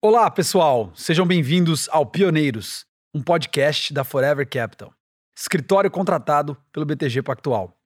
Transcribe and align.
Olá, 0.00 0.30
pessoal! 0.30 0.92
Sejam 0.94 1.26
bem-vindos 1.26 1.88
ao 1.90 2.06
Pioneiros, 2.06 2.86
um 3.12 3.20
podcast 3.20 3.92
da 3.92 4.04
Forever 4.04 4.48
Capital, 4.48 4.92
escritório 5.36 5.90
contratado 5.90 6.56
pelo 6.72 6.86
BTG 6.86 7.20
Pactual. 7.20 7.76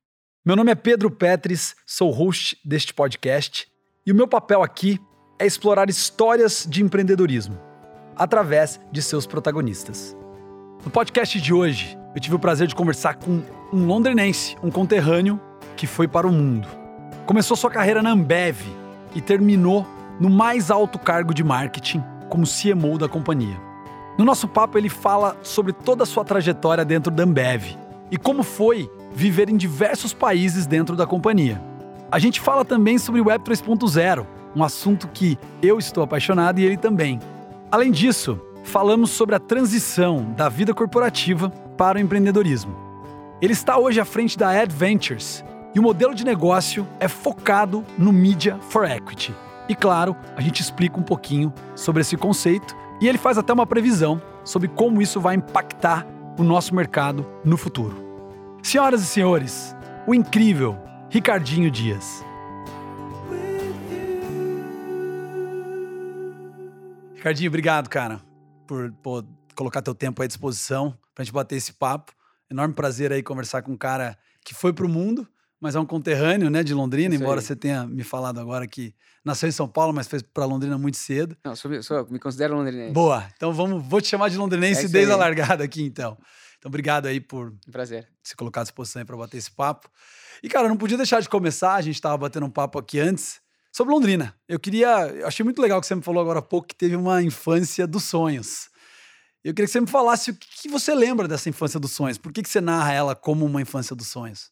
Meu 0.44 0.54
nome 0.54 0.70
é 0.70 0.74
Pedro 0.74 1.10
Petris, 1.10 1.74
sou 1.86 2.10
host 2.10 2.58
deste 2.62 2.92
podcast 2.92 3.66
e 4.04 4.12
o 4.12 4.14
meu 4.14 4.28
papel 4.28 4.62
aqui 4.62 5.00
é 5.38 5.46
explorar 5.46 5.88
histórias 5.88 6.66
de 6.68 6.82
empreendedorismo 6.82 7.58
através 8.14 8.78
de 8.92 9.00
seus 9.00 9.26
protagonistas. 9.26 10.14
No 10.84 10.90
podcast 10.90 11.40
de 11.40 11.54
hoje, 11.54 11.96
eu 12.14 12.20
tive 12.20 12.34
o 12.34 12.38
prazer 12.38 12.68
de 12.68 12.74
conversar 12.74 13.14
com 13.14 13.42
um 13.72 13.86
londrinense, 13.86 14.54
um 14.62 14.70
conterrâneo 14.70 15.40
que 15.78 15.86
foi 15.86 16.06
para 16.06 16.26
o 16.26 16.32
mundo. 16.32 16.68
Começou 17.24 17.56
sua 17.56 17.70
carreira 17.70 18.02
na 18.02 18.10
Ambev 18.10 18.60
e 19.14 19.22
terminou 19.22 19.86
no 20.22 20.30
mais 20.30 20.70
alto 20.70 21.00
cargo 21.00 21.34
de 21.34 21.42
marketing 21.42 22.00
como 22.28 22.46
CMO 22.46 22.96
da 22.96 23.08
companhia. 23.08 23.60
No 24.16 24.24
nosso 24.24 24.46
papo, 24.46 24.78
ele 24.78 24.88
fala 24.88 25.36
sobre 25.42 25.72
toda 25.72 26.04
a 26.04 26.06
sua 26.06 26.24
trajetória 26.24 26.84
dentro 26.84 27.10
da 27.10 27.24
Ambev 27.24 27.76
e 28.08 28.16
como 28.16 28.44
foi 28.44 28.88
viver 29.12 29.48
em 29.48 29.56
diversos 29.56 30.14
países 30.14 30.64
dentro 30.64 30.94
da 30.94 31.08
companhia. 31.08 31.60
A 32.08 32.20
gente 32.20 32.40
fala 32.40 32.64
também 32.64 32.98
sobre 32.98 33.20
Web 33.20 33.44
3.0, 33.44 34.24
um 34.54 34.62
assunto 34.62 35.08
que 35.08 35.36
eu 35.60 35.76
estou 35.76 36.04
apaixonado 36.04 36.60
e 36.60 36.64
ele 36.64 36.76
também. 36.76 37.18
Além 37.68 37.90
disso, 37.90 38.40
falamos 38.62 39.10
sobre 39.10 39.34
a 39.34 39.40
transição 39.40 40.32
da 40.36 40.48
vida 40.48 40.72
corporativa 40.72 41.50
para 41.76 41.98
o 41.98 42.00
empreendedorismo. 42.00 42.76
Ele 43.40 43.54
está 43.54 43.76
hoje 43.76 43.98
à 43.98 44.04
frente 44.04 44.38
da 44.38 44.50
Adventures 44.50 45.44
e 45.74 45.80
o 45.80 45.82
modelo 45.82 46.14
de 46.14 46.24
negócio 46.24 46.86
é 47.00 47.08
focado 47.08 47.84
no 47.98 48.12
Media 48.12 48.56
for 48.60 48.88
Equity. 48.88 49.34
E 49.68 49.74
claro, 49.74 50.16
a 50.36 50.40
gente 50.40 50.60
explica 50.60 50.98
um 50.98 51.02
pouquinho 51.02 51.52
sobre 51.74 52.00
esse 52.00 52.16
conceito 52.16 52.76
e 53.00 53.08
ele 53.08 53.18
faz 53.18 53.38
até 53.38 53.52
uma 53.52 53.66
previsão 53.66 54.20
sobre 54.44 54.68
como 54.68 55.00
isso 55.00 55.20
vai 55.20 55.36
impactar 55.36 56.06
o 56.38 56.42
nosso 56.42 56.74
mercado 56.74 57.26
no 57.44 57.56
futuro. 57.56 57.96
Senhoras 58.62 59.02
e 59.02 59.06
senhores, 59.06 59.76
o 60.06 60.14
incrível 60.14 60.78
Ricardinho 61.10 61.70
Dias. 61.70 62.24
Ricardinho, 67.14 67.48
obrigado, 67.50 67.88
cara, 67.88 68.20
por, 68.66 68.92
por 69.02 69.24
colocar 69.54 69.82
teu 69.82 69.94
tempo 69.94 70.22
à 70.22 70.26
disposição 70.26 70.96
pra 71.14 71.24
gente 71.24 71.32
bater 71.32 71.56
esse 71.56 71.72
papo. 71.72 72.12
Enorme 72.50 72.74
prazer 72.74 73.12
aí 73.12 73.22
conversar 73.22 73.62
com 73.62 73.72
um 73.72 73.76
cara 73.76 74.18
que 74.44 74.54
foi 74.54 74.72
pro 74.72 74.88
mundo, 74.88 75.28
mas 75.62 75.76
é 75.76 75.78
um 75.78 75.86
conterrâneo, 75.86 76.50
né, 76.50 76.64
de 76.64 76.74
Londrina, 76.74 77.14
embora 77.14 77.40
você 77.40 77.54
tenha 77.54 77.86
me 77.86 78.02
falado 78.02 78.40
agora 78.40 78.66
que 78.66 78.92
nasceu 79.24 79.48
em 79.48 79.52
São 79.52 79.68
Paulo, 79.68 79.92
mas 79.92 80.08
fez 80.08 80.20
para 80.20 80.44
Londrina 80.44 80.76
muito 80.76 80.96
cedo. 80.96 81.36
Não, 81.44 81.54
sou, 81.54 81.80
sou, 81.84 82.04
me 82.10 82.18
considero 82.18 82.56
londrinense. 82.56 82.92
Boa. 82.92 83.28
Então 83.36 83.52
vamos, 83.52 83.86
vou 83.86 84.00
te 84.00 84.08
chamar 84.08 84.28
de 84.28 84.36
londrinense 84.36 84.86
É 84.86 84.88
desde 84.88 85.12
a 85.12 85.14
aí. 85.14 85.20
largada 85.20 85.62
aqui, 85.62 85.84
então. 85.84 86.18
Então 86.58 86.68
obrigado 86.68 87.06
aí 87.06 87.20
por 87.20 87.54
prazer. 87.70 88.08
se 88.24 88.34
colocar 88.34 88.62
à 88.62 88.64
disposição 88.64 89.00
aí 89.00 89.06
para 89.06 89.16
bater 89.16 89.36
esse 89.36 89.52
papo. 89.52 89.88
E 90.42 90.48
cara, 90.48 90.64
eu 90.64 90.68
não 90.68 90.76
podia 90.76 90.96
deixar 90.96 91.20
de 91.20 91.28
começar, 91.28 91.74
a 91.74 91.80
gente 91.80 91.94
estava 91.94 92.18
batendo 92.18 92.46
um 92.46 92.50
papo 92.50 92.76
aqui 92.80 92.98
antes 92.98 93.40
sobre 93.70 93.94
Londrina. 93.94 94.34
Eu 94.48 94.58
queria, 94.58 95.06
eu 95.10 95.28
achei 95.28 95.44
muito 95.44 95.62
legal 95.62 95.80
que 95.80 95.86
você 95.86 95.94
me 95.94 96.02
falou 96.02 96.20
agora 96.20 96.40
há 96.40 96.42
pouco 96.42 96.66
que 96.66 96.74
teve 96.74 96.96
uma 96.96 97.22
infância 97.22 97.86
dos 97.86 98.02
sonhos. 98.02 98.68
Eu 99.44 99.54
queria 99.54 99.66
que 99.66 99.72
você 99.72 99.80
me 99.80 99.86
falasse 99.86 100.32
o 100.32 100.34
que, 100.34 100.62
que 100.62 100.68
você 100.68 100.92
lembra 100.92 101.28
dessa 101.28 101.48
infância 101.48 101.78
dos 101.78 101.92
sonhos. 101.92 102.18
Por 102.18 102.32
que, 102.32 102.42
que 102.42 102.48
você 102.48 102.60
narra 102.60 102.92
ela 102.92 103.14
como 103.14 103.46
uma 103.46 103.62
infância 103.62 103.94
dos 103.94 104.08
sonhos? 104.08 104.51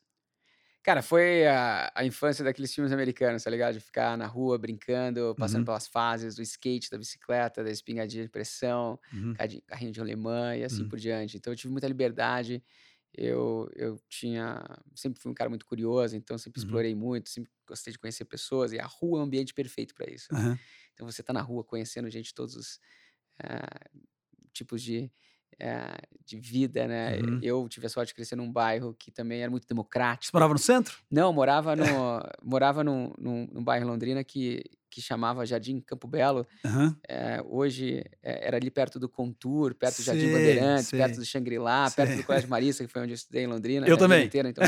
Cara, 0.82 1.02
foi 1.02 1.46
a, 1.46 1.92
a 1.94 2.04
infância 2.06 2.42
daqueles 2.44 2.74
filmes 2.74 2.90
americanos, 2.92 3.42
tá 3.44 3.50
ligado? 3.50 3.74
De 3.74 3.80
ficar 3.80 4.16
na 4.16 4.26
rua 4.26 4.58
brincando, 4.58 5.36
passando 5.38 5.62
Uhum. 5.62 5.66
pelas 5.66 5.86
fases 5.86 6.34
do 6.36 6.42
skate, 6.42 6.90
da 6.90 6.96
bicicleta, 6.98 7.62
da 7.62 7.70
espingadinha 7.70 8.24
de 8.24 8.30
pressão, 8.30 8.98
Uhum. 9.12 9.40
carrinho 9.66 9.92
de 9.92 10.00
alemã 10.00 10.56
e 10.56 10.64
assim 10.64 10.84
Uhum. 10.84 10.86
por 10.86 10.98
diante. 10.98 11.36
Então 11.36 11.52
eu 11.52 11.56
tive 11.56 11.70
muita 11.72 11.86
liberdade. 11.86 12.64
Eu, 13.12 13.68
eu 13.74 13.98
tinha. 14.08 14.62
Sempre 14.94 15.20
fui 15.20 15.30
um 15.30 15.34
cara 15.34 15.50
muito 15.50 15.66
curioso, 15.66 16.16
então 16.16 16.38
sempre 16.38 16.58
Uhum. 16.58 16.80
explorei 16.80 16.94
muito, 16.94 17.28
sempre 17.28 17.52
gostei 17.66 17.92
de 17.92 17.98
conhecer 17.98 18.24
pessoas. 18.24 18.72
E 18.72 18.78
a 18.78 18.86
rua 18.86 19.18
é 19.18 19.22
um 19.22 19.24
ambiente 19.24 19.52
perfeito 19.52 19.94
para 19.94 20.10
isso. 20.10 20.32
né? 20.32 20.58
Então 20.94 21.06
você 21.10 21.22
tá 21.22 21.32
na 21.32 21.42
rua 21.42 21.64
conhecendo 21.64 22.08
gente 22.10 22.26
de 22.26 22.34
todos 22.34 22.56
os 22.56 22.80
ah, 23.42 23.90
tipos 24.52 24.82
de, 24.82 25.12
ah, 25.62 25.98
de 26.24 26.38
vida, 26.38 26.86
né? 26.86 27.18
Uhum. 27.18 27.40
Eu 27.42 27.68
tive 27.68 27.86
a 27.86 27.88
sorte 27.90 28.08
de 28.08 28.14
crescer 28.14 28.36
num 28.36 28.50
bairro 28.50 28.94
que 28.98 29.10
também 29.10 29.40
era 29.42 29.50
muito 29.50 29.64
Você 29.64 29.68
democrático. 29.68 30.30
morava 30.34 30.52
no 30.52 30.58
centro? 30.58 30.98
Não, 31.10 31.28
eu 31.28 31.32
morava 31.32 31.74
no 31.76 31.84
morava 32.42 32.84
num, 32.84 33.12
num, 33.18 33.48
num 33.52 33.64
bairro 33.64 33.84
em 33.84 33.88
Londrina 33.88 34.22
que, 34.24 34.62
que 34.90 35.00
chamava 35.00 35.46
Jardim 35.46 35.80
Campo 35.80 36.08
Belo. 36.08 36.46
Aham. 36.64 36.96
Eh, 37.08 37.42
hoje 37.46 38.04
eh, 38.22 38.40
era 38.48 38.56
ali 38.56 38.70
perto 38.70 38.98
do 38.98 39.08
Contour, 39.08 39.74
perto 39.74 39.98
do 39.98 40.02
Jardim 40.02 40.28
Bandeirantes, 40.28 40.88
sei. 40.88 40.98
perto 40.98 41.16
do 41.16 41.24
Shangri-La, 41.24 41.90
perto 41.90 42.16
do 42.16 42.24
Colégio 42.24 42.48
Marista, 42.50 42.84
que 42.84 42.92
foi 42.92 43.02
onde 43.02 43.12
eu 43.12 43.16
estudei 43.16 43.44
em 43.44 43.46
Londrina. 43.46 43.86
Eu 43.86 43.94
né, 43.96 43.98
também. 43.98 44.26
Inteira, 44.26 44.48
então. 44.48 44.64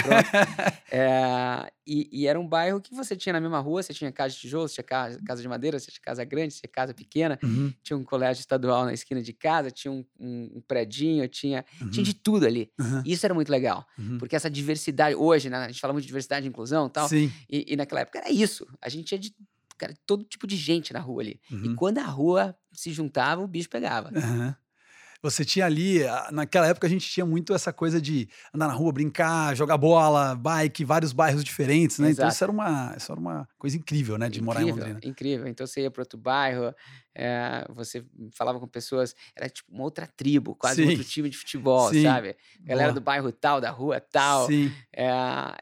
É, 0.91 1.71
e, 1.87 2.09
e 2.13 2.27
era 2.27 2.39
um 2.39 2.47
bairro 2.47 2.81
que 2.81 2.95
você 2.95 3.17
tinha 3.17 3.33
na 3.33 3.41
mesma 3.41 3.59
rua, 3.61 3.83
você 3.83 3.93
tinha 3.93 4.11
casa 4.13 4.35
de 4.35 4.41
tijolo, 4.41 4.69
você 4.69 4.75
tinha 4.75 4.85
casa, 4.85 5.21
casa 5.27 5.43
de 5.43 5.49
madeira, 5.49 5.79
você 5.79 5.91
tinha 5.91 6.03
casa 6.03 6.25
grande, 6.25 6.55
você 6.55 6.61
tinha 6.61 6.71
casa 6.73 6.95
pequena, 6.95 7.39
Uhum. 7.43 7.73
tinha 7.83 7.97
um 7.97 8.05
colégio 8.05 8.41
estadual 8.41 8.85
na 8.85 8.93
esquina 8.93 9.21
de 9.23 9.33
casa, 9.33 9.71
tinha 9.71 9.91
um, 9.91 10.05
um, 10.19 10.53
um 10.57 10.61
predinho, 10.61 11.27
tinha, 11.29 11.65
tinha 11.79 11.87
Uhum. 11.99 12.03
de 12.03 12.15
tudo 12.15 12.47
ali. 12.47 12.71
Isso 13.05 13.25
era 13.27 13.35
muito 13.35 13.51
legal, 13.51 13.85
Uhum. 13.99 14.19
porque 14.19 14.37
essa 14.37 14.51
diversidade, 14.51 15.15
hoje, 15.17 15.51
né, 15.51 15.57
a 15.57 15.69
gente 15.69 15.81
fala 15.81 15.93
muito 15.93 16.03
de 16.05 16.09
diversidade 16.09 16.47
e 16.47 16.49
inclusão 16.49 16.87
e 16.87 16.91
tal, 16.91 17.09
Sim. 17.09 17.31
e, 17.51 17.73
e 17.73 17.77
naquela 17.77 18.01
época 18.03 18.19
era 18.19 18.31
isso. 18.31 18.67
A 18.81 18.89
gente 18.89 19.05
tinha 19.07 19.19
de 19.19 19.35
cara, 19.83 19.95
todo 20.07 20.25
tipo 20.25 20.47
de 20.47 20.57
gente 20.57 20.93
na 20.93 21.01
rua 21.01 21.23
ali. 21.23 21.41
Uhum. 21.51 21.65
E 21.65 21.75
quando 21.75 21.99
a 21.99 22.05
rua 22.05 22.57
se 22.73 22.93
juntava, 22.93 23.43
o 23.43 23.49
bicho 23.49 23.69
pegava. 23.69 24.11
Aham. 24.17 24.57
Você 25.23 25.45
tinha 25.45 25.65
ali, 25.67 26.05
a- 26.05 26.31
naquela 26.33 26.67
época 26.67 26.87
a 26.87 26.91
gente 26.91 27.09
tinha 27.09 27.25
muito 27.25 27.55
essa 27.55 27.73
coisa 27.73 28.01
de 28.01 28.29
andar 28.53 28.67
na 28.67 28.73
rua, 28.75 28.93
brincar, 28.93 29.55
jogar 29.55 29.77
bola, 29.79 30.35
bike, 30.35 30.85
vários 30.85 31.13
bairros 31.13 31.45
diferentes, 31.45 32.01
né? 32.01 32.11
Então 32.11 32.25
Exato. 32.25 32.35
isso 32.35 32.45
era 32.45 32.51
uma, 32.53 32.95
isso 32.97 33.13
era 33.13 33.21
uma 33.21 33.49
coisa 33.57 33.77
incrível, 33.77 34.19
né? 34.19 34.29
De 34.29 34.43
morar 34.43 34.63
em 34.63 34.65
incrível, 34.69 34.89
Londrina. 34.89 35.11
incrível. 35.13 35.47
Então 35.47 35.65
você 35.65 35.83
ia 35.83 35.91
para 35.93 36.03
outro 36.03 36.19
bairro, 36.19 36.75
eh, 37.15 37.65
você 37.71 38.05
falava 38.37 38.59
com 38.59 38.67
pessoas, 38.67 39.15
era 39.37 39.49
tipo 39.49 39.71
uma 39.73 39.85
outra 39.85 40.09
tribo, 40.09 40.57
quase 40.57 40.83
um 40.83 40.89
outro 40.89 41.05
Sim. 41.05 41.09
time 41.11 41.31
de 41.31 41.37
futebol, 41.39 41.91
Sim. 41.91 42.03
sabe? 42.03 42.35
Galera 42.61 42.89
Boa. 42.89 42.95
do 43.01 43.05
bairro 43.05 43.31
tal, 43.31 43.61
da 43.61 43.71
rua 43.71 44.01
tal. 44.01 44.49
Sim. 44.49 44.73
Eh, 44.93 45.07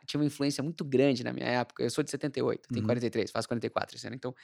tinha 0.07 0.19
uma 0.21 0.25
influência 0.27 0.63
muito 0.65 0.85
grande 0.87 1.23
na 1.23 1.35
minha 1.35 1.47
época. 1.47 1.83
Eu 1.83 1.91
sou 1.91 2.03
de 2.03 2.11
78, 2.11 2.67
tenho 2.69 2.81
Uhum. 2.81 2.87
43, 2.87 3.31
faço 3.31 3.47
44 3.47 3.95
esse 3.95 4.07
ano. 4.07 4.17
Então, 4.17 4.35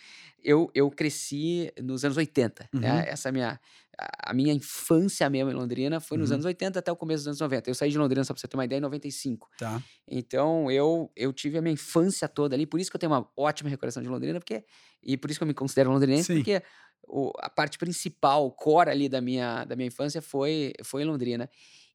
eu, 0.45 0.71
eu 0.75 0.91
cresci 0.91 1.73
nos 1.83 2.05
anos 2.05 2.19
80. 2.19 2.69
Uhum. 2.75 2.81
né? 2.81 3.05
Essa 3.09 3.33
minha, 3.33 3.59
a 3.99 4.35
minha 4.35 4.53
infância 4.53 5.29
mesmo 5.31 5.51
em 5.51 5.55
Londrina 5.55 6.01
foi 6.01 6.19
nos 6.19 6.31
Uhum. 6.31 6.35
anos 6.35 6.45
80 6.47 6.79
até 6.81 6.93
o 6.93 6.97
começo 6.97 7.21
dos 7.21 7.29
anos 7.29 7.41
90. 7.41 7.71
Eu 7.71 7.75
saí 7.75 7.91
de 7.91 7.99
Londrina, 7.99 8.25
só 8.25 8.35
pra 8.35 8.41
você 8.41 8.49
ter 8.49 8.57
uma 8.57 8.65
ideia, 8.65 8.79
em 8.79 8.83
95. 8.83 9.49
Tá. 9.57 9.83
Então, 10.07 10.71
eu, 10.71 11.11
eu 11.17 11.33
tive 11.33 11.59
a 11.59 11.63
minha 11.63 11.73
infância 11.73 12.29
toda 12.29 12.55
ali, 12.55 12.67
por 12.67 12.81
isso 12.81 12.91
que 12.91 12.97
eu 12.97 13.01
tenho 13.01 13.13
uma 13.13 13.29
ótima 13.37 13.71
recordação 13.71 14.03
de 14.03 14.09
Londrina, 14.09 14.39
porque 14.41 14.65
e 15.03 15.17
por 15.17 15.31
isso 15.31 15.39
que 15.41 15.45
eu 15.45 15.49
me 15.49 15.55
considero 15.55 15.91
londrinense, 15.91 16.25
Sim. 16.25 16.35
porque 16.35 16.63
o- 17.09 17.33
a 17.39 17.49
parte 17.51 17.79
principal, 17.79 18.47
o 18.47 18.53
core 18.53 18.91
ali 18.91 19.09
da 19.09 19.21
minha, 19.21 19.65
da 19.65 19.77
minha 19.77 19.87
infância 19.89 20.21
foi, 20.21 20.73
foi 20.85 21.03
em 21.03 21.07
Londrina. 21.07 21.49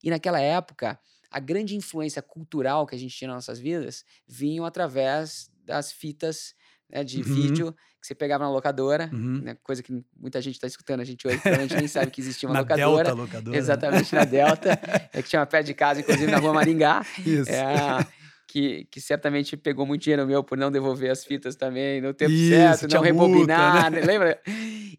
E 0.03 0.09
naquela 0.09 0.40
época, 0.40 1.00
a 1.29 1.40
grande 1.40 1.75
influência 1.75 2.22
cultural 2.22 2.85
que 2.85 2.95
a 2.95 2.97
gente 2.97 3.16
tinha 3.16 3.28
nas 3.28 3.35
nossas 3.47 3.59
vidas 3.59 4.03
vinham 4.28 4.66
através 4.66 5.50
das 5.63 5.91
fitas 5.91 6.53
né, 6.90 7.03
de 7.03 7.22
Uhum. 7.22 7.23
vídeo 7.23 7.75
que 8.01 8.07
você 8.07 8.16
pegava 8.16 8.44
na 8.44 8.50
locadora, 8.50 9.09
Uhum. 9.13 9.41
né, 9.44 9.56
coisa 9.63 9.84
que 9.84 10.03
muita 10.19 10.41
gente 10.41 10.56
está 10.56 10.66
escutando 10.67 11.01
a 11.01 11.03
gente 11.06 11.25
hoje, 11.28 11.38
provavelmente 11.38 11.75
nem 11.75 11.88
sabe 11.88 12.09
que 12.12 12.19
existia 12.19 12.50
uma 12.50 12.56
Na 12.56 12.62
locadora. 12.62 13.03
Delta 13.03 13.13
locadora. 13.22 13.51
né? 13.51 13.57
Exatamente, 13.57 14.16
na 14.16 14.25
Delta, 14.25 14.69
é 15.13 15.22
que 15.22 15.29
tinha 15.29 15.39
uma 15.39 15.45
pé 15.45 15.62
de 15.62 15.73
casa, 15.73 16.01
inclusive 16.01 16.31
na 16.31 16.40
rua 16.40 16.53
Maringá. 16.53 17.06
Isso. 17.25 17.50
É, 17.51 18.06
que, 18.47 18.85
que 18.91 19.00
certamente 19.00 19.56
pegou 19.56 19.85
muito 19.85 20.01
dinheiro 20.01 20.25
meu 20.28 20.44
por 20.44 20.57
não 20.57 20.69
devolver 20.72 21.09
as 21.11 21.23
fitas 21.23 21.56
também 21.56 22.01
no 22.01 22.13
tempo 22.13 22.31
Isso, 22.31 22.50
certo, 22.50 22.81
não 22.94 23.01
multa, 23.01 23.06
rebobinar, 23.07 23.91
né? 23.91 24.00
né? 24.01 24.06
lembra? 24.06 24.41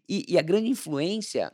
E, 0.09 0.25
e 0.27 0.39
a 0.39 0.41
grande 0.41 0.69
influência 0.69 1.51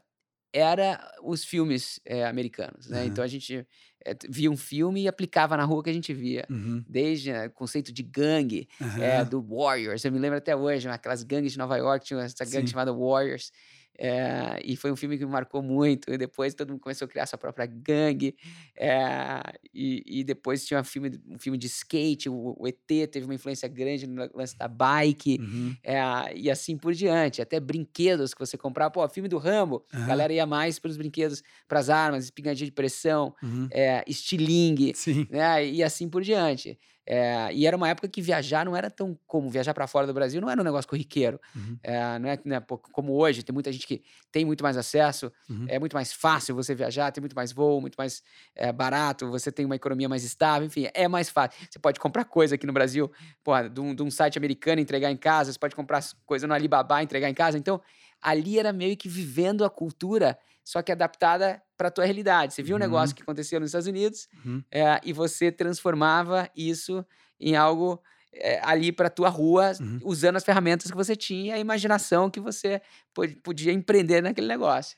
era 0.54 1.00
os 1.24 1.44
filmes 1.44 2.00
eh, 2.06 2.26
americanos, 2.26 2.88
né? 2.90 3.06
Aham. 3.06 3.06
Então 3.06 3.24
a 3.24 3.28
gente 3.28 3.66
eh, 4.06 4.14
t- 4.16 4.28
via 4.30 4.50
um 4.52 4.58
filme 4.58 5.04
e 5.04 5.08
aplicava 5.08 5.56
na 5.58 5.64
rua 5.66 5.84
que 5.84 5.90
a 5.90 5.94
gente 5.94 6.14
via. 6.14 6.50
Uhum. 6.50 6.86
Desde 6.88 7.32
né, 7.32 7.48
o 7.48 7.52
conceito 7.52 7.92
de 7.94 8.02
gangue, 8.04 8.68
eh, 8.96 9.24
Aham. 9.24 9.26
do 9.26 9.42
Warriors. 9.42 10.04
Eu 10.06 10.12
me 10.12 10.18
lembro 10.20 10.38
até 10.40 10.56
hoje, 10.56 10.88
aquelas 10.90 11.24
gangues 11.24 11.52
de 11.52 11.58
Nova 11.60 11.78
York, 11.78 12.06
tinha 12.06 12.20
essa 12.22 12.46
gangue 12.46 12.68
Sim. 12.68 12.70
chamada 12.70 12.92
Warriors. 12.94 13.52
Eh, 14.00 14.60
e 14.64 14.76
foi 14.78 14.92
um 14.92 14.96
filme 14.96 15.18
que 15.18 15.26
me 15.26 15.32
marcou 15.32 15.62
muito. 15.62 16.12
E 16.12 16.18
depois 16.18 16.54
todo 16.56 16.70
mundo 16.72 16.80
começou 16.82 17.06
a 17.06 17.10
criar 17.10 17.26
sua 17.26 17.38
própria 17.38 17.66
gangue. 17.68 18.36
eh, 18.78 19.42
e, 19.74 20.04
e 20.22 20.24
depois 20.24 20.66
tinha 20.66 20.80
um 20.80 20.84
filme, 20.84 21.12
um 21.28 21.38
filme 21.40 21.58
de 21.58 21.68
skate. 21.68 22.30
O, 22.30 22.56
o 22.60 22.68
ET 22.68 23.08
teve 23.08 23.26
uma 23.26 23.36
influência 23.36 23.68
grande 23.68 24.08
no 24.08 24.30
lance 24.34 24.58
da 24.58 24.68
bike. 24.68 25.40
Uhum. 25.40 25.78
eh, 25.84 26.34
e 26.36 26.50
assim 26.52 26.78
por 26.78 26.94
diante. 26.94 27.42
Até 27.42 27.60
brinquedos 27.60 28.34
que 28.34 28.40
você 28.40 28.58
comprava. 28.58 28.92
Pô, 28.92 29.08
filme 29.10 29.30
do 29.30 29.38
Rambo. 29.38 29.86
A 29.92 30.00
Aham. 30.00 30.06
galera 30.06 30.34
ia 30.34 30.46
mais 30.46 30.80
pelos 30.80 30.98
brinquedos, 30.98 31.44
para 31.68 31.80
as 31.80 31.90
armas, 31.90 32.26
espingadinha 32.26 32.66
de 32.68 32.72
pressão, 32.74 33.34
Uhum. 33.42 33.74
estilingue 34.08 35.00
né? 35.30 35.66
E 35.68 35.84
assim 35.84 36.10
por 36.10 36.22
diante. 36.24 36.80
É, 37.12 37.52
e 37.54 37.66
era 37.66 37.76
uma 37.76 37.90
época 37.90 38.08
que 38.08 38.22
viajar 38.22 38.64
não 38.64 38.76
era 38.76 38.90
tão 38.92 39.18
como 39.26 39.50
viajar 39.50 39.74
para 39.74 39.88
fora 39.88 40.06
do 40.06 40.14
Brasil, 40.14 40.40
não 40.40 40.50
era 40.50 40.62
um 40.62 40.64
negócio 40.64 40.88
corriqueiro. 40.88 41.40
Uhum. 41.56 41.80
É, 41.82 42.20
não 42.20 42.30
é 42.30 42.40
né, 42.46 42.62
como 42.92 43.14
hoje, 43.14 43.42
tem 43.42 43.52
muita 43.54 43.72
gente 43.72 43.88
que 43.88 44.04
tem 44.32 44.46
muito 44.46 44.64
mais 44.64 44.78
acesso, 44.78 45.32
Uhum. 45.50 45.66
é 45.68 45.80
muito 45.80 45.94
mais 45.94 46.14
fácil 46.14 46.54
você 46.56 46.76
viajar, 46.76 47.12
tem 47.12 47.22
muito 47.22 47.36
mais 47.36 47.52
voo, 47.52 47.82
muito 47.82 47.96
mais 47.98 48.22
é, 48.56 48.72
barato, 48.72 49.28
você 49.30 49.52
tem 49.52 49.66
uma 49.66 49.76
economia 49.76 50.08
mais 50.08 50.24
estável, 50.24 50.68
enfim, 50.68 50.88
é 50.94 51.08
mais 51.08 51.30
fácil. 51.30 51.58
Você 51.70 51.80
pode 51.80 52.00
comprar 52.00 52.26
coisa 52.26 52.54
aqui 52.56 52.68
no 52.68 52.74
Brasil, 52.74 53.12
porra, 53.44 53.68
de 53.70 53.80
um, 53.82 53.96
de 53.96 54.04
um 54.04 54.12
site 54.12 54.38
americano 54.38 54.80
entregar 54.80 55.12
em 55.12 55.18
casa, 55.18 55.52
você 55.52 55.58
pode 55.60 55.76
comprar 55.76 56.04
coisa 56.26 56.46
no 56.48 56.54
Alibaba 56.54 57.02
entregar 57.02 57.30
em 57.30 57.34
casa. 57.34 57.58
Então, 57.58 57.82
ali 58.22 58.60
era 58.60 58.74
meio 58.74 58.96
que 58.98 59.08
vivendo 59.10 59.64
a 59.66 59.70
cultura, 59.70 60.38
só 60.64 60.82
que 60.82 60.92
adaptada 60.92 61.62
para 61.78 61.88
a 61.88 61.92
tua 61.92 62.06
realidade. 62.06 62.54
Você 62.54 62.62
viu 62.64 62.76
um 62.76 62.80
Uhum. 62.80 62.86
negócio 62.86 63.16
que 63.16 63.22
acontecia 63.24 63.60
nos 63.60 63.70
Estados 63.70 63.88
Unidos 63.88 64.28
Uhum. 64.46 64.64
é, 64.72 65.00
e 65.04 65.14
você 65.14 65.52
transformava 65.52 66.50
isso 66.56 67.06
em 67.40 67.56
algo 67.56 68.02
é, 68.32 68.60
ali 68.64 68.92
para 68.92 69.10
tua 69.10 69.30
rua, 69.30 69.72
Uhum. 69.80 70.00
usando 70.04 70.36
as 70.36 70.44
ferramentas 70.44 70.92
que 70.92 70.96
você 70.98 71.16
tinha, 71.16 71.56
a 71.56 71.60
imaginação 71.60 72.30
que 72.30 72.40
você 72.40 72.80
po- 73.14 73.28
podia 73.44 73.74
empreender 73.74 74.22
naquele 74.22 74.46
negócio. 74.48 74.98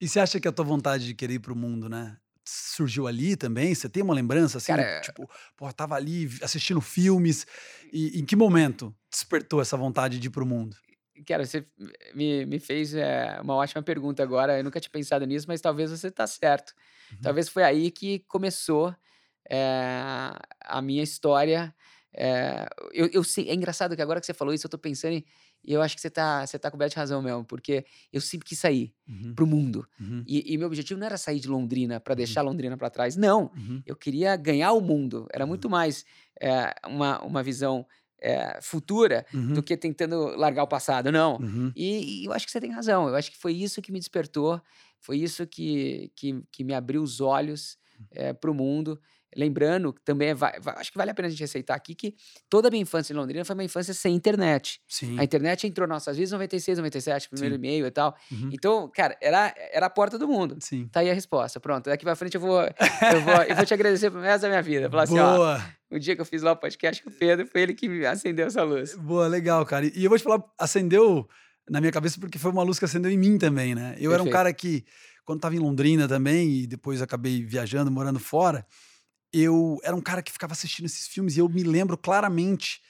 E 0.00 0.08
você 0.08 0.18
acha 0.18 0.40
que 0.40 0.48
a 0.48 0.52
tua 0.52 0.64
vontade 0.64 1.04
de 1.06 1.14
querer 1.14 1.34
ir 1.34 1.38
pro 1.40 1.54
mundo, 1.54 1.88
né? 1.88 2.16
Surgiu 2.42 3.06
ali 3.06 3.36
também? 3.36 3.74
Você 3.74 3.88
tem 3.88 4.02
uma 4.02 4.14
lembrança 4.14 4.56
assim? 4.58 4.68
Cara, 4.68 5.00
tipo, 5.00 5.30
pô, 5.56 5.70
tava 5.72 5.94
ali 5.94 6.26
assistindo 6.42 6.80
filmes. 6.80 7.46
E 7.92 8.18
em 8.18 8.24
que 8.24 8.34
momento 8.34 8.94
despertou 9.12 9.60
essa 9.60 9.76
vontade 9.76 10.18
de 10.18 10.28
ir 10.28 10.30
pro 10.30 10.46
mundo? 10.46 10.74
Cara, 11.26 11.44
você 11.46 11.66
me, 12.14 12.46
me 12.46 12.58
fez 12.58 12.94
é, 12.94 13.40
uma 13.42 13.54
ótima 13.54 13.82
pergunta 13.82 14.22
agora. 14.22 14.58
Eu 14.58 14.64
nunca 14.64 14.80
tinha 14.80 14.90
pensado 14.90 15.24
nisso, 15.26 15.46
mas 15.48 15.60
talvez 15.60 15.90
você 15.90 16.10
tá 16.10 16.26
certo. 16.26 16.74
Uhum. 17.12 17.20
Talvez 17.20 17.48
foi 17.48 17.62
aí 17.64 17.90
que 17.90 18.20
começou 18.20 18.94
é, 19.50 20.32
a 20.64 20.82
minha 20.82 21.02
história. 21.02 21.74
É, 22.12 22.66
eu, 22.92 23.08
eu 23.12 23.22
sei- 23.24 23.48
é 23.48 23.54
engraçado 23.54 23.94
que 23.96 24.02
agora 24.02 24.20
que 24.20 24.26
você 24.26 24.34
falou 24.34 24.52
isso, 24.54 24.66
eu 24.66 24.70
tô 24.70 24.78
pensando 24.78 25.14
e 25.14 25.26
e 25.62 25.74
eu 25.74 25.82
acho 25.82 25.94
que 25.94 26.00
você 26.00 26.08
tá, 26.08 26.46
você 26.46 26.58
tá 26.58 26.70
coberto 26.70 26.92
de 26.94 26.98
razão 26.98 27.20
mesmo, 27.20 27.44
porque 27.44 27.84
eu 28.10 28.18
sempre 28.22 28.48
quis 28.48 28.58
sair 28.58 28.94
Uhum, 29.08 29.34
pro 29.34 29.46
mundo. 29.46 29.86
uhum, 30.00 30.26
E, 30.26 30.54
e 30.54 30.56
meu 30.58 30.66
objetivo 30.68 30.98
não 30.98 31.06
era 31.06 31.18
sair 31.18 31.38
de 31.38 31.48
Londrina 31.48 32.00
para 32.00 32.14
deixar 32.14 32.40
Londrina 32.42 32.76
para 32.78 32.88
trás, 32.88 33.14
não. 33.14 33.52
uhum, 33.56 33.84
Eu 33.84 33.94
queria 33.96 34.34
ganhar 34.36 34.72
o 34.72 34.80
mundo. 34.80 35.26
Era 35.32 35.44
muito 35.46 35.68
mais 35.68 36.04
é, 36.40 36.74
uma, 36.86 37.22
uma 37.22 37.42
visão 37.42 37.86
é, 38.22 38.60
futura 38.62 39.26
uhum, 39.32 39.54
do 39.54 39.62
que 39.62 39.76
tentando 39.76 40.36
largar 40.36 40.62
o 40.64 40.68
passado, 40.68 41.10
não. 41.12 41.42
uhum, 41.42 41.74
E, 41.74 42.22
e 42.22 42.24
eu 42.26 42.32
acho 42.32 42.46
que 42.46 42.52
você 42.52 42.60
tem 42.60 42.70
razão. 42.70 43.08
Eu 43.08 43.16
acho 43.16 43.30
que 43.30 43.38
foi 43.38 43.52
isso 43.54 43.82
que 43.82 43.92
me 43.92 43.98
despertou, 43.98 44.60
foi 45.00 45.18
isso 45.18 45.46
que, 45.46 46.12
que, 46.16 46.42
que 46.52 46.64
me 46.64 46.74
abriu 46.74 47.02
os 47.02 47.20
olhos 47.20 47.78
para 48.40 48.50
o 48.50 48.54
mundo. 48.54 49.00
Lembrando, 49.36 49.94
também 50.04 50.30
é 50.30 50.34
acho 50.76 50.90
que 50.90 50.98
vale 50.98 51.10
a 51.10 51.14
pena 51.14 51.28
a 51.28 51.30
gente 51.30 51.44
aceitar 51.44 51.74
aqui 51.74 51.94
que 51.94 52.14
toda 52.48 52.68
a 52.68 52.70
minha 52.70 52.82
infância 52.82 53.12
em 53.12 53.16
Londrina 53.16 53.44
foi 53.44 53.54
uma 53.54 53.64
infância 53.64 53.94
sem 53.94 54.14
internet. 54.14 54.80
Sim. 54.88 55.18
A 55.18 55.24
internet 55.24 55.66
entrou 55.66 55.86
nossas 55.86 56.16
vidas 56.16 56.30
em 56.30 56.34
96, 56.34 56.78
97, 56.78 57.28
primeiro 57.28 57.54
Sim. 57.54 57.58
e-mail 57.60 57.86
e 57.86 57.90
tal. 57.90 58.16
uhum, 58.32 58.50
Então, 58.52 58.90
cara, 58.94 59.16
era, 59.20 59.54
era 59.72 59.86
a 59.86 59.90
porta 59.90 60.18
do 60.18 60.26
mundo. 60.26 60.56
Sim. 60.60 60.88
Tá 60.88 61.00
aí 61.00 61.10
a 61.10 61.14
resposta. 61.14 61.60
Pronto, 61.60 61.88
daqui 61.88 62.04
pra 62.04 62.16
frente 62.16 62.34
eu 62.34 62.40
vou, 62.40 62.60
eu 62.60 63.20
vou, 63.24 63.34
eu 63.48 63.56
vou 63.56 63.64
te 63.66 63.74
agradecer 63.74 64.10
pro 64.10 64.20
resto 64.20 64.42
da 64.42 64.48
minha 64.48 64.62
vida. 64.62 64.90
Falar 64.90 65.04
assim, 65.04 65.18
ó, 65.18 65.36
Boa, 65.36 65.64
o 65.90 65.98
dia 65.98 66.14
que 66.14 66.20
eu 66.20 66.26
fiz 66.26 66.42
lá 66.42 66.52
o 66.52 66.56
podcast 66.56 67.02
com 67.02 67.10
o 67.10 67.12
Pedro, 67.12 67.46
foi 67.46 67.62
ele 67.62 67.74
que 67.74 67.88
me 67.88 68.04
acendeu 68.06 68.46
essa 68.46 68.62
luz. 68.62 68.94
boa, 68.96 69.26
legal, 69.28 69.64
cara. 69.64 69.86
E 69.86 70.02
eu 70.04 70.08
vou 70.10 70.18
te 70.18 70.24
falar, 70.24 70.42
acendeu 70.58 71.28
na 71.68 71.80
minha 71.80 71.92
cabeça 71.92 72.18
porque 72.18 72.38
foi 72.38 72.50
uma 72.50 72.62
luz 72.62 72.78
que 72.78 72.84
acendeu 72.84 73.10
em 73.10 73.16
mim 73.18 73.38
também, 73.38 73.74
né? 73.74 73.94
Eu 73.98 74.12
era 74.12 74.20
um 74.22 74.24
Perfeito. 74.26 74.32
cara 74.32 74.52
que, 74.52 74.84
quando 75.24 75.40
tava 75.40 75.54
em 75.54 75.58
Londrina 75.60 76.08
também, 76.08 76.50
e 76.62 76.66
depois 76.66 77.00
acabei 77.00 77.44
viajando, 77.44 77.90
morando 77.90 78.18
fora, 78.18 78.66
eu 79.32 79.78
era 79.82 79.94
um 79.94 80.00
cara 80.00 80.22
que 80.22 80.32
ficava 80.32 80.52
assistindo 80.52 80.86
esses 80.86 81.06
filmes 81.06 81.36
e 81.36 81.40
eu 81.40 81.48
me 81.48 81.62
lembro 81.62 81.96
claramente 81.96 82.80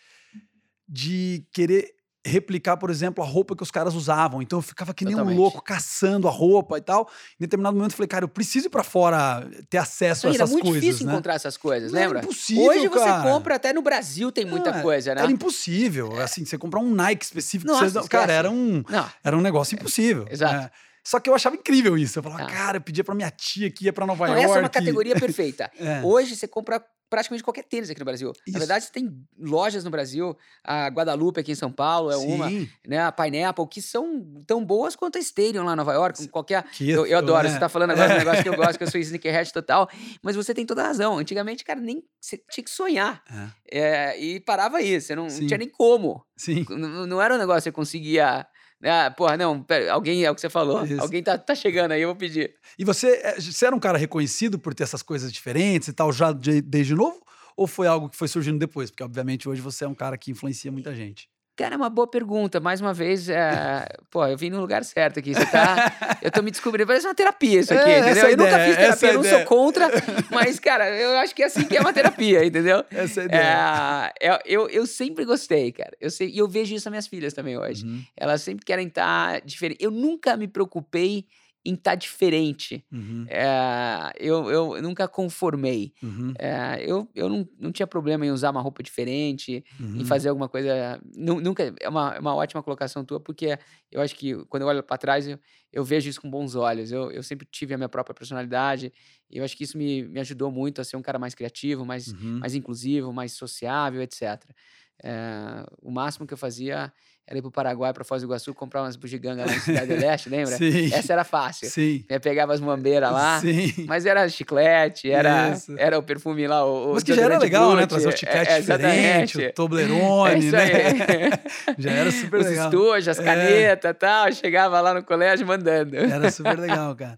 de 0.88 1.44
querer 1.52 1.94
replicar, 2.26 2.76
por 2.76 2.90
exemplo, 2.90 3.24
a 3.24 3.26
roupa 3.26 3.56
que 3.56 3.62
os 3.62 3.70
caras 3.70 3.94
usavam. 3.94 4.42
Então 4.42 4.58
eu 4.58 4.62
ficava 4.62 4.92
que 4.92 5.06
nem 5.06 5.14
um 5.16 5.34
louco 5.34 5.62
caçando 5.62 6.28
a 6.28 6.30
roupa 6.30 6.76
e 6.76 6.80
tal. 6.82 7.08
Em 7.38 7.44
determinado 7.44 7.74
momento 7.74 7.92
eu 7.92 7.96
falei, 7.96 8.08
cara, 8.08 8.24
eu 8.24 8.28
preciso 8.28 8.66
ir 8.66 8.70
pra 8.70 8.82
fora 8.82 9.48
ter 9.70 9.78
acesso 9.78 10.26
a 10.26 10.30
era 10.30 10.42
essas 10.44 10.50
muito 10.50 10.64
coisas, 10.64 10.82
difícil 10.82 11.06
né? 11.06 11.12
encontrar 11.12 11.34
essas 11.34 11.56
coisas, 11.56 11.92
Não 11.92 11.98
era 11.98 12.08
lembra? 12.08 12.22
impossível, 12.24 12.64
Hoje 12.64 12.88
você 12.88 13.04
cara. 13.06 13.22
compra, 13.22 13.54
até 13.54 13.72
no 13.72 13.80
Brasil 13.80 14.30
tem 14.30 14.44
muita 14.44 14.82
coisa, 14.82 15.14
né? 15.14 15.22
Era 15.22 15.32
impossível. 15.32 16.20
Assim, 16.20 16.44
você 16.44 16.58
comprar 16.58 16.80
um 16.80 16.92
Nike 16.94 17.24
específico, 17.24 17.70
Nossa, 17.72 17.88
você, 17.88 18.08
cara, 18.08 18.32
era 18.32 18.50
um, 18.50 18.82
era 19.24 19.36
um 19.36 19.40
negócio 19.40 19.74
impossível. 19.74 20.26
exato. 20.30 20.54
né? 20.54 20.70
Só 21.04 21.18
que 21.20 21.28
eu 21.30 21.34
achava 21.34 21.56
incrível 21.56 21.96
isso. 21.96 22.18
Eu 22.18 22.22
falava, 22.22 22.42
Ah. 22.44 22.46
cara, 22.46 22.76
eu 22.78 22.82
pedia 22.82 23.02
pra 23.04 23.14
minha 23.14 23.30
tia 23.30 23.70
que 23.70 23.84
ia 23.86 23.92
pra 23.92 24.06
Nova 24.06 24.26
não, 24.26 24.34
York. 24.34 24.48
essa 24.48 24.58
é 24.58 24.62
uma 24.62 24.68
categoria 24.68 25.14
perfeita. 25.18 25.70
É. 25.78 26.02
Hoje 26.04 26.36
você 26.36 26.46
compra 26.46 26.82
praticamente 27.08 27.42
qualquer 27.42 27.64
tênis 27.64 27.90
aqui 27.90 27.98
no 27.98 28.04
Brasil. 28.04 28.30
Isso. 28.46 28.52
Na 28.52 28.60
verdade, 28.60 28.84
você 28.84 28.92
tem 28.92 29.10
lojas 29.36 29.82
no 29.82 29.90
Brasil, 29.90 30.36
a 30.62 30.86
Guadalupe 30.86 31.40
aqui 31.40 31.50
em 31.50 31.56
São 31.56 31.72
Paulo 31.72 32.08
é 32.12 32.16
uma, 32.16 32.48
Sim, 32.48 32.68
né? 32.86 33.00
A 33.00 33.10
Pineapple, 33.10 33.66
que 33.66 33.82
são 33.82 34.22
tão 34.46 34.64
boas 34.64 34.94
quanto 34.94 35.18
a 35.18 35.20
Stadium 35.20 35.64
lá 35.64 35.72
em 35.72 35.76
Nova 35.76 35.92
York, 35.92 36.18
com 36.24 36.28
qualquer 36.28 36.62
que 36.70 36.88
Eu, 36.88 37.04
eu 37.06 37.18
adoro, 37.18 37.48
é. 37.48 37.50
você 37.50 37.58
tá 37.58 37.68
falando 37.68 37.90
agora 37.90 38.14
um 38.14 38.18
negócio 38.24 38.44
que 38.44 38.48
eu 38.48 38.54
gosto, 38.54 38.78
que 38.78 38.84
eu 38.84 38.88
sou 38.90 39.00
sneakerhead 39.00 39.52
total, 39.52 39.90
mas 40.22 40.36
você 40.36 40.54
tem 40.54 40.64
toda 40.64 40.84
a 40.84 40.86
razão. 40.86 41.18
Antigamente, 41.18 41.64
cara, 41.64 41.80
nem 41.80 42.00
você 42.20 42.40
tinha 42.48 42.62
que 42.62 42.70
sonhar. 42.70 43.20
É, 43.68 44.12
É, 44.12 44.20
e 44.20 44.38
parava 44.38 44.76
aí, 44.76 45.00
você 45.00 45.16
não, 45.16 45.26
não 45.26 45.46
tinha 45.48 45.58
nem 45.58 45.68
como. 45.68 46.24
Sim. 46.36 46.64
Não, 46.70 47.08
não 47.08 47.20
era 47.20 47.34
um 47.34 47.38
negócio 47.38 47.62
que 47.62 47.64
você 47.64 47.72
conseguia. 47.72 48.46
Ah, 48.82 49.10
porra, 49.10 49.36
não, 49.36 49.62
pera, 49.62 49.92
alguém 49.92 50.24
é 50.24 50.30
o 50.30 50.34
que 50.34 50.40
você 50.40 50.48
falou. 50.48 50.84
Isso. 50.84 51.00
Alguém 51.00 51.22
tá, 51.22 51.36
tá 51.36 51.54
chegando 51.54 51.92
aí, 51.92 52.00
eu 52.02 52.08
vou 52.08 52.16
pedir. 52.16 52.54
E 52.78 52.84
você, 52.84 53.20
é, 53.22 53.40
você 53.40 53.66
era 53.66 53.76
um 53.76 53.80
cara 53.80 53.98
reconhecido 53.98 54.58
por 54.58 54.72
ter 54.74 54.84
essas 54.84 55.02
coisas 55.02 55.30
diferentes 55.32 55.88
e 55.88 55.92
tal, 55.92 56.10
já 56.12 56.32
de- 56.32 56.62
desde 56.62 56.94
novo? 56.94 57.20
Ou 57.56 57.66
foi 57.66 57.86
algo 57.86 58.08
que 58.08 58.16
foi 58.16 58.26
surgindo 58.28 58.58
depois? 58.58 58.90
Porque, 58.90 59.02
obviamente, 59.04 59.46
hoje 59.48 59.60
você 59.60 59.84
é 59.84 59.88
um 59.88 59.94
cara 59.94 60.16
que 60.16 60.30
influencia 60.30 60.72
muita 60.72 60.94
gente. 60.94 61.28
Cara, 61.60 61.74
é 61.74 61.76
uma 61.76 61.90
boa 61.90 62.06
pergunta. 62.06 62.58
Mais 62.58 62.80
uma 62.80 62.94
vez, 62.94 63.28
é... 63.28 63.84
pô, 64.10 64.24
eu 64.26 64.34
vim 64.36 64.48
no 64.48 64.58
lugar 64.60 64.82
certo 64.82 65.18
aqui. 65.18 65.34
Você 65.34 65.44
tá. 65.44 65.92
eu 66.22 66.30
tô 66.30 66.40
me 66.42 66.50
descobrindo. 66.50 66.86
Parece 66.86 67.06
uma 67.06 67.14
terapia 67.14 67.60
isso 67.60 67.74
aqui, 67.74 67.90
É, 67.90 67.98
entendeu? 68.00 68.28
eu 68.30 68.36
nunca 68.38 68.50
ideia, 68.50 68.64
fiz 68.64 68.76
essa 68.78 68.82
é 68.82 68.88
terapia, 68.96 69.08
eu 69.10 69.14
não 69.14 69.20
ideia. 69.20 69.36
sou 69.38 69.46
contra, 69.46 69.88
mas, 70.30 70.58
cara, 70.58 70.88
eu 70.88 71.18
acho 71.18 71.34
que 71.34 71.42
é 71.42 71.46
assim 71.46 71.64
que 71.64 71.76
é 71.76 71.80
uma 71.80 71.92
terapia, 71.92 72.44
entendeu? 72.44 72.82
Essa 72.90 73.20
é 73.20 73.22
a 73.22 73.26
ideia. 73.26 74.12
É, 74.20 74.30
eu, 74.30 74.38
eu, 74.46 74.68
eu 74.70 74.86
sempre 74.86 75.26
gostei, 75.26 75.70
cara. 75.70 75.92
Eu 76.00 76.08
sei, 76.10 76.30
e 76.30 76.38
eu 76.38 76.48
vejo 76.48 76.74
isso 76.74 76.86
nas 76.86 76.92
minhas 76.92 77.06
filhas 77.06 77.34
também 77.34 77.58
hoje. 77.58 77.84
Uhum, 77.84 78.02
Elas 78.16 78.40
sempre 78.40 78.64
querem 78.64 78.86
estar 78.88 79.42
diferente. 79.42 79.84
Eu 79.84 79.90
nunca 79.90 80.38
me 80.38 80.48
preocupei 80.48 81.26
em 81.64 81.74
estar 81.74 81.94
diferente. 81.94 82.84
uhum, 82.92 83.32
É, 83.32 84.12
eu, 84.18 84.50
eu 84.50 84.82
nunca 84.82 85.06
conformei. 85.08 85.92
uhum, 86.02 86.38
É, 86.38 86.78
eu 86.88 87.10
eu 87.14 87.28
não, 87.28 87.48
não 87.58 87.72
tinha 87.72 87.86
problema 87.86 88.24
em 88.24 88.30
usar 88.30 88.50
uma 88.50 88.60
roupa 88.62 88.82
diferente, 88.82 89.64
em 89.94 90.04
uhum. 90.04 90.04
fazer 90.04 90.28
alguma 90.30 90.48
coisa. 90.48 91.00
nu- 91.16 91.40
Nunca. 91.40 91.74
É 91.80 91.88
uma, 91.88 92.14
é 92.16 92.20
uma 92.20 92.34
ótima 92.34 92.62
colocação 92.62 93.04
tua, 93.04 93.20
porque 93.20 93.58
eu 93.90 94.00
acho 94.00 94.14
que 94.16 94.34
quando 94.46 94.62
eu 94.62 94.68
olho 94.68 94.82
para 94.82 94.96
trás, 94.98 95.26
eu, 95.28 95.38
eu 95.72 95.84
vejo 95.84 96.08
isso 96.08 96.20
com 96.20 96.30
bons 96.30 96.54
olhos. 96.54 96.92
Eu, 96.92 97.10
eu 97.10 97.22
sempre 97.22 97.46
tive 97.50 97.74
a 97.74 97.76
minha 97.78 97.88
própria 97.88 98.14
personalidade, 98.14 98.92
e 99.30 99.38
eu 99.38 99.44
acho 99.44 99.56
que 99.56 99.64
isso 99.64 99.76
me, 99.78 100.04
me 100.04 100.20
ajudou 100.20 100.50
muito 100.50 100.80
a 100.80 100.84
ser 100.84 100.96
um 100.96 101.02
cara 101.02 101.18
mais 101.18 101.34
criativo, 101.34 101.84
mais, 101.84 102.14
Uhum. 102.14 102.40
mais 102.40 102.54
inclusivo, 102.54 103.12
mais 103.12 103.32
sociável, 103.32 104.00
etc. 104.02 104.54
É, 105.02 105.64
o 105.82 105.90
máximo 105.90 106.26
que 106.26 106.34
eu 106.34 106.38
fazia 106.38 106.92
era 107.26 107.38
ir 107.38 107.42
pro 107.42 107.50
Paraguai, 107.50 107.92
para 107.92 108.02
Foz 108.02 108.22
do 108.22 108.26
Iguaçu, 108.26 108.52
comprar 108.52 108.82
umas 108.82 108.96
bugigangas 108.96 109.46
lá 109.46 109.52
na 109.54 109.60
Cidade 109.60 109.86
do 109.86 109.94
Leste, 110.00 110.28
lembra? 110.30 110.56
Sim. 110.56 110.92
Essa 110.92 111.12
era 111.12 111.22
fácil. 111.24 111.70
Sim. 111.70 112.04
Eu 112.08 112.20
pegava 112.20 112.52
as 112.52 112.60
mambeiras 112.60 113.12
lá, 113.12 113.40
Sim. 113.40 113.84
mas 113.86 114.04
era 114.04 114.28
chiclete, 114.28 115.08
era, 115.10 115.50
Isso. 115.50 115.72
era 115.78 115.96
o 115.96 116.02
perfume 116.02 116.46
lá, 116.48 116.64
o, 116.64 116.94
Mas 116.94 117.04
que 117.04 117.12
já 117.14 117.22
era 117.22 117.38
legal, 117.38 117.70
né? 117.76 117.86
Brute, 117.86 117.88
Trazer 117.88 118.06
o 118.08 118.10
é- 118.10 118.16
chiclete 118.16 118.50
é, 118.50 118.60
diferente, 118.60 119.38
o. 119.38 119.52
Toblerone, 119.52 120.48
É 120.48 120.50
né? 120.50 121.30
Já 121.78 121.90
era 121.92 122.10
super 122.10 122.40
Os 122.40 122.46
legal. 122.46 122.64
estojos, 122.68 123.08
as 123.08 123.18
É. 123.20 123.22
canetas 123.24 123.90
e 123.90 123.94
tal, 123.94 124.32
chegava 124.32 124.80
lá 124.80 124.92
no 124.92 125.04
colégio 125.04 125.46
mandando. 125.46 125.96
Era 125.96 126.30
super 126.32 126.58
legal, 126.58 126.94
cara. 126.96 127.16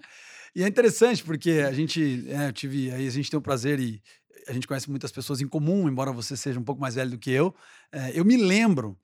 E 0.55 0.63
é 0.63 0.69
interessante 0.69 1.25
porque 1.25 1.65
a 1.67 1.73
gente, 1.73 2.27
é, 2.29 2.49
eu 2.49 2.53
tive, 2.53 2.91
aí 2.93 3.07
a 3.09 3.11
gente 3.11 3.31
tem 3.31 3.39
o 3.39 3.43
prazer 3.43 3.81
e 3.81 4.03
a 4.47 4.53
gente 4.53 4.67
conhece 4.67 4.91
muitas 4.91 5.11
pessoas 5.11 5.41
em 5.41 5.47
comum, 5.49 5.89
embora 5.89 6.13
você 6.13 6.37
seja 6.37 6.61
um 6.61 6.65
pouco 6.65 6.81
mais 6.81 6.97
velho 6.97 7.11
do 7.13 7.19
que 7.19 7.31
eu. 7.31 7.55
É, 7.91 8.11
eu 8.13 8.25
me 8.27 8.37
lembro 8.37 8.99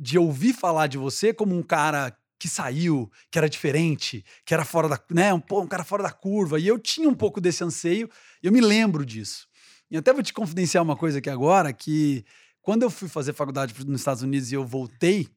de 0.00 0.18
ouvir 0.18 0.54
falar 0.54 0.86
de 0.86 0.96
você 0.96 1.32
como 1.34 1.54
um 1.54 1.62
cara 1.62 2.16
que 2.38 2.48
saiu, 2.48 3.10
que 3.30 3.36
era 3.38 3.50
diferente, 3.50 4.24
que 4.46 4.54
era 4.54 4.64
fora 4.64 4.88
da, 4.88 4.98
né, 5.10 5.34
um, 5.34 5.42
um 5.52 5.66
cara 5.66 5.84
fora 5.84 6.02
da 6.02 6.10
curva. 6.10 6.58
E 6.58 6.66
eu 6.66 6.78
tinha 6.78 7.06
um 7.06 7.14
pouco 7.14 7.38
desse 7.38 7.62
anseio, 7.62 8.08
e 8.42 8.46
eu 8.46 8.52
me 8.52 8.62
lembro 8.62 9.04
disso. 9.04 9.46
E 9.90 9.96
até 9.98 10.10
vou 10.12 10.22
te 10.22 10.32
confidenciar 10.32 10.82
uma 10.82 10.96
coisa 10.96 11.18
aqui 11.18 11.28
agora, 11.28 11.70
que 11.70 12.24
quando 12.62 12.82
eu 12.82 12.88
fui 12.90 13.08
fazer 13.08 13.34
faculdade 13.34 13.74
nos 13.84 14.00
Estados 14.00 14.22
Unidos 14.22 14.50
e 14.50 14.54
eu 14.54 14.64
voltei, 14.64 15.28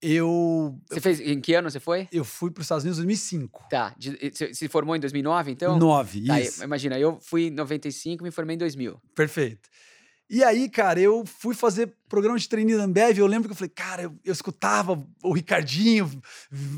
eu, 0.00 0.78
Você 0.88 1.00
fez, 1.00 1.18
em 1.18 1.40
que 1.40 1.54
ano 1.54 1.68
você 1.70 1.80
foi? 1.80 2.06
eu 2.12 2.24
fui 2.24 2.52
para 2.52 2.60
os 2.60 2.66
Estados 2.66 2.84
Unidos 2.84 2.98
em 3.00 3.02
2005. 3.02 3.66
Tá, 3.68 3.92
de- 3.98 4.16
você 4.32 4.54
se 4.54 4.68
formou 4.68 4.94
em 4.94 5.00
2009, 5.00 5.50
então? 5.50 5.76
Nove, 5.76 6.24
Tá, 6.24 6.40
isso. 6.40 6.62
imagina, 6.62 6.96
eu 6.98 7.18
fui 7.20 7.46
em 7.48 7.50
95 7.50 8.22
me 8.22 8.30
formei 8.30 8.54
em 8.54 8.58
2000. 8.58 9.00
Perfeito. 9.14 9.68
E 10.30 10.44
aí, 10.44 10.68
cara, 10.68 11.00
eu 11.00 11.24
fui 11.24 11.54
fazer 11.54 11.90
programa 12.06 12.38
de 12.38 12.46
treininho 12.46 12.76
da 12.76 12.84
Ambev 12.84 13.16
e 13.16 13.20
eu 13.20 13.26
lembro 13.26 13.48
que 13.48 13.52
eu 13.52 13.56
falei, 13.56 13.70
cara, 13.74 14.02
eu, 14.02 14.14
eu 14.24 14.32
escutava 14.32 15.02
o 15.22 15.32
Ricardinho, 15.32 16.10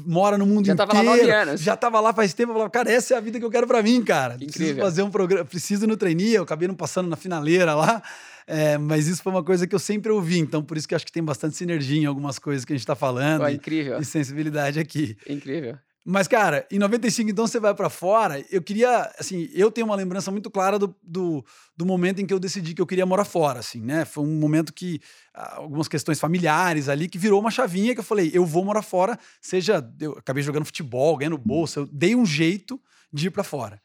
mora 0.06 0.38
no 0.38 0.46
mundo 0.46 0.66
Já 0.66 0.74
inteiro. 0.74 0.90
tava 0.92 1.02
lá 1.02 1.16
nove 1.16 1.30
anos. 1.30 1.60
Já 1.60 1.76
tava 1.76 2.00
lá 2.00 2.12
faz 2.12 2.32
tempo. 2.32 2.50
Eu 2.50 2.54
falava, 2.54 2.70
cara, 2.70 2.92
essa 2.92 3.14
é 3.14 3.16
a 3.16 3.20
vida 3.20 3.40
que 3.40 3.44
eu 3.44 3.50
quero 3.50 3.66
pra 3.66 3.82
mim, 3.82 4.02
cara. 4.04 4.34
Preciso 4.34 4.62
Incrível. 4.62 4.84
fazer 4.84 5.02
um 5.02 5.10
programa, 5.10 5.44
preciso 5.44 5.86
no 5.86 5.96
treininho. 5.96 6.36
Eu 6.36 6.42
acabei 6.44 6.68
não 6.68 6.74
passando 6.76 7.08
na 7.08 7.16
finaleira 7.16 7.74
lá. 7.74 8.00
É, 8.46 8.78
mas 8.78 9.06
isso 9.06 9.22
foi 9.22 9.32
uma 9.32 9.44
coisa 9.44 9.66
que 9.66 9.74
eu 9.74 9.78
sempre 9.78 10.10
ouvi, 10.10 10.38
então 10.38 10.60
por 10.60 10.76
isso 10.76 10.88
que 10.88 10.94
acho 10.94 11.06
que 11.06 11.12
tem 11.12 11.22
bastante 11.22 11.56
sinergia 11.56 12.00
em 12.00 12.06
algumas 12.06 12.36
coisas 12.36 12.64
que 12.64 12.72
a 12.72 12.76
gente 12.76 12.82
está 12.82 12.96
falando. 12.96 13.42
Pô, 13.42 13.48
e, 13.48 13.54
incrível. 13.54 14.00
e 14.00 14.04
sensibilidade 14.04 14.80
aqui. 14.80 15.16
Incrível. 15.28 15.78
Mas, 16.04 16.26
cara, 16.26 16.66
em 16.70 16.78
95, 16.78 17.30
então, 17.30 17.46
você 17.46 17.60
vai 17.60 17.74
para 17.74 17.90
fora. 17.90 18.42
Eu 18.50 18.62
queria, 18.62 19.12
assim, 19.18 19.50
eu 19.52 19.70
tenho 19.70 19.86
uma 19.86 19.94
lembrança 19.94 20.30
muito 20.30 20.50
clara 20.50 20.78
do, 20.78 20.94
do, 21.02 21.44
do, 21.76 21.84
momento 21.84 22.20
em 22.20 22.26
que 22.26 22.32
eu 22.32 22.40
decidi 22.40 22.72
que 22.72 22.80
eu 22.80 22.86
queria 22.86 23.04
morar 23.04 23.24
fora, 23.24 23.60
assim, 23.60 23.82
né? 23.82 24.06
Foi 24.06 24.24
um 24.24 24.38
momento 24.38 24.72
que, 24.72 25.00
ah, 25.34 25.56
algumas 25.56 25.88
questões 25.88 26.18
familiares 26.18 26.88
ali, 26.88 27.06
que 27.06 27.18
virou 27.18 27.38
uma 27.38 27.50
chavinha 27.50 27.92
que 27.94 28.00
eu 28.00 28.04
falei, 28.04 28.30
eu 28.32 28.46
vou 28.46 28.64
morar 28.64 28.82
fora, 28.82 29.18
seja, 29.42 29.86
eu 30.00 30.12
acabei 30.12 30.42
jogando 30.42 30.64
futebol, 30.64 31.18
ganhando 31.18 31.36
bolsa, 31.36 31.80
eu 31.80 31.86
dei 31.86 32.16
um 32.16 32.24
jeito 32.24 32.80
de 33.12 33.26
ir 33.26 33.30
para 33.30 33.44
fora. 33.44 33.80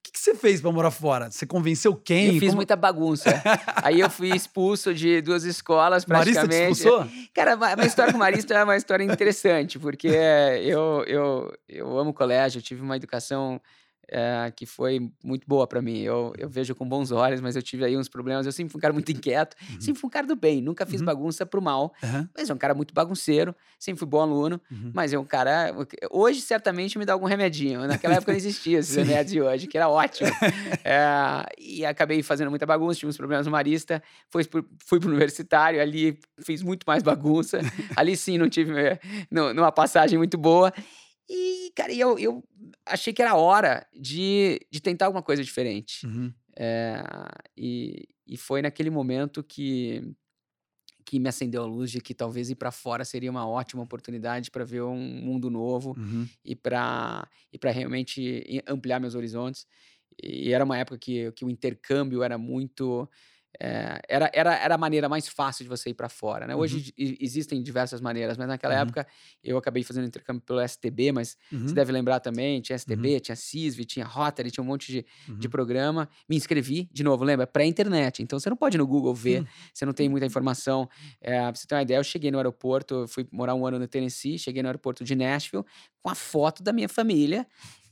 O 0.00 0.02
que, 0.02 0.12
que, 0.12 0.18
você 0.18 0.34
fez 0.34 0.62
para 0.62 0.72
morar 0.72 0.90
fora? 0.90 1.30
Você 1.30 1.46
convenceu 1.46 1.94
quem? 1.94 2.28
Eu 2.28 2.32
fiz 2.34 2.48
Como... 2.48 2.56
muita 2.56 2.74
bagunça. 2.74 3.30
Aí 3.76 4.00
eu 4.00 4.08
fui 4.08 4.34
expulso 4.34 4.94
de 4.94 5.20
duas 5.20 5.44
escolas, 5.44 6.06
praticamente. 6.06 6.48
Marista 6.48 6.66
te 6.66 6.72
expulsou? 6.72 7.28
Cara, 7.34 7.58
a 7.78 7.86
história 7.86 8.10
com 8.10 8.16
o 8.16 8.20
Marista 8.20 8.54
é 8.54 8.64
uma 8.64 8.76
história 8.76 9.04
interessante, 9.04 9.78
porque 9.78 10.08
eu, 10.08 11.04
eu, 11.06 11.54
eu 11.68 11.98
amo 11.98 12.14
colégio, 12.14 12.58
eu 12.58 12.62
tive 12.62 12.80
uma 12.80 12.96
educação 12.96 13.60
é, 14.10 14.52
que 14.54 14.66
foi 14.66 15.10
muito 15.22 15.46
boa 15.46 15.66
para 15.66 15.80
mim. 15.80 16.00
Eu, 16.00 16.32
eu 16.36 16.48
vejo 16.48 16.74
com 16.74 16.86
bons 16.86 17.12
olhos, 17.12 17.40
mas 17.40 17.54
eu 17.54 17.62
tive 17.62 17.84
aí 17.84 17.96
uns 17.96 18.08
problemas. 18.08 18.44
Eu 18.44 18.52
sempre 18.52 18.72
fui 18.72 18.78
um 18.78 18.82
cara 18.82 18.92
muito 18.92 19.10
inquieto, 19.12 19.56
uhum. 19.62 19.80
sempre 19.80 20.00
fui 20.00 20.08
um 20.08 20.10
cara 20.10 20.26
do 20.26 20.36
bem, 20.36 20.60
nunca 20.60 20.84
fiz 20.84 21.00
uhum. 21.00 21.06
bagunça 21.06 21.46
pro 21.46 21.62
mal, 21.62 21.94
uhum. 22.02 22.28
mas 22.36 22.50
é 22.50 22.54
um 22.54 22.58
cara 22.58 22.74
muito 22.74 22.92
bagunceiro, 22.92 23.54
sempre 23.78 24.00
fui 24.00 24.08
bom 24.08 24.20
aluno, 24.20 24.60
uhum. 24.70 24.90
mas 24.92 25.12
é 25.12 25.18
um 25.18 25.24
cara. 25.24 25.74
Hoje, 26.10 26.40
certamente, 26.40 26.98
me 26.98 27.04
dá 27.04 27.12
algum 27.12 27.26
remedinho. 27.26 27.86
Naquela 27.86 28.14
época 28.14 28.32
não 28.32 28.38
existia 28.38 28.78
esses 28.80 28.94
remédios 28.96 29.32
de 29.32 29.40
hoje, 29.40 29.66
que 29.66 29.76
era 29.76 29.88
ótimo. 29.88 30.28
é, 30.84 31.46
e 31.58 31.84
acabei 31.86 32.22
fazendo 32.22 32.50
muita 32.50 32.66
bagunça, 32.66 32.98
tive 32.98 33.10
uns 33.10 33.16
problemas 33.16 33.46
no 33.46 33.52
Marista, 33.52 34.02
fui, 34.28 34.44
fui 34.84 34.98
pro 34.98 35.08
universitário, 35.08 35.80
ali 35.80 36.18
fiz 36.38 36.62
muito 36.62 36.84
mais 36.86 37.02
bagunça. 37.02 37.60
ali 37.96 38.16
sim, 38.16 38.38
não 38.38 38.48
tive 38.48 38.72
não, 39.30 39.54
numa 39.54 39.70
passagem 39.70 40.18
muito 40.18 40.36
boa. 40.36 40.72
E, 41.32 41.70
cara, 41.76 41.94
eu, 41.94 42.18
eu 42.18 42.44
achei 42.84 43.12
que 43.12 43.22
era 43.22 43.36
hora 43.36 43.86
de, 43.94 44.58
de 44.68 44.80
tentar 44.80 45.06
alguma 45.06 45.22
coisa 45.22 45.44
diferente. 45.44 46.04
Uhum. 46.04 46.34
É, 46.56 47.04
e, 47.56 48.08
e 48.26 48.36
foi 48.36 48.60
naquele 48.60 48.90
momento 48.90 49.40
que, 49.44 50.02
que 51.04 51.20
me 51.20 51.28
acendeu 51.28 51.62
a 51.62 51.66
luz 51.66 51.92
de 51.92 52.00
que 52.00 52.12
talvez 52.14 52.50
ir 52.50 52.56
para 52.56 52.72
fora 52.72 53.04
seria 53.04 53.30
uma 53.30 53.48
ótima 53.48 53.80
oportunidade 53.80 54.50
para 54.50 54.64
ver 54.64 54.82
um 54.82 54.98
mundo 54.98 55.48
novo 55.48 55.94
uhum. 55.96 56.26
e 56.44 56.56
para 56.56 57.28
e 57.52 57.58
para 57.58 57.70
realmente 57.70 58.60
ampliar 58.66 58.98
meus 58.98 59.14
horizontes. 59.14 59.68
E 60.20 60.52
era 60.52 60.64
uma 60.64 60.78
época 60.78 60.98
que, 60.98 61.30
que 61.30 61.44
o 61.44 61.50
intercâmbio 61.50 62.24
era 62.24 62.36
muito 62.36 63.08
é, 63.62 64.00
era, 64.08 64.30
era, 64.32 64.54
era 64.54 64.74
a 64.74 64.78
maneira 64.78 65.06
mais 65.06 65.28
fácil 65.28 65.64
de 65.64 65.68
você 65.68 65.90
ir 65.90 65.94
para 65.94 66.08
fora, 66.08 66.46
né? 66.46 66.56
Hoje 66.56 66.94
uhum. 66.98 67.14
existem 67.20 67.62
diversas 67.62 68.00
maneiras, 68.00 68.38
mas 68.38 68.48
naquela 68.48 68.74
uhum. 68.74 68.80
época 68.80 69.06
eu 69.44 69.58
acabei 69.58 69.82
fazendo 69.82 70.06
intercâmbio 70.06 70.40
pelo 70.40 70.66
STB, 70.66 71.12
mas 71.12 71.36
uhum. 71.52 71.68
você 71.68 71.74
deve 71.74 71.92
lembrar 71.92 72.20
também, 72.20 72.62
tinha 72.62 72.78
STB, 72.78 73.14
uhum. 73.14 73.20
tinha 73.20 73.36
CISV, 73.36 73.84
tinha 73.84 74.06
Rotary, 74.06 74.50
tinha 74.50 74.64
um 74.64 74.66
monte 74.66 74.90
de, 74.90 75.06
de 75.28 75.46
uhum. 75.46 75.50
programa. 75.50 76.08
Me 76.26 76.36
inscrevi, 76.36 76.88
de 76.90 77.04
novo, 77.04 77.22
lembra? 77.22 77.46
Pré-internet, 77.46 78.22
então 78.22 78.40
você 78.40 78.48
não 78.48 78.56
pode 78.56 78.76
ir 78.76 78.78
no 78.78 78.86
Google 78.86 79.14
ver, 79.14 79.46
você 79.74 79.84
não 79.84 79.92
tem 79.92 80.08
muita 80.08 80.24
informação. 80.24 80.88
É, 81.20 81.38
pra 81.42 81.54
você 81.54 81.66
ter 81.66 81.74
uma 81.74 81.82
ideia, 81.82 81.98
eu 81.98 82.04
cheguei 82.04 82.30
no 82.30 82.38
aeroporto, 82.38 83.06
fui 83.08 83.28
morar 83.30 83.54
um 83.54 83.66
ano 83.66 83.78
no 83.78 83.86
Tennessee, 83.86 84.38
cheguei 84.38 84.62
no 84.62 84.70
aeroporto 84.70 85.04
de 85.04 85.14
Nashville 85.14 85.64
com 86.02 86.08
a 86.08 86.14
foto 86.14 86.62
da 86.62 86.72
minha 86.72 86.88
família 86.88 87.46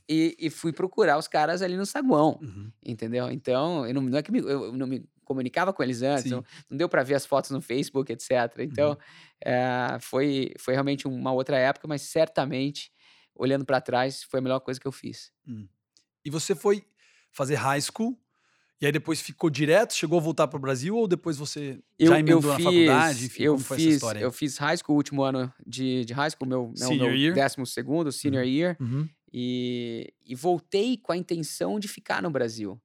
e, 0.09 0.35
e, 0.39 0.49
fui 0.49 0.73
procurar 0.73 1.19
os 1.19 1.27
caras 1.27 1.61
ali 1.61 1.77
no 1.77 1.85
saguão, 1.85 2.39
uhum. 2.41 2.71
entendeu? 2.83 3.29
Então, 3.29 3.85
eu 3.85 3.93
não, 3.93 4.01
não, 4.01 4.17
é 4.17 4.23
que 4.23 4.31
me, 4.31 4.39
eu 4.39 4.73
não 4.73 4.87
me 4.87 5.07
comunicava 5.23 5.71
com 5.71 5.83
eles 5.83 6.01
antes, 6.01 6.31
não, 6.31 6.43
não, 6.67 6.75
deu 6.75 6.89
para 6.89 7.03
ver 7.03 7.13
as 7.13 7.27
fotos 7.27 7.51
no 7.51 7.61
Facebook, 7.61 8.11
etc. 8.11 8.31
Então, 8.57 8.89
uhum. 8.89 8.97
é, 9.45 9.97
foi, 10.01 10.51
foi 10.57 10.73
realmente 10.73 11.07
uma 11.07 11.31
outra 11.31 11.59
época, 11.59 11.87
mas 11.87 12.01
certamente, 12.01 12.91
olhando 13.35 13.63
para 13.63 13.79
trás, 13.79 14.23
foi 14.23 14.39
a 14.39 14.41
melhor 14.41 14.59
coisa 14.61 14.79
que 14.79 14.87
eu 14.87 14.91
fiz. 14.91 15.31
Hum. 15.47 15.67
E 16.25 16.31
você 16.31 16.55
foi 16.55 16.83
fazer 17.31 17.55
high 17.55 17.79
school, 17.79 18.19
e 18.81 18.85
aí 18.85 18.91
depois 18.91 19.21
ficou 19.21 19.49
direto, 19.49 19.93
chegou 19.93 20.17
a 20.17 20.21
voltar 20.21 20.47
para 20.47 20.57
o 20.57 20.59
Brasil, 20.59 20.95
ou 20.95 21.07
depois 21.07 21.37
você 21.37 21.79
eu, 21.99 22.07
já 22.07 22.19
emendou 22.19 22.51
eu 22.51 22.55
fiz, 22.55 22.65
na 22.65 22.71
faculdade? 22.71 23.25
Enfim, 23.25 23.43
eu 23.43 23.57
fiz, 23.59 24.01
Eu 24.19 24.31
fiz 24.31 24.57
high 24.57 24.77
school, 24.77 24.95
o 24.95 24.97
último 24.97 25.21
ano 25.21 25.53
de, 25.67 26.05
de 26.05 26.13
high 26.13 26.31
school, 26.31 26.47
meu, 26.47 26.71
senior 26.75 27.11
meu 27.11 27.33
décimo 27.33 27.65
segundo, 27.65 28.11
senior 28.11 28.43
uhum. 28.43 28.49
year, 28.49 28.77
uhum. 28.79 29.07
E, 29.31 30.13
e 30.25 30.35
voltei 30.35 30.97
com 30.97 31.11
a 31.11 31.17
intenção 31.17 31.79
de 31.79 31.87
ficar 31.87 32.21
no 32.21 32.31
Brasil. 32.31 32.79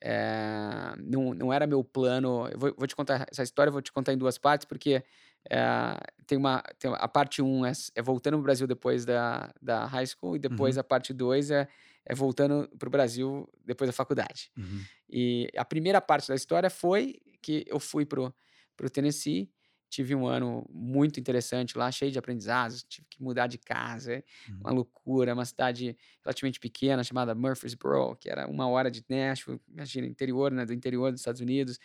É, 0.00 0.94
não, 0.98 1.32
não 1.32 1.52
era 1.52 1.66
meu 1.66 1.82
plano. 1.82 2.46
Eu 2.48 2.58
vou, 2.58 2.74
vou, 2.76 2.86
te 2.86 2.94
contar 2.94 3.26
essa 3.30 3.42
história, 3.42 3.72
vou 3.72 3.80
te 3.80 3.92
contar 3.92 4.12
em 4.12 4.18
duas 4.18 4.36
partes, 4.36 4.66
porque 4.66 5.02
é, 5.48 5.98
tem, 6.26 6.36
uma, 6.36 6.62
tem 6.78 6.92
a 6.92 7.08
parte 7.08 7.40
1 7.40 7.46
um 7.46 7.64
é, 7.64 7.72
é, 7.94 8.02
voltando 8.02 8.34
para 8.34 8.40
o 8.40 8.44
Brasil 8.44 8.66
depois 8.66 9.04
da, 9.04 9.52
da 9.62 9.86
high 9.86 10.06
school, 10.06 10.36
e 10.36 10.38
depois 10.38 10.76
uhum. 10.76 10.80
a 10.80 10.84
parte 10.84 11.12
2 11.12 11.50
é, 11.50 11.68
é 12.04 12.14
voltando 12.14 12.68
para 12.78 12.86
o 12.86 12.90
Brasil 12.90 13.48
depois 13.64 13.88
da 13.88 13.92
faculdade. 13.92 14.50
Uhum. 14.58 14.82
E 15.08 15.48
a 15.56 15.64
primeira 15.64 16.00
parte 16.00 16.28
da 16.28 16.34
história 16.34 16.68
foi 16.68 17.20
que 17.40 17.64
eu 17.66 17.78
fui 17.78 18.04
para 18.04 18.20
o 18.22 18.90
Tennessee 18.90 19.50
tive 19.94 20.12
um 20.14 20.26
ano 20.26 20.66
muito 20.68 21.20
interessante 21.20 21.78
lá, 21.78 21.90
cheio 21.92 22.10
de 22.10 22.18
aprendizados. 22.18 22.82
Tive 22.82 23.06
que 23.08 23.22
mudar 23.22 23.46
de 23.46 23.58
casa, 23.58 24.24
uhum. 24.48 24.58
uma 24.60 24.70
loucura. 24.72 25.34
Uma 25.34 25.44
cidade 25.44 25.96
relativamente 26.22 26.58
pequena 26.58 27.04
chamada 27.04 27.34
Murfreesboro, 27.34 28.16
que 28.16 28.28
era 28.28 28.48
uma 28.48 28.66
hora 28.66 28.90
de 28.90 29.04
Nashville, 29.08 29.60
imagina, 29.72 30.06
interior, 30.06 30.50
né, 30.50 30.66
do 30.66 30.72
interior 30.72 31.12
dos 31.12 31.20
Estados 31.20 31.40
Unidos 31.40 31.78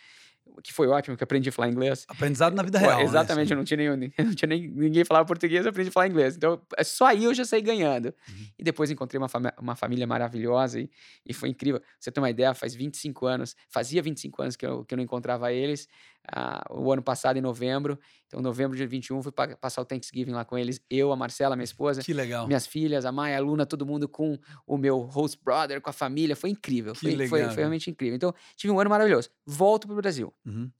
que 0.62 0.72
foi 0.72 0.88
ótimo, 0.88 1.16
que 1.16 1.24
aprendi 1.24 1.48
a 1.48 1.52
falar 1.52 1.68
inglês. 1.68 2.04
Aprendizado 2.08 2.54
na 2.54 2.62
vida 2.62 2.78
real. 2.78 2.98
Né, 2.98 3.04
exatamente, 3.04 3.48
né? 3.48 3.54
eu 3.54 3.56
não 3.56 3.64
tinha, 3.64 3.76
nenhum, 3.76 3.96
não 4.18 4.34
tinha 4.34 4.48
nem, 4.48 4.68
ninguém 4.68 5.04
falava 5.04 5.26
português, 5.26 5.64
eu 5.64 5.70
aprendi 5.70 5.90
a 5.90 5.92
falar 5.92 6.08
inglês. 6.08 6.36
Então, 6.36 6.60
é 6.76 6.84
só 6.84 7.06
aí 7.06 7.24
eu 7.24 7.32
já 7.32 7.44
saí 7.44 7.62
ganhando. 7.62 8.06
Uhum. 8.06 8.46
E 8.58 8.64
depois 8.64 8.90
encontrei 8.90 9.18
uma, 9.18 9.28
fami 9.28 9.48
uma 9.58 9.76
família 9.76 10.06
maravilhosa 10.06 10.80
e, 10.80 10.90
e 11.24 11.32
foi 11.32 11.50
incrível. 11.50 11.80
Você 11.98 12.10
tem 12.10 12.22
uma 12.22 12.30
ideia, 12.30 12.52
faz 12.54 12.74
25 12.74 13.26
anos, 13.26 13.56
fazia 13.68 14.02
25 14.02 14.42
anos 14.42 14.56
que 14.56 14.66
eu, 14.66 14.84
que 14.84 14.94
eu 14.94 14.96
não 14.96 15.04
encontrava 15.04 15.52
eles. 15.52 15.88
Uh, 16.28 16.82
o 16.82 16.92
ano 16.92 17.02
passado, 17.02 17.38
em 17.38 17.40
novembro. 17.40 17.98
Então, 18.26 18.40
novembro 18.40 18.76
de 18.76 18.86
21, 18.86 19.22
fui 19.22 19.32
pa 19.32 19.56
passar 19.56 19.82
o 19.82 19.84
Thanksgiving 19.84 20.32
lá 20.32 20.44
com 20.44 20.56
eles. 20.56 20.80
Eu, 20.88 21.10
a 21.10 21.16
Marcela, 21.16 21.56
minha 21.56 21.64
esposa. 21.64 22.02
Que 22.02 22.12
legal. 22.12 22.46
Minhas 22.46 22.66
filhas, 22.66 23.04
a 23.04 23.10
Maia, 23.10 23.38
a 23.38 23.40
Luna, 23.40 23.66
todo 23.66 23.84
mundo 23.84 24.08
com 24.08 24.38
o 24.66 24.76
meu 24.76 25.00
host 25.00 25.38
brother, 25.42 25.80
com 25.80 25.90
a 25.90 25.92
família. 25.92 26.36
Foi 26.36 26.50
incrível. 26.50 26.92
Que 26.92 27.00
foi, 27.00 27.10
legal. 27.16 27.28
Foi, 27.28 27.44
foi 27.46 27.56
realmente 27.56 27.90
incrível. 27.90 28.14
Então, 28.14 28.34
tive 28.54 28.72
um 28.72 28.78
ano 28.78 28.90
maravilhoso. 28.90 29.30
Volto 29.44 29.86
pro 29.86 29.96
Brasil. 29.96 30.32
Uhum. 30.44 30.70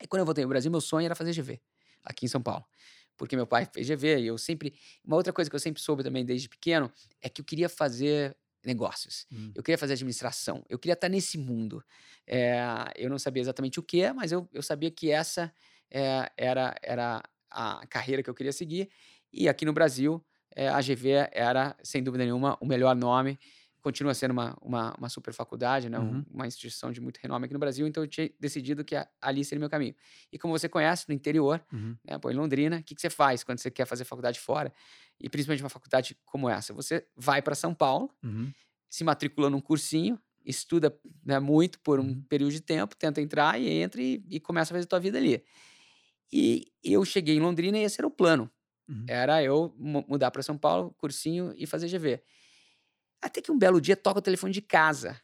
E 0.00 0.06
quando 0.06 0.20
eu 0.20 0.26
voltei 0.26 0.44
ao 0.44 0.48
Brasil, 0.48 0.70
meu 0.70 0.80
sonho 0.80 1.04
era 1.04 1.14
fazer 1.14 1.32
GV, 1.32 1.60
aqui 2.04 2.26
em 2.26 2.28
São 2.28 2.40
Paulo. 2.40 2.64
Porque 3.16 3.36
meu 3.36 3.46
pai 3.46 3.68
fez 3.72 3.88
GV 3.88 4.20
e 4.20 4.26
eu 4.26 4.38
sempre. 4.38 4.74
Uma 5.04 5.16
outra 5.16 5.32
coisa 5.32 5.48
que 5.48 5.54
eu 5.54 5.60
sempre 5.60 5.80
soube 5.80 6.02
também 6.02 6.24
desde 6.24 6.48
pequeno 6.48 6.90
é 7.22 7.28
que 7.28 7.40
eu 7.40 7.44
queria 7.44 7.68
fazer 7.68 8.36
negócios. 8.64 9.26
Hum. 9.32 9.52
Eu 9.54 9.62
queria 9.62 9.78
fazer 9.78 9.94
administração. 9.94 10.64
Eu 10.68 10.78
queria 10.78 10.94
estar 10.94 11.08
nesse 11.08 11.38
mundo. 11.38 11.82
É, 12.26 12.62
eu 12.96 13.10
não 13.10 13.18
sabia 13.18 13.40
exatamente 13.40 13.78
o 13.78 13.82
que 13.82 14.02
é, 14.02 14.12
mas 14.12 14.32
eu, 14.32 14.48
eu 14.52 14.62
sabia 14.62 14.90
que 14.90 15.10
essa 15.10 15.52
é, 15.90 16.30
era, 16.36 16.74
era 16.82 17.22
a 17.50 17.86
carreira 17.86 18.22
que 18.22 18.30
eu 18.30 18.34
queria 18.34 18.52
seguir. 18.52 18.90
E 19.32 19.48
aqui 19.48 19.64
no 19.64 19.72
Brasil, 19.72 20.24
é, 20.54 20.68
a 20.68 20.80
GV 20.80 21.28
era, 21.32 21.76
sem 21.82 22.02
dúvida 22.02 22.24
nenhuma, 22.24 22.56
o 22.60 22.66
melhor 22.66 22.94
nome 22.94 23.38
continua 23.84 24.14
sendo 24.14 24.30
uma, 24.30 24.56
uma, 24.62 24.94
uma 24.96 25.08
super 25.10 25.34
faculdade, 25.34 25.90
né? 25.90 25.98
Uhum. 25.98 26.24
uma 26.32 26.46
instituição 26.46 26.90
de 26.90 27.02
muito 27.02 27.18
renome 27.18 27.44
aqui 27.44 27.52
no 27.52 27.60
Brasil, 27.60 27.86
então 27.86 28.02
eu 28.02 28.08
tinha 28.08 28.30
decidido 28.40 28.82
que 28.82 28.96
ali 29.20 29.44
seria 29.44 29.60
meu 29.60 29.68
caminho. 29.68 29.94
E 30.32 30.38
como 30.38 30.58
você 30.58 30.70
conhece, 30.70 31.04
no 31.06 31.14
interior, 31.14 31.62
uhum. 31.70 31.94
né? 32.02 32.18
Pô, 32.18 32.30
em 32.30 32.34
Londrina, 32.34 32.78
o 32.78 32.82
que, 32.82 32.94
que 32.94 33.00
você 33.02 33.10
faz 33.10 33.44
quando 33.44 33.58
você 33.58 33.70
quer 33.70 33.84
fazer 33.84 34.04
faculdade 34.04 34.40
fora? 34.40 34.72
E 35.20 35.28
principalmente 35.28 35.62
uma 35.62 35.68
faculdade 35.68 36.16
como 36.24 36.48
essa. 36.48 36.72
Você 36.72 37.06
vai 37.14 37.42
para 37.42 37.54
São 37.54 37.74
Paulo, 37.74 38.10
uhum. 38.22 38.50
se 38.88 39.04
matricula 39.04 39.50
num 39.50 39.60
cursinho, 39.60 40.18
estuda 40.46 40.98
né, 41.22 41.38
muito 41.38 41.78
por 41.80 42.00
um 42.00 42.04
uhum. 42.04 42.22
período 42.22 42.52
de 42.52 42.62
tempo, 42.62 42.96
tenta 42.96 43.20
entrar 43.20 43.60
e 43.60 43.68
entra 43.68 44.00
e, 44.00 44.24
e 44.30 44.40
começa 44.40 44.72
a 44.72 44.74
fazer 44.76 44.86
a 44.86 44.88
tua 44.88 45.00
vida 45.00 45.18
ali. 45.18 45.44
E 46.32 46.72
eu 46.82 47.04
cheguei 47.04 47.36
em 47.36 47.40
Londrina 47.40 47.76
e 47.76 47.82
esse 47.82 48.00
era 48.00 48.06
o 48.06 48.10
plano. 48.10 48.50
Uhum. 48.88 49.04
Era 49.06 49.42
eu 49.42 49.74
mudar 49.78 50.30
para 50.30 50.42
São 50.42 50.56
Paulo, 50.56 50.94
cursinho 50.96 51.52
e 51.54 51.66
fazer 51.66 51.86
GV. 51.86 52.22
Até 53.24 53.40
que 53.40 53.50
um 53.50 53.58
belo 53.58 53.80
dia 53.80 53.96
toca 53.96 54.18
o 54.18 54.22
telefone 54.22 54.52
de 54.52 54.60
casa. 54.60 55.18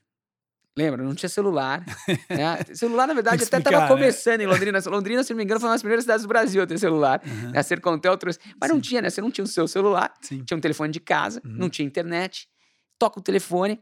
Lembra? 0.77 1.03
Não 1.03 1.15
tinha 1.15 1.29
celular. 1.29 1.85
Né? 2.31 2.65
Celular, 2.75 3.07
na 3.07 3.13
verdade, 3.13 3.43
até 3.45 3.59
estava 3.59 3.81
né? 3.81 3.89
começando 3.89 4.41
em 4.41 4.47
Londrina. 4.47 4.79
Londrina, 4.87 5.23
se 5.23 5.31
não 5.31 5.37
me 5.37 5.45
engano, 5.45 5.61
foi 5.61 5.69
uma 5.69 5.75
das 5.75 5.83
primeiras 5.83 6.05
cidades 6.05 6.23
do 6.25 6.29
Brasil 6.29 6.63
a 6.63 6.67
ter 6.67 6.79
celular. 6.79 7.21
Uhum. 7.27 7.51
Né? 7.51 7.59
A 7.59 7.63
Sercontel 7.63 8.17
trouxe. 8.17 8.39
Mas 8.59 8.71
Sim. 8.71 8.75
não 8.75 8.81
tinha, 8.81 9.03
né? 9.03 9.11
Você 9.11 9.21
não 9.21 9.31
tinha 9.31 9.45
o 9.45 9.49
seu 9.49 9.69
celular. 9.69 10.15
Sim. 10.23 10.43
Tinha 10.45 10.57
um 10.57 10.61
telefone 10.61 10.91
de 10.91 11.01
casa, 11.01 11.43
uhum. 11.45 11.53
não 11.53 11.69
tinha 11.69 11.85
internet. 11.85 12.49
Toca 12.99 13.21
o 13.21 13.23
telefone. 13.23 13.79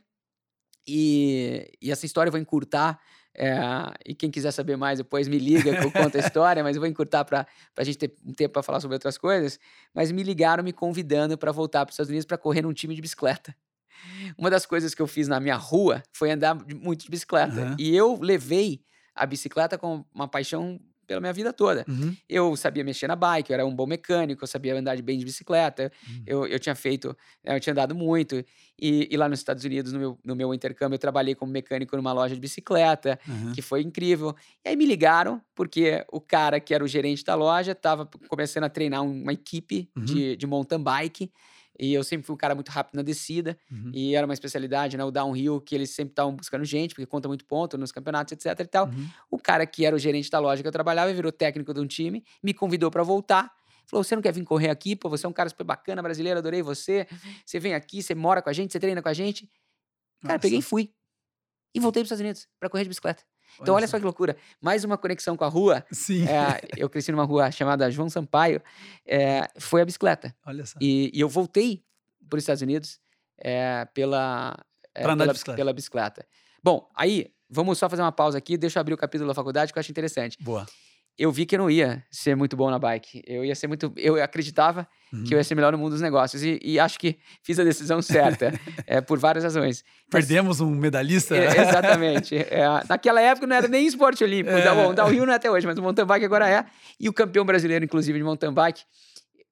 E, 0.89 1.71
e 1.81 1.93
essa 1.93 2.05
história 2.05 2.29
eu 2.29 2.33
vou 2.33 2.41
encurtar. 2.41 2.99
É, 3.37 3.57
e 4.05 4.15
quem 4.15 4.33
quiser 4.33 4.51
saber 4.51 4.77
mais, 4.77 4.99
depois 4.99 5.29
me 5.29 5.39
liga 5.39 5.77
que 5.77 5.85
eu 5.85 5.93
conto 5.93 6.17
a 6.17 6.21
história, 6.21 6.65
mas 6.65 6.75
eu 6.75 6.81
vou 6.81 6.89
encurtar 6.89 7.25
para 7.25 7.47
a 7.77 7.85
gente 7.85 7.99
ter 7.99 8.13
um 8.27 8.33
tempo 8.33 8.55
para 8.55 8.65
falar 8.65 8.81
sobre 8.81 8.97
outras 8.97 9.17
coisas. 9.17 9.61
Mas 9.95 10.11
me 10.11 10.25
ligaram 10.25 10.65
me 10.65 10.73
convidando 10.73 11.39
para 11.39 11.53
voltar 11.53 11.85
para 11.85 11.91
os 11.91 11.95
Estados 11.95 12.09
Unidos 12.09 12.25
para 12.27 12.39
correr 12.39 12.63
num 12.63 12.73
time 12.73 12.97
de 12.97 13.03
bicicleta. 13.03 13.55
Uma 14.37 14.51
das 14.51 14.67
coisas 14.67 14.95
que 14.95 15.03
eu 15.03 15.07
fiz 15.07 15.29
na 15.29 15.41
minha 15.41 15.57
rua 15.57 16.03
foi 16.13 16.31
andar 16.31 16.55
muito 16.55 17.05
de 17.05 17.11
bicicleta. 17.11 17.61
Uhum. 17.71 17.77
E 17.79 17.95
eu 17.97 18.19
levei 18.21 18.81
a 19.15 19.27
bicicleta 19.27 19.77
como 19.79 20.07
uma 20.15 20.29
paixão 20.29 20.81
pela 21.07 21.21
minha 21.23 21.33
vida 21.33 21.55
toda. 21.55 21.87
Uhum. 21.89 22.15
Eu 22.29 22.55
sabia 22.55 22.85
mexer 22.85 23.09
na 23.09 23.17
bike, 23.17 23.51
eu 23.51 23.55
era 23.55 23.65
um 23.67 23.75
bom 23.75 23.87
mecânico, 23.87 24.45
eu 24.45 24.47
sabia 24.47 24.79
andar 24.79 25.01
bem 25.01 25.19
de 25.19 25.25
bicicleta, 25.25 25.91
Uhum. 26.07 26.23
eu, 26.27 26.47
eu 26.47 26.59
tinha 26.59 26.75
feito, 26.75 27.17
né, 27.43 27.57
eu 27.57 27.61
tinha 27.61 27.73
andado 27.73 27.95
muito. 27.95 28.45
E, 28.79 29.09
e 29.11 29.17
lá 29.17 29.27
nos 29.27 29.39
Estados 29.39 29.65
Unidos, 29.65 29.91
no 29.95 29.99
meu, 29.99 30.19
no 30.23 30.37
meu 30.37 30.53
intercâmbio, 30.53 30.97
eu 30.97 30.99
trabalhei 30.99 31.35
como 31.35 31.51
mecânico 31.51 31.97
numa 31.97 32.13
loja 32.13 32.35
de 32.35 32.41
bicicleta, 32.41 33.19
Uhum. 33.27 33.53
que 33.53 33.63
foi 33.63 33.81
incrível. 33.81 34.37
E 34.63 34.69
aí 34.69 34.77
me 34.77 34.85
ligaram, 34.85 35.41
porque 35.55 36.05
o 36.13 36.21
cara 36.21 36.61
que 36.61 36.75
era 36.75 36.85
o 36.85 36.87
gerente 36.87 37.25
da 37.25 37.35
loja 37.35 37.73
estava 37.73 38.05
começando 38.29 38.65
a 38.65 38.69
treinar 38.69 39.03
um, 39.03 39.23
uma 39.23 39.33
equipe 39.33 39.89
Uhum. 39.97 40.05
de, 40.05 40.37
de 40.37 40.47
mountain 40.47 40.83
bike. 40.83 41.33
E 41.79 41.95
eu 41.95 42.03
sempre 42.03 42.27
fui 42.27 42.35
um 42.35 42.37
cara 42.37 42.55
muito 42.55 42.71
rápido 42.71 42.97
na 42.97 43.03
descida. 43.03 43.57
Uhum. 43.71 43.91
E 43.95 44.15
era 44.15 44.27
uma 44.27 44.35
especialidade, 44.35 44.97
né? 44.97 45.05
O 45.05 45.11
downhill, 45.11 45.61
que 45.61 45.75
eles 45.75 45.91
sempre 45.91 46.13
estavam 46.13 46.35
buscando 46.35 46.65
gente, 46.65 46.95
porque 46.95 47.07
conta 47.07 47.29
muito 47.29 47.45
ponto 47.45 47.79
nos 47.79 47.93
campeonatos, 47.93 48.33
etc 48.33 48.59
e 48.61 48.67
tal. 48.67 48.87
Uhum. 48.87 49.09
O 49.31 49.39
cara 49.39 49.65
que 49.67 49.85
era 49.87 49.95
o 49.95 49.99
gerente 49.99 50.31
da 50.31 50.39
loja 50.39 50.61
que 50.61 50.69
eu 50.69 50.73
trabalhava 50.73 51.13
virou 51.13 51.31
técnico 51.31 51.73
de 51.73 51.81
um 51.81 51.87
time, 51.87 52.25
me 52.43 52.53
convidou 52.53 52.91
para 52.91 53.03
voltar. 53.03 53.53
Falou: 53.87 54.03
Você 54.03 54.15
não 54.15 54.23
quer 54.23 54.33
vir 54.33 54.45
correr 54.45 54.71
aqui? 54.71 54.97
Pô, 54.97 55.09
você 55.09 55.25
é 55.25 55.29
um 55.29 55.33
cara 55.33 55.49
super 55.49 55.65
bacana, 55.65 56.03
brasileiro, 56.03 56.39
adorei 56.39 56.63
você. 56.63 57.07
Você 57.45 57.61
vem 57.61 57.75
aqui, 57.75 58.03
você 58.03 58.15
mora 58.15 58.43
com 58.43 58.51
a 58.51 58.53
gente, 58.53 58.73
você 58.73 58.81
treina 58.81 59.01
com 59.01 59.09
a 59.09 59.15
gente. 59.15 59.49
Cara, 60.21 60.35
Olha 60.35 60.41
peguei 60.41 60.59
e 60.59 60.63
fui. 60.63 60.93
E 61.75 61.81
voltei 61.81 62.03
para 62.03 62.07
os 62.07 62.09
Estados 62.09 62.21
Unidos 62.21 62.49
para 62.59 62.69
correr 62.69 62.83
de 62.83 62.89
bicicleta. 62.89 63.23
Então, 63.61 63.75
olha 63.75 63.87
só 63.87 63.99
que 63.99 64.05
loucura. 64.05 64.37
Mais 64.61 64.85
uma 64.85 64.97
conexão 64.99 65.37
com 65.37 65.45
a 65.45 65.49
rua. 65.49 65.85
Sim, 65.91 66.25
É, 66.27 66.61
eu 66.77 66.89
cresci 66.89 67.11
numa 67.13 67.25
rua 67.25 67.51
chamada 67.51 67.91
João 67.91 68.09
Sampaio. 68.09 68.63
é, 69.07 69.49
foi 69.59 69.81
a 69.83 69.85
bicicleta. 69.85 70.35
olha 70.47 70.65
só. 70.67 70.79
E, 70.81 71.11
e 71.15 71.21
eu 71.21 71.29
voltei 71.29 71.83
para 72.29 72.37
os 72.37 72.43
Estados 72.43 72.63
Unidos 72.63 73.01
é, 73.39 73.87
pela, 73.95 74.57
é, 74.95 75.03
Pra 75.03 75.13
andar 75.13 75.25
de 75.25 75.29
pela, 75.29 75.33
bicicleta. 75.33 75.57
pela 75.57 75.73
bicicleta. 75.73 76.27
Bom, 76.63 76.89
aí, 76.95 77.33
vamos 77.49 77.79
só 77.79 77.89
fazer 77.89 78.03
uma 78.03 78.13
pausa 78.13 78.37
aqui. 78.39 78.57
Deixa 78.59 78.79
eu 78.79 78.81
abrir 78.81 78.95
o 78.95 78.99
capítulo 78.99 79.29
da 79.29 79.35
faculdade 79.35 79.73
que 79.73 79.79
eu 79.79 79.81
acho 79.81 79.91
interessante. 79.91 80.37
Boa. 80.41 80.67
Eu 81.19 81.33
vi 81.33 81.45
que 81.45 81.57
eu 81.57 81.59
não 81.59 81.69
ia 81.71 82.05
ser 82.11 82.37
muito 82.37 82.57
bom 82.57 82.71
na 82.71 82.79
bike. 82.79 83.23
Eu 83.27 83.45
ia 83.45 83.55
ser 83.55 83.67
muito. 83.67 83.93
Eu 83.97 84.23
acreditava 84.23 84.87
Uhum. 85.11 85.25
que 85.25 85.33
eu 85.35 85.39
ia 85.39 85.45
ser 85.45 85.55
melhor 85.55 85.73
no 85.73 85.79
mundo 85.79 85.93
dos 85.93 86.03
negócios. 86.03 86.43
E, 86.43 86.61
e 86.63 86.79
acho 86.79 86.99
que 86.99 87.19
fiz 87.43 87.59
a 87.59 87.65
decisão 87.65 88.03
certa, 88.03 88.53
é, 88.87 89.01
por 89.01 89.19
várias 89.19 89.43
razões. 89.43 89.83
Perdemos 90.11 90.61
um 90.61 90.69
medalhista. 90.71 91.35
é, 91.35 91.47
exatamente. 91.63 92.37
É, 92.37 92.67
naquela 92.89 93.19
época 93.21 93.47
não 93.47 93.57
era 93.57 93.67
nem 93.67 93.87
esporte 93.87 94.23
olímpico. 94.23 94.55
É. 94.57 94.61
Tá 94.63 94.75
bom, 94.75 94.91
o 94.91 94.95
downhill 94.95 95.25
não 95.25 95.33
é 95.33 95.37
até 95.37 95.51
hoje, 95.51 95.67
mas 95.67 95.79
o 95.79 95.83
mountain 95.83 96.05
bike 96.05 96.27
agora 96.27 96.49
é. 96.49 96.65
E 97.01 97.09
o 97.09 97.13
campeão 97.13 97.45
brasileiro, 97.45 97.85
inclusive, 97.85 98.19
de 98.19 98.25
mountain 98.25 98.53
bike, 98.53 98.83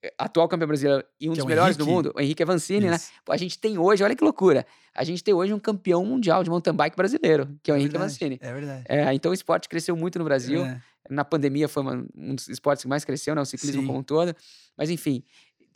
eh, 0.02 0.12
atual 0.18 0.46
campeão 0.46 0.68
brasileiro 0.68 1.02
e 1.18 1.30
um 1.30 1.32
Que 1.32 1.38
é 1.38 1.40
dos 1.40 1.44
o 1.46 1.48
melhores 1.48 1.76
do 1.76 1.84
Henrique. 1.84 1.96
mundo, 1.96 2.12
o 2.14 2.20
Henrique 2.20 2.42
Avancini, 2.42 2.90
né? 2.90 2.98
Pô, 3.24 3.32
a 3.32 3.36
gente 3.38 3.58
tem 3.58 3.78
hoje, 3.78 4.04
olha 4.04 4.14
que 4.14 4.22
loucura, 4.22 4.66
a 4.94 5.04
gente 5.04 5.24
tem 5.24 5.32
hoje 5.32 5.54
um 5.54 5.58
campeão 5.58 6.04
mundial 6.04 6.44
de 6.44 6.50
mountain 6.50 6.74
bike 6.74 6.96
brasileiro, 6.98 7.48
que 7.62 7.70
é 7.70 7.74
o 7.74 7.76
É 7.76 7.80
Henrique 7.80 7.92
verdade, 7.92 8.10
Avancini. 8.12 8.38
É 8.42 8.52
verdade. 8.52 8.84
É, 8.90 9.14
então 9.14 9.30
o 9.30 9.34
esporte 9.34 9.70
cresceu 9.70 9.96
muito 9.96 10.18
no 10.18 10.24
Brasil. 10.26 10.66
Na 11.10 11.24
pandemia 11.24 11.68
foi 11.68 11.82
uma- 11.82 12.06
um 12.16 12.34
dos 12.34 12.48
esportes 12.48 12.82
que 12.82 12.88
mais 12.88 13.04
cresceu, 13.04 13.34
né? 13.34 13.40
O 13.40 13.44
ciclismo 13.46 13.80
Sim. 13.82 13.86
como 13.86 13.98
um 13.98 14.02
todo. 14.02 14.34
Mas 14.76 14.90
enfim, 14.90 15.22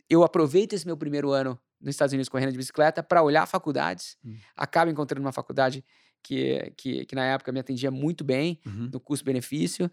eu 0.09 0.23
aproveito 0.23 0.73
esse 0.73 0.85
meu 0.85 0.97
primeiro 0.97 1.31
ano 1.31 1.59
nos 1.79 1.95
Estados 1.95 2.13
Unidos 2.13 2.29
correndo 2.29 2.51
de 2.51 2.57
bicicleta 2.57 3.01
para 3.01 3.23
olhar 3.23 3.45
faculdades. 3.47 4.17
Hum. 4.23 4.35
Acabo 4.55 4.91
encontrando 4.91 5.25
uma 5.25 5.31
faculdade 5.31 5.83
que, 6.23 6.71
que, 6.77 7.05
que 7.05 7.15
na 7.15 7.25
época 7.25 7.51
me 7.51 7.59
atendia 7.59 7.89
muito 7.89 8.23
bem 8.23 8.59
Uhum. 8.65 8.89
no 8.93 8.99
custo-benefício. 8.99 9.89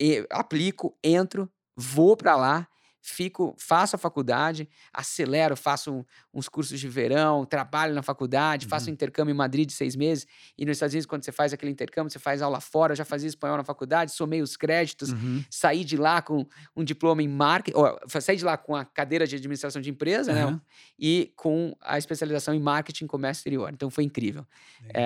e- 0.00 0.26
Aplico, 0.30 0.96
entro, 1.02 1.50
vou 1.76 2.16
para 2.16 2.36
lá, 2.36 2.68
fico, 3.02 3.54
faço 3.58 3.96
a 3.96 3.98
faculdade, 3.98 4.68
acelero, 4.92 5.56
faço 5.56 6.06
uns 6.32 6.48
cursos 6.48 6.78
de 6.78 6.88
verão, 6.88 7.44
trabalho 7.44 7.94
na 7.94 8.02
faculdade, 8.02 8.64
faço 8.66 8.88
um 8.90 8.92
Uhum. 8.92 8.94
intercâmbio 8.94 9.32
em 9.32 9.36
Madrid 9.36 9.66
de 9.66 9.72
seis 9.72 9.96
meses. 9.96 10.26
E 10.56 10.64
nos 10.64 10.76
Estados 10.76 10.94
Unidos, 10.94 11.06
quando 11.06 11.24
você 11.24 11.32
faz 11.32 11.52
aquele 11.52 11.72
intercâmbio, 11.72 12.10
você 12.12 12.18
faz 12.20 12.40
aula 12.40 12.60
fora. 12.60 12.92
Eu 12.92 12.96
já 12.96 13.04
fazia 13.04 13.28
espanhol 13.28 13.56
na 13.56 13.64
faculdade, 13.64 14.12
somei 14.12 14.40
os 14.40 14.56
créditos, 14.56 15.14
Uhum. 15.14 15.46
saí 15.50 15.84
de 15.84 15.96
lá 15.96 16.22
com 16.22 16.46
um 16.76 16.84
diploma 16.84 17.22
em 17.22 17.28
marketing, 17.28 17.76
ó, 17.76 17.98
saí 18.20 18.36
de 18.36 18.44
lá 18.44 18.56
com 18.56 18.76
a 18.76 18.84
cadeira 18.84 19.26
de 19.26 19.36
administração 19.36 19.82
de 19.82 19.90
empresa, 19.90 20.32
né? 20.32 20.44
Aham. 20.44 20.60
E 20.98 21.32
com 21.36 21.74
a 21.80 21.98
especialização 21.98 22.54
em 22.54 22.60
marketing 22.60 23.04
e 23.04 23.08
comércio 23.08 23.40
exterior. 23.40 23.70
Então 23.72 23.90
foi 23.90 24.04
incrível. 24.04 24.46
É, 24.94 25.04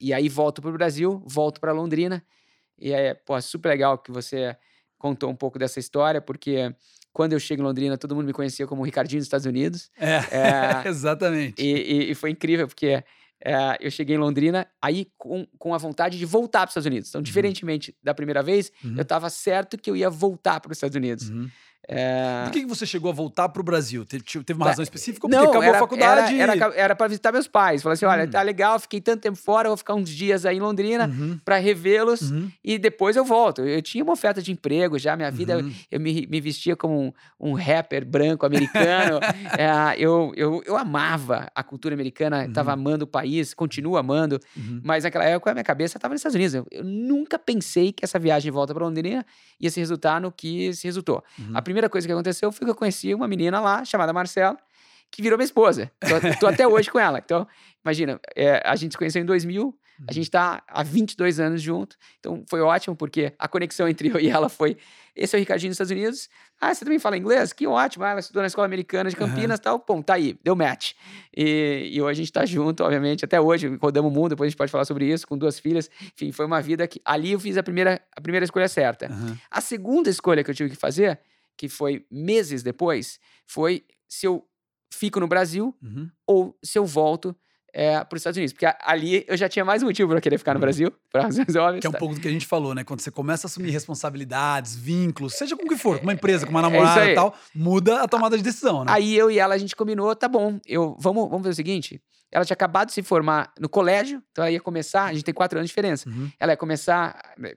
e 0.00 0.12
aí 0.12 0.28
volto 0.28 0.60
para 0.62 0.70
o 0.70 0.72
Brasil, 0.72 1.22
volto 1.26 1.60
para 1.60 1.72
Londrina. 1.72 2.24
E 2.78 2.92
é 2.92 3.14
pô, 3.14 3.40
super 3.40 3.68
legal 3.70 3.98
que 3.98 4.10
você 4.12 4.56
contou 4.98 5.30
um 5.30 5.36
pouco 5.36 5.58
dessa 5.58 5.80
história, 5.80 6.20
porque 6.20 6.74
quando 7.12 7.32
eu 7.34 7.40
chego 7.40 7.62
em 7.62 7.64
Londrina, 7.64 7.98
todo 7.98 8.14
mundo 8.14 8.26
me 8.26 8.32
conhecia 8.32 8.66
como 8.66 8.82
o 8.82 8.84
Ricardinho 8.84 9.20
dos 9.20 9.26
Estados 9.26 9.46
Unidos. 9.46 9.90
É, 9.98 10.16
É, 10.84 10.88
exatamente. 10.88 11.60
e, 11.62 12.10
e- 12.10 12.14
foi 12.14 12.30
incrível, 12.30 12.66
porque 12.66 13.02
é, 13.44 13.76
eu 13.80 13.90
cheguei 13.90 14.16
em 14.16 14.18
Londrina 14.18 14.66
aí 14.80 15.08
com, 15.18 15.46
com 15.58 15.74
a 15.74 15.78
vontade 15.78 16.16
de 16.18 16.24
voltar 16.24 16.60
para 16.60 16.66
os 16.68 16.70
Estados 16.72 16.86
Unidos. 16.86 17.08
Então, 17.08 17.20
diferentemente 17.22 17.94
da 18.02 18.14
primeira 18.14 18.42
vez, 18.42 18.70
Uhum. 18.84 18.94
eu 18.96 19.02
estava 19.02 19.28
certo 19.30 19.76
que 19.76 19.90
eu 19.90 19.96
ia 19.96 20.08
voltar 20.08 20.60
para 20.60 20.70
os 20.72 20.76
Estados 20.78 20.96
Unidos. 20.96 21.28
Uhum. 21.28 21.48
É, 21.88 22.44
Por 22.44 22.52
que, 22.52 22.64
você 22.64 22.86
chegou 22.86 23.10
a 23.10 23.14
voltar 23.14 23.48
pro 23.48 23.62
Brasil? 23.62 24.04
Te- 24.04 24.20
te- 24.20 24.42
Teve 24.44 24.56
uma 24.58 24.66
Tá, 24.66 24.70
razão 24.70 24.82
específica? 24.84 25.26
Ou 25.26 25.30
porque 25.30 25.44
Não, 25.44 25.50
acabou 25.50 25.68
era, 25.68 25.76
a 25.76 25.80
faculdade? 25.80 26.40
Era 26.76 26.94
para 26.94 27.08
visitar 27.08 27.32
meus 27.32 27.48
pais. 27.48 27.82
Falei 27.82 27.94
assim: 27.94 28.04
olha, 28.06 28.24
Hum. 28.24 28.30
tá 28.30 28.40
legal, 28.42 28.78
fiquei 28.78 29.00
tanto 29.00 29.20
tempo 29.20 29.36
fora, 29.36 29.68
vou 29.68 29.76
ficar 29.76 29.94
uns 29.94 30.08
dias 30.08 30.46
aí 30.46 30.56
em 30.56 30.60
Londrina 30.60 31.06
Uhum, 31.08 31.38
para 31.44 31.56
revê-los 31.58 32.30
uhum, 32.30 32.50
e 32.62 32.78
depois 32.78 33.16
eu 33.16 33.24
volto. 33.24 33.62
Eu 33.62 33.82
tinha 33.82 34.04
uma 34.04 34.12
oferta 34.12 34.40
de 34.40 34.52
emprego 34.52 34.98
já, 34.98 35.16
minha 35.16 35.30
vida, 35.30 35.58
uhum. 35.58 35.72
eu 35.90 35.98
me, 36.00 36.26
me 36.30 36.40
vestia 36.40 36.76
como 36.76 36.98
um, 37.00 37.12
um 37.40 37.52
rapper 37.54 38.04
branco 38.06 38.46
americano. 38.46 39.18
É, 39.58 39.94
eu, 39.98 40.32
eu, 40.36 40.62
eu 40.64 40.76
amava 40.76 41.48
a 41.54 41.62
cultura 41.62 41.94
americana, 41.94 42.44
estava 42.46 42.70
Uhum. 42.70 42.80
amando 42.80 43.04
o 43.04 43.06
país, 43.08 43.52
continuo 43.52 43.96
amando, 43.96 44.38
uhum. 44.56 44.80
mas 44.84 45.04
naquela 45.04 45.24
época 45.24 45.50
a 45.50 45.54
minha 45.54 45.64
cabeça 45.64 45.98
estava 45.98 46.14
nos 46.14 46.20
Estados 46.20 46.34
Unidos. 46.36 46.54
Eu, 46.54 46.66
eu 46.70 46.84
nunca 46.84 47.38
pensei 47.38 47.92
que 47.92 48.04
essa 48.04 48.18
viagem 48.18 48.44
de 48.44 48.50
volta 48.50 48.72
para 48.72 48.84
Londrina 48.84 49.24
ia 49.60 49.70
se 49.70 49.78
resultar 49.80 50.20
no 50.20 50.30
que 50.32 50.72
se 50.74 50.86
resultou. 50.86 51.22
Uhum. 51.38 51.50
A 51.56 51.62
primeira 51.72 51.88
coisa 51.88 52.06
que 52.06 52.12
aconteceu 52.12 52.52
foi 52.52 52.64
que 52.66 52.70
eu 52.70 52.74
conheci 52.74 53.14
uma 53.14 53.26
menina 53.26 53.60
lá, 53.60 53.84
chamada 53.84 54.12
Marcela, 54.12 54.56
que 55.10 55.20
virou 55.22 55.36
minha 55.38 55.44
esposa. 55.46 55.90
Tô, 56.00 56.40
tô 56.40 56.46
até 56.46 56.66
hoje 56.66 56.90
com 56.90 56.98
ela. 56.98 57.18
Então, 57.24 57.46
imagina, 57.84 58.20
é, 58.36 58.62
a 58.64 58.76
gente 58.76 58.92
se 58.92 58.98
conheceu 58.98 59.22
em 59.22 59.26
2000, 59.26 59.62
a 59.62 60.02
Uhum. 60.02 60.06
gente 60.10 60.30
tá 60.30 60.62
há 60.66 60.82
22 60.82 61.38
anos 61.38 61.62
junto. 61.62 61.96
Então, 62.18 62.42
foi 62.48 62.60
ótimo, 62.60 62.96
porque 62.96 63.32
a 63.38 63.46
conexão 63.46 63.86
entre 63.86 64.08
eu 64.08 64.18
e 64.18 64.28
ela 64.28 64.48
foi... 64.48 64.76
Esse 65.14 65.36
é 65.36 65.38
o 65.38 65.40
Ricardinho 65.40 65.68
dos 65.70 65.74
Estados 65.74 65.90
Unidos. 65.92 66.28
Ah, 66.58 66.74
você 66.74 66.82
também 66.84 66.98
fala 66.98 67.16
inglês? 67.18 67.52
Que 67.52 67.66
ótimo. 67.66 68.02
Ah, 68.02 68.10
ela 68.12 68.20
estudou 68.20 68.40
na 68.42 68.46
Escola 68.46 68.64
Americana 68.64 69.10
de. 69.10 69.14
Campinas 69.14 69.58
e 69.58 69.62
tal. 69.62 69.78
Pô, 69.78 70.02
tá 70.02 70.14
aí, 70.14 70.36
deu 70.42 70.56
match. 70.56 70.92
E, 71.36 71.90
e 71.92 72.00
hoje 72.00 72.10
a 72.22 72.24
gente 72.24 72.32
tá 72.32 72.46
junto, 72.46 72.82
obviamente, 72.82 73.22
até 73.22 73.38
hoje, 73.38 73.76
rodamos 73.80 74.10
o 74.10 74.14
mundo, 74.14 74.30
depois 74.30 74.46
a 74.46 74.50
gente 74.50 74.56
pode 74.56 74.72
falar 74.72 74.86
sobre 74.86 75.04
isso, 75.12 75.28
com 75.28 75.36
duas 75.36 75.58
filhas. 75.58 75.90
Enfim, 76.14 76.32
foi 76.32 76.46
uma 76.46 76.62
vida 76.62 76.88
que... 76.88 76.98
Ali 77.04 77.32
eu 77.32 77.38
fiz 77.38 77.58
a 77.58 77.62
primeira, 77.62 78.00
a 78.16 78.20
primeira 78.22 78.42
escolha 78.44 78.66
certa. 78.68 79.06
Aham. 79.06 79.36
A 79.50 79.60
segunda 79.60 80.08
escolha 80.08 80.42
que 80.42 80.50
eu 80.50 80.54
tive 80.54 80.70
que 80.70 80.76
fazer, 80.76 81.20
que 81.62 81.68
foi 81.68 82.04
meses 82.10 82.60
depois, 82.64 83.20
foi 83.46 83.84
se 84.08 84.26
eu 84.26 84.44
fico 84.92 85.20
no 85.20 85.28
Brasil 85.28 85.72
Uhum. 85.80 86.10
ou 86.26 86.58
se 86.60 86.76
eu 86.76 86.84
volto 86.84 87.36
para 87.72 88.16
os 88.16 88.20
Estados 88.20 88.36
Unidos. 88.36 88.52
Porque 88.52 88.66
ali 88.80 89.24
eu 89.28 89.36
já 89.36 89.48
tinha 89.48 89.64
mais 89.64 89.80
motivo 89.82 90.10
para 90.10 90.20
querer 90.20 90.38
ficar 90.38 90.54
no 90.54 90.58
Uhum. 90.58 90.62
Brasil, 90.62 90.90
por 91.08 91.20
razões 91.22 91.54
óbvias. 91.54 91.80
Que 91.80 91.86
é 91.86 91.90
um 91.90 91.92
tá? 91.92 91.98
pouco 92.00 92.16
do 92.16 92.20
que 92.20 92.26
a 92.26 92.30
gente 92.32 92.46
falou, 92.46 92.74
né? 92.74 92.82
Quando 92.82 92.98
você 93.00 93.12
começa 93.12 93.46
a 93.46 93.48
assumir 93.48 93.70
responsabilidades, 93.70 94.74
vínculos, 94.74 95.34
seja 95.34 95.56
com 95.56 95.64
o 95.64 95.68
que 95.68 95.76
for, 95.76 95.98
com 95.98 96.02
uma 96.02 96.12
empresa, 96.12 96.44
com 96.44 96.50
uma 96.50 96.60
É 96.60 96.62
isso 96.64 96.70
namorada 96.72 97.00
aí. 97.02 97.12
e 97.12 97.14
tal, 97.14 97.34
muda 97.54 98.02
a 98.02 98.08
tomada 98.08 98.36
de 98.36 98.42
decisão, 98.42 98.84
né? 98.84 98.92
Aí 98.92 99.14
eu 99.16 99.30
e 99.30 99.38
ela, 99.38 99.54
a 99.54 99.58
gente 99.58 99.76
combinou, 99.76 100.14
tá 100.16 100.26
bom, 100.28 100.58
eu, 100.66 100.96
vamos, 100.98 101.24
vamos 101.30 101.42
fazer 101.44 101.52
o 101.52 101.54
seguinte. 101.56 102.02
Ela 102.30 102.44
tinha 102.44 102.54
acabado 102.54 102.88
de 102.88 102.94
se 102.94 103.02
formar 103.04 103.52
no 103.60 103.68
colégio, 103.68 104.20
então 104.32 104.42
ela 104.44 104.50
ia 104.50 104.60
começar, 104.60 105.04
a 105.04 105.12
gente 105.14 105.22
tem 105.24 105.32
quatro 105.32 105.58
anos 105.58 105.68
de 105.68 105.70
diferença. 105.70 106.08
Uhum. 106.10 106.28
Ela 106.40 106.52
ia 106.52 106.56
começar 106.58 107.34
né, 107.38 107.52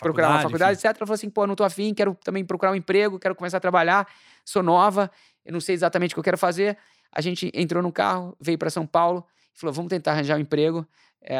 procurar 0.00 0.30
uma 0.30 0.42
faculdade, 0.42 0.72
enfim. 0.78 0.88
etc. 0.88 0.96
Ela 0.96 1.06
falou 1.06 1.14
assim: 1.14 1.30
pô, 1.30 1.46
não 1.46 1.54
tô 1.54 1.64
afim, 1.64 1.94
quero 1.94 2.16
também 2.24 2.44
procurar 2.44 2.72
um 2.72 2.74
emprego, 2.74 3.18
quero 3.18 3.34
começar 3.34 3.58
a 3.58 3.60
trabalhar, 3.60 4.06
sou 4.44 4.62
nova, 4.62 5.10
eu 5.44 5.52
não 5.52 5.60
sei 5.60 5.74
exatamente 5.74 6.12
o 6.12 6.14
que 6.16 6.20
eu 6.20 6.24
quero 6.24 6.38
fazer. 6.38 6.76
A 7.12 7.20
gente 7.20 7.50
entrou 7.54 7.82
no 7.82 7.92
carro, 7.92 8.36
veio 8.40 8.56
para 8.58 8.70
São 8.70 8.86
Paulo, 8.86 9.24
e 9.54 9.58
falou: 9.58 9.72
vamos 9.72 9.90
tentar 9.90 10.12
arranjar 10.12 10.36
um 10.36 10.40
emprego. 10.40 10.86
eh, 11.22 11.36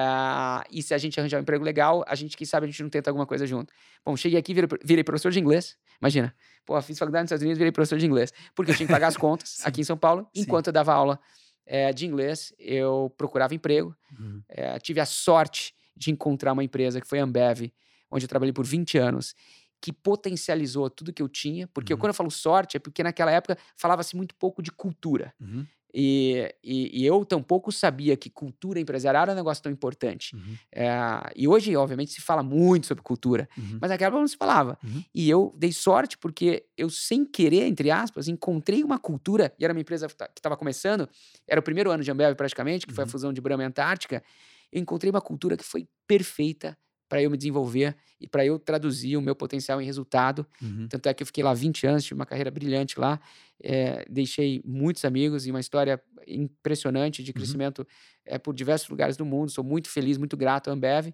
e 0.71 0.83
se 0.83 0.93
a 0.93 0.99
gente 0.99 1.19
arranjar 1.19 1.39
um 1.39 1.43
emprego 1.43 1.65
legal, 1.65 2.05
a 2.07 2.15
gente, 2.15 2.37
quem 2.37 2.47
sabe, 2.47 2.67
a 2.67 2.69
gente 2.69 2.83
não 2.83 2.91
tenta 2.91 3.11
alguma 3.11 3.27
coisa 3.27 3.47
junto. 3.47 3.73
Bom, 4.05 4.17
cheguei 4.17 4.39
aqui, 4.39 4.53
virei, 4.53 4.69
virei 4.85 5.05
professor 5.05 5.31
de 5.31 5.39
inglês. 5.41 5.77
Imagina, 6.01 6.35
pô, 6.67 6.81
fiz 6.83 6.99
faculdade 6.99 7.23
nos 7.25 7.29
Estados 7.29 7.43
Unidos, 7.43 7.59
virei 7.59 7.73
professor 7.73 7.99
de 7.99 8.07
inglês. 8.07 8.33
Porque 8.55 8.73
eu 8.73 8.77
tinha 8.77 8.87
que 8.87 8.93
pagar 8.93 9.09
as 9.09 9.17
contas 9.19 9.61
aqui 9.65 9.81
em 9.81 9.85
São 9.85 9.97
Paulo. 9.97 10.27
Sim. 10.35 10.43
Enquanto 10.43 10.67
eu 10.69 10.73
dava 10.73 10.93
aula 10.93 11.19
eh, 11.67 11.93
de 11.93 12.07
inglês, 12.07 12.53
eu 12.59 13.13
procurava 13.17 13.55
emprego. 13.55 13.95
Uhum. 14.19 14.43
É, 14.49 14.79
tive 14.79 15.01
a 15.01 15.07
sorte 15.07 15.75
de 15.97 16.11
encontrar 16.11 16.53
uma 16.53 16.65
empresa 16.65 17.01
que 17.01 17.07
foi 17.07 17.21
a 17.21 17.25
Ambev, 17.25 17.71
onde 18.11 18.25
eu 18.25 18.29
trabalhei 18.29 18.53
por 18.53 18.67
20 18.67 18.99
anos, 18.99 19.35
que 19.81 19.93
potencializou 19.93 20.91
tudo 20.91 21.13
que 21.13 21.23
eu 21.23 21.29
tinha. 21.29 21.67
Porque 21.69 21.93
eu- 21.93 21.97
Uhum. 21.97 22.01
quando 22.01 22.11
eu 22.11 22.15
falo 22.15 22.31
sorte, 22.31 22.77
é 22.77 22.81
porque 22.81 23.03
naquela 23.03 23.31
época 23.31 23.57
falava-se 23.77 24.15
muito 24.17 24.35
pouco 24.35 24.63
de 24.63 24.71
cultura. 24.71 25.33
Uhum. 25.41 25.67
E, 25.93 26.55
e, 26.63 27.03
e 27.03 27.05
eu 27.07 27.25
tampouco 27.25 27.73
sabia 27.73 28.17
que 28.17 28.31
cultura 28.31 28.79
empresarial 28.79 29.25
era 29.25 29.33
um 29.33 29.35
negócio 29.35 29.61
tão 29.61 29.73
importante. 29.73 30.37
Uhum. 30.37 30.55
É, 30.71 30.87
e 31.35 31.49
hoje, 31.49 31.75
obviamente, 31.75 32.13
se 32.13 32.21
fala 32.21 32.45
muito 32.45 32.87
sobre 32.87 33.03
cultura, 33.03 33.49
Uhum. 33.59 33.79
mas 33.81 33.91
naquela 33.91 34.07
época 34.09 34.21
não 34.21 34.29
se 34.29 34.37
falava. 34.37 34.79
Uhum. 34.85 35.03
E 35.13 35.29
eu 35.29 35.53
dei 35.57 35.73
sorte 35.73 36.17
porque 36.17 36.65
eu, 36.77 36.89
sem 36.91 37.25
querer, 37.25 37.67
entre 37.67 37.91
aspas, 37.91 38.29
encontrei 38.29 38.85
uma 38.85 39.01
cultura, 39.01 39.53
e 39.59 39.65
era 39.65 39.73
uma 39.75 39.81
empresa 39.81 40.07
que 40.07 40.15
estava 40.37 40.57
começando, 40.57 41.09
era 41.49 41.59
o 41.59 41.63
primeiro 41.63 41.91
ano 41.91 42.05
de 42.05 42.11
Ambev 42.13 42.37
praticamente, 42.37 42.87
que 42.87 42.93
foi 42.93 43.03
a 43.03 43.07
Uhum. 43.07 43.11
fusão 43.11 43.33
de 43.33 43.41
Brahma 43.41 43.65
e 43.65 43.67
Antártica. 43.67 44.23
Eu 44.71 44.81
encontrei 44.81 45.11
uma 45.11 45.21
cultura 45.21 45.57
que 45.57 45.65
foi 45.65 45.89
perfeita 46.07 46.79
para 47.11 47.21
eu 47.21 47.29
me 47.29 47.37
desenvolver 47.37 47.97
e 48.21 48.29
para 48.29 48.47
eu 48.47 48.57
traduzir 48.57 49.17
o 49.17 49.21
meu 49.21 49.35
potencial 49.35 49.83
em 49.83 49.85
resultado. 49.85 50.47
Uhum. 50.63 50.87
Tanto 50.89 51.09
é 51.09 51.13
que 51.13 51.25
eu 51.25 51.27
fiquei 51.27 51.43
lá 51.43 51.53
20 51.53 51.85
anos, 51.89 52.05
tive 52.05 52.15
uma 52.15 52.25
carreira 52.25 52.53
brilhante 52.53 53.01
lá, 53.01 53.21
é, 53.61 54.07
deixei 54.09 54.63
muitos 54.65 55.05
amigos 55.05 55.45
e 55.45 55.51
uma 55.51 55.59
história 55.59 56.01
impressionante 56.25 57.25
de 57.25 57.33
crescimento 57.33 57.85
é, 58.25 58.39
por 58.39 58.55
diversos 58.55 58.89
lugares 58.89 59.17
do 59.17 59.25
mundo. 59.25 59.51
Sou 59.51 59.65
muito 59.65 59.91
feliz, 59.91 60.17
muito 60.17 60.37
grato 60.37 60.71
à 60.71 60.73
Ambev. 60.73 61.13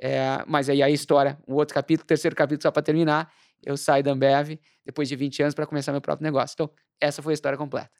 É, 0.00 0.42
mas 0.48 0.70
aí 0.70 0.82
a 0.82 0.88
história, 0.88 1.38
um 1.46 1.52
outro 1.52 1.74
capítulo, 1.74 2.06
terceiro 2.06 2.34
capítulo 2.34 2.62
só 2.62 2.70
para 2.70 2.82
terminar, 2.82 3.30
eu 3.62 3.76
saio 3.76 4.02
da 4.02 4.12
Ambev 4.12 4.58
depois 4.82 5.10
de 5.10 5.16
20 5.16 5.42
anos 5.42 5.54
para 5.54 5.66
começar 5.66 5.92
meu 5.92 6.00
próprio 6.00 6.24
negócio. 6.24 6.54
Então, 6.54 6.70
essa 6.98 7.20
foi 7.20 7.34
a 7.34 7.34
história 7.34 7.58
completa. 7.58 7.90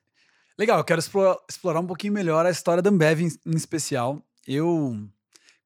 Legal, 0.58 0.78
eu 0.78 0.84
quero 0.84 1.00
explorar, 1.00 1.36
explorar 1.50 1.80
um 1.80 1.86
pouquinho 1.86 2.14
melhor 2.14 2.46
a 2.46 2.50
história 2.50 2.82
da 2.82 2.88
Ambev 2.88 3.20
em, 3.20 3.28
em 3.44 3.56
especial. 3.56 4.24
Eu, 4.46 5.06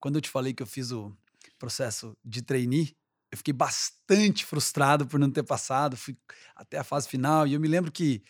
quando 0.00 0.16
eu 0.16 0.20
te 0.20 0.28
falei 0.28 0.52
que 0.52 0.62
eu 0.62 0.66
fiz 0.66 0.90
o 0.90 1.16
processo 1.58 2.16
de 2.24 2.42
trainee, 2.42 2.96
eu 3.30 3.38
fiquei 3.38 3.52
bastante 3.52 4.44
frustrado 4.44 5.06
por 5.06 5.20
não 5.20 5.30
ter 5.30 5.42
passado, 5.42 5.96
fui 5.96 6.16
até 6.56 6.78
a 6.78 6.84
fase 6.84 7.08
final, 7.08 7.46
e 7.46 7.54
eu 7.54 7.60
me 7.60 7.68
lembro 7.68 7.92
que 7.92 8.22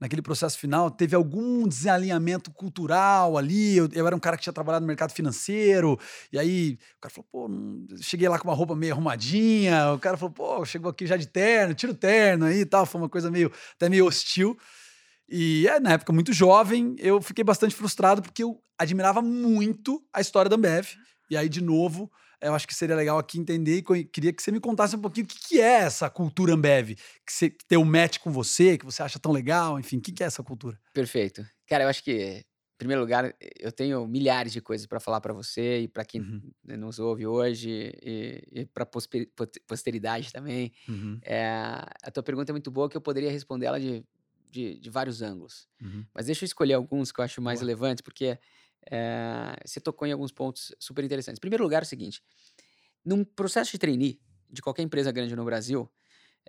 naquele 0.00 0.22
processo 0.22 0.56
final 0.58 0.90
teve 0.90 1.16
algum 1.16 1.66
desalinhamento 1.66 2.50
cultural 2.52 3.36
ali, 3.36 3.76
eu, 3.76 3.88
eu 3.92 4.06
era 4.06 4.14
um 4.14 4.20
cara 4.20 4.36
que 4.36 4.44
tinha 4.44 4.52
trabalhado 4.52 4.84
no 4.84 4.86
mercado 4.86 5.12
financeiro, 5.12 5.98
e 6.32 6.38
aí 6.38 6.78
o 6.96 7.00
cara 7.00 7.14
falou, 7.14 7.28
pô, 7.30 7.50
cheguei 8.00 8.28
lá 8.28 8.38
com 8.38 8.48
uma 8.48 8.54
roupa 8.54 8.74
meio 8.74 8.94
arrumadinha, 8.94 9.92
o 9.92 9.98
cara 9.98 10.16
falou, 10.16 10.32
pô, 10.32 10.64
chegou 10.64 10.90
aqui 10.90 11.06
já 11.06 11.16
de 11.16 11.26
terno, 11.26 11.74
tira 11.74 11.92
o 11.92 11.96
terno 11.96 12.46
aí 12.46 12.60
e 12.60 12.66
tal, 12.66 12.86
foi 12.86 13.00
uma 13.00 13.08
coisa 13.08 13.30
meio, 13.30 13.52
até 13.74 13.88
meio 13.88 14.06
hostil, 14.06 14.56
e 15.28 15.68
é, 15.68 15.78
na 15.78 15.92
época, 15.92 16.12
muito 16.12 16.32
jovem, 16.32 16.96
eu 16.98 17.20
fiquei 17.20 17.44
bastante 17.44 17.74
frustrado 17.74 18.22
porque 18.22 18.42
eu 18.42 18.58
admirava 18.78 19.20
muito 19.20 20.02
a 20.12 20.22
história 20.22 20.48
da 20.48 20.56
Ambev. 20.56 20.86
E 21.30 21.36
aí, 21.36 21.48
de 21.50 21.60
novo, 21.60 22.10
eu 22.40 22.54
acho 22.54 22.66
que 22.66 22.74
seria 22.74 22.94
legal 22.96 23.18
aqui 23.18 23.38
entender 23.38 23.78
e 23.78 24.04
queria 24.04 24.32
que 24.32 24.42
você 24.42 24.50
me 24.52 24.60
contasse 24.60 24.96
um 24.96 25.00
pouquinho 25.00 25.24
o 25.26 25.28
que, 25.28 25.38
que 25.48 25.60
é 25.60 25.80
essa 25.80 26.08
cultura 26.10 26.54
Ambev, 26.54 26.94
que 27.26 27.32
você 27.32 27.50
tem 27.50 27.78
um 27.78 27.84
match 27.84 28.18
com 28.18 28.30
você, 28.30 28.78
que 28.78 28.84
você 28.84 29.02
acha 29.02 29.18
tão 29.18 29.32
legal, 29.32 29.78
enfim, 29.78 29.98
o 29.98 30.00
que, 30.00 30.12
que 30.12 30.22
é 30.22 30.26
essa 30.26 30.42
cultura? 30.42 30.78
Perfeito. 30.92 31.44
Cara, 31.66 31.84
eu 31.84 31.88
acho 31.88 32.02
que, 32.02 32.12
em 32.12 32.44
primeiro 32.78 33.00
lugar, 33.02 33.34
eu 33.58 33.72
tenho 33.72 34.06
milhares 34.06 34.52
de 34.52 34.60
coisas 34.60 34.86
para 34.86 35.00
falar 35.00 35.20
para 35.20 35.32
você 35.32 35.80
e 35.80 35.88
para 35.88 36.04
quem 36.04 36.20
Uhum. 36.20 36.40
nos 36.64 36.98
ouve 36.98 37.26
hoje 37.26 37.92
e, 38.02 38.42
e 38.52 38.66
para 38.66 38.86
posteridade 39.66 40.32
também. 40.32 40.72
Uhum. 40.88 41.18
É, 41.22 41.44
a 42.02 42.10
tua 42.12 42.22
pergunta 42.22 42.52
é 42.52 42.54
muito 42.54 42.70
boa 42.70 42.88
que 42.88 42.96
eu 42.96 43.00
poderia 43.00 43.30
responder 43.30 43.66
ela 43.66 43.80
de, 43.80 44.04
de, 44.50 44.78
de 44.78 44.90
vários 44.90 45.22
ângulos. 45.22 45.68
Uhum. 45.82 46.04
Mas 46.14 46.26
deixa 46.26 46.44
eu 46.44 46.46
escolher 46.46 46.74
alguns 46.74 47.12
que 47.12 47.20
eu 47.20 47.24
acho 47.24 47.40
mais 47.42 47.60
Boa. 47.60 47.66
relevantes, 47.68 48.02
porque 48.02 48.38
é, 48.90 49.56
você 49.64 49.80
tocou 49.80 50.06
em 50.08 50.12
alguns 50.12 50.32
pontos 50.32 50.74
super 50.78 51.04
interessantes. 51.04 51.38
Em 51.38 51.40
primeiro 51.40 51.64
lugar, 51.64 51.82
é 51.82 51.84
o 51.84 51.86
seguinte: 51.88 52.22
num 53.04 53.24
processo 53.24 53.72
de 53.72 53.78
trainee 53.78 54.20
de 54.50 54.62
qualquer 54.62 54.82
empresa 54.82 55.12
grande 55.12 55.36
no 55.36 55.44
Brasil, 55.44 55.90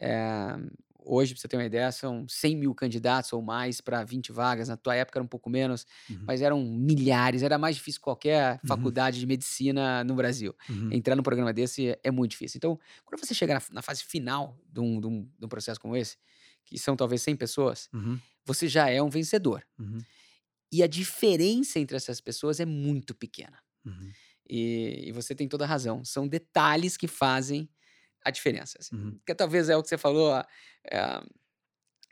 é, 0.02 0.56
hoje, 1.00 1.34
para 1.34 1.42
você 1.42 1.48
ter 1.48 1.58
uma 1.58 1.66
ideia, 1.66 1.92
são 1.92 2.28
100 2.30 2.56
mil 2.58 2.74
candidatos 2.76 3.34
ou 3.34 3.42
mais 3.42 3.82
para 3.82 4.04
20 4.04 4.32
vagas. 4.32 4.68
Na 4.70 4.78
tua 4.78 4.96
época 4.96 5.20
era 5.20 5.24
um 5.24 5.28
pouco 5.28 5.50
menos, 5.50 5.86
Uhum. 6.10 6.28
mas 6.28 6.42
eram 6.42 6.62
milhares. 6.64 7.44
Era 7.44 7.58
mais 7.58 7.76
difícil 7.78 8.00
que 8.00 8.04
qualquer 8.06 8.62
Uhum. 8.64 8.68
faculdade 8.68 9.20
de 9.20 9.26
medicina 9.28 10.04
no 10.04 10.16
Brasil. 10.16 10.56
Uhum. 10.70 11.00
Entrar 11.00 11.16
num 11.16 11.24
programa 11.24 11.54
desse 11.54 11.98
é, 12.04 12.12
muito 12.12 12.32
difícil. 12.32 12.58
Então, 12.58 12.80
quando 13.06 13.20
você 13.26 13.34
chega 13.34 13.56
na, 13.56 13.62
na 13.72 13.82
fase 13.82 14.04
final 14.04 14.58
de 14.68 14.80
um, 14.82 15.00
de, 15.02 15.08
um, 15.08 15.24
de 15.40 15.46
um 15.46 15.50
processo 15.50 15.80
como 15.80 15.96
esse, 15.98 16.18
que 16.66 16.78
são 16.80 16.96
talvez 16.96 17.22
100 17.22 17.36
pessoas, 17.36 17.90
Uhum. 17.94 18.22
você 18.46 18.68
já 18.68 18.90
é 18.90 19.02
um 19.02 19.10
vencedor. 19.10 19.64
E 20.72 20.84
a 20.84 20.88
diferença 20.88 21.80
entre 21.80 21.98
essas 21.98 22.22
pessoas 22.22 22.60
é 22.60 22.66
muito 22.66 23.16
pequena. 23.16 23.58
Uhum. 23.86 24.12
E, 24.50 25.04
e 25.08 25.12
você 25.12 25.34
tem 25.36 25.48
toda 25.48 25.64
a 25.64 25.68
razão. 25.68 26.04
São 26.04 26.28
detalhes 26.28 26.98
que 26.98 27.08
fazem 27.08 27.70
a 28.24 28.32
diferença. 28.32 28.78
assim. 28.80 28.96
Uhum. 28.96 29.20
Que 29.26 29.34
talvez 29.36 29.70
é 29.70 29.78
o 29.78 29.82
que 29.84 29.90
você 29.90 29.98
falou. 29.98 30.34
ah, 30.34 30.48
É, 30.84 31.22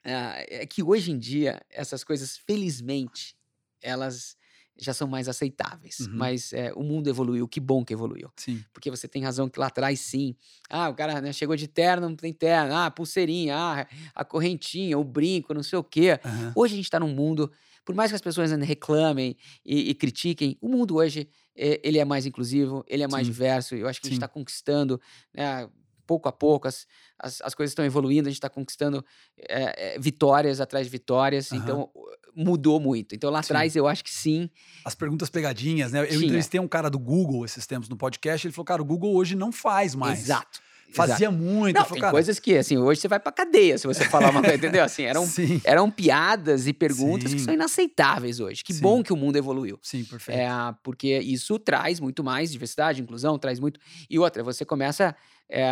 é, 0.03 0.63
é 0.63 0.65
que 0.65 0.81
hoje 0.83 1.11
em 1.11 1.17
dia, 1.19 1.61
essas 1.69 2.03
coisas, 2.03 2.37
felizmente, 2.37 3.35
elas 3.81 4.37
já 4.79 4.93
são 4.93 5.07
mais 5.07 5.27
aceitáveis. 5.27 6.01
Uhum. 6.01 6.13
Mas 6.13 6.53
é, 6.53 6.71
o 6.73 6.83
mundo 6.83 7.09
evoluiu, 7.09 7.47
que 7.47 7.59
bom 7.59 7.83
que 7.83 7.93
evoluiu. 7.93 8.31
Sim. 8.37 8.63
Porque 8.71 8.91
você 8.91 9.07
tem 9.07 9.23
razão 9.23 9.49
que 9.49 9.59
lá 9.59 9.67
atrás, 9.67 9.99
sim. 9.99 10.35
Ah, 10.69 10.87
o 10.89 10.93
cara 10.95 11.19
né, 11.19 11.33
chegou 11.33 11.55
de 11.55 11.67
terno, 11.67 12.07
não 12.09 12.15
tem 12.15 12.31
terno. 12.31 12.75
Ah, 12.75 12.91
pulseirinha, 12.91 13.55
ah, 13.57 13.87
a 14.13 14.23
correntinha, 14.23 14.97
o 14.97 15.03
brinco, 15.03 15.53
não 15.53 15.63
sei 15.63 15.79
o 15.79 15.83
quê. 15.83 16.19
Hoje 16.55 16.73
a 16.73 16.77
gente 16.77 16.85
está 16.85 16.99
num 16.99 17.13
mundo, 17.13 17.51
por 17.87 17.95
mais 17.95 18.11
que 18.11 18.15
as 18.15 18.21
pessoas 18.21 18.51
ainda 18.51 18.65
reclamem 18.65 19.37
e, 19.65 19.91
e 19.91 19.95
critiquem, 19.95 20.57
o 20.59 20.67
mundo 20.67 20.97
hoje 20.97 21.29
eh, 21.55 21.79
ele 21.81 21.97
é 21.97 22.03
mais 22.03 22.25
inclusivo, 22.25 22.83
ele 22.85 23.01
é 23.01 23.07
mais 23.07 23.25
Sim. 23.25 23.31
diverso. 23.31 23.75
Eu 23.75 23.87
acho 23.87 24.01
que 24.01 24.07
a 24.07 24.09
gente 24.09 24.15
Sim. 24.19 24.25
está 24.25 24.27
conquistando, 24.27 24.99
né, 25.33 25.69
pouco 26.05 26.27
a 26.27 26.31
pouco, 26.33 26.67
as, 26.67 26.85
as, 27.17 27.39
as 27.41 27.55
coisas 27.55 27.71
estão 27.71 27.85
evoluindo, 27.85 28.27
a 28.27 28.29
gente 28.29 28.39
está 28.39 28.49
conquistando 28.49 29.05
eh, 29.37 29.97
vitórias 30.01 30.59
atrás 30.59 30.85
de 30.85 30.91
vitórias. 30.91 31.49
Aham. 31.53 31.61
Então 31.61 31.89
mudou 32.35 32.77
muito. 32.77 33.15
Então 33.15 33.29
lá 33.29 33.41
Sim. 33.41 33.53
atrás 33.53 33.73
eu 33.77 33.87
acho 33.87 34.03
que 34.03 34.11
sim. 34.11 34.49
As 34.83 34.93
perguntas 34.93 35.29
pegadinhas, 35.29 35.93
né? 35.93 36.01
Eu 36.01 36.07
Tinha. 36.07 36.25
entrevistei 36.25 36.59
um 36.59 36.67
cara 36.67 36.89
do 36.89 36.99
Google 36.99 37.45
esses 37.45 37.65
tempos 37.65 37.87
no 37.87 37.95
podcast, 37.95 38.45
ele 38.45 38.53
falou, 38.53 38.65
cara, 38.65 38.81
o 38.81 38.85
Google 38.85 39.15
hoje 39.15 39.33
não 39.33 39.49
faz 39.49 39.95
mais. 39.95 40.19
Exato. 40.19 40.59
Exato. 40.89 41.09
Fazia 41.09 41.29
muito. 41.31 41.75
Não, 41.75 41.85
tem 41.85 41.99
cara, 42.01 42.11
coisas 42.11 42.39
que, 42.39 42.57
assim, 42.57 42.77
hoje 42.77 43.01
você 43.01 43.07
vai 43.07 43.19
pra 43.19 43.31
cadeia 43.31 43.77
se 43.77 43.85
você 43.87 44.05
falar 44.05 44.29
uma 44.31 44.41
coisa, 44.41 44.55
entendeu? 44.57 44.83
Assim, 44.83 45.03
eram, 45.03 45.25
Sim, 45.25 45.61
eram 45.63 45.91
piadas 45.91 46.65
e 46.67 46.73
perguntas 46.73 47.33
que 47.33 47.39
Sim. 47.39 47.45
são 47.45 47.53
inaceitáveis 47.53 48.39
hoje. 48.39 48.63
Que 48.63 48.73
Sim. 48.73 48.81
bom 48.81 49.03
que 49.03 49.11
o 49.13 49.17
mundo 49.17 49.35
evoluiu. 49.35 49.79
sim, 49.81 50.03
perfeito. 50.03 50.39
É, 50.39 50.47
porque 50.83 51.19
isso 51.19 51.59
traz 51.59 51.99
muito 51.99 52.23
mais 52.23 52.51
diversidade, 52.51 53.01
inclusão, 53.01 53.37
traz 53.37 53.59
muito. 53.59 53.79
E 54.09 54.17
outra, 54.17 54.43
você 54.43 54.63
começa 54.65 55.15
é, 55.49 55.63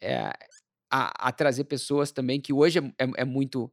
é, 0.00 0.32
a, 0.90 1.28
a 1.28 1.32
trazer 1.32 1.64
pessoas 1.64 2.10
também 2.10 2.40
que 2.40 2.52
hoje 2.52 2.78
é, 2.78 3.04
é- 3.04 3.10
é 3.18 3.24
muito. 3.24 3.70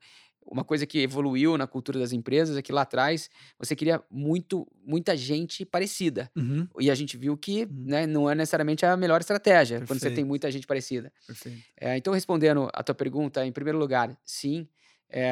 Uma 0.52 0.64
coisa 0.64 0.86
que 0.86 1.00
evoluiu 1.00 1.58
na 1.58 1.68
cultura 1.68 2.00
das 2.00 2.12
empresas 2.12 2.58
é 2.58 2.62
que 2.62 2.72
lá 2.72 2.82
atrás 2.82 3.30
você 3.58 3.76
queria 3.76 4.04
muito, 4.10 4.68
muita 4.86 5.16
gente 5.18 5.66
parecida. 5.66 6.32
Uhum, 6.36 6.70
E 6.80 6.90
a 6.90 6.96
gente 6.96 7.18
viu 7.18 7.38
que 7.38 7.66
Uhum. 7.70 7.86
né, 7.86 8.08
não 8.08 8.30
é 8.30 8.36
necessariamente 8.36 8.86
a 8.86 8.96
melhor 8.98 9.22
estratégia 9.22 9.82
quando 9.84 10.00
você 10.00 10.12
tem 10.12 10.24
Perfeito. 10.24 10.28
muita 10.28 10.50
gente 10.52 10.68
parecida. 10.68 11.12
perfeito. 11.26 11.64
É, 11.80 11.98
então, 11.98 12.14
respondendo 12.14 12.70
a 12.74 12.84
tua 12.84 12.96
pergunta, 12.96 13.46
em 13.46 13.52
primeiro 13.52 13.78
lugar, 13.80 14.18
sim. 14.26 14.68
é, 15.10 15.32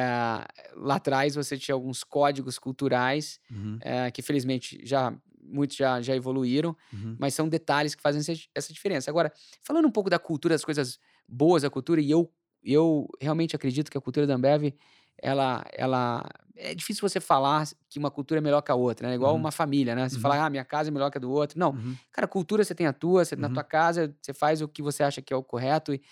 lá 0.74 0.96
atrás 0.96 1.34
você 1.34 1.56
tinha 1.56 1.74
alguns 1.74 2.02
códigos 2.04 2.58
culturais 2.58 3.38
Uhum, 3.50 3.80
é, 3.80 4.10
que 4.10 4.22
felizmente 4.22 4.80
já 4.84 5.16
muitos 5.40 5.76
já, 5.76 6.02
já 6.02 6.14
evoluíram, 6.14 6.76
uhum, 6.92 7.18
mas 7.18 7.32
são 7.34 7.48
detalhes 7.48 7.94
que 7.94 8.02
fazem 8.02 8.20
essa, 8.20 8.32
essa 8.54 8.72
diferença. 8.72 9.10
Agora, 9.10 9.32
falando 9.62 9.86
um 9.88 9.90
pouco 9.90 10.10
da 10.10 10.18
cultura, 10.18 10.54
das 10.54 10.64
coisas 10.64 10.98
boas 11.26 11.62
da 11.62 11.70
cultura, 11.70 12.00
e 12.02 12.10
eu, 12.10 12.30
eu 12.62 13.08
realmente 13.20 13.56
acredito 13.56 13.90
que 13.90 13.96
a 13.96 14.00
cultura 14.00 14.26
da 14.26 14.34
Ambev, 14.34 14.74
ela, 15.22 15.64
ela 15.72 16.24
é 16.56 16.74
difícil 16.74 17.08
você 17.08 17.20
falar 17.20 17.66
que 17.88 17.98
uma 17.98 18.10
cultura 18.10 18.40
é 18.40 18.42
melhor 18.42 18.62
que 18.62 18.70
a 18.72 18.74
outra, 18.74 19.08
né? 19.08 19.14
Igual 19.14 19.34
Uhum. 19.34 19.36
uma 19.36 19.52
família, 19.52 19.94
né? 19.94 20.08
Você 20.08 20.18
Uhum. 20.18 20.20
fala, 20.20 20.44
ah, 20.44 20.50
minha 20.50 20.64
casa 20.64 20.90
é 20.90 20.92
melhor 20.92 21.10
que 21.10 21.18
a 21.18 21.20
do 21.20 21.30
outro. 21.30 21.58
Não, 21.58 21.74
uhum, 21.74 22.00
cara, 22.12 22.26
cultura 22.28 22.64
você 22.64 22.74
tem 22.74 22.86
a 22.86 22.92
tua, 22.92 23.24
você, 23.24 23.36
na 23.36 23.48
Uhum. 23.48 23.50
tua 23.50 23.64
casa 23.64 24.14
você 24.20 24.34
faz 24.34 24.60
o 24.62 24.68
que 24.68 24.82
você 24.82 25.02
acha 25.02 25.22
que 25.22 25.32
é 25.32 25.36
o 25.36 25.42
correto. 25.44 25.94
E, 25.94 26.02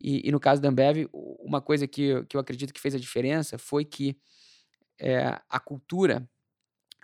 e, 0.00 0.28
e 0.28 0.32
no 0.32 0.40
caso 0.40 0.62
da 0.62 0.68
Ambev, 0.70 1.08
uma 1.12 1.60
coisa 1.62 1.86
que, 1.88 2.02
eu- 2.04 2.26
que 2.26 2.36
eu 2.36 2.40
acredito 2.40 2.74
que 2.74 2.80
fez 2.80 2.94
a 2.94 2.98
diferença 3.00 3.58
foi 3.58 3.84
que 3.84 4.18
é, 4.98 5.38
a 5.48 5.60
cultura 5.60 6.28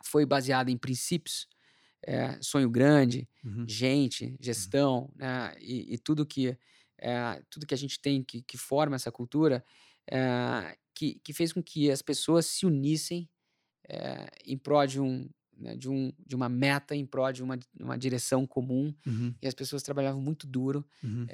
foi 0.05 0.27
baseada 0.27 0.71
em 0.71 0.77
princípios, 0.77 1.49
é, 2.07 2.38
sonho 2.42 2.71
grande, 2.71 3.29
uhum, 3.45 3.69
gente, 3.69 4.37
gestão, 4.40 5.12
né? 5.16 5.55
E, 5.61 5.95
e 5.95 5.99
tudo 5.99 6.27
que 6.27 6.59
é, 6.99 7.42
tudo 7.51 7.66
que 7.66 7.75
a 7.75 7.79
gente 7.79 8.01
tem 8.01 8.23
que, 8.25 8.42
que 8.42 8.59
forma 8.59 8.97
essa 8.97 9.12
cultura, 9.12 9.64
é, 10.11 10.77
que, 10.97 11.21
que 11.25 11.33
fez 11.35 11.53
com 11.53 11.63
que 11.63 11.91
as 11.91 12.03
pessoas 12.03 12.47
se 12.47 12.67
unissem 12.67 13.29
é, 13.89 14.29
em 14.45 14.59
prol 14.59 14.87
de 14.87 15.01
um, 15.01 15.29
né, 15.57 15.77
de 15.77 15.89
um 15.91 16.13
de 16.19 16.37
uma 16.37 16.49
meta, 16.49 16.95
em 16.97 17.07
prol 17.07 17.33
de 17.33 17.43
uma, 17.43 17.59
uma 17.81 17.99
direção 17.99 18.47
comum. 18.47 18.95
uhum, 19.07 19.35
E 19.43 19.47
as 19.49 19.55
pessoas 19.55 19.83
trabalhavam 19.83 20.21
muito 20.21 20.47
duro 20.47 20.87
uhum, 21.03 21.31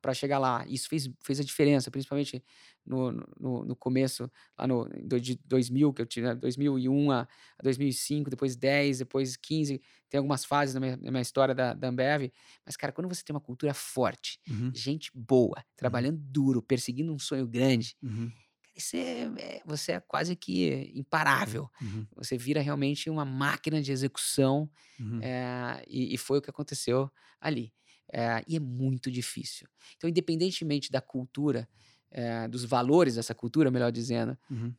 para 0.00 0.14
chegar 0.14 0.38
lá. 0.38 0.64
Isso 0.68 0.88
fez, 0.88 1.08
fez 1.22 1.40
a 1.40 1.44
diferença, 1.44 1.90
principalmente 1.90 2.42
no, 2.84 3.12
no, 3.38 3.64
no 3.64 3.76
começo, 3.76 4.30
lá 4.58 4.66
no 4.66 4.88
de 5.20 5.36
2000, 5.44 5.92
que 5.92 6.02
eu 6.02 6.06
tive, 6.06 6.26
né, 6.28 6.34
2001 6.34 7.10
a, 7.10 7.22
a 7.22 7.62
2005, 7.62 8.30
depois 8.30 8.56
10, 8.56 8.98
depois 8.98 9.36
15. 9.36 9.80
Tem 10.08 10.18
algumas 10.18 10.44
fases 10.44 10.74
na 10.74 10.80
minha, 10.80 10.96
na 10.96 11.10
minha 11.10 11.22
história 11.22 11.54
da, 11.54 11.74
da 11.74 11.88
Ambev. 11.88 12.30
Mas, 12.64 12.76
cara, 12.76 12.92
quando 12.92 13.08
você 13.08 13.22
tem 13.22 13.34
uma 13.34 13.40
cultura 13.40 13.72
forte, 13.74 14.38
uhum, 14.48 14.72
gente 14.74 15.10
boa, 15.14 15.64
trabalhando 15.76 16.18
duro, 16.20 16.62
perseguindo 16.62 17.12
um 17.12 17.18
sonho 17.18 17.46
grande, 17.46 17.96
uhum, 18.02 18.32
você 18.80 19.30
é, 19.38 19.62
você 19.66 19.92
é 19.92 20.00
quase 20.00 20.36
que 20.36 20.92
imparável. 20.94 21.68
uhum, 21.80 22.06
Você 22.16 22.36
vira 22.38 22.60
realmente 22.60 23.08
uma 23.10 23.24
máquina 23.24 23.80
de 23.82 23.92
execução 23.92 24.70
uhum. 24.98 25.20
é, 25.22 25.82
e, 25.88 26.14
e 26.14 26.18
foi 26.18 26.38
o 26.38 26.42
que 26.42 26.50
aconteceu 26.50 27.10
ali. 27.40 27.72
É, 28.12 28.42
e 28.48 28.56
é 28.56 28.60
muito 28.60 29.10
difícil. 29.10 29.68
Então, 29.96 30.10
independentemente 30.10 30.90
da 30.90 31.00
cultura, 31.00 31.68
é, 32.10 32.48
dos 32.48 32.64
valores 32.64 33.14
dessa 33.14 33.34
cultura, 33.34 33.70
melhor 33.70 33.92
dizendo, 33.92 34.36
Uhum. 34.50 34.76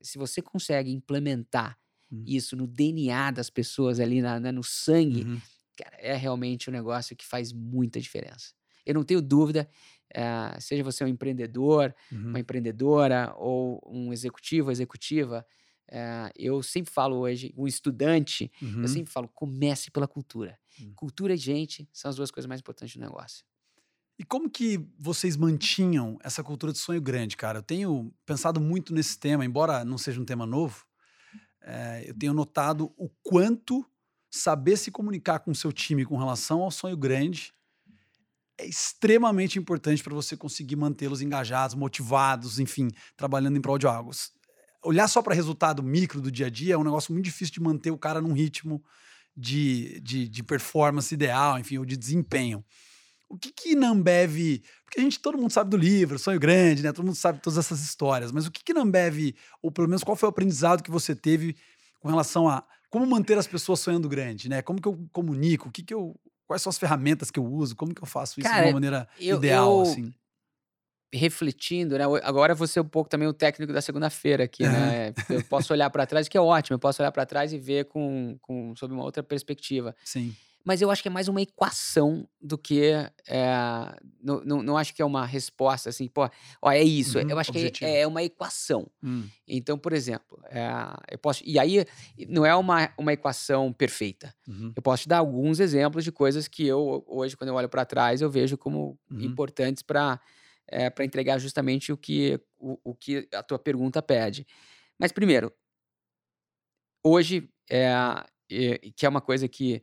se 0.00 0.18
você 0.18 0.40
consegue 0.42 0.90
implementar 0.92 1.78
Uhum. 2.10 2.24
isso 2.24 2.56
no 2.56 2.66
DNA 2.66 3.30
das 3.30 3.48
pessoas 3.50 4.00
ali, 4.00 4.20
na, 4.20 4.38
né, 4.40 4.52
no 4.52 4.62
sangue, 4.62 5.28
Uhum. 5.28 5.42
cara, 5.76 5.96
é 5.98 6.14
realmente 6.14 6.68
um 6.68 6.72
negócio 6.72 7.16
que 7.16 7.24
faz 7.24 7.52
muita 7.52 8.00
diferença. 8.00 8.52
Eu 8.84 8.94
não 8.94 9.04
tenho 9.04 9.20
dúvida, 9.22 9.68
é, 10.14 10.58
seja 10.60 10.82
você 10.84 11.04
um 11.04 11.08
empreendedor, 11.08 11.94
Uhum. 12.10 12.30
uma 12.32 12.40
empreendedora 12.40 13.34
ou 13.36 13.80
um 13.86 14.12
executivo, 14.12 14.70
executiva, 14.70 15.46
é, 15.90 16.30
eu 16.36 16.62
sempre 16.62 16.92
falo 16.92 17.16
hoje, 17.16 17.52
um 17.56 17.66
estudante, 17.66 18.50
Uhum. 18.62 18.82
eu 18.82 18.88
sempre 18.88 19.10
falo, 19.12 19.28
comece 19.28 19.90
pela 19.90 20.06
cultura. 20.08 20.58
Hum. 20.80 20.92
Cultura 20.94 21.34
e 21.34 21.36
gente 21.36 21.88
são 21.92 22.08
as 22.10 22.16
duas 22.16 22.30
coisas 22.30 22.48
mais 22.48 22.60
importantes 22.60 22.96
do 22.96 23.00
negócio. 23.00 23.44
E 24.18 24.24
como 24.24 24.50
que 24.50 24.84
vocês 24.98 25.36
mantinham 25.36 26.18
essa 26.22 26.42
cultura 26.42 26.72
de 26.72 26.78
sonho 26.78 27.00
grande, 27.00 27.36
cara? 27.36 27.58
Eu 27.58 27.62
tenho 27.62 28.12
pensado 28.26 28.60
muito 28.60 28.92
nesse 28.92 29.18
tema, 29.18 29.44
embora 29.44 29.84
não 29.84 29.96
seja 29.96 30.20
um 30.20 30.24
tema 30.24 30.44
novo, 30.44 30.84
eh, 31.62 32.04
eu 32.08 32.14
tenho 32.18 32.34
notado 32.34 32.92
o 32.96 33.08
quanto 33.22 33.86
saber 34.30 34.76
se 34.76 34.90
comunicar 34.90 35.40
com 35.40 35.52
o 35.52 35.54
seu 35.54 35.72
time 35.72 36.04
com 36.04 36.16
relação 36.16 36.62
ao 36.62 36.70
sonho 36.70 36.96
grande 36.96 37.54
é 38.58 38.66
extremamente 38.66 39.58
importante 39.58 40.02
para 40.02 40.14
você 40.14 40.36
conseguir 40.36 40.76
mantê-los 40.76 41.22
engajados, 41.22 41.76
motivados, 41.76 42.58
enfim, 42.58 42.88
trabalhando 43.16 43.56
em 43.56 43.60
prol 43.60 43.78
de 43.78 43.86
algo. 43.86 44.10
Olhar 44.84 45.08
só 45.08 45.22
para 45.22 45.34
resultado 45.34 45.82
micro 45.82 46.20
do 46.20 46.30
dia 46.30 46.46
a 46.46 46.50
dia 46.50 46.74
é 46.74 46.78
um 46.78 46.84
negócio 46.84 47.12
muito 47.12 47.24
difícil 47.24 47.54
de 47.54 47.60
manter 47.60 47.90
o 47.90 47.98
cara 47.98 48.20
num 48.20 48.32
ritmo 48.32 48.82
de, 49.36 50.00
de, 50.00 50.28
de 50.28 50.42
performance 50.42 51.14
ideal, 51.14 51.58
enfim, 51.58 51.78
ou 51.78 51.84
de 51.84 51.96
desempenho. 51.96 52.64
O 53.28 53.36
que 53.36 53.52
que 53.52 53.74
na 53.74 53.90
Ambev... 53.90 54.62
Porque 54.84 55.00
a 55.00 55.02
gente, 55.02 55.20
todo 55.20 55.36
mundo 55.36 55.52
sabe 55.52 55.70
do 55.70 55.76
livro, 55.76 56.18
Sonho 56.18 56.40
Grande, 56.40 56.82
né? 56.82 56.92
Todo 56.92 57.04
mundo 57.04 57.14
sabe 57.14 57.40
todas 57.42 57.58
essas 57.58 57.80
histórias. 57.82 58.32
Mas 58.32 58.46
o 58.46 58.50
que 58.50 58.64
que 58.64 58.72
na 58.72 58.80
Ambev, 58.80 59.34
ou 59.62 59.70
pelo 59.70 59.86
menos 59.86 60.02
qual 60.02 60.16
foi 60.16 60.28
o 60.28 60.30
aprendizado 60.30 60.82
que 60.82 60.90
você 60.90 61.14
teve 61.14 61.54
com 62.00 62.08
relação 62.08 62.48
a 62.48 62.64
como 62.88 63.06
manter 63.06 63.36
as 63.36 63.46
pessoas 63.46 63.80
sonhando 63.80 64.08
grande, 64.08 64.48
né? 64.48 64.62
Como 64.62 64.80
que 64.80 64.88
eu 64.88 65.06
comunico? 65.12 65.68
O 65.68 65.72
que 65.72 65.82
que 65.82 65.92
eu... 65.92 66.18
Quais 66.48 66.62
são 66.62 66.70
as 66.70 66.78
ferramentas 66.78 67.30
que 67.30 67.38
eu 67.38 67.44
uso? 67.44 67.76
Como 67.76 67.94
que 67.94 68.02
eu 68.02 68.06
faço 68.06 68.40
isso 68.40 68.48
de 68.48 68.54
Cara, 68.54 68.66
uma 68.66 68.72
maneira 68.72 69.06
eu- 69.20 69.36
ideal, 69.36 69.76
eu- 69.76 69.82
assim? 69.82 70.12
refletindo, 71.12 71.96
né? 71.96 72.04
Agora 72.22 72.54
você 72.54 72.78
é 72.78 72.82
um 72.82 72.88
pouco 72.88 73.08
também 73.08 73.26
o 73.26 73.32
técnico 73.32 73.72
da 73.72 73.80
segunda-feira 73.80 74.44
aqui, 74.44 74.62
né? 74.62 75.14
Eu 75.30 75.42
posso 75.42 75.72
olhar 75.72 75.88
para 75.88 76.04
trás, 76.06 76.28
que 76.28 76.36
é 76.36 76.40
ótimo, 76.40 76.74
eu 76.74 76.78
posso 76.78 77.00
olhar 77.02 77.10
para 77.12 77.24
trás 77.24 77.52
e 77.52 77.58
ver 77.58 77.86
com, 77.86 78.36
com 78.42 78.74
sob 78.76 78.92
uma 78.92 79.04
outra 79.04 79.22
perspectiva. 79.22 79.94
Sim. 80.04 80.34
Mas 80.68 80.82
eu 80.82 80.90
acho 80.90 81.02
que 81.02 81.08
é 81.08 81.10
mais 81.10 81.28
uma 81.28 81.40
equação 81.40 82.28
do 82.40 82.58
que. 82.58 82.82
é, 83.26 83.46
não, 84.22 84.42
não, 84.44 84.62
não 84.62 84.76
acho 84.76 84.94
que 84.94 85.00
é 85.00 85.04
uma 85.04 85.24
resposta 85.24 85.88
assim, 85.88 86.06
pô, 86.08 86.28
ó, 86.60 86.70
é 86.70 86.82
isso. 86.82 87.18
Uhum, 87.18 87.30
eu 87.30 87.38
acho 87.38 87.50
objetivo. 87.50 87.78
que 87.80 87.84
é, 87.86 88.00
é 88.02 88.06
uma 88.06 88.22
equação. 88.22 88.90
Hum, 89.02 89.30
Então, 89.46 89.78
por 89.78 89.92
exemplo, 89.92 90.38
é, 90.50 90.66
eu 91.12 91.18
posso. 91.18 91.42
E 91.46 91.58
aí, 91.58 91.84
não 92.28 92.44
é 92.44 92.54
uma, 92.54 92.92
uma 92.98 93.12
equação 93.12 93.72
perfeita. 93.72 94.34
uhum, 94.46 94.76
Eu 94.76 94.82
posso 94.82 95.04
te 95.04 95.08
dar 95.08 95.18
alguns 95.18 95.58
exemplos 95.60 96.04
de 96.04 96.12
coisas 96.12 96.46
que 96.48 96.66
eu, 96.66 97.04
hoje, 97.06 97.36
quando 97.36 97.48
eu 97.48 97.54
olho 97.56 97.68
para 97.68 97.84
trás, 97.86 98.20
eu 98.20 98.30
vejo 98.30 98.58
como 98.58 98.98
Uhum. 99.10 99.20
importantes 99.24 99.82
para 99.82 100.20
para 100.94 101.02
entregar 101.04 101.38
justamente 101.38 101.90
o 101.92 101.96
que, 101.96 102.38
o, 102.58 102.78
o 102.84 102.94
que 102.94 103.26
a 103.32 103.42
tua 103.42 103.58
pergunta 103.58 104.02
pede. 104.02 104.46
Mas, 104.98 105.12
primeiro, 105.12 105.50
hoje, 107.04 107.48
é, 107.70 107.90
é, 108.50 108.78
que 108.96 109.06
é 109.06 109.08
uma 109.08 109.20
coisa 109.20 109.48
que, 109.48 109.82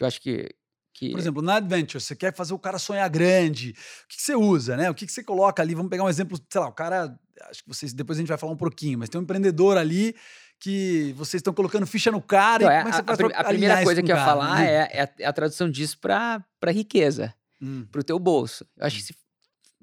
que 0.00 0.04
eu 0.04 0.08
acho 0.08 0.20
que. 0.20 0.48
que 0.94 1.10
Por 1.10 1.18
exemplo, 1.18 1.42
na 1.42 1.56
Adventure, 1.56 2.02
você 2.02 2.16
quer 2.16 2.34
fazer 2.34 2.54
o 2.54 2.58
cara 2.58 2.78
sonhar 2.78 3.08
grande. 3.10 3.70
O 3.70 4.08
que, 4.08 4.16
que 4.16 4.22
você 4.22 4.34
usa, 4.34 4.76
né? 4.76 4.90
O 4.90 4.94
que, 4.94 5.06
que 5.06 5.12
você 5.12 5.22
coloca 5.22 5.62
ali? 5.62 5.74
Vamos 5.74 5.90
pegar 5.90 6.04
um 6.04 6.08
exemplo, 6.08 6.38
sei 6.48 6.60
lá, 6.60 6.68
o 6.68 6.72
cara. 6.72 7.18
Acho 7.48 7.62
que 7.62 7.68
vocês. 7.68 7.92
Depois 7.92 8.18
a 8.18 8.20
gente 8.20 8.28
vai 8.28 8.38
falar 8.38 8.52
um 8.52 8.56
pouquinho, 8.56 8.98
mas 8.98 9.08
tem 9.08 9.20
um 9.20 9.24
empreendedor 9.24 9.76
ali 9.76 10.14
que 10.58 11.14
vocês 11.16 11.40
estão 11.40 11.52
colocando 11.52 11.86
ficha 11.86 12.10
no 12.10 12.20
cara. 12.20 12.64
Não, 12.64 12.72
e 12.72 12.74
é, 12.74 12.82
como 12.82 12.88
é 12.88 12.92
a, 12.92 12.96
você 12.96 13.04
faz 13.04 13.20
a 13.20 13.28
pra 13.28 13.40
a 13.40 13.44
primeira 13.44 13.82
coisa 13.82 14.02
que 14.02 14.10
eu 14.12 14.16
ia 14.16 14.24
falar 14.24 14.64
é, 14.64 14.88
é 14.90 15.02
a, 15.02 15.08
é 15.18 15.26
a 15.26 15.32
tradução 15.32 15.70
disso 15.70 15.98
para 15.98 16.42
riqueza, 16.68 17.34
Hum, 17.62 17.86
para 17.90 18.00
o 18.00 18.04
teu 18.04 18.18
bolso. 18.18 18.66
Eu 18.76 18.86
acho 18.86 18.96
que 18.96 19.02
se, 19.02 19.14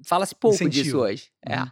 fala-se 0.04 0.34
pouco 0.34 0.56
disso 0.56 0.64
Incentivo. 0.64 0.98
hoje. 0.98 1.30
É. 1.44 1.60
Uhum. 1.60 1.70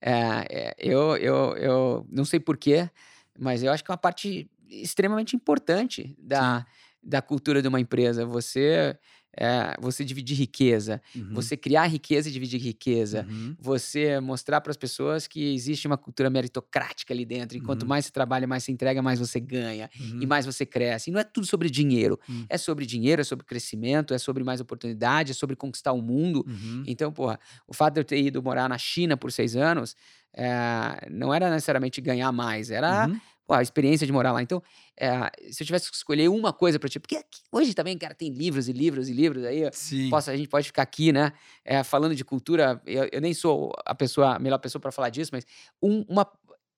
É, 0.00 0.46
é, 0.50 0.74
eu, 0.78 1.16
eu, 1.16 1.56
eu 1.56 2.06
não 2.10 2.24
sei 2.24 2.40
porquê, 2.40 2.90
mas 3.38 3.62
eu 3.62 3.72
acho 3.72 3.84
que 3.84 3.90
é 3.90 3.92
uma 3.92 3.98
parte 3.98 4.50
extremamente 4.68 5.36
importante 5.36 6.16
da, 6.18 6.66
da 7.06 7.22
cultura 7.22 7.62
de 7.62 7.68
uma 7.68 7.80
empresa. 7.80 8.26
Você, 8.26 8.98
é, 9.38 9.74
você 9.80 10.04
dividir 10.04 10.36
riqueza, 10.36 11.00
uhum, 11.14 11.32
você 11.32 11.56
criar 11.56 11.86
riqueza 11.86 12.28
e 12.28 12.32
dividir 12.32 12.60
riqueza. 12.60 13.26
uhum, 13.26 13.58
Você 13.58 14.18
mostrar 14.20 14.60
para 14.60 14.70
as 14.70 14.76
pessoas 14.76 15.26
que 15.26 15.54
existe 15.54 15.86
uma 15.86 15.98
cultura 15.98 16.30
meritocrática 16.30 17.12
ali 17.14 17.24
dentro. 17.24 17.56
E 17.56 17.60
quanto 17.60 17.84
Uhum. 17.84 17.88
mais 17.88 18.06
você 18.06 18.12
trabalha, 18.12 18.46
mais 18.46 18.64
você 18.64 18.72
entrega, 18.72 19.02
mais 19.02 19.18
você 19.18 19.38
ganha. 19.40 19.90
uhum, 19.98 20.20
E 20.20 20.26
mais 20.26 20.46
você 20.46 20.64
cresce. 20.66 21.10
E 21.10 21.12
não 21.12 21.20
é 21.20 21.24
tudo 21.24 21.46
sobre 21.46 21.68
dinheiro. 21.70 22.18
Hum. 22.28 22.48
É 22.48 22.58
sobre 22.58 22.86
dinheiro, 22.86 23.20
é 23.20 23.24
sobre 23.24 23.44
crescimento, 23.46 24.14
é 24.14 24.18
sobre 24.18 24.42
mais 24.44 24.60
oportunidade, 24.60 25.32
é 25.32 25.34
sobre 25.34 25.54
conquistar 25.56 25.92
o 25.92 26.02
mundo. 26.02 26.46
uhum, 26.46 26.86
Então, 26.86 27.12
porra, 27.12 27.38
o 27.66 27.74
fato 27.74 27.94
de 27.94 28.00
eu 28.00 28.04
ter 28.04 28.18
ido 28.18 28.42
morar 28.42 28.68
na 28.68 28.78
China 28.78 29.16
por 29.16 29.30
seis 29.32 29.56
anos 29.56 29.94
eh, 30.34 31.08
não 31.10 31.32
era 31.32 31.50
necessariamente 31.50 32.00
ganhar 32.00 32.30
mais, 32.32 32.70
era 32.70 33.10
uhum. 33.10 33.20
Pô, 33.46 33.54
a 33.54 33.62
experiência 33.62 34.06
de 34.06 34.12
morar 34.12 34.32
lá. 34.32 34.42
Então, 34.42 34.62
eh, 34.98 35.30
se 35.52 35.62
eu 35.62 35.66
tivesse 35.66 35.90
que 35.90 35.96
escolher 35.96 36.28
uma 36.28 36.52
coisa 36.52 36.78
para 36.78 36.88
ti, 36.88 36.98
porque 36.98 37.16
aqui- 37.16 37.42
hoje 37.52 37.74
também, 37.74 37.96
cara, 37.96 38.14
tem 38.14 38.30
livros 38.30 38.68
e 38.68 38.72
livros 38.72 39.08
e 39.08 39.12
livros 39.12 39.44
aí. 39.44 39.68
Sim. 39.72 40.10
Posso, 40.10 40.30
a 40.30 40.36
gente 40.36 40.48
pode 40.48 40.66
ficar 40.66 40.82
aqui, 40.82 41.12
né? 41.12 41.32
eh, 41.64 41.82
falando 41.84 42.14
de 42.14 42.24
cultura. 42.24 42.80
Eu, 42.86 43.08
eu 43.12 43.20
nem 43.20 43.32
sou 43.34 43.72
a 43.84 43.94
pessoa, 43.94 44.36
a 44.36 44.38
melhor 44.38 44.58
pessoa 44.58 44.80
para 44.80 44.92
falar 44.92 45.10
disso, 45.10 45.30
mas 45.32 45.44
um- 45.82 46.04
uma, 46.08 46.26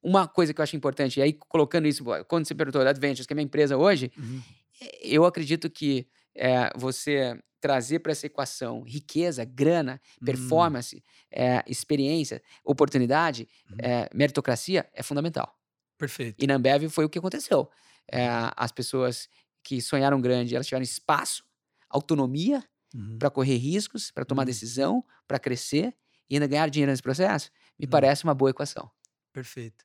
uma 0.03 0.29
coisa 0.29 0.53
que 0.55 0.61
eu 0.61 0.63
acho 0.63 0.77
importante, 0.77 1.19
e 1.19 1.23
aí 1.23 1.33
colocando 1.33 1.87
isso, 1.89 2.05
quando 2.29 2.47
você 2.47 2.55
perguntou 2.55 2.83
da 2.85 2.91
Adventures, 2.91 3.27
que 3.27 3.33
é 3.33 3.37
minha 3.37 3.45
empresa 3.45 3.77
hoje, 3.77 4.13
Uhum, 4.17 4.43
eu 5.03 5.25
acredito 5.25 5.69
que 5.71 6.07
eh, 6.35 6.71
você 6.77 7.39
trazer 7.61 7.99
para 7.99 8.13
essa 8.13 8.27
equação 8.27 8.83
riqueza, 8.83 9.45
grana, 9.45 10.01
hum, 10.23 10.25
performance, 10.25 11.03
eh, 11.33 11.63
experiência, 11.67 12.41
oportunidade, 12.65 13.49
Uhum. 13.69 13.77
eh, 13.83 14.09
meritocracia 14.15 14.89
é 14.95 15.03
fundamental. 15.03 15.58
Perfeito. 15.99 16.39
E 16.39 16.47
na 16.47 16.55
Ambev 16.55 16.89
foi 16.89 17.05
o 17.05 17.09
que 17.09 17.19
aconteceu. 17.19 17.71
Eh, 18.13 18.29
as 18.57 18.73
pessoas 18.73 19.29
que 19.65 19.81
sonharam 19.81 20.21
grande, 20.21 20.55
elas 20.55 20.67
tiveram 20.67 20.83
espaço, 20.85 21.45
autonomia 21.91 22.65
Uhum, 22.95 23.21
para 23.21 23.31
correr 23.31 23.57
riscos, 23.57 24.11
para 24.11 24.25
tomar 24.25 24.45
Uhum. 24.45 24.47
decisão, 24.47 25.05
para 25.27 25.39
crescer 25.39 25.97
e 26.31 26.35
ainda 26.37 26.47
ganhar 26.47 26.69
dinheiro 26.71 26.93
nesse 26.93 27.03
processo. 27.03 27.51
Me 27.79 27.87
Uhum. 27.87 27.89
parece 27.89 28.25
uma 28.25 28.35
boa 28.35 28.51
equação. 28.51 28.91
Perfeito. 29.33 29.85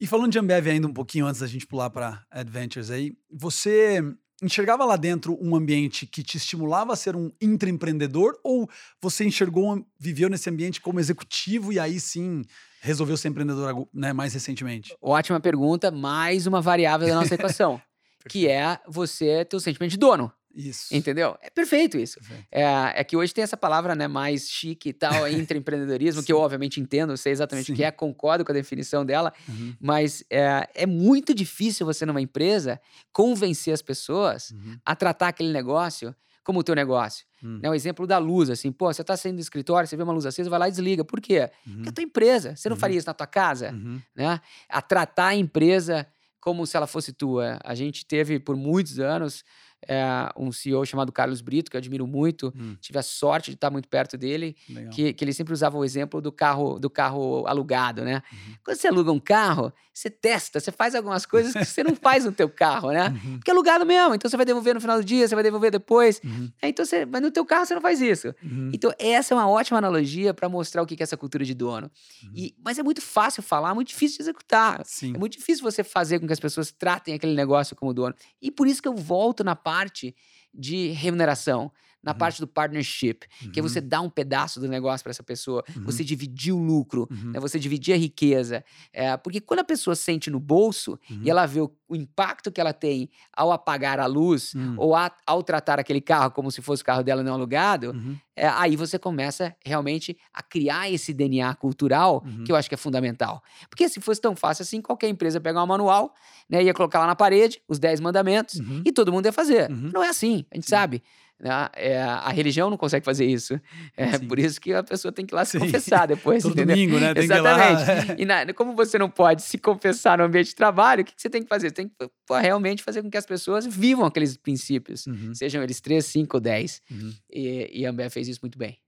E 0.00 0.06
falando 0.06 0.32
de 0.32 0.38
Ambev 0.38 0.68
ainda 0.68 0.86
um 0.88 0.92
pouquinho 0.94 1.26
antes 1.26 1.40
da 1.40 1.46
gente 1.46 1.66
pular 1.66 1.90
para 1.90 2.26
Adventures 2.30 2.90
aí, 2.90 3.16
você 3.30 4.02
enxergava 4.42 4.84
lá 4.84 4.96
dentro 4.96 5.38
um 5.40 5.54
ambiente 5.56 6.06
que 6.06 6.22
te 6.22 6.36
estimulava 6.36 6.92
a 6.92 6.96
ser 6.96 7.16
um 7.16 7.30
intraempreendedor 7.40 8.38
ou 8.42 8.68
você 9.00 9.24
enxergou, 9.24 9.84
viveu 9.98 10.28
nesse 10.28 10.48
ambiente 10.48 10.80
como 10.80 11.00
executivo 11.00 11.72
e 11.72 11.78
aí 11.78 11.98
sim 11.98 12.44
resolveu 12.80 13.16
ser 13.16 13.28
empreendedor 13.28 13.88
né, 13.92 14.12
mais 14.12 14.34
recentemente? 14.34 14.96
Ótima 15.02 15.40
pergunta, 15.40 15.90
mais 15.90 16.46
uma 16.46 16.60
variável 16.60 17.08
da 17.08 17.16
nossa 17.16 17.34
equação, 17.34 17.80
que 18.28 18.46
é 18.46 18.78
você 18.86 19.44
ter 19.44 19.56
o 19.56 19.60
sentimento 19.60 19.90
de 19.90 19.98
dono. 19.98 20.32
Isso. 20.58 20.92
Entendeu? 20.94 21.36
É 21.40 21.48
perfeito 21.50 21.96
isso. 21.96 22.18
É, 22.50 22.62
é 23.00 23.04
que 23.04 23.16
hoje 23.16 23.32
tem 23.32 23.44
essa 23.44 23.56
palavra 23.56 23.94
né, 23.94 24.08
mais 24.08 24.48
chique 24.50 24.88
e 24.88 24.92
tal, 24.92 25.14
intraempreendedorismo, 25.30 26.22
que 26.22 26.32
eu 26.32 26.38
obviamente 26.38 26.80
entendo, 26.80 27.16
sei 27.16 27.30
exatamente 27.32 27.70
o 27.70 27.74
que 27.74 27.82
Sim. 27.82 27.86
é, 27.86 27.90
concordo 27.92 28.44
com 28.44 28.50
a 28.50 28.54
definição 28.54 29.04
dela, 29.04 29.32
Uhum, 29.48 29.74
mas 29.80 30.24
é, 30.28 30.68
é 30.74 30.86
muito 30.86 31.32
difícil 31.32 31.86
você, 31.86 32.04
numa 32.04 32.20
empresa, 32.20 32.80
convencer 33.12 33.72
as 33.72 33.82
pessoas 33.82 34.50
uhum, 34.50 34.78
a 34.84 34.96
tratar 34.96 35.28
aquele 35.28 35.52
negócio 35.52 36.14
como 36.42 36.60
o 36.60 36.64
teu 36.64 36.74
negócio. 36.74 37.26
hum, 37.44 37.60
Né, 37.62 37.68
o 37.70 37.74
exemplo 37.74 38.06
da 38.06 38.18
luz, 38.18 38.48
assim, 38.50 38.72
pô, 38.72 38.92
você 38.92 39.02
está 39.02 39.16
saindo 39.16 39.36
do 39.36 39.40
escritório, 39.42 39.86
você 39.88 39.96
vê 39.96 40.02
uma 40.02 40.12
luz 40.14 40.24
acesa, 40.26 40.48
vai 40.50 40.58
lá 40.58 40.66
e 40.68 40.70
desliga. 40.70 41.04
Por 41.04 41.20
quê? 41.20 41.50
uhum, 41.66 41.74
Porque 41.76 41.88
é 41.88 41.90
a 41.90 41.92
tua 41.92 42.02
empresa. 42.04 42.56
Você 42.56 42.68
não 42.68 42.74
Uhum. 42.74 42.80
faria 42.80 42.96
isso 42.98 43.06
na 43.06 43.14
tua 43.14 43.26
casa? 43.26 43.70
uhum, 43.70 44.00
né? 44.16 44.40
A 44.68 44.80
tratar 44.82 45.28
a 45.28 45.34
empresa 45.36 46.06
como 46.40 46.66
se 46.66 46.76
ela 46.76 46.86
fosse 46.86 47.12
tua. 47.12 47.58
A 47.62 47.74
gente 47.74 48.06
teve 48.06 48.40
por 48.40 48.56
muitos 48.56 48.98
anos 48.98 49.44
é, 49.86 50.02
um 50.36 50.50
CEO 50.50 50.84
chamado 50.86 51.12
Carlos 51.12 51.40
Brito, 51.40 51.70
que 51.70 51.76
eu 51.76 51.78
admiro 51.78 52.06
muito. 52.06 52.52
hum, 52.56 52.76
Tive 52.80 52.98
a 52.98 53.02
sorte 53.02 53.50
de 53.50 53.56
estar 53.56 53.70
muito 53.70 53.88
perto 53.88 54.16
dele, 54.16 54.56
legal. 54.68 54.92
que, 54.92 55.12
que 55.12 55.24
ele 55.24 55.32
sempre 55.32 55.52
usava 55.52 55.76
o 55.78 55.84
exemplo 55.84 56.20
do 56.20 56.32
carro 56.32 56.78
do 56.78 56.90
carro 56.90 57.46
alugado, 57.46 58.02
né? 58.04 58.22
Uhum. 58.32 58.54
Quando 58.64 58.76
você 58.76 58.88
aluga 58.88 59.12
um 59.12 59.20
carro, 59.20 59.72
você 59.94 60.08
testa, 60.10 60.60
você 60.60 60.70
faz 60.70 60.94
algumas 60.94 61.26
coisas 61.26 61.52
que 61.52 61.64
você 61.64 61.82
não 61.82 61.94
faz 61.96 62.24
no 62.24 62.32
teu 62.32 62.48
carro, 62.48 62.90
né? 62.92 63.08
Uhum, 63.08 63.38
Porque 63.38 63.50
é 63.50 63.54
alugado 63.54 63.84
mesmo, 63.86 64.14
então 64.14 64.28
você 64.30 64.36
vai 64.36 64.46
devolver 64.46 64.74
no 64.74 64.80
final 64.80 64.96
do 64.98 65.04
dia, 65.04 65.26
você 65.26 65.34
vai 65.34 65.42
devolver 65.44 65.70
depois. 65.70 66.20
uhum, 66.24 66.50
É, 66.62 66.68
Então 66.68 66.84
você, 66.84 67.04
mas 67.06 67.20
no 67.22 67.30
teu 67.30 67.44
carro 67.44 67.66
você 67.66 67.74
não 67.74 67.82
faz 67.82 68.00
isso. 68.00 68.34
uhum, 68.42 68.70
Então, 68.72 68.92
essa 68.98 69.34
é 69.34 69.36
uma 69.36 69.48
ótima 69.48 69.78
analogia 69.78 70.32
para 70.34 70.48
mostrar 70.48 70.82
o 70.82 70.86
que 70.86 70.94
que 70.96 71.02
é 71.02 71.04
essa 71.04 71.16
cultura 71.16 71.44
de 71.44 71.54
dono. 71.54 71.90
Uhum. 72.22 72.30
E, 72.34 72.54
mas 72.64 72.78
é 72.78 72.82
muito 72.82 73.00
fácil 73.02 73.42
falar, 73.42 73.74
muito 73.74 73.88
difícil 73.88 74.18
de 74.18 74.22
executar. 74.24 74.82
Sim. 74.84 75.14
É 75.14 75.18
muito 75.18 75.36
difícil 75.36 75.62
você 75.64 75.82
fazer 75.82 76.20
com 76.20 76.26
que 76.26 76.32
as 76.32 76.40
pessoas 76.40 76.70
tratem 76.70 77.14
aquele 77.14 77.34
negócio 77.34 77.74
como 77.74 77.92
dono. 77.92 78.14
E 78.40 78.50
por 78.50 78.66
isso 78.68 78.80
que 78.80 78.88
eu 78.88 78.94
volto 78.94 79.42
na 79.42 79.56
parte 79.68 80.16
de 80.54 80.92
remuneração. 80.92 81.70
Na 82.02 82.12
Uhum. 82.12 82.18
parte 82.18 82.40
do 82.40 82.46
partnership, 82.46 83.20
que 83.52 83.58
é 83.58 83.62
você 83.62 83.80
dar 83.80 84.00
um 84.00 84.08
pedaço 84.10 84.60
do 84.60 84.68
negócio 84.68 85.02
para 85.02 85.10
essa 85.10 85.22
pessoa, 85.22 85.64
Uhum. 85.76 85.84
você 85.84 86.04
dividir 86.04 86.52
o 86.54 86.58
lucro, 86.58 87.08
Uhum. 87.10 87.32
né, 87.32 87.40
você 87.40 87.58
dividir 87.58 87.92
a 87.94 87.96
riqueza. 87.96 88.64
É, 88.92 89.16
porque 89.16 89.40
quando 89.40 89.60
a 89.60 89.64
pessoa 89.64 89.96
sente 89.96 90.30
no 90.30 90.38
bolso 90.38 90.98
Uhum. 91.10 91.20
e 91.24 91.30
ela 91.30 91.44
vê 91.46 91.60
o, 91.60 91.70
o 91.88 91.96
impacto 91.96 92.52
que 92.52 92.60
ela 92.60 92.72
tem 92.72 93.08
ao 93.32 93.50
apagar 93.50 93.98
a 93.98 94.06
luz 94.06 94.54
Hum. 94.54 94.74
ou 94.76 94.94
a- 94.94 95.10
ao 95.26 95.42
tratar 95.42 95.78
aquele 95.80 96.00
carro 96.00 96.30
como 96.30 96.50
se 96.50 96.60
fosse 96.62 96.82
o 96.82 96.84
carro 96.84 97.02
dela 97.02 97.22
não 97.22 97.34
alugado, 97.34 97.92
Uhum. 97.92 98.16
é, 98.36 98.46
aí 98.46 98.76
você 98.76 98.98
começa 98.98 99.56
realmente 99.64 100.16
a 100.32 100.42
criar 100.42 100.90
esse 100.90 101.12
DNA 101.14 101.54
cultural 101.54 102.22
Uhum. 102.24 102.44
que 102.44 102.52
eu 102.52 102.56
acho 102.56 102.68
que 102.68 102.74
é 102.74 102.78
fundamental. 102.78 103.42
Porque 103.68 103.88
se 103.88 104.00
fosse 104.00 104.20
tão 104.20 104.36
fácil 104.36 104.62
assim, 104.62 104.80
qualquer 104.82 105.08
empresa 105.08 105.40
pegar 105.40 105.62
um 105.62 105.66
manual, 105.66 106.14
né, 106.48 106.62
ia 106.62 106.74
colocar 106.74 107.00
lá 107.00 107.06
na 107.06 107.16
parede 107.16 107.60
os 107.66 107.78
10 107.78 107.98
mandamentos 108.00 108.60
Uhum. 108.60 108.82
e 108.84 108.92
todo 108.92 109.10
mundo 109.12 109.26
ia 109.26 109.32
fazer. 109.32 109.70
Uhum. 109.70 109.90
Não 109.92 110.02
é 110.04 110.08
assim, 110.08 110.44
a 110.52 110.54
gente 110.56 110.68
sabe. 110.68 111.02
Né? 111.40 111.68
É, 111.74 112.00
a 112.02 112.28
religião 112.30 112.68
não 112.70 112.76
consegue 112.76 113.04
fazer 113.04 113.24
isso. 113.26 113.60
É 113.96 114.18
Sim. 114.18 114.26
por 114.26 114.38
isso 114.38 114.60
que 114.60 114.72
a 114.72 114.82
pessoa 114.82 115.12
tem 115.12 115.24
que 115.24 115.32
ir 115.32 115.36
lá 115.36 115.44
se 115.44 115.52
Sim. 115.52 115.60
confessar 115.60 116.06
depois, 116.06 116.42
Todo 116.44 116.52
entendeu? 116.52 116.74
domingo, 116.76 116.98
né? 116.98 117.14
Tem. 117.14 117.24
Exatamente. 117.24 118.16
E 118.22 118.24
na- 118.24 118.52
como 118.54 118.74
você 118.74 118.98
não 118.98 119.08
pode 119.08 119.42
se 119.42 119.56
confessar 119.58 120.18
no 120.18 120.24
ambiente 120.24 120.48
de 120.48 120.54
trabalho, 120.54 121.02
o 121.02 121.04
que, 121.04 121.14
que 121.14 121.22
você 121.22 121.30
tem 121.30 121.42
que 121.42 121.48
fazer? 121.48 121.68
Você 121.68 121.74
tem 121.74 121.88
que 121.88 121.94
pô, 122.26 122.36
realmente 122.38 122.82
fazer 122.82 123.02
com 123.02 123.10
que 123.10 123.16
as 123.16 123.26
pessoas 123.26 123.66
vivam 123.66 124.04
aqueles 124.04 124.36
princípios. 124.36 125.06
Uhum. 125.06 125.34
Sejam 125.34 125.62
eles 125.62 125.80
3, 125.80 126.04
5 126.04 126.36
ou 126.36 126.40
10. 126.40 126.82
Uhum. 126.90 127.14
E, 127.30 127.80
e 127.80 127.86
a 127.86 127.90
Ambev 127.90 128.10
fez 128.10 128.26
isso 128.28 128.40
muito 128.42 128.58
bem. 128.58 128.78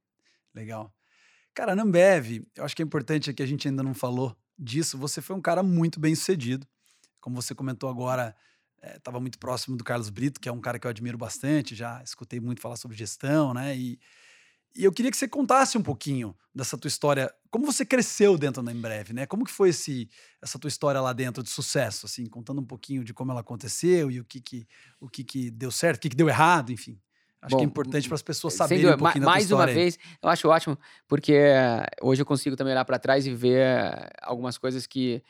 Legal. 0.54 0.92
Cara, 1.54 1.74
na 1.76 1.82
Ambev, 1.82 2.42
eu 2.56 2.64
acho 2.64 2.74
que 2.74 2.82
é 2.82 2.84
importante 2.84 3.32
que 3.32 3.42
a 3.42 3.46
gente 3.46 3.68
ainda 3.68 3.82
não 3.82 3.94
falou 3.94 4.36
disso. 4.58 4.98
Você 4.98 5.20
foi 5.20 5.36
um 5.36 5.40
cara 5.40 5.62
muito 5.62 5.98
bem 6.00 6.14
sucedido. 6.14 6.66
Como 7.20 7.40
você 7.40 7.54
comentou 7.54 7.88
agora, 7.90 8.34
estava 8.82 9.20
muito 9.20 9.38
próximo 9.38 9.76
do 9.76 9.84
Carlos 9.84 10.10
Brito, 10.10 10.40
que 10.40 10.48
é 10.48 10.52
um 10.52 10.60
cara 10.60 10.78
que 10.78 10.86
eu 10.86 10.90
admiro 10.90 11.18
bastante. 11.18 11.74
Já 11.74 12.02
escutei 12.02 12.40
muito 12.40 12.60
falar 12.60 12.76
sobre 12.76 12.96
gestão, 12.96 13.52
né? 13.54 13.76
E, 13.76 13.98
e 14.74 14.84
eu 14.84 14.92
queria 14.92 15.10
que 15.10 15.16
você 15.16 15.28
contasse 15.28 15.76
um 15.76 15.82
pouquinho 15.82 16.36
dessa 16.54 16.78
tua 16.78 16.88
história. 16.88 17.32
Como 17.50 17.66
você 17.66 17.84
cresceu 17.84 18.38
dentro 18.38 18.62
da 18.62 18.72
Embreve, 18.72 19.12
né? 19.12 19.26
Como 19.26 19.44
que 19.44 19.50
foi 19.50 19.70
esse, 19.70 20.08
essa 20.40 20.58
tua 20.58 20.68
história 20.68 21.00
lá 21.00 21.12
dentro 21.12 21.42
de 21.42 21.50
sucesso, 21.50 22.06
assim, 22.06 22.26
contando 22.26 22.60
um 22.60 22.66
pouquinho 22.66 23.04
de 23.04 23.12
como 23.12 23.32
ela 23.32 23.40
aconteceu 23.40 24.10
e 24.10 24.20
o 24.20 24.24
que 24.24 24.40
que, 24.40 24.66
o 25.00 25.08
que, 25.08 25.24
que 25.24 25.50
deu 25.50 25.70
certo, 25.70 25.96
o 25.96 26.00
que, 26.00 26.10
que 26.10 26.16
deu 26.16 26.28
errado, 26.28 26.72
enfim. 26.72 27.00
Acho 27.42 27.56
que 27.56 27.62
é 27.62 27.64
Bom, 27.64 27.70
importante 27.70 28.06
para 28.06 28.16
as 28.16 28.22
pessoas 28.22 28.52
saberem 28.52 28.84
dúvida, 28.84 28.96
um 28.96 28.98
pouquinho 28.98 29.24
da 29.24 29.26
tua 29.26 29.34
mais 29.34 29.50
uma 29.50 29.66
vez, 29.66 29.98
eu 30.22 30.28
acho 30.28 30.48
ótimo, 30.48 30.78
porque 31.08 31.32
eh, 31.32 31.86
hoje 32.02 32.20
eu 32.20 32.26
consigo 32.26 32.54
também 32.54 32.74
olhar 32.74 32.84
para 32.84 32.98
trás 32.98 33.26
e 33.26 33.34
ver 33.34 33.60
eh, 33.60 34.10
algumas 34.20 34.58
coisas 34.58 34.86
que, 34.86 35.22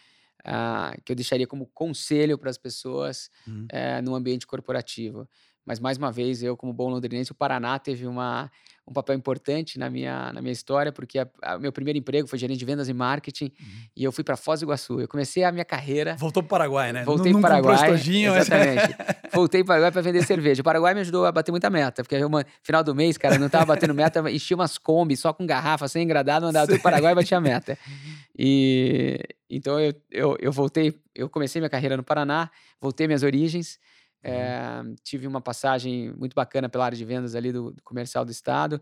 ah, 0.45 0.95
que 1.05 1.13
eu 1.13 1.17
deixaria 1.17 1.47
como 1.47 1.67
conselho 1.69 2.39
para 2.39 2.51
as 2.51 2.59
pessoas 2.59 3.31
Uhum. 3.47 3.73
eh, 3.73 4.01
no 4.03 4.15
ambiente 4.15 4.47
corporativo. 4.47 5.29
Mas, 5.67 5.79
mais 5.79 5.99
uma 5.99 6.11
vez, 6.11 6.43
eu, 6.43 6.57
como 6.57 6.73
bom 6.73 6.89
londrinense, 6.89 7.31
o 7.33 7.35
Paraná 7.35 7.79
teve 7.79 8.07
uma, 8.07 8.51
um 8.89 8.93
papel 8.93 9.15
importante 9.15 9.79
na 9.79 9.89
minha, 9.91 10.33
na 10.33 10.41
minha 10.41 10.53
história, 10.53 10.91
porque 10.91 11.21
o 11.21 11.59
meu 11.61 11.71
primeiro 11.71 11.99
emprego 11.99 12.27
foi 12.27 12.39
gerente 12.39 12.59
de 12.59 12.65
vendas 12.65 12.89
e 12.89 12.95
marketing, 12.95 13.45
Uhum. 13.61 13.67
e 13.97 14.03
eu 14.05 14.11
fui 14.11 14.25
para 14.25 14.37
Foz 14.37 14.61
do 14.61 14.65
Iguaçu. 14.65 15.01
Eu 15.01 15.07
comecei 15.07 15.45
a 15.45 15.53
minha 15.53 15.65
carreira 15.65 16.17
Voltou 16.17 16.43
para 16.43 16.47
o 16.47 16.51
Paraguai, 16.51 16.93
né? 16.93 17.05
Voltei 17.05 17.31
para 17.33 17.39
o 17.39 17.43
Paraguai. 17.43 17.75
estojinho, 17.77 18.33
mas- 18.33 18.49
exatamente. 18.49 18.97
Voltei 19.33 19.61
para 19.63 19.65
o 19.65 19.69
Paraguai 19.69 19.93
para 19.93 20.03
vender 20.03 20.25
cerveja. 20.25 20.61
O 20.61 20.65
Paraguai 20.65 20.93
me 20.95 21.01
ajudou 21.01 21.25
a 21.25 21.31
bater 21.31 21.53
muita 21.53 21.71
meta, 21.71 22.03
porque 22.03 22.17
eu, 22.17 22.29
final 22.63 22.83
do 22.83 22.95
mês, 22.95 23.17
cara, 23.17 23.37
eu 23.37 23.39
não 23.39 23.49
tava 23.49 23.67
batendo 23.67 23.95
meta, 23.95 24.29
enchia 24.31 24.57
umas 24.57 24.77
Kombi 24.77 25.17
só 25.17 25.33
com 25.33 25.47
garrafa, 25.47 25.87
sem 25.87 26.03
engradado, 26.03 26.47
mandava 26.47 26.67
tudo 26.67 26.81
para 26.81 26.89
o 26.89 26.91
Paraguai 26.91 27.13
e 27.13 27.15
batia 27.17 27.37
a 27.39 27.41
meta. 27.41 27.79
E 28.43 29.19
então 29.51 29.79
eu, 29.79 29.93
eu, 30.11 30.37
eu 30.41 30.53
voltei, 30.53 30.99
eu 31.15 31.29
comecei 31.29 31.61
minha 31.61 31.69
carreira 31.69 31.95
no 31.97 32.03
Paraná, 32.03 32.51
voltei 32.81 33.07
minhas 33.07 33.23
origens. 33.23 33.79
Eh, 34.25 34.83
tive 35.03 35.27
uma 35.27 35.41
passagem 35.41 36.13
muito 36.15 36.35
bacana 36.35 36.69
pela 36.69 36.85
área 36.87 36.97
de 36.99 37.05
vendas 37.05 37.35
ali 37.35 37.53
do, 37.53 37.73
do 37.73 37.83
comercial 37.83 38.25
do 38.25 38.31
estado. 38.31 38.81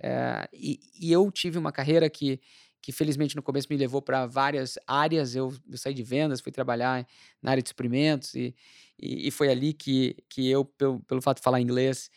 eh, 0.00 0.48
e, 0.52 0.80
e 1.00 1.12
eu 1.12 1.30
tive 1.30 1.58
uma 1.58 1.72
carreira 1.72 2.08
que, 2.10 2.40
que 2.82 2.92
felizmente 2.92 3.36
no 3.36 3.42
começo 3.42 3.68
me 3.70 3.76
levou 3.76 4.02
para 4.02 4.26
várias 4.26 4.78
áreas. 4.86 5.34
Eu, 5.36 5.52
eu 5.70 5.78
saí 5.78 5.94
de 5.94 6.02
vendas, 6.02 6.40
fui 6.40 6.52
trabalhar 6.52 7.06
na 7.42 7.50
área 7.52 7.62
de 7.62 7.68
suprimentos 7.68 8.34
e, 8.34 8.54
e, 8.98 9.28
e 9.28 9.30
foi 9.30 9.48
ali 9.50 9.72
que, 9.72 10.16
que 10.28 10.48
eu, 10.50 10.64
pelo, 10.64 11.00
pelo 11.00 11.22
fato 11.22 11.38
de 11.38 11.42
falar 11.44 11.60
inglês, 11.60 12.10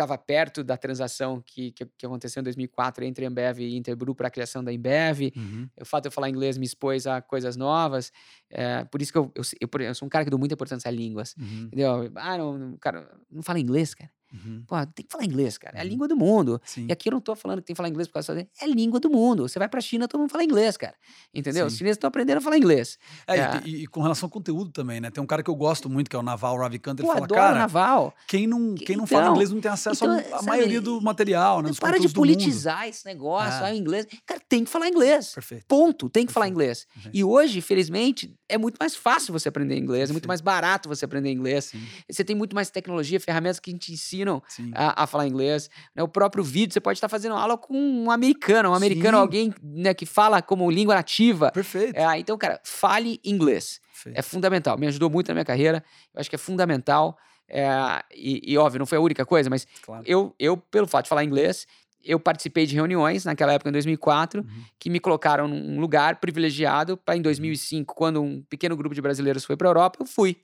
estava 0.00 0.16
perto 0.16 0.64
da 0.64 0.76
transação 0.76 1.42
que, 1.44 1.72
que, 1.72 1.84
que 1.84 2.06
aconteceu 2.06 2.40
em 2.40 2.44
2004 2.44 3.04
entre 3.04 3.26
Ambev 3.26 3.60
e 3.60 3.76
Interbrew 3.76 4.14
para 4.14 4.28
a 4.28 4.30
criação 4.30 4.64
da 4.64 4.72
Embev. 4.72 5.32
Uhum. 5.36 5.68
O 5.80 5.84
fato 5.84 6.04
de 6.04 6.08
eu 6.08 6.12
falar 6.12 6.28
inglês 6.28 6.56
me 6.56 6.64
expôs 6.64 7.06
a 7.06 7.20
coisas 7.20 7.56
novas. 7.56 8.10
é, 8.50 8.84
por 8.84 9.02
isso 9.02 9.12
que 9.12 9.18
eu, 9.18 9.30
eu, 9.34 9.42
eu, 9.60 9.86
eu 9.86 9.94
sou 9.94 10.06
um 10.06 10.08
cara 10.08 10.24
que 10.24 10.30
dou 10.30 10.38
muita 10.38 10.54
importância 10.54 10.88
a 10.88 10.92
línguas. 10.92 11.34
Uhum. 11.38 11.64
Entendeu? 11.66 12.10
Ah, 12.16 12.38
não, 12.38 12.58
não, 12.58 12.76
cara, 12.78 13.08
não 13.30 13.42
fala 13.42 13.60
inglês, 13.60 13.94
cara. 13.94 14.10
Uhum. 14.32 14.62
Pô, 14.66 14.76
tem 14.86 15.04
que 15.04 15.10
falar 15.12 15.24
inglês, 15.24 15.58
cara. 15.58 15.76
É 15.78 15.80
a 15.80 15.84
Uhum. 15.84 15.88
língua 15.90 16.08
do 16.08 16.16
mundo. 16.16 16.60
Sim. 16.64 16.86
E 16.88 16.92
aqui 16.92 17.08
eu 17.08 17.12
não 17.12 17.20
tô 17.20 17.34
falando 17.34 17.58
que 17.60 17.66
tem 17.66 17.74
que 17.74 17.76
falar 17.76 17.88
inglês 17.88 18.06
por 18.08 18.14
causa 18.14 18.34
de... 18.34 18.48
É 18.60 18.66
língua 18.66 19.00
do 19.00 19.10
mundo. 19.10 19.48
Você 19.48 19.58
vai 19.58 19.68
pra 19.68 19.80
China, 19.80 20.06
todo 20.06 20.20
mundo 20.20 20.30
fala 20.30 20.44
inglês, 20.44 20.76
cara. 20.76 20.94
Entendeu? 21.34 21.66
Os 21.66 21.72
Sim. 21.72 21.78
chineses 21.78 21.96
estão 21.96 22.08
aprendendo 22.08 22.38
a 22.38 22.40
falar 22.40 22.56
inglês. 22.56 22.98
É, 23.26 23.36
e 23.36 23.40
É. 23.40 23.60
e, 23.64 23.82
e 23.82 23.86
com 23.86 24.00
relação 24.02 24.26
ao 24.26 24.30
conteúdo 24.30 24.70
também, 24.70 25.00
né? 25.00 25.10
Tem 25.10 25.22
um 25.22 25.26
cara 25.26 25.42
que 25.42 25.50
eu 25.50 25.54
gosto 25.56 25.88
muito, 25.90 26.08
que 26.08 26.14
é 26.16 26.18
o 26.18 26.22
Naval 26.22 26.56
Ravikant, 26.58 26.98
ele 26.98 27.08
Pô, 27.08 27.14
fala, 27.14 27.26
cara, 27.28 27.58
naval. 27.58 28.14
quem 28.28 28.46
não, 28.46 28.74
quem 28.74 28.96
não 28.96 29.06
fala 29.06 29.22
Então, 29.22 29.32
inglês 29.34 29.50
não 29.50 29.60
tem 29.60 29.70
acesso 29.70 30.04
então, 30.04 30.38
à- 30.38 30.42
maioria 30.42 30.80
do 30.80 31.00
material, 31.00 31.62
né? 31.62 31.70
Para 31.80 31.98
de 31.98 32.08
politizar 32.08 32.88
esse 32.88 33.04
negócio, 33.06 33.64
É. 33.64 33.70
ah, 33.70 33.72
o 33.72 33.76
inglês. 33.76 34.06
Cara, 34.26 34.40
tem 34.48 34.64
que 34.64 34.70
falar 34.70 34.88
inglês. 34.88 35.32
Perfeito. 35.34 35.66
Ponto. 35.66 36.08
Tem 36.08 36.24
que 36.26 36.32
falar 36.32 36.46
Perfeito. 36.46 36.60
inglês. 36.62 36.86
Perfeito. 36.92 37.16
E 37.16 37.24
hoje, 37.24 37.60
felizmente, 37.60 38.34
é 38.48 38.56
muito 38.58 38.76
mais 38.78 38.94
fácil 38.94 39.32
você 39.32 39.48
aprender 39.48 39.76
inglês, 39.76 40.10
é 40.10 40.12
muito 40.12 40.28
mais 40.28 40.40
barato 40.40 40.88
você 40.88 41.04
aprender 41.04 41.30
inglês. 41.32 41.66
Sim, 41.66 41.80
Você 42.08 42.22
tem 42.24 42.36
muito 42.36 42.54
mais 42.54 42.70
tecnologia, 42.70 43.18
ferramentas 43.20 43.58
que 43.60 43.72
te 43.76 43.92
ensinam 44.20 44.42
a, 44.74 45.04
a 45.04 45.06
falar 45.06 45.26
inglês. 45.26 45.68
né? 45.94 46.02
O 46.02 46.08
próprio 46.08 46.42
vídeo, 46.44 46.72
você 46.72 46.80
pode 46.80 46.96
estar 46.96 47.08
fazendo 47.08 47.34
aula 47.34 47.56
com 47.56 47.74
um 47.76 48.10
americano, 48.10 48.70
um 48.70 48.74
americano, 48.74 49.16
Sim. 49.16 49.20
alguém 49.22 49.54
né, 49.62 49.94
que 49.94 50.04
fala 50.06 50.42
como 50.42 50.70
língua 50.70 50.94
nativa. 50.94 51.50
Perfeito. 51.52 51.96
É, 51.96 52.18
então, 52.18 52.36
cara, 52.38 52.60
fale 52.64 53.20
inglês. 53.24 53.80
Perfeito. 53.92 54.18
É 54.18 54.22
fundamental. 54.22 54.78
Me 54.78 54.86
ajudou 54.86 55.08
muito 55.10 55.28
na 55.28 55.34
minha 55.34 55.44
carreira. 55.44 55.84
Eu 56.14 56.20
acho 56.20 56.28
que 56.30 56.36
é 56.36 56.38
fundamental. 56.38 57.16
É, 57.48 57.68
e, 58.14 58.52
e, 58.52 58.56
óbvio, 58.58 58.78
não 58.78 58.86
foi 58.86 58.98
a 58.98 59.00
única 59.00 59.26
coisa, 59.26 59.50
mas 59.50 59.66
Claro. 59.82 60.04
eu, 60.06 60.34
eu, 60.38 60.56
pelo 60.56 60.86
fato 60.86 61.04
de 61.04 61.08
falar 61.08 61.24
inglês, 61.24 61.66
eu 62.02 62.18
participei 62.20 62.64
de 62.64 62.74
reuniões 62.76 63.24
naquela 63.24 63.52
época, 63.52 63.68
em 63.68 63.72
2004, 63.72 64.40
Uhum. 64.40 64.46
que 64.78 64.88
me 64.88 65.00
colocaram 65.00 65.48
num 65.48 65.80
lugar 65.80 66.16
privilegiado 66.20 66.96
para 66.96 67.16
em 67.16 67.20
2005, 67.22 67.94
quando 67.94 68.22
um 68.22 68.40
pequeno 68.48 68.76
grupo 68.76 68.94
de 68.94 69.02
brasileiros 69.02 69.44
foi 69.44 69.56
para 69.56 69.68
a 69.68 69.70
Europa, 69.70 69.98
eu 70.00 70.06
fui. 70.06 70.36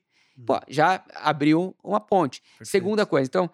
Pô, 0.44 0.54
Uhum. 0.54 0.60
já 0.68 1.02
abriu 1.14 1.74
uma 1.82 1.98
ponte. 2.00 2.42
Perfeito. 2.58 2.68
Segunda 2.70 3.06
coisa, 3.06 3.26
então, 3.28 3.48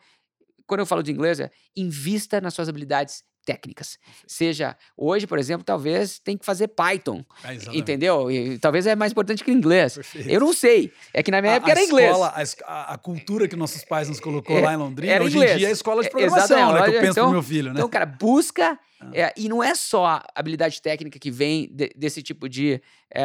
quando 0.72 0.80
eu 0.80 0.86
falo 0.86 1.02
de 1.02 1.12
inglês, 1.12 1.38
é 1.38 1.50
invista 1.76 2.40
nas 2.40 2.54
suas 2.54 2.68
habilidades 2.68 3.22
técnicas. 3.44 3.98
Seja, 4.24 4.76
hoje, 4.96 5.26
por 5.26 5.36
exemplo, 5.36 5.64
talvez 5.64 6.18
tem 6.20 6.38
que 6.38 6.44
fazer 6.46 6.68
Python, 6.68 7.24
É, 7.42 7.54
exatamente. 7.54 7.80
entendeu? 7.80 8.30
E, 8.30 8.56
talvez 8.58 8.86
é 8.86 8.94
mais 8.94 9.10
importante 9.10 9.42
que 9.42 9.50
inglês. 9.50 9.94
Perfeito. 9.94 10.28
Eu 10.30 10.38
não 10.40 10.52
sei. 10.52 10.92
É 11.12 11.24
que 11.24 11.30
na 11.32 11.40
minha 11.40 11.54
A- 11.54 11.56
época 11.56 11.72
era 11.72 11.82
inglês. 11.82 12.08
escola, 12.08 12.28
a 12.28 12.42
A, 12.72 12.94
a 12.94 12.98
cultura 12.98 13.48
que 13.48 13.56
nossos 13.56 13.84
pais 13.84 14.08
nos 14.08 14.20
colocou 14.20 14.56
É, 14.56 14.60
lá 14.62 14.72
em 14.74 14.76
Londrina, 14.76 15.12
era 15.14 15.24
hoje 15.24 15.36
inglês. 15.36 15.54
em 15.54 15.58
dia 15.58 15.68
é 15.68 15.72
escola 15.72 16.02
de 16.02 16.06
É, 16.08 16.10
programação, 16.10 16.56
exatamente. 16.56 16.80
né? 16.80 16.90
Que 16.90 16.96
eu 16.96 17.00
penso 17.00 17.10
então- 17.12 17.24
pro 17.24 17.32
meu 17.32 17.42
filho, 17.42 17.68
né? 17.72 17.74
Então, 17.78 17.88
cara, 17.88 18.06
busca. 18.06 18.78
Ah. 19.00 19.10
é, 19.12 19.34
e 19.36 19.48
não 19.48 19.60
é 19.60 19.74
só 19.74 20.22
habilidade 20.32 20.80
técnica 20.80 21.18
que 21.18 21.28
vem 21.28 21.68
de- 21.74 21.92
desse 21.96 22.22
tipo 22.22 22.48
de, 22.48 22.80
é, 23.12 23.24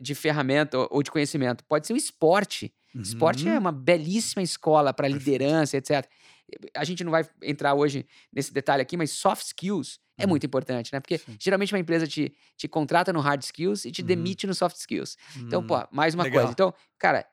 de 0.00 0.14
ferramenta 0.14 0.78
ou- 0.78 0.88
ou 0.92 1.02
de 1.02 1.10
conhecimento. 1.10 1.64
Pode 1.64 1.88
ser 1.88 1.92
o 1.92 1.96
esporte. 1.96 2.72
Esporte 2.94 3.44
Uhum. 3.46 3.54
é 3.54 3.58
uma 3.58 3.70
belíssima 3.72 4.42
escola 4.42 4.94
para 4.94 5.06
liderança, 5.08 5.76
etc. 5.76 6.06
A 6.74 6.84
gente 6.84 7.04
não 7.04 7.10
vai 7.12 7.26
entrar 7.42 7.74
hoje 7.74 8.06
nesse 8.32 8.52
detalhe 8.52 8.82
aqui, 8.82 8.96
mas 8.96 9.10
soft 9.12 9.44
skills 9.46 9.98
é 10.18 10.26
Uhum. 10.26 10.26
muito 10.26 10.44
importante, 10.46 10.92
né? 10.92 11.00
Porque 11.00 11.22
Sim. 11.24 11.40
geralmente 11.40 11.72
uma 11.72 11.78
empresa 11.78 12.06
te, 12.06 12.34
te 12.56 12.66
contrata 12.68 13.12
no 13.12 13.20
hard 13.20 13.42
skills 13.42 13.84
e 13.84 13.92
te 13.92 14.02
Uhum. 14.02 14.02
demite 14.02 14.46
no 14.46 14.54
soft 14.54 14.76
skills. 14.76 15.16
Então, 15.46 15.62
Hum, 15.62 15.64
pô, 15.64 15.76
mais 15.92 16.14
uma 16.14 16.26
legal. 16.26 16.26
coisa. 16.26 16.52
Então, 16.52 16.74
cara, 16.98 17.26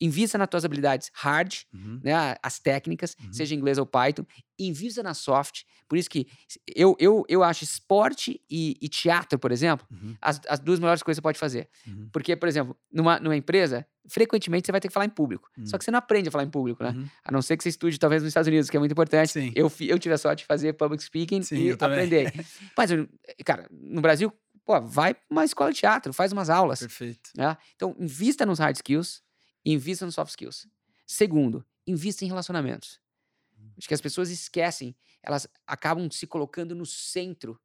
invista 0.00 0.38
nas 0.38 0.48
tuas 0.48 0.64
habilidades 0.64 1.10
hard, 1.14 1.52
uhum. 1.72 2.00
né, 2.02 2.36
as 2.42 2.58
técnicas, 2.58 3.16
Uhum. 3.22 3.32
seja 3.32 3.54
inglês 3.54 3.76
ou 3.78 3.84
Python, 3.86 4.24
invista 4.58 5.02
na 5.02 5.14
soft. 5.14 5.62
Por 5.88 5.98
isso 5.98 6.08
que 6.08 6.26
eu, 6.74 6.96
eu, 6.98 7.24
eu 7.28 7.42
acho 7.42 7.64
esporte 7.64 8.40
e, 8.48 8.76
e 8.80 8.88
teatro, 8.88 9.38
por 9.38 9.50
exemplo, 9.52 9.86
Uhum. 9.90 10.14
as, 10.20 10.40
as 10.48 10.60
duas 10.60 10.78
melhores 10.78 11.02
coisas 11.02 11.18
que 11.18 11.20
você 11.20 11.22
pode 11.22 11.38
fazer. 11.38 11.68
Uhum. 11.86 12.08
Porque, 12.12 12.36
por 12.36 12.48
exemplo, 12.48 12.76
numa, 12.92 13.18
numa 13.18 13.36
empresa, 13.36 13.86
frequentemente 14.08 14.66
você 14.66 14.72
vai 14.72 14.80
ter 14.80 14.88
que 14.88 14.94
falar 14.94 15.06
em 15.06 15.10
público. 15.10 15.50
Só 15.64 15.74
Hum. 15.74 15.78
que 15.78 15.84
você 15.84 15.90
não 15.90 15.98
aprende 15.98 16.28
a 16.28 16.32
falar 16.32 16.44
em 16.44 16.50
público, 16.50 16.82
né? 16.84 16.90
Uhum. 16.90 17.06
A 17.24 17.32
não 17.32 17.42
ser 17.42 17.56
que 17.56 17.62
você 17.62 17.70
estude, 17.70 17.98
talvez, 17.98 18.22
nos 18.22 18.28
Estados 18.30 18.46
Unidos, 18.48 18.70
que 18.70 18.76
é 18.76 18.80
muito 18.80 18.92
importante. 18.92 19.32
Sim. 19.32 19.52
Eu, 19.56 19.72
eu 19.80 19.98
tive 19.98 20.14
a 20.14 20.18
sorte 20.18 20.40
de 20.40 20.46
fazer 20.46 20.72
public 20.74 21.02
speaking 21.02 21.42
Sim, 21.42 21.56
e 21.56 21.70
aprender. 21.72 22.32
Mas, 22.78 22.90
cara, 23.44 23.66
no 23.72 24.00
Brasil, 24.00 24.32
pô, 24.64 24.80
vai 24.80 25.14
pra 25.14 25.22
uma 25.30 25.44
escola 25.44 25.72
de 25.72 25.80
teatro, 25.80 26.12
faz 26.12 26.32
umas 26.32 26.48
aulas. 26.50 26.80
Perfeito. 26.80 27.30
né? 27.36 27.56
Então, 27.76 27.94
invista 27.98 28.44
nos 28.46 28.58
hard 28.58 28.76
skills 28.76 29.22
invista 29.72 30.04
nos 30.04 30.14
soft 30.14 30.30
skills. 30.30 30.66
Segundo, 31.06 31.64
invista 31.86 32.24
em 32.24 32.28
relacionamentos. 32.28 33.00
Acho 33.78 33.88
que 33.88 33.94
as 33.94 34.00
pessoas 34.00 34.30
esquecem, 34.30 34.94
elas 35.22 35.46
acabam 35.66 36.08
se 36.10 36.26
colocando 36.26 36.74
no 36.74 36.84
centro 36.86 37.58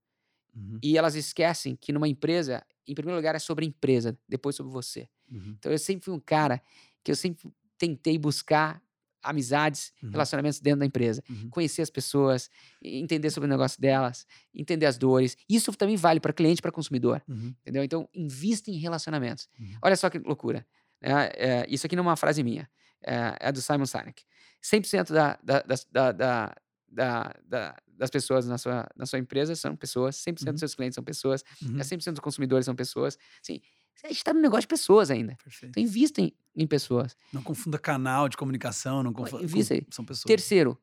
Uhum. 0.56 0.80
e 0.82 0.98
elas 0.98 1.14
esquecem 1.16 1.76
que 1.76 1.94
numa 1.94 2.08
empresa, 2.08 2.66
em 2.88 2.96
primeiro 2.96 3.18
lugar, 3.18 3.36
é 3.36 3.40
sobre 3.40 3.64
a 3.66 3.68
empresa, 3.68 4.18
depois 4.28 4.56
sobre 4.56 4.72
você. 4.72 5.08
Uhum. 5.32 5.56
Então, 5.60 5.72
eu 5.72 5.78
sempre 5.78 6.06
fui 6.06 6.14
um 6.14 6.20
cara 6.20 6.62
que 7.04 7.12
eu 7.12 7.16
sempre 7.16 7.52
tentei 7.78 8.18
buscar 8.18 8.82
amizades, 9.22 9.92
Uhum. 10.02 10.10
relacionamentos 10.12 10.60
dentro 10.60 10.80
da 10.80 10.86
empresa. 10.86 11.22
Uhum. 11.30 11.50
Conhecer 11.50 11.82
as 11.82 11.90
pessoas, 11.90 12.50
entender 12.82 13.30
sobre 13.30 13.48
o 13.48 13.50
negócio 13.50 13.80
delas, 13.80 14.26
entender 14.54 14.86
as 14.86 14.98
dores. 14.98 15.36
Isso 15.48 15.72
também 15.74 15.98
vale 15.98 16.20
para 16.20 16.34
cliente 16.34 16.60
e 16.60 16.62
para 16.62 16.72
consumidor, 16.72 17.22
Uhum. 17.28 17.54
entendeu? 17.62 17.84
Então, 17.84 18.10
invista 18.14 18.72
em 18.72 18.78
relacionamentos. 18.78 19.48
Uhum. 19.60 19.78
Olha 19.84 19.96
só 19.96 20.10
que 20.10 20.18
loucura. 20.20 20.66
Né? 21.02 21.30
É, 21.36 21.66
isso 21.70 21.86
aqui 21.86 21.96
não 21.96 22.04
é 22.04 22.08
uma 22.08 22.16
frase 22.16 22.44
minha, 22.44 22.70
é, 23.06 23.36
é 23.40 23.52
do 23.52 23.62
Simon 23.62 23.86
Sinek. 23.86 24.24
100% 24.62 25.12
da, 25.14 25.40
da, 25.44 25.62
das- 25.62 25.86
da, 25.92 26.12
da, 26.12 26.56
da, 26.88 27.36
da- 27.46 27.78
das 27.88 28.10
pessoas 28.10 28.48
na 28.48 28.58
sua, 28.58 28.88
na 28.96 29.06
sua 29.06 29.20
empresa 29.20 29.56
são 29.56 29.76
pessoas, 29.76 30.16
100% 30.18 30.48
Uhum. 30.48 30.52
dos 30.54 30.60
seus 30.60 30.76
clientes 30.76 30.96
são 30.96 31.04
pessoas, 31.04 31.44
Uhum. 31.62 31.80
é 31.80 31.84
100% 31.84 32.12
dos 32.12 32.20
consumidores 32.22 32.66
são 32.66 32.76
pessoas. 32.76 33.18
Assim, 33.44 33.60
a 34.04 34.08
gente 34.08 34.18
está 34.18 34.34
no 34.34 34.40
negócio 34.42 34.62
de 34.62 34.68
pessoas 34.68 35.12
ainda. 35.12 35.36
Perfeito. 35.44 35.72
Então, 35.72 35.84
invista 35.84 36.22
em, 36.22 36.32
em 36.56 36.66
pessoas. 36.66 37.16
Não 37.34 37.44
confunda 37.44 37.78
canal 37.78 38.30
de 38.30 38.38
comunicação, 38.38 39.04
não 39.04 39.12
confunda. 39.12 39.44
invista 39.44 39.74
aí. 39.74 39.86
São 39.92 40.06
pessoas. 40.06 40.24
Terceiro, 40.24 40.82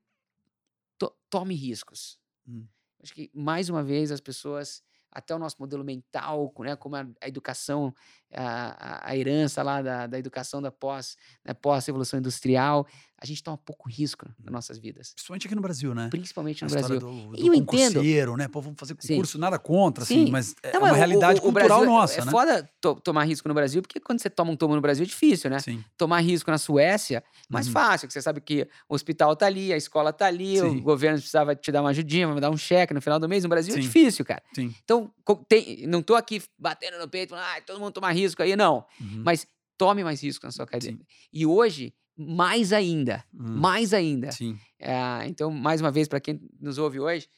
to- 0.99 1.15
tome 1.31 1.55
riscos. 1.55 2.19
Hum. 2.47 2.67
Acho 3.03 3.15
que, 3.15 3.31
mais 3.35 3.69
uma 3.71 3.83
vez, 3.83 4.11
as 4.11 4.21
pessoas, 4.21 4.83
até 5.17 5.35
o 5.35 5.39
nosso 5.39 5.57
modelo 5.59 5.83
mental, 5.85 6.53
né, 6.61 6.77
como 6.77 6.97
a, 6.97 7.07
a 7.21 7.29
educação, 7.29 7.95
a, 8.35 9.07
a- 9.07 9.11
a 9.11 9.17
herança 9.17 9.63
lá 9.63 9.81
da, 9.81 10.07
da 10.07 10.19
educação 10.19 10.61
da 10.61 10.71
pós, 10.71 11.17
né, 11.45 11.55
pós-revolução 11.55 12.19
industrial, 12.19 12.87
a 13.19 13.25
gente 13.25 13.43
toma 13.43 13.57
pouco 13.57 13.89
risco 13.89 14.27
nas 14.45 14.53
nossas 14.53 14.79
vidas, 14.79 15.13
Principalmente 15.15 15.47
aqui 15.47 15.55
no 15.55 15.63
Brasil, 15.63 15.95
né? 15.95 16.09
principalmente 16.11 16.63
no 16.65 16.71
Brasil. 16.71 17.01
do, 17.01 17.35
E 17.35 17.41
do 17.41 17.47
eu 17.47 17.55
entendo. 17.55 18.37
né? 18.37 18.47
Pô, 18.49 18.61
vamos 18.61 18.79
fazer 18.79 18.95
Sim. 19.01 19.09
concurso, 19.15 19.39
nada 19.39 19.59
contra, 19.59 20.05
assim, 20.05 20.27
Sim. 20.27 20.31
mas 20.31 20.55
é 20.63 20.73
Não, 20.75 20.81
uma 20.83 20.93
o- 20.93 20.95
realidade 20.95 21.39
o 21.39 21.43
cultural 21.43 21.69
Brasil 21.69 21.85
é- 21.85 21.87
nossa, 21.87 22.21
é 22.21 22.25
né? 22.27 22.31
foda 22.31 22.71
to- 22.81 23.01
tomar 23.01 23.25
risco 23.25 23.49
no 23.49 23.55
Brasil, 23.55 23.81
porque 23.81 23.99
quando 23.99 24.21
você 24.21 24.29
toma 24.29 24.51
um 24.51 24.57
tombo 24.57 24.75
no 24.75 24.81
Brasil 24.83 25.05
é 25.05 25.07
difícil, 25.07 25.49
né? 25.49 25.59
Sim. 25.61 25.83
Tomar 25.97 26.21
risco 26.21 26.51
na 26.51 26.59
Suécia, 26.59 27.25
mais 27.49 27.67
Uhum. 27.69 27.73
fácil, 27.73 28.07
porque 28.07 28.13
você 28.13 28.23
sabe 28.23 28.41
que 28.41 28.69
o 28.89 28.95
hospital 28.95 29.35
tá 29.35 29.47
ali, 29.47 29.73
a 29.73 29.77
escola 29.79 30.13
tá 30.13 30.27
ali, 30.27 30.59
Sim. 30.59 30.67
o 30.79 30.83
governo 30.83 31.17
precisava 31.19 31.57
te 31.57 31.73
dar 31.73 31.81
uma 31.81 31.91
ajudinha, 31.91 32.29
vai 32.29 32.41
dar 32.41 32.51
um 32.51 32.57
cheque 32.57 32.93
no 32.93 33.01
final 33.01 33.19
do 33.19 33.29
mês. 33.29 33.43
No 33.45 33.49
Brasil 33.49 33.73
é 33.73 33.77
Sim. 33.77 33.83
difícil, 33.83 34.25
cara. 34.27 34.43
Sim. 34.55 34.75
Então, 34.85 35.11
tem- 35.49 35.87
não 35.87 36.03
tô 36.03 36.15
aqui 36.15 36.43
batendo 36.59 36.99
no 36.99 37.09
peito, 37.09 37.31
falando, 37.31 37.45
ah, 37.47 37.61
todo 37.63 37.81
mundo 37.81 37.93
toma 37.93 38.13
risco 38.13 38.43
aí, 38.43 38.55
não. 38.57 38.85
Uhum. 39.01 39.23
Mas 39.25 39.47
tome 39.79 40.05
mais 40.05 40.23
risco 40.23 40.45
na 40.47 40.53
sua 40.53 40.67
carreira. 40.67 40.97
Sim. 40.97 41.03
E 41.33 41.45
hoje, 41.47 41.93
mais 42.17 42.73
ainda, 42.73 43.25
Hum. 43.35 43.57
mais 43.61 43.93
ainda. 43.93 44.33
Sim. 44.33 44.59
É, 44.79 45.27
então, 45.27 45.51
mais 45.51 45.81
uma 45.81 45.91
vez, 45.91 46.09
para 46.09 46.21
quem 46.21 46.41
nos 46.61 46.79
ouve 46.79 46.99
hoje, 47.01 47.29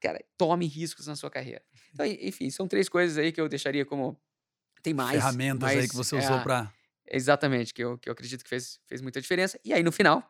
cara, 0.00 0.22
tome 0.36 0.66
riscos 0.66 1.06
na 1.06 1.16
sua 1.16 1.30
carreira. 1.30 1.62
Então, 1.92 2.06
enfim, 2.06 2.50
são 2.50 2.68
três 2.68 2.88
coisas 2.88 3.18
aí 3.18 3.32
que 3.32 3.40
eu 3.40 3.48
deixaria 3.48 3.84
como. 3.84 4.20
Tem 4.82 4.94
mais. 4.94 5.12
Ferramentas 5.12 5.68
aí 5.68 5.76
mas, 5.78 5.90
que 5.90 5.96
você 5.96 6.16
é, 6.16 6.18
usou 6.18 6.40
pra. 6.40 6.72
Exatamente, 7.06 7.74
que 7.74 7.82
eu, 7.82 7.98
que 7.98 8.08
eu 8.08 8.12
acredito 8.12 8.42
que 8.44 8.48
fez, 8.48 8.78
fez 8.86 9.00
muita 9.00 9.20
diferença. 9.20 9.58
E 9.64 9.72
aí, 9.72 9.82
no 9.82 9.90
final, 9.90 10.22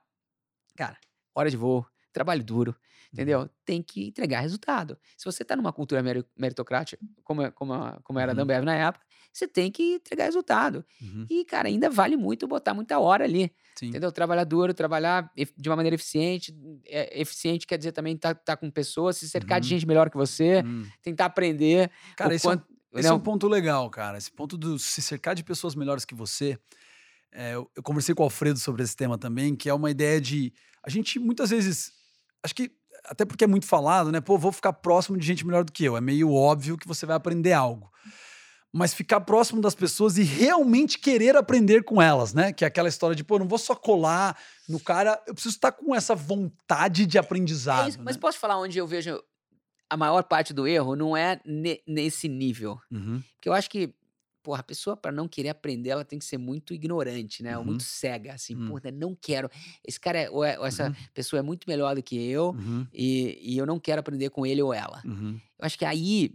cara, 0.77 0.99
hora 1.35 1.51
de 1.51 1.57
voo, 1.57 1.87
trabalho 2.13 2.43
duro, 2.43 2.75
entendeu? 3.13 3.49
Tem 3.65 3.83
que 3.83 4.09
entregar 4.09 4.41
resultado. 4.41 4.97
Se 5.17 5.25
você 5.25 5.45
tá 5.45 5.57
numa 5.57 5.73
cultura 5.73 6.03
meri- 6.03 6.25
meritocrática, 6.37 7.03
como, 7.25 7.43
é- 7.43 7.51
como, 7.51 7.73
a- 7.73 8.01
como 8.03 8.19
era 8.19 8.31
a 8.31 8.33
Uhum. 8.33 8.37
da 8.37 8.43
Ambev 8.43 8.65
na 8.65 8.75
época, 8.75 9.05
você 9.33 9.47
tem 9.47 9.71
que 9.71 9.95
entregar 9.95 10.25
resultado. 10.25 10.85
Uhum. 11.01 11.27
E, 11.31 11.45
cara, 11.45 11.69
ainda 11.69 11.89
vale 11.89 12.17
muito 12.17 12.49
botar 12.49 12.75
muita 12.75 12.99
hora 12.99 13.25
ali, 13.25 13.53
Sim. 13.79 13.87
entendeu? 13.89 14.11
Trabalhar 14.11 14.45
duro, 14.45 14.75
trabalhar 14.75 15.31
de 15.57 15.69
uma 15.69 15.77
maneira 15.77 15.95
eficiente. 15.95 16.53
É, 16.87 17.21
eficiente 17.21 17.67
quer 17.67 17.79
dizer 17.79 17.93
também 17.93 18.17
tá, 18.17 18.35
tá 18.35 18.57
com 18.57 18.69
pessoas, 18.71 19.17
se 19.19 19.29
cercar 19.31 19.61
de 19.61 19.67
Uhum. 19.67 19.71
gente 19.71 19.87
melhor 19.87 20.11
que 20.11 20.17
você, 20.17 20.63
Hum. 20.67 20.85
tentar 21.03 21.27
aprender. 21.27 21.91
Cara, 22.17 22.35
esse, 22.35 22.45
é 22.47 22.51
um, 22.51 22.53
quanto, 22.57 22.67
esse 22.95 23.07
é 23.09 23.13
um 23.13 23.15
não, 23.17 23.21
ponto 23.23 23.47
legal, 23.47 23.89
cara. 23.89 24.19
Esse 24.19 24.33
ponto 24.33 24.59
do 24.59 24.79
se 24.81 25.01
cercar 25.01 25.35
de 25.37 25.45
pessoas 25.45 25.75
melhores 25.77 26.05
que 26.05 26.15
você. 26.15 26.59
É, 27.33 27.55
eu, 27.55 27.71
eu 27.77 27.83
conversei 27.85 28.13
com 28.13 28.23
o 28.23 28.25
Alfredo 28.25 28.59
sobre 28.59 28.83
esse 28.83 28.97
tema 28.97 29.17
também, 29.17 29.55
que 29.55 29.69
é 29.69 29.75
uma 29.75 29.91
ideia 29.93 30.21
de. 30.21 30.53
A 30.83 30.91
gente 30.91 31.21
muitas 31.21 31.51
vezes. 31.51 31.93
Acho 32.43 32.53
que. 32.55 32.73
Até 33.05 33.25
porque 33.25 33.45
é 33.45 33.47
muito 33.47 33.67
falado, 33.67 34.11
né? 34.13 34.21
Pô, 34.21 34.37
vou 34.39 34.53
ficar 34.53 34.73
próximo 34.73 35.17
de 35.19 35.27
gente 35.27 35.47
melhor 35.47 35.65
do 35.65 35.73
que 35.73 35.85
eu. 35.85 35.97
É 35.97 36.01
meio 36.01 36.33
óbvio 36.33 36.77
que 36.79 36.87
você 36.89 37.07
vai 37.07 37.17
aprender 37.17 37.53
algo. 37.53 37.91
Mas 38.73 38.95
ficar 38.95 39.21
próximo 39.23 39.61
das 39.61 39.75
pessoas 39.75 40.17
e 40.17 40.23
realmente 40.23 40.97
querer 40.99 41.35
aprender 41.35 41.83
com 41.83 42.01
elas, 42.01 42.33
né? 42.33 42.53
Que 42.53 42.65
é 42.65 42.69
aquela 42.69 42.89
história 42.89 43.17
de, 43.17 43.25
pô, 43.25 43.37
não 43.39 43.49
vou 43.49 43.59
só 43.59 43.75
colar 43.75 44.39
no 44.69 44.79
cara, 44.79 45.21
eu 45.27 45.35
preciso 45.35 45.57
estar 45.57 45.73
com 45.73 45.93
essa 45.95 46.15
vontade 46.15 47.05
de 47.05 47.17
É 47.19 47.21
aprendizado. 47.21 47.89
isso, 47.89 47.99
mas 48.05 48.15
né? 48.15 48.21
posso 48.21 48.39
falar 48.39 48.59
onde 48.61 48.79
eu 48.79 48.87
vejo 48.87 49.21
a 49.89 49.97
maior 49.97 50.23
parte 50.23 50.55
do 50.55 50.69
erro? 50.69 50.95
Não 50.95 51.17
é 51.17 51.41
ne- 51.45 51.81
nesse 51.85 52.29
nível. 52.29 52.79
Uhum, 52.93 53.21
Porque 53.35 53.49
eu 53.49 53.53
acho 53.53 53.69
que, 53.69 53.93
porra, 54.51 54.61
a 54.61 54.65
pessoa, 54.65 54.97
para 54.97 55.13
não 55.13 55.29
querer 55.29 55.51
aprender, 55.51 55.91
ela 55.91 56.05
tem 56.05 56.19
que 56.19 56.25
ser 56.25 56.39
muito 56.39 56.75
ignorante, 56.75 57.43
né? 57.43 57.57
Ou 57.57 57.65
Uhum. 57.65 57.65
muito 57.65 57.85
cega, 57.85 58.35
assim, 58.35 58.57
Hum. 58.57 58.67
porra, 58.67 58.91
não 58.91 59.15
quero. 59.15 59.49
Esse 59.87 60.01
cara, 60.01 60.19
é, 60.21 60.31
ou, 60.31 60.45
é- 60.45 60.59
ou 60.59 60.67
essa 60.67 60.91
Uhum. 60.91 60.95
pessoa 61.15 61.41
é 61.41 61.43
muito 61.43 61.67
melhor 61.69 61.95
do 61.95 62.03
que 62.03 62.17
eu 62.17 62.57
uhum, 62.57 62.89
e, 62.93 63.39
e 63.55 63.59
eu 63.59 63.67
não 63.67 63.79
quero 63.81 64.01
aprender 64.01 64.31
com 64.31 64.47
ele 64.47 64.63
ou 64.63 64.75
ela. 64.75 65.05
uhum, 65.05 65.41
Eu 65.59 65.67
acho 65.67 65.79
que 65.79 65.85
aí 65.85 66.35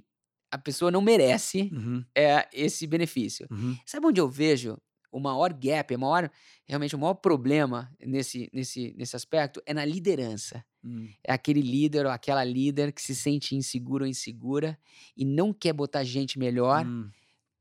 a 0.52 0.58
pessoa 0.58 0.92
não 0.92 1.02
merece 1.02 1.72
uhum, 1.72 2.06
é, 2.16 2.48
esse 2.54 2.88
benefício. 2.88 3.50
uhum. 3.50 3.80
Sabe 3.86 4.08
onde 4.08 4.22
eu 4.22 4.30
vejo 4.30 4.78
o 5.12 5.20
maior 5.20 5.54
gap, 5.54 5.96
o 5.96 6.00
maior, 6.00 6.30
realmente 6.66 6.96
o 6.96 7.00
maior 7.00 7.16
problema 7.16 7.92
nesse, 8.00 8.50
nesse, 8.54 8.94
nesse 8.98 9.16
aspecto 9.16 9.62
é 9.66 9.74
na 9.74 9.86
liderança. 9.86 10.64
Hum. 10.84 11.16
É 11.24 11.34
aquele 11.34 11.62
líder 11.62 12.06
ou 12.06 12.12
aquela 12.12 12.44
líder 12.44 12.92
que 12.94 13.02
se 13.02 13.16
sente 13.16 13.56
inseguro 13.56 14.04
ou 14.06 14.10
insegura 14.10 14.78
e 15.18 15.26
não 15.26 15.54
quer 15.54 15.74
botar 15.74 16.04
gente 16.04 16.38
melhor 16.40 16.86
Hum. 16.86 17.12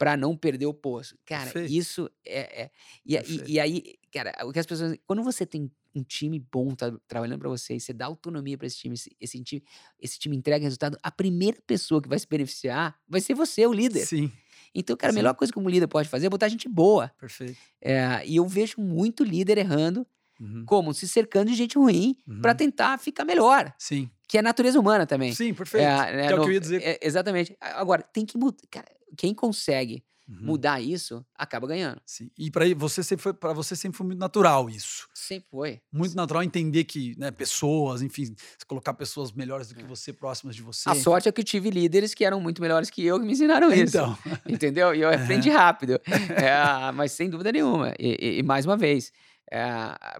Para 0.05 0.19
não 0.19 0.37
perder 0.37 0.67
o 0.67 0.75
posto. 0.75 1.17
Cara, 1.25 1.45
Perfeito. 1.51 1.73
isso 1.73 2.11
é. 2.27 2.65
é- 2.65 2.71
e, 3.07 3.17
a- 3.17 3.23
e- 3.23 3.43
e 3.53 3.59
aí, 3.59 3.95
cara, 4.13 4.35
o 4.47 4.53
que 4.53 4.59
as 4.59 4.67
pessoas. 4.67 4.95
Quando 5.07 5.23
você 5.23 5.47
tem 5.47 5.71
um 5.95 6.03
time 6.03 6.39
bom 6.53 6.75
tá, 6.75 6.93
trabalhando 7.09 7.39
para 7.39 7.49
você 7.49 7.77
e 7.77 7.81
você 7.81 7.95
dá 7.95 8.05
autonomia 8.05 8.59
para 8.59 8.67
esse 8.67 8.77
time, 8.77 8.95
esse, 8.97 9.17
esse 9.19 9.43
time, 9.43 9.63
esse 9.99 10.19
time 10.19 10.37
entrega 10.37 10.63
resultado, 10.63 10.99
a 11.03 11.11
primeira 11.11 11.57
pessoa 11.67 12.03
que 12.03 12.09
vai 12.09 12.19
se 12.19 12.27
beneficiar 12.29 12.95
vai 13.09 13.23
ser 13.23 13.33
você, 13.35 13.67
o 13.67 13.73
líder. 13.73 14.05
Sim, 14.05 14.31
Então, 14.75 14.95
cara, 14.95 15.11
a 15.11 15.15
Sim. 15.15 15.21
melhor 15.21 15.35
coisa 15.35 15.51
que 15.51 15.59
um 15.59 15.67
líder 15.71 15.87
pode 15.87 16.07
fazer 16.11 16.27
é 16.27 16.31
botar 16.31 16.49
gente 16.49 16.69
boa. 16.69 17.11
perfeito. 17.19 17.57
É, 17.81 18.27
e 18.27 18.37
eu 18.37 18.47
vejo 18.47 18.83
muito 18.83 19.25
líder 19.25 19.57
errando, 19.57 20.07
Uhum, 20.41 20.65
como 20.67 20.93
se 20.93 21.07
cercando 21.07 21.49
de 21.49 21.55
gente 21.57 21.79
ruim 21.79 22.17
para 22.43 22.51
uhum. 22.51 22.57
tentar 22.57 22.99
ficar 22.99 23.25
melhor, 23.25 23.73
Sim, 23.79 24.11
que 24.29 24.37
é 24.37 24.41
a 24.41 24.43
natureza 24.43 24.81
humana 24.81 25.07
também. 25.07 25.33
sim, 25.33 25.55
perfeito. 25.55 25.85
É, 25.87 26.13
né, 26.17 26.27
que 26.27 26.33
é 26.33 26.37
o 26.37 26.41
que 26.43 26.49
eu 26.49 26.53
ia 26.55 26.61
dizer. 26.61 26.83
é, 26.83 26.99
exatamente. 27.01 27.57
A- 27.61 27.81
Agora, 27.81 28.03
tem 28.03 28.27
que 28.27 28.37
mudar. 28.37 28.59
Cara, 28.69 28.87
quem 29.15 29.35
consegue 29.35 30.05
Uhum, 30.27 30.39
mudar 30.47 30.81
isso, 30.81 31.23
acaba 31.37 31.67
ganhando. 31.67 32.01
sim. 32.07 32.31
E 32.39 32.51
para 32.51 32.65
você 32.75 33.03
sempre 33.03 33.23
foi 33.23 33.35
para 33.35 33.53
você 33.53 33.77
sempre 33.77 33.99
foi 33.99 34.07
muito 34.07 34.19
natural 34.19 34.71
isso. 34.71 35.07
Sempre 35.13 35.49
foi. 35.51 35.81
Muito 35.93 36.17
natural 36.17 36.43
entender 36.43 36.85
que, 36.85 37.15
né, 37.19 37.31
pessoas, 37.31 38.01
enfim, 38.01 38.35
colocar 38.67 38.95
pessoas 38.95 39.33
melhores 39.33 39.69
do 39.69 39.75
que 39.75 39.85
você, 39.85 40.15
próximas 40.15 40.57
de 40.57 40.63
você. 40.63 40.89
É. 40.89 40.93
A 40.93 40.95
sorte 40.95 41.29
é 41.29 41.33
que 41.33 41.43
eu 41.43 41.45
tive 41.45 41.69
líderes 41.69 42.15
que 42.15 42.25
eram 42.25 42.41
muito 42.41 42.63
melhores 42.63 42.89
que 42.89 43.05
eu 43.05 43.21
que 43.21 43.27
me 43.27 43.33
ensinaram 43.33 43.71
isso. 43.71 43.99
Então, 43.99 44.17
Entendeu? 44.49 44.95
E 44.95 45.03
eu 45.03 45.11
aprendi 45.11 45.51
rápido. 45.53 46.01
É, 46.07 46.91
mas 46.93 47.13
sem 47.13 47.29
dúvida 47.29 47.53
nenhuma. 47.53 47.93
E, 47.99 48.17
e- 48.19 48.39
e 48.39 48.43
mais 48.43 48.65
uma 48.65 48.79
vez, 48.79 49.13
é, 49.53 49.61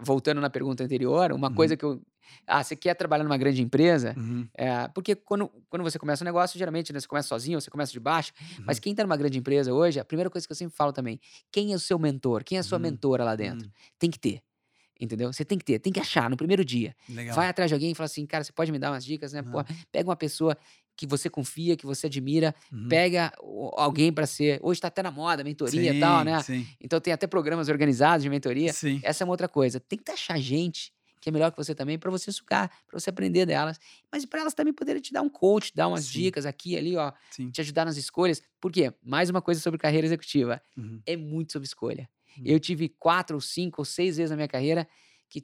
voltando 0.03 0.39
na 0.39 0.51
pergunta 0.51 0.83
anterior, 0.83 1.31
uma 1.31 1.47
Uhum. 1.49 1.55
coisa 1.55 1.75
que 1.75 1.83
eu. 1.83 1.99
Ah, 2.47 2.63
você 2.63 2.75
quer 2.75 2.93
trabalhar 2.95 3.23
numa 3.23 3.37
grande 3.37 3.61
empresa? 3.61 4.17
uhum, 4.17 4.49
É, 4.57 4.87
porque 4.89 5.15
quando, 5.15 5.49
quando 5.69 5.83
você 5.83 5.99
começa 5.99 6.23
um 6.23 6.25
negócio, 6.27 6.57
geralmente 6.57 6.93
né, 6.93 6.99
você 6.99 7.07
começa 7.07 7.27
sozinho, 7.27 7.59
você 7.59 7.69
começa 7.69 7.91
de 7.91 7.99
baixo. 7.99 8.31
Mas 8.65 8.79
uhum, 8.79 8.79
quem 8.79 8.91
está 8.93 9.03
numa 9.03 9.17
grande 9.17 9.37
empresa 9.37 9.73
hoje, 9.73 9.99
a 9.99 10.05
primeira 10.05 10.29
coisa 10.29 10.47
que 10.47 10.51
eu 10.51 10.55
sempre 10.55 10.75
falo 10.75 10.93
também: 10.93 11.19
quem 11.51 11.73
é 11.73 11.75
o 11.75 11.79
seu 11.79 11.99
mentor? 11.99 12.43
Quem 12.43 12.57
é 12.57 12.61
a 12.61 12.63
sua 12.63 12.79
Uhum, 12.79 12.79
mentora 12.79 13.23
lá 13.23 13.35
dentro? 13.35 13.67
uhum, 13.67 13.73
Tem 13.99 14.09
que 14.09 14.19
ter. 14.19 14.41
Entendeu? 14.99 15.31
Você 15.33 15.43
tem 15.43 15.57
que 15.57 15.65
ter, 15.65 15.79
tem 15.79 15.91
que 15.91 15.99
achar 15.99 16.29
no 16.29 16.37
primeiro 16.37 16.63
dia. 16.63 16.95
legal. 17.07 17.35
Vai 17.35 17.49
atrás 17.49 17.69
de 17.69 17.73
alguém 17.75 17.91
e 17.91 17.95
fala 17.95 18.05
assim, 18.05 18.25
cara, 18.25 18.43
você 18.43 18.53
pode 18.53 18.71
me 18.71 18.79
dar 18.79 18.91
umas 18.91 19.03
dicas, 19.03 19.33
né? 19.33 19.43
Pô, 19.43 19.61
pega 19.91 20.09
uma 20.09 20.15
pessoa 20.15 20.57
que 20.95 21.05
você 21.05 21.29
confia, 21.29 21.75
que 21.75 21.85
você 21.85 22.07
admira, 22.07 22.55
Uhum. 22.71 22.87
pega 22.87 23.33
alguém 23.73 24.13
para 24.13 24.25
ser. 24.25 24.59
Hoje 24.63 24.79
tá 24.79 24.87
até 24.87 25.03
na 25.03 25.11
moda, 25.11 25.43
mentoria 25.43 25.91
e 25.91 25.93
sim, 25.93 25.95
tal, 25.95 26.23
né? 26.23 26.45
Sim, 26.45 26.75
Então 26.79 26.99
tem 27.01 27.11
até 27.13 27.27
programas 27.27 27.67
organizados 27.67 28.23
de 28.23 28.29
mentoria. 28.29 28.73
sim. 28.73 29.01
Essa 29.01 29.23
é 29.23 29.25
uma 29.25 29.33
outra 29.33 29.49
coisa. 29.49 29.79
Tem 29.81 29.99
que 29.99 30.11
achar 30.11 30.39
gente 30.39 30.93
que 31.25 31.29
é 31.29 31.31
melhor 31.31 31.49
que 31.51 31.57
você 31.57 31.73
também 31.73 31.97
para 31.97 32.11
você 32.11 32.31
sugar, 32.31 32.69
para 32.87 32.99
você 32.99 33.09
aprender 33.09 33.47
delas, 33.47 33.79
mas 34.11 34.25
para 34.27 34.41
elas 34.41 34.53
também 34.53 34.71
poderem 34.71 35.01
te 35.01 35.11
dar 35.11 35.23
um 35.23 35.29
coach, 35.29 35.71
dar 35.75 35.87
umas 35.87 36.07
Sim. 36.07 36.11
dicas 36.11 36.45
aqui 36.45 36.73
e 36.73 36.77
ali, 36.77 36.95
ó, 36.95 37.11
sim. 37.29 37.51
te 37.51 37.61
ajudar 37.61 37.83
nas 37.85 37.97
escolhas. 37.97 38.43
Por 38.61 38.71
quê? 38.71 38.93
Mais 39.03 39.27
uma 39.31 39.41
coisa 39.41 39.59
sobre 39.59 39.79
carreira 39.79 40.05
executiva. 40.05 40.61
Uhum, 40.77 41.03
É 41.03 41.17
muito 41.17 41.51
sobre 41.53 41.65
escolha. 41.65 42.07
Hum. 42.37 42.43
Eu 42.45 42.59
tive 42.59 42.87
quatro 42.89 43.35
ou 43.37 43.41
cinco 43.41 43.81
ou 43.81 43.85
seis 43.85 44.17
vezes 44.17 44.29
na 44.29 44.35
minha 44.35 44.47
carreira 44.47 44.87
que, 45.27 45.41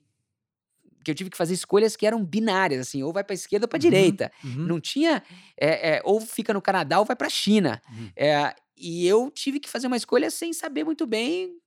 que 1.03 1.09
eu 1.11 1.15
tive 1.15 1.29
que 1.29 1.37
fazer 1.37 1.53
escolhas 1.53 1.95
que 1.95 2.05
eram 2.05 2.23
binárias, 2.23 2.81
assim, 2.81 3.01
ou 3.03 3.11
vai 3.11 3.23
para 3.23 3.33
esquerda 3.33 3.65
ou 3.65 3.69
para 3.69 3.79
Uhum, 3.79 3.79
direita. 3.79 4.31
uhum, 4.43 4.67
Não 4.67 4.79
tinha. 4.79 5.23
é, 5.59 5.97
é, 5.97 6.01
ou 6.03 6.21
fica 6.21 6.53
no 6.53 6.61
Canadá 6.61 6.99
ou 6.99 7.05
vai 7.05 7.15
para 7.15 7.27
a 7.27 7.29
China. 7.29 7.81
Uhum. 7.89 8.13
É, 8.15 8.53
e 8.77 9.07
eu 9.07 9.31
tive 9.31 9.59
que 9.59 9.69
fazer 9.69 9.87
uma 9.87 9.97
escolha 9.97 10.29
sem 10.29 10.53
saber 10.53 10.83
muito 10.83 11.05
bem 11.07 11.57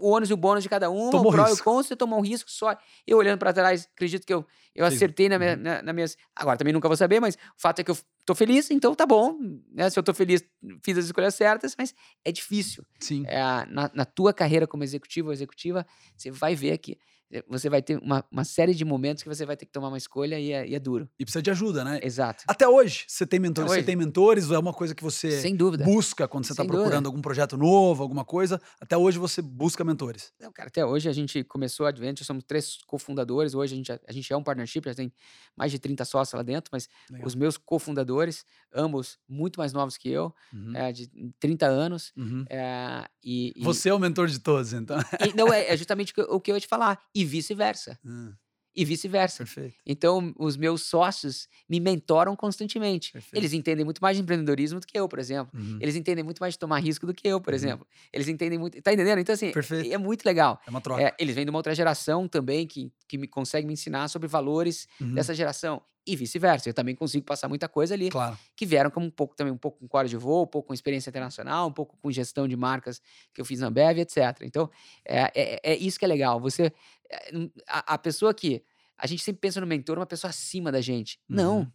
o 0.00 0.10
ônus 0.10 0.30
e 0.30 0.32
o 0.32 0.36
bônus 0.36 0.62
de 0.62 0.68
cada 0.68 0.90
um, 0.90 1.10
Tomou 1.10 1.28
o 1.28 1.32
pró 1.32 1.42
e 1.42 1.46
o 1.46 1.50
risco. 1.50 1.64
contra, 1.64 1.88
você 1.88 1.96
tomou 1.96 2.18
um 2.18 2.22
risco 2.22 2.50
só. 2.50 2.76
Eu 3.06 3.18
olhando 3.18 3.38
para 3.38 3.52
trás, 3.52 3.88
acredito 3.94 4.26
que 4.26 4.32
eu, 4.32 4.46
eu 4.74 4.84
acertei 4.84 5.28
na 5.28 5.38
minha, 5.38 5.54
uhum. 5.54 5.62
na, 5.62 5.82
nas 5.82 5.94
minhas. 5.94 6.16
Agora 6.34 6.56
também 6.56 6.72
nunca 6.72 6.88
vou 6.88 6.96
saber, 6.96 7.20
mas 7.20 7.34
o 7.34 7.38
fato 7.58 7.80
é 7.80 7.84
que 7.84 7.90
eu 7.90 7.98
tô 8.24 8.34
feliz, 8.34 8.70
então 8.70 8.94
tá 8.94 9.06
bom. 9.06 9.36
Né? 9.72 9.88
Se 9.90 9.98
eu 9.98 10.02
tô 10.02 10.12
feliz, 10.12 10.44
fiz 10.82 10.98
as 10.98 11.06
escolhas 11.06 11.34
certas, 11.34 11.74
mas 11.78 11.94
é 12.24 12.32
difícil. 12.32 12.84
Sim. 12.98 13.24
É, 13.26 13.40
na, 13.66 13.90
na 13.94 14.04
tua 14.04 14.32
carreira 14.32 14.66
como 14.66 14.84
executivo 14.84 15.28
ou 15.28 15.32
executiva, 15.32 15.86
você 16.16 16.30
vai 16.30 16.54
ver 16.54 16.72
aqui. 16.72 16.98
Eh, 17.34 17.44
você 17.48 17.68
vai 17.68 17.82
ter 17.82 17.98
uma, 17.98 18.24
uma 18.30 18.44
série 18.44 18.72
de 18.74 18.84
momentos 18.84 19.22
que 19.22 19.28
você 19.28 19.44
vai 19.44 19.56
ter 19.56 19.66
que 19.66 19.72
tomar 19.72 19.88
uma 19.88 19.98
escolha 19.98 20.38
e 20.38 20.52
é, 20.52 20.66
e 20.68 20.74
é 20.74 20.78
duro. 20.78 21.08
E 21.18 21.24
precisa 21.24 21.42
de 21.42 21.50
ajuda, 21.50 21.82
né? 21.82 21.98
Exato. 22.02 22.44
Até 22.46 22.68
hoje, 22.68 23.04
você 23.08 23.26
tem 23.26 23.40
mentores? 23.40 23.72
Você 23.72 23.82
tem 23.82 23.96
mentores? 23.96 24.48
Ou 24.50 24.56
é 24.56 24.58
uma 24.58 24.72
coisa 24.72 24.94
que 24.94 25.02
você 25.02 25.40
Sem 25.40 25.56
dúvida. 25.56 25.84
busca 25.84 26.28
quando 26.28 26.44
você 26.44 26.52
está 26.52 26.64
procurando 26.64 26.90
dúvida. 26.92 27.08
algum 27.08 27.20
projeto 27.20 27.56
novo, 27.56 28.02
alguma 28.02 28.24
coisa? 28.24 28.60
Até 28.80 28.96
hoje 28.96 29.18
você 29.18 29.42
busca 29.42 29.82
mentores. 29.84 30.32
Não, 30.40 30.52
cara, 30.52 30.68
até 30.68 30.86
hoje 30.86 31.08
a 31.08 31.12
gente 31.12 31.42
começou 31.44 31.86
a 31.86 31.88
Adventure, 31.88 32.24
somos 32.24 32.44
três 32.44 32.78
cofundadores. 32.86 33.54
Hoje 33.54 33.74
a 33.74 33.76
gente, 33.76 33.90
a 33.92 34.12
gente 34.12 34.32
é 34.32 34.36
um 34.36 34.42
partnership, 34.42 34.82
já 34.86 34.94
tem 34.94 35.12
mais 35.56 35.72
de 35.72 35.78
30 35.80 36.04
sócios 36.04 36.34
lá 36.36 36.42
dentro, 36.42 36.70
mas 36.72 36.88
Legal. 37.10 37.26
os 37.26 37.34
meus 37.34 37.56
cofundadores, 37.56 38.44
ambos 38.72 39.18
muito 39.28 39.58
mais 39.58 39.72
novos 39.72 39.96
que 39.96 40.08
eu, 40.08 40.32
Uhum, 40.52 40.76
é, 40.76 40.92
de 40.92 41.08
30 41.40 41.66
anos. 41.66 42.12
uhum. 42.16 42.44
é, 42.48 43.08
e, 43.22 43.52
e- 43.56 43.64
Você 43.64 43.88
é 43.88 43.94
o 43.94 43.98
mentor 43.98 44.28
de 44.28 44.38
todos, 44.38 44.72
então. 44.72 44.98
e- 45.26 45.34
não, 45.36 45.46
é, 45.54 45.72
é 45.72 45.76
justamente 45.76 46.12
o 46.12 46.14
que, 46.14 46.20
eu- 46.20 46.28
o 46.30 46.40
que 46.40 46.50
eu 46.50 46.54
ia 46.56 46.60
te 46.60 46.66
falar. 46.68 47.00
E 47.14 47.23
vice-versa. 47.26 47.98
Ah, 48.04 48.36
E 48.76 48.84
vice-versa. 48.84 49.38
perfeito. 49.38 49.76
Então, 49.86 50.34
os 50.38 50.56
meus 50.56 50.82
sócios 50.82 51.48
me 51.68 51.80
mentoram 51.80 52.34
constantemente. 52.36 53.12
Perfeito. 53.12 53.36
Eles 53.36 53.52
entendem 53.52 53.84
muito 53.84 54.00
mais 54.00 54.16
de 54.16 54.22
empreendedorismo 54.22 54.80
do 54.80 54.86
que 54.86 54.98
eu, 54.98 55.08
por 55.08 55.18
exemplo. 55.20 55.52
Uhum. 55.54 55.76
Eles 55.80 55.96
entendem 55.96 56.24
muito 56.24 56.40
mais 56.40 56.54
de 56.54 56.58
tomar 56.58 56.80
risco 56.80 57.06
do 57.06 57.14
que 57.14 57.28
eu, 57.28 57.40
por 57.40 57.52
Uhum. 57.52 57.56
exemplo. 57.56 57.86
Eles 58.12 58.28
entendem 58.28 58.58
muito. 58.58 58.80
Tá 58.82 58.92
entendendo? 58.92 59.18
Então, 59.20 59.32
assim, 59.34 59.52
Perfeito. 59.52 59.92
é 59.92 59.98
muito 59.98 60.24
legal. 60.24 60.60
É 60.66 60.70
uma 60.70 60.80
troca. 60.80 61.02
É, 61.02 61.14
eles 61.18 61.34
vêm 61.36 61.44
de 61.44 61.50
uma 61.50 61.58
outra 61.58 61.74
geração 61.74 62.26
também 62.28 62.66
que, 62.66 62.92
que 63.08 63.18
me 63.18 63.28
consegue 63.28 63.66
me 63.66 63.72
ensinar 63.74 64.08
sobre 64.08 64.28
valores 64.28 64.88
Uhum, 65.00 65.14
dessa 65.14 65.34
geração. 65.34 65.82
E 66.06 66.14
vice-versa. 66.16 66.68
Eu 66.68 66.74
também 66.74 66.94
consigo 66.94 67.24
passar 67.24 67.48
muita 67.48 67.68
coisa 67.68 67.94
ali 67.94 68.10
Claro. 68.10 68.38
que 68.54 68.66
vieram 68.66 68.90
como 68.90 69.06
um 69.06 69.10
pouco 69.10 69.34
também, 69.34 69.52
um 69.52 69.56
pouco 69.58 69.78
com 69.78 69.88
código 69.88 70.10
de 70.10 70.16
voo, 70.22 70.44
um 70.44 70.46
pouco 70.46 70.68
com 70.68 70.74
experiência 70.74 71.08
internacional, 71.10 71.68
um 71.68 71.72
pouco 71.72 71.96
com 71.96 72.10
gestão 72.10 72.46
de 72.46 72.56
marcas 72.56 73.00
que 73.32 73.40
eu 73.40 73.44
fiz 73.44 73.60
na 73.60 73.68
Ambev, 73.68 73.98
etc. 73.98 74.18
Então, 74.42 74.70
é, 75.04 75.30
é, 75.34 75.60
é 75.72 75.76
isso 75.76 75.98
que 75.98 76.04
é 76.04 76.08
legal. 76.08 76.38
Você, 76.40 76.72
é, 77.10 77.30
a, 77.66 77.94
a 77.94 77.98
pessoa 77.98 78.34
que 78.34 78.62
a 78.98 79.06
gente 79.06 79.22
sempre 79.24 79.40
pensa 79.40 79.60
no 79.60 79.66
mentor, 79.66 79.98
uma 79.98 80.06
pessoa 80.06 80.28
acima 80.30 80.70
da 80.70 80.80
gente. 80.80 81.18
Uhum. 81.28 81.36
Não. 81.36 81.72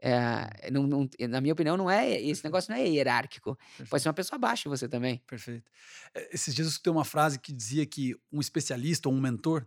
É, 0.00 0.70
não, 0.70 0.86
não- 0.86 1.08
na 1.30 1.40
minha 1.40 1.52
opinião, 1.54 1.76
não 1.78 1.90
é 1.90 2.20
esse 2.20 2.44
negócio 2.44 2.70
não 2.70 2.78
é 2.78 2.86
hierárquico. 2.86 3.56
Perfeito. 3.56 3.88
Pode 3.90 4.02
ser 4.02 4.08
uma 4.08 4.14
pessoa 4.14 4.36
abaixo 4.36 4.64
de 4.64 4.68
você 4.68 4.86
também. 4.88 5.22
Perfeito. 5.26 5.64
Eh, 6.14 6.28
Esses 6.32 6.54
dias 6.54 6.66
eu 6.66 6.70
escutei 6.72 6.92
uma 6.92 7.04
frase 7.04 7.38
que 7.38 7.52
dizia 7.52 7.86
que 7.86 8.14
um 8.30 8.38
especialista 8.40 9.08
ou 9.08 9.14
um 9.14 9.20
mentor, 9.20 9.66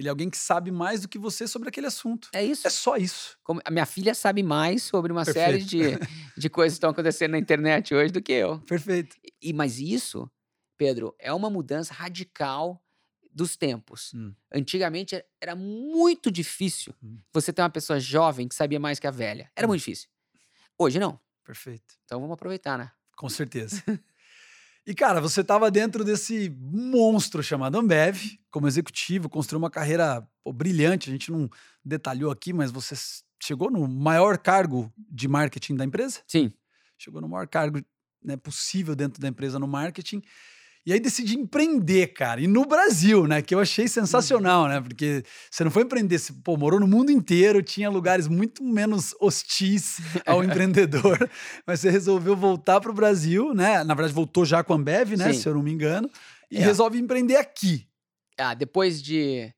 ele 0.00 0.08
é 0.08 0.10
alguém 0.10 0.30
que 0.30 0.38
sabe 0.38 0.70
mais 0.70 1.02
do 1.02 1.08
que 1.08 1.18
você 1.18 1.46
sobre 1.46 1.68
aquele 1.68 1.86
assunto. 1.86 2.28
É 2.32 2.42
isso. 2.44 2.66
É 2.66 2.70
só 2.70 2.96
isso. 2.96 3.36
Como 3.44 3.60
a 3.64 3.70
minha 3.70 3.84
filha 3.86 4.14
sabe 4.14 4.42
mais 4.42 4.82
sobre 4.82 5.12
uma 5.12 5.24
série 5.26 5.62
de, 5.62 5.80
de 6.36 6.48
coisas 6.48 6.74
que 6.74 6.78
estão 6.78 6.90
acontecendo 6.90 7.32
na 7.32 7.38
internet 7.38 7.94
hoje 7.94 8.10
do 8.12 8.22
que 8.22 8.32
eu. 8.32 8.58
Perfeito. 8.60 9.14
E, 9.42 9.52
mas 9.52 9.78
isso, 9.78 10.30
Pedro, 10.78 11.14
é 11.18 11.32
uma 11.32 11.50
mudança 11.50 11.92
radical 11.92 12.82
dos 13.32 13.56
tempos. 13.56 14.12
Hum. 14.14 14.34
Antigamente 14.52 15.14
era- 15.14 15.24
era 15.40 15.54
muito 15.54 16.30
difícil 16.30 16.94
Hum. 17.02 17.18
você 17.32 17.52
ter 17.52 17.62
uma 17.62 17.70
pessoa 17.70 18.00
jovem 18.00 18.48
que 18.48 18.54
sabia 18.54 18.80
mais 18.80 18.98
que 18.98 19.06
a 19.06 19.10
velha. 19.10 19.50
Era 19.54 19.66
Hum. 19.66 19.68
muito 19.68 19.80
difícil. 19.80 20.08
Hoje 20.78 20.98
não. 20.98 21.20
Perfeito. 21.44 21.94
Então 22.06 22.20
vamos 22.20 22.34
aproveitar, 22.34 22.78
né? 22.78 22.90
Com 23.16 23.28
certeza. 23.28 23.82
E, 24.86 24.94
cara, 24.94 25.20
você 25.20 25.42
estava 25.42 25.70
dentro 25.70 26.02
desse 26.04 26.50
monstro 26.58 27.42
chamado 27.42 27.78
Ambev, 27.78 28.38
como 28.50 28.66
executivo, 28.66 29.28
construiu 29.28 29.58
uma 29.62 29.70
carreira 29.70 30.26
pô, 30.42 30.52
brilhante. 30.52 31.10
A 31.10 31.12
gente 31.12 31.30
não 31.30 31.48
detalhou 31.84 32.30
aqui, 32.30 32.52
mas 32.52 32.70
você 32.70 32.94
chegou 33.42 33.70
no 33.70 33.86
maior 33.86 34.38
cargo 34.38 34.92
de 34.96 35.28
marketing 35.28 35.76
da 35.76 35.84
empresa? 35.84 36.20
Sim. 36.26 36.52
Chegou 36.98 37.20
no 37.20 37.28
maior 37.28 37.46
cargo 37.46 37.80
né, 38.22 38.36
possível 38.36 38.94
dentro 38.94 39.20
da 39.20 39.28
empresa 39.28 39.58
no 39.58 39.66
marketing. 39.66 40.22
E 40.86 40.92
aí 40.94 40.98
decidi 41.00 41.38
empreender, 41.38 42.08
cara. 42.14 42.40
E 42.40 42.46
no 42.46 42.64
Brasil, 42.64 43.26
né? 43.26 43.42
Que 43.42 43.54
eu 43.54 43.60
achei 43.60 43.86
sensacional, 43.86 44.66
né? 44.66 44.80
Porque 44.80 45.22
você 45.50 45.62
não 45.62 45.70
foi 45.70 45.82
empreender, 45.82 46.18
você 46.18 46.32
pô, 46.42 46.56
morou 46.56 46.80
no 46.80 46.86
mundo 46.86 47.12
inteiro, 47.12 47.62
tinha 47.62 47.90
lugares 47.90 48.26
muito 48.26 48.64
menos 48.64 49.14
hostis 49.20 49.98
ao 50.24 50.42
empreendedor, 50.44 51.18
mas 51.66 51.80
você 51.80 51.90
resolveu 51.90 52.34
voltar 52.34 52.80
para 52.80 52.90
o 52.90 52.94
Brasil, 52.94 53.52
né? 53.52 53.84
Na 53.84 53.92
verdade, 53.94 54.14
voltou 54.14 54.44
já 54.44 54.64
com 54.64 54.72
a 54.72 54.76
Ambev, 54.76 55.16
né? 55.16 55.32
Sim. 55.32 55.40
Se 55.40 55.48
eu 55.48 55.54
não 55.54 55.62
me 55.62 55.70
engano, 55.70 56.10
e 56.50 56.56
É. 56.56 56.60
resolve 56.60 56.98
empreender 56.98 57.36
aqui. 57.36 57.86
Ah, 58.38 58.54
depois 58.54 59.02
de, 59.02 59.52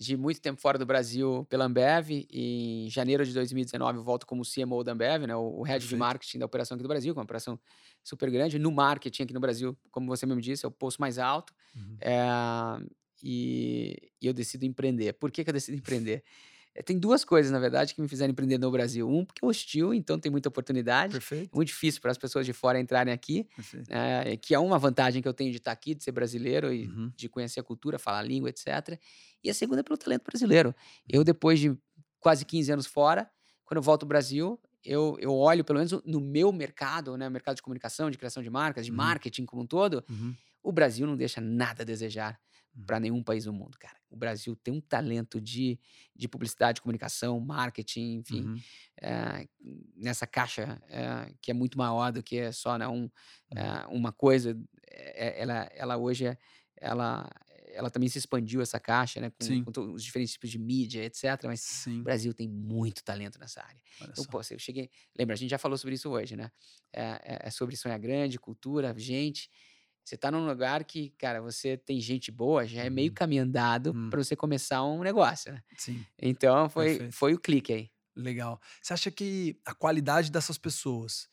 de 0.00 0.16
muito 0.16 0.40
tempo 0.40 0.58
fora 0.58 0.78
do 0.78 0.86
Brasil 0.86 1.46
pela 1.50 1.66
Ambev, 1.66 2.26
em 2.30 2.88
janeiro 2.88 3.22
de 3.22 3.34
2019 3.34 3.98
eu 3.98 4.02
volto 4.02 4.26
como 4.26 4.42
CMO 4.42 4.82
da 4.82 4.92
Ambev, 4.92 5.26
né, 5.26 5.36
o 5.36 5.60
head 5.60 5.86
de 5.86 5.94
marketing 5.94 6.38
da 6.38 6.46
operação 6.46 6.74
aqui 6.74 6.82
do 6.82 6.88
Brasil, 6.88 7.12
que 7.12 7.18
é 7.18 7.20
uma 7.20 7.24
operação 7.24 7.60
super 8.02 8.30
grande. 8.30 8.58
No 8.58 8.72
marketing 8.72 9.24
aqui 9.24 9.34
no 9.34 9.40
Brasil, 9.40 9.76
como 9.90 10.06
você 10.06 10.24
mesmo 10.24 10.40
disse, 10.40 10.64
é 10.64 10.68
o 10.68 10.70
posto 10.70 11.00
mais 11.00 11.18
alto. 11.18 11.52
Uhum. 11.76 11.98
É, 12.00 12.18
e, 13.22 14.10
e 14.22 14.26
eu 14.26 14.32
decido 14.32 14.64
empreender. 14.64 15.12
Por 15.12 15.30
que, 15.30 15.44
que 15.44 15.50
eu 15.50 15.54
decido 15.54 15.76
empreender? 15.76 16.24
Eh, 16.74 16.82
tem 16.82 16.98
duas 16.98 17.24
coisas, 17.24 17.50
na 17.50 17.58
verdade, 17.58 17.94
que 17.94 18.00
me 18.00 18.08
fizeram 18.08 18.30
empreender 18.32 18.58
no 18.58 18.70
Brasil. 18.70 19.08
Um, 19.08 19.24
porque 19.24 19.44
é 19.44 19.48
hostil, 19.48 19.92
então 19.94 20.18
tem 20.18 20.30
muita 20.30 20.48
oportunidade. 20.48 21.12
Perfeito. 21.14 21.54
Muito 21.54 21.68
difícil 21.68 22.00
para 22.00 22.10
as 22.10 22.18
pessoas 22.18 22.46
de 22.46 22.52
fora 22.52 22.78
entrarem 22.80 23.12
aqui, 23.12 23.46
eh, 23.88 24.36
que 24.36 24.54
é 24.54 24.58
uma 24.58 24.78
vantagem 24.78 25.20
que 25.22 25.28
eu 25.28 25.34
tenho 25.34 25.50
de 25.50 25.56
estar 25.58 25.72
aqui, 25.72 25.94
de 25.94 26.04
ser 26.04 26.12
brasileiro 26.12 26.72
e 26.72 26.86
Uhum. 26.86 27.12
de 27.16 27.28
conhecer 27.28 27.60
a 27.60 27.62
cultura, 27.62 27.98
falar 27.98 28.18
a 28.20 28.22
língua, 28.22 28.48
etc. 28.50 28.98
E 29.42 29.50
a 29.50 29.54
segunda 29.54 29.80
é 29.80 29.82
pelo 29.82 29.98
talento 29.98 30.24
brasileiro. 30.24 30.74
Eu, 31.08 31.24
depois 31.24 31.58
de 31.58 31.76
quase 32.20 32.44
15 32.44 32.70
anos 32.72 32.86
fora, 32.86 33.28
quando 33.64 33.78
eu 33.78 33.82
volto 33.82 34.02
ao 34.04 34.08
Brasil, 34.08 34.60
eu, 34.84 35.16
eu 35.20 35.34
olho, 35.34 35.64
pelo 35.64 35.78
menos 35.78 35.92
no 36.04 36.20
meu 36.20 36.52
mercado, 36.52 37.16
né, 37.16 37.28
mercado 37.28 37.56
de 37.56 37.62
comunicação, 37.62 38.10
de 38.10 38.16
criação 38.18 38.42
de 38.42 38.48
marcas, 38.50 38.86
de 38.86 38.90
Uhum. 38.92 38.96
marketing 38.98 39.44
como 39.44 39.62
um 39.62 39.66
todo, 39.66 40.04
Uhum. 40.08 40.34
o 40.62 40.72
Brasil 40.72 41.06
não 41.06 41.16
deixa 41.16 41.40
nada 41.40 41.82
a 41.82 41.86
desejar 41.86 42.40
Uhum. 42.76 42.84
para 42.86 43.00
nenhum 43.00 43.22
país 43.22 43.44
do 43.44 43.52
mundo, 43.52 43.76
cara. 43.78 43.99
O 44.10 44.16
Brasil 44.16 44.56
tem 44.56 44.74
um 44.74 44.80
talento 44.80 45.40
de, 45.40 45.78
de 46.16 46.28
publicidade, 46.28 46.80
comunicação, 46.82 47.38
marketing, 47.40 48.14
enfim, 48.18 48.50
Uhum. 48.50 48.64
eh, 49.00 49.46
nessa 49.96 50.26
caixa 50.26 50.80
eh, 50.88 51.34
que 51.40 51.50
é 51.50 51.54
muito 51.54 51.78
maior 51.78 52.12
do 52.12 52.22
que 52.22 52.52
só 52.52 52.76
né, 52.78 52.88
um, 52.88 53.08
Uhum. 53.50 53.80
eh, 53.80 53.86
uma 53.88 54.12
coisa. 54.12 54.56
ela, 54.92 55.68
ela 55.74 55.96
hoje 55.96 56.26
é, 56.26 56.36
ela, 56.76 57.28
ela 57.72 57.90
também 57.90 58.08
se 58.08 58.18
expandiu 58.18 58.60
essa 58.62 58.80
caixa, 58.80 59.20
né, 59.20 59.30
com, 59.30 59.60
com 59.60 59.70
os 59.92 60.02
diferentes 60.04 60.32
tipos 60.34 60.50
de 60.50 60.58
mídia, 60.58 61.04
etc. 61.04 61.48
Mas 61.48 61.62
Sim. 61.66 62.00
o 62.00 62.04
Brasil 62.04 62.32
tem 62.34 62.48
muito 62.48 63.04
talento 63.04 63.38
nessa 63.38 63.62
área. 63.62 63.80
Olha 64.00 64.14
Então, 64.14 64.24
só. 64.24 64.32
pô, 64.32 64.40
eu 64.50 64.58
cheguei. 64.58 64.90
Lembra, 65.18 65.34
a 65.34 65.36
gente 65.38 65.50
já 65.50 65.58
falou 65.58 65.76
sobre 65.78 65.94
isso 65.94 66.10
hoje, 66.10 66.36
né? 66.36 66.50
É, 66.92 67.02
é- 67.24 67.38
é 67.48 67.50
sobre 67.50 67.76
sonhar 67.76 67.98
grande, 67.98 68.38
cultura, 68.38 68.94
gente. 68.98 69.48
Você 70.10 70.16
tá 70.16 70.28
num 70.28 70.44
lugar 70.44 70.82
que, 70.84 71.10
cara, 71.10 71.40
você 71.40 71.76
tem 71.76 72.00
gente 72.00 72.32
boa, 72.32 72.66
já 72.66 72.82
é 72.82 72.90
meio 72.90 73.10
Uhum. 73.10 73.14
caminho 73.14 73.44
andado 73.44 73.94
Hum. 73.94 74.10
para 74.10 74.22
você 74.24 74.34
começar 74.34 74.82
um 74.82 75.02
negócio, 75.04 75.52
né? 75.52 75.62
Sim. 75.76 76.04
Então, 76.20 76.68
foi, 76.68 76.86
Perfeito. 76.86 77.12
foi 77.12 77.34
o 77.34 77.38
clique 77.38 77.72
aí. 77.72 77.90
Legal. 78.16 78.60
Você 78.82 78.92
acha 78.92 79.10
que 79.10 79.60
a 79.64 79.72
qualidade 79.72 80.32
dessas 80.32 80.58
pessoas 80.58 81.28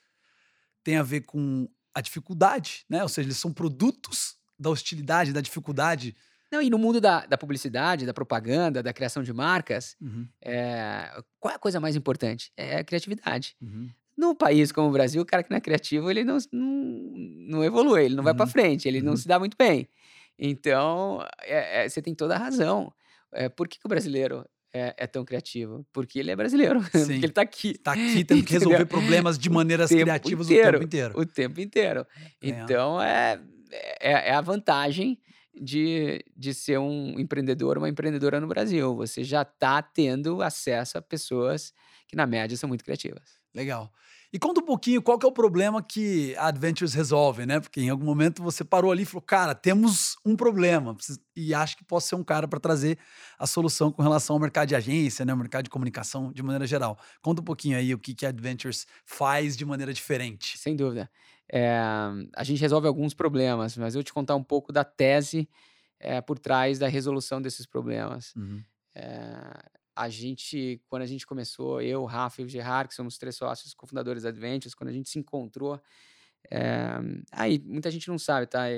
tem 0.84 0.97
a 0.97 1.03
ver 1.03 1.21
com 1.21 1.67
a 1.93 2.01
dificuldade, 2.01 2.86
né? 2.89 3.03
Ou 3.03 3.09
seja, 3.09 3.28
eles 3.28 3.38
são 3.38 3.51
produtos 3.53 4.38
da 4.59 4.69
hostilidade, 4.69 5.34
da 5.34 5.41
dificuldade. 5.41 6.15
Não, 6.51 6.61
e 6.61 6.69
no 6.69 6.78
mundo 6.78 7.01
da, 7.01 7.25
da 7.25 7.38
publicidade, 7.38 8.05
da 8.05 8.13
propaganda, 8.13 8.84
da 8.84 8.93
criação 8.93 9.23
de 9.23 9.34
marcas, 9.34 9.97
Uhum, 10.01 10.30
é, 10.41 11.21
qual 11.39 11.51
é 11.51 11.55
a 11.55 11.59
coisa 11.59 11.80
mais 11.80 11.95
importante? 11.95 12.51
É 12.55 12.78
a 12.78 12.84
criatividade. 12.84 13.57
uhum, 13.61 13.93
Num 14.18 14.34
país 14.36 14.72
como 14.72 14.89
o 14.89 14.91
Brasil, 14.91 15.22
o 15.22 15.26
cara 15.26 15.43
que 15.43 15.49
não 15.51 15.57
é 15.57 15.61
criativo, 15.61 16.09
ele 16.09 16.24
não, 16.24 16.38
não, 16.51 16.68
não 17.49 17.63
evolui, 17.63 18.05
ele 18.05 18.15
não 18.15 18.24
vai 18.24 18.34
para 18.34 18.45
Uhum, 18.45 18.51
frente, 18.51 18.88
ele 18.88 19.01
não 19.01 19.11
uhum. 19.11 19.18
se 19.18 19.28
dá 19.28 19.38
muito 19.39 19.55
bem. 19.57 19.88
Então, 20.39 21.24
é- 21.43 21.86
é, 21.86 21.89
você 21.89 22.01
tem 22.01 22.13
toda 22.15 22.36
a 22.36 22.38
razão. 22.38 22.91
É, 23.32 23.49
por 23.49 23.68
que, 23.68 23.80
que 23.80 23.86
o 23.86 23.89
brasileiro 23.89 24.45
é, 24.74 24.93
é 24.97 25.07
tão 25.07 25.24
criativo? 25.26 25.86
Porque 25.93 26.20
ele 26.20 26.32
é 26.32 26.36
brasileiro, 26.36 26.80
Sim. 26.93 27.13
porque 27.13 27.26
ele 27.26 27.34
tá 27.34 27.41
aqui. 27.41 27.78
Tá 27.78 27.91
aqui 27.93 28.24
tendo 28.24 28.43
que 28.43 28.53
resolver 28.53 28.86
problemas 28.86 29.38
de 29.38 29.49
maneiras 29.49 29.89
criativas 29.89 30.49
inteiro. 30.49 30.70
o 30.70 30.72
tempo 30.80 30.84
inteiro. 30.84 31.20
O 31.20 31.26
tempo 31.26 31.61
inteiro. 31.61 32.05
Legal. 32.41 32.63
Então, 32.63 33.01
é, 33.01 33.39
é, 33.99 34.30
é 34.30 34.34
a 34.34 34.41
vantagem 34.41 35.20
de, 35.59 36.24
de 36.36 36.53
ser 36.53 36.78
um 36.80 37.20
empreendedor, 37.20 37.78
uma 37.78 37.89
empreendedora 37.89 38.39
no 38.39 38.47
Brasil. 38.47 38.95
Você 38.95 39.24
já 39.24 39.41
está 39.41 39.82
tendo 39.82 40.41
acesso 40.41 40.97
a 40.97 41.01
pessoas 41.01 41.74
que, 42.07 42.15
na 42.15 42.26
média, 42.28 42.55
são 42.57 42.68
muito 42.70 42.84
criativas. 42.84 43.37
Legal. 43.54 43.91
E 44.32 44.38
conta 44.38 44.60
um 44.60 44.66
pouquinho 44.66 45.02
qual 45.02 45.18
que 45.18 45.26
é 45.26 45.30
o 45.30 45.32
problema 45.32 45.82
que 45.82 46.36
a 46.36 46.48
Adventures 46.48 46.93
resolve, 46.93 47.45
né? 47.45 47.60
Porque 47.62 47.80
em 47.80 47.89
algum 47.89 48.06
momento 48.06 48.43
você 48.43 48.64
parou 48.64 48.91
ali 48.91 49.04
e 49.04 49.06
falou, 49.06 49.22
cara, 49.22 49.56
temos 49.56 50.18
um 50.26 50.36
problema. 50.36 50.95
E 51.36 51.54
acho 51.54 51.78
que 51.78 51.84
posso 51.84 52.10
ser 52.10 52.16
um 52.16 52.24
cara 52.24 52.48
para 52.48 52.60
trazer 52.60 53.00
a 53.39 53.48
solução 53.48 53.91
com 53.91 54.02
relação 54.02 54.36
ao 54.36 54.39
mercado 54.39 54.68
de 54.68 54.76
agência, 54.76 55.24
né? 55.24 55.34
O 55.34 55.38
mercado 55.38 55.64
de 55.64 55.70
comunicação 55.70 56.32
de 56.32 56.43
maneira 56.43 56.68
geral. 56.68 57.00
Conta 57.22 57.41
um 57.41 57.45
pouquinho 57.45 57.78
aí 57.78 57.93
o 57.93 58.00
que, 58.00 58.14
que 58.14 58.26
a 58.26 58.30
Adventures 58.30 58.86
faz 59.06 59.56
de 59.56 59.66
maneira 59.66 59.93
diferente. 59.93 60.58
Sem 60.58 60.76
dúvida. 60.76 61.10
É, 61.50 61.80
a 62.36 62.43
gente 62.43 62.60
resolve 62.60 62.88
alguns 62.88 63.14
problemas, 63.14 63.78
mas 63.78 63.95
eu 63.95 64.00
vou 64.00 64.04
te 64.04 64.14
contar 64.14 64.36
um 64.36 64.43
pouco 64.43 64.74
da 64.74 64.84
tese 64.84 65.48
é, 66.00 66.20
por 66.20 66.38
trás 66.38 66.78
da 66.78 66.88
resolução 66.89 67.41
desses 67.41 67.66
problemas. 67.66 68.36
Uhum. 68.36 68.62
É, 68.93 69.76
a 69.98 70.10
gente, 70.10 70.80
quando 70.88 71.02
a 71.02 71.06
gente 71.08 71.26
começou, 71.26 71.82
eu, 71.82 72.06
Rafa 72.06 72.41
e 72.41 72.45
o 72.45 72.48
Gerard, 72.48 72.88
que 72.88 72.93
somos 72.93 73.18
três 73.18 73.36
sócios 73.36 73.74
cofundadores 73.74 74.24
da 74.24 74.30
Adventures, 74.30 74.76
quando 74.76 74.91
a 74.91 74.93
gente 74.93 75.10
se 75.10 75.18
encontrou, 75.18 75.82
é, 76.52 77.00
aí 77.32 77.60
muita 77.66 77.89
gente 77.89 78.08
não 78.08 78.20
sabe, 78.20 78.45
tá? 78.45 78.70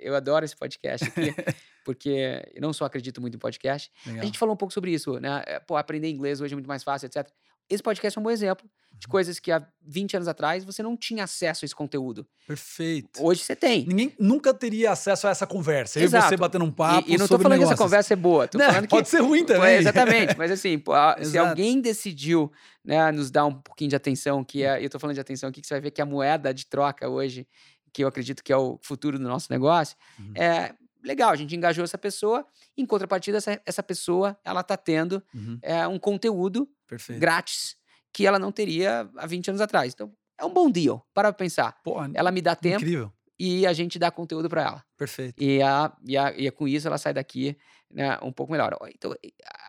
Eu 0.00 0.16
adoro 0.16 0.44
esse 0.44 0.56
podcast 0.56 1.06
aqui, 1.06 1.32
porque 1.84 2.42
eu 2.52 2.60
não 2.60 2.72
só 2.72 2.86
acredito 2.86 3.20
muito 3.20 3.36
em 3.36 3.38
podcast. 3.38 3.92
Legal. 4.04 4.22
A 4.22 4.24
gente 4.26 4.36
falou 4.36 4.54
um 4.54 4.58
pouco 4.58 4.74
sobre 4.74 4.92
isso, 4.92 5.20
né? 5.20 5.44
Pô, 5.66 5.76
aprender 5.76 6.10
inglês 6.10 6.40
hoje 6.40 6.54
é 6.54 6.56
muito 6.56 6.68
mais 6.68 6.82
fácil, 6.82 7.06
etc. 7.06 7.30
Esse 7.68 7.82
podcast 7.82 8.18
é 8.18 8.20
um 8.20 8.24
bom 8.24 8.30
exemplo 8.30 8.68
de 8.92 9.06
uhum. 9.06 9.10
coisas 9.10 9.40
que 9.40 9.50
há 9.50 9.66
20 9.82 10.16
anos 10.16 10.28
atrás 10.28 10.64
você 10.64 10.82
não 10.82 10.96
tinha 10.96 11.24
acesso 11.24 11.64
a 11.64 11.66
esse 11.66 11.74
conteúdo. 11.74 12.26
Perfeito. 12.46 13.22
Hoje 13.22 13.40
você 13.40 13.56
tem. 13.56 13.86
Ninguém 13.86 14.14
nunca 14.18 14.54
teria 14.54 14.92
acesso 14.92 15.26
a 15.26 15.30
essa 15.30 15.46
conversa. 15.46 15.98
Exato. 15.98 16.24
Eu 16.24 16.26
e 16.26 16.30
você 16.30 16.36
batendo 16.36 16.64
um 16.64 16.70
papo. 16.70 17.08
E, 17.08 17.14
e 17.14 17.18
não 17.18 17.26
tô 17.26 17.38
falando 17.38 17.52
negócios. 17.52 17.70
que 17.70 17.74
essa 17.74 17.82
conversa 17.82 18.14
é 18.14 18.16
boa. 18.16 18.46
Tô 18.46 18.58
não, 18.58 18.66
falando 18.66 18.88
pode 18.88 19.04
que, 19.04 19.10
ser 19.10 19.20
ruim 19.20 19.44
também. 19.44 19.74
É, 19.74 19.78
exatamente. 19.78 20.36
Mas 20.36 20.50
assim, 20.52 20.82
se 21.22 21.38
alguém 21.38 21.80
decidiu 21.80 22.52
né, 22.84 23.10
nos 23.10 23.30
dar 23.30 23.46
um 23.46 23.54
pouquinho 23.54 23.90
de 23.90 23.96
atenção, 23.96 24.44
que 24.44 24.62
é, 24.62 24.84
eu 24.84 24.88
tô 24.88 24.98
falando 24.98 25.14
de 25.14 25.20
atenção 25.20 25.48
aqui, 25.48 25.60
que 25.60 25.66
você 25.66 25.74
vai 25.74 25.80
ver 25.80 25.90
que 25.90 26.02
a 26.02 26.06
moeda 26.06 26.52
de 26.54 26.66
troca 26.66 27.08
hoje, 27.08 27.46
que 27.92 28.04
eu 28.04 28.08
acredito 28.08 28.44
que 28.44 28.52
é 28.52 28.56
o 28.56 28.78
futuro 28.82 29.18
do 29.18 29.26
nosso 29.26 29.48
negócio, 29.50 29.96
uhum. 30.18 30.32
é 30.36 30.74
legal, 31.04 31.30
a 31.30 31.36
gente 31.36 31.54
engajou 31.54 31.84
essa 31.84 31.98
pessoa, 31.98 32.46
em 32.76 32.86
contrapartida, 32.86 33.36
essa, 33.36 33.60
essa 33.66 33.82
pessoa, 33.82 34.36
ela 34.42 34.62
tá 34.62 34.76
tendo 34.76 35.22
uhum. 35.34 35.58
é, 35.60 35.86
um 35.86 35.98
conteúdo 35.98 36.68
Perfeito. 36.96 37.20
grátis 37.20 37.76
que 38.12 38.26
ela 38.26 38.38
não 38.38 38.52
teria 38.52 39.10
há 39.16 39.26
20 39.26 39.48
anos 39.48 39.60
atrás. 39.60 39.92
Então, 39.92 40.12
é 40.38 40.44
um 40.44 40.52
bom 40.52 40.70
deal. 40.70 41.04
Para 41.12 41.32
pensar. 41.32 41.76
ela 42.14 42.30
me 42.30 42.40
dá 42.40 42.54
tempo. 42.54 42.82
Incrível. 42.82 43.12
E 43.38 43.66
a 43.66 43.72
gente 43.72 43.98
dá 43.98 44.10
conteúdo 44.10 44.48
para 44.48 44.62
ela. 44.62 44.84
Perfeito. 44.96 45.42
E, 45.42 45.60
a, 45.60 45.92
e, 46.06 46.16
a, 46.16 46.32
e 46.36 46.48
com 46.52 46.68
isso 46.68 46.86
ela 46.86 46.96
sai 46.96 47.12
daqui 47.12 47.56
né, 47.90 48.16
um 48.22 48.32
pouco 48.32 48.52
melhor. 48.52 48.76
Então, 48.94 49.14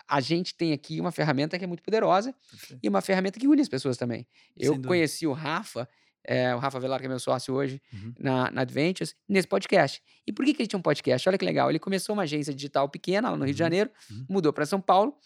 a 0.08 0.22
gente 0.22 0.56
tem 0.56 0.72
aqui 0.72 1.02
uma 1.02 1.12
ferramenta 1.12 1.58
que 1.58 1.64
é 1.64 1.68
muito 1.68 1.82
poderosa 1.82 2.34
Perfeito. 2.52 2.80
e 2.84 2.88
uma 2.88 3.02
ferramenta 3.02 3.40
que 3.40 3.48
une 3.48 3.62
as 3.62 3.70
pessoas 3.70 3.98
também. 3.98 4.28
Eu 4.56 4.80
conheci 4.84 5.26
o 5.26 5.34
Rafa, 5.34 5.90
é, 6.24 6.54
o 6.56 6.60
Rafa 6.60 6.80
Velar, 6.80 7.00
que 7.00 7.08
é 7.08 7.10
meu 7.10 7.20
sócio 7.20 7.56
hoje 7.56 7.82
uhum. 7.92 8.14
na, 8.20 8.52
na 8.52 8.62
Adventures, 8.62 9.16
nesse 9.28 9.48
podcast. 9.48 10.02
E 10.28 10.32
por 10.32 10.46
que, 10.46 10.54
que 10.54 10.62
ele 10.62 10.68
tinha 10.68 10.80
um 10.80 10.84
podcast? 10.84 11.28
Olha 11.28 11.38
que 11.38 11.46
legal. 11.46 11.70
Ele 11.70 11.80
começou 11.80 12.14
uma 12.14 12.24
agência 12.24 12.54
digital 12.54 12.88
pequena 12.88 13.32
lá 13.32 13.38
no 13.38 13.46
Rio 13.46 13.54
de 13.54 13.62
uhum. 13.62 13.66
Janeiro, 13.66 13.90
uhum. 14.12 14.26
mudou 14.30 14.54
para 14.54 14.66
São 14.66 14.80
Paulo 14.80 15.18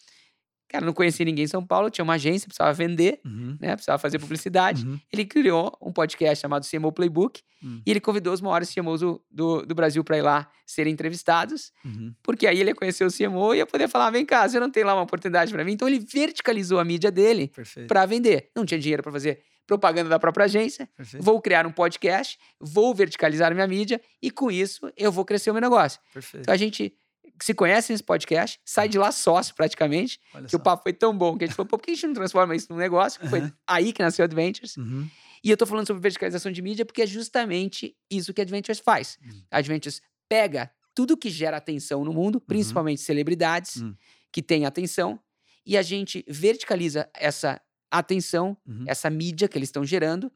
Cara, 0.70 0.86
não 0.86 0.94
conhecia 0.94 1.26
ninguém 1.26 1.46
em 1.46 1.48
São 1.48 1.66
Paulo, 1.66 1.90
tinha 1.90 2.04
uma 2.04 2.14
agência, 2.14 2.48
precisava 2.48 2.72
vender, 2.72 3.20
uhum. 3.26 3.58
né? 3.60 3.76
Precisava 3.76 3.98
fazer 3.98 4.20
publicidade. 4.20 4.86
Uhum. 4.86 5.00
Ele 5.12 5.26
criou 5.26 5.76
um 5.82 5.92
podcast 5.92 6.40
chamado 6.40 6.64
CMO 6.66 6.92
Playbook 6.92 7.42
uhum. 7.64 7.82
e 7.84 7.90
ele 7.90 8.00
convidou 8.00 8.32
os 8.32 8.40
maiores 8.40 8.72
CMOs 8.72 9.02
do, 9.02 9.20
do, 9.32 9.66
do 9.66 9.74
Brasil 9.74 10.04
para 10.04 10.20
ir 10.20 10.22
lá 10.22 10.48
serem 10.68 10.94
entrevistados, 10.94 11.72
uhum. 11.84 12.14
porque 12.22 12.46
aí 12.46 12.60
ele 12.60 12.70
ia 12.70 12.76
conhecer 12.76 13.04
o 13.04 13.12
CMO 13.12 13.56
e 13.56 13.58
ia 13.58 13.66
poder 13.66 13.88
falar: 13.88 14.12
vem 14.12 14.24
cá, 14.24 14.48
você 14.48 14.60
não 14.60 14.70
tem 14.70 14.84
lá 14.84 14.94
uma 14.94 15.02
oportunidade 15.02 15.52
para 15.52 15.66
mim? 15.66 15.74
Então 15.74 15.88
ele 15.88 16.00
verticalizou 16.00 16.80
a 16.80 16.86
mídia 16.86 17.10
dele 17.10 17.52
para 17.88 18.06
vender. 18.06 18.52
Não 18.56 18.64
tinha 18.64 18.80
dinheiro 18.80 19.02
para 19.02 19.12
fazer 19.12 19.42
propaganda 19.66 20.10
da 20.10 20.20
própria 20.20 20.46
agência, 20.46 20.88
Perfeito. 20.98 21.24
vou 21.24 21.40
criar 21.42 21.66
um 21.66 21.72
podcast, 21.72 22.40
vou 22.60 22.94
verticalizar 22.94 23.54
minha 23.54 23.68
mídia 23.68 24.02
e 24.22 24.32
com 24.32 24.50
isso 24.50 24.92
eu 24.98 25.12
vou 25.12 25.26
crescer 25.26 25.50
o 25.50 25.54
meu 25.54 25.62
negócio. 25.62 26.00
Perfeito. 26.14 26.42
Então 26.42 26.54
a 26.54 26.58
gente 26.58 26.94
se 27.46 27.54
conhece 27.54 27.92
nesse 27.92 28.04
podcast, 28.04 28.60
sai 28.66 28.90
de 28.90 28.98
lá 28.98 29.12
sócio 29.12 29.56
praticamente, 29.56 30.20
Olha 30.34 30.46
que 30.46 30.52
só. 30.52 30.58
o 30.58 30.60
papo 30.60 30.84
foi 30.84 30.94
tão 30.94 31.18
bom 31.18 31.38
que 31.38 31.44
a 31.44 31.48
gente 31.48 31.56
falou, 31.56 31.68
pô, 31.68 31.78
por 31.78 31.86
que 31.86 31.92
a 31.92 31.94
gente 31.94 32.08
não 32.08 32.14
transforma 32.14 32.56
isso 32.56 32.68
num 32.70 32.78
negócio? 32.78 33.22
Uhum. 33.24 33.30
Foi 33.30 33.54
aí 33.68 33.94
que 33.94 34.02
nasceu 34.02 34.26
Adventures. 34.26 34.78
Uhum. 34.78 35.10
E 35.44 35.50
eu 35.50 35.58
tô 35.58 35.66
falando 35.66 35.88
sobre 35.88 36.02
verticalização 36.02 36.52
de 36.52 36.62
mídia 36.62 36.86
porque 36.86 37.02
é 37.02 37.08
justamente 37.08 37.96
isso 38.10 38.34
que 38.34 38.42
a 38.42 38.44
Adventures 38.44 38.80
faz. 38.80 39.18
Uhum. 39.24 39.44
A 39.52 39.58
Adventures 39.58 40.02
pega 40.28 40.72
tudo 40.94 41.16
que 41.16 41.30
gera 41.30 41.58
atenção 41.58 42.04
no 42.04 42.14
mundo, 42.14 42.36
uhum. 42.36 42.46
principalmente 42.46 43.02
celebridades 43.02 43.78
uhum. 43.78 43.96
que 44.32 44.42
têm 44.42 44.66
atenção, 44.66 45.20
e 45.66 45.78
a 45.78 45.82
gente 45.82 46.26
verticaliza 46.28 47.10
essa 47.14 47.62
atenção, 47.90 48.58
uhum. 48.68 48.84
essa 48.88 49.10
mídia 49.10 49.48
que 49.48 49.58
eles 49.58 49.70
estão 49.70 49.86
gerando, 49.86 50.32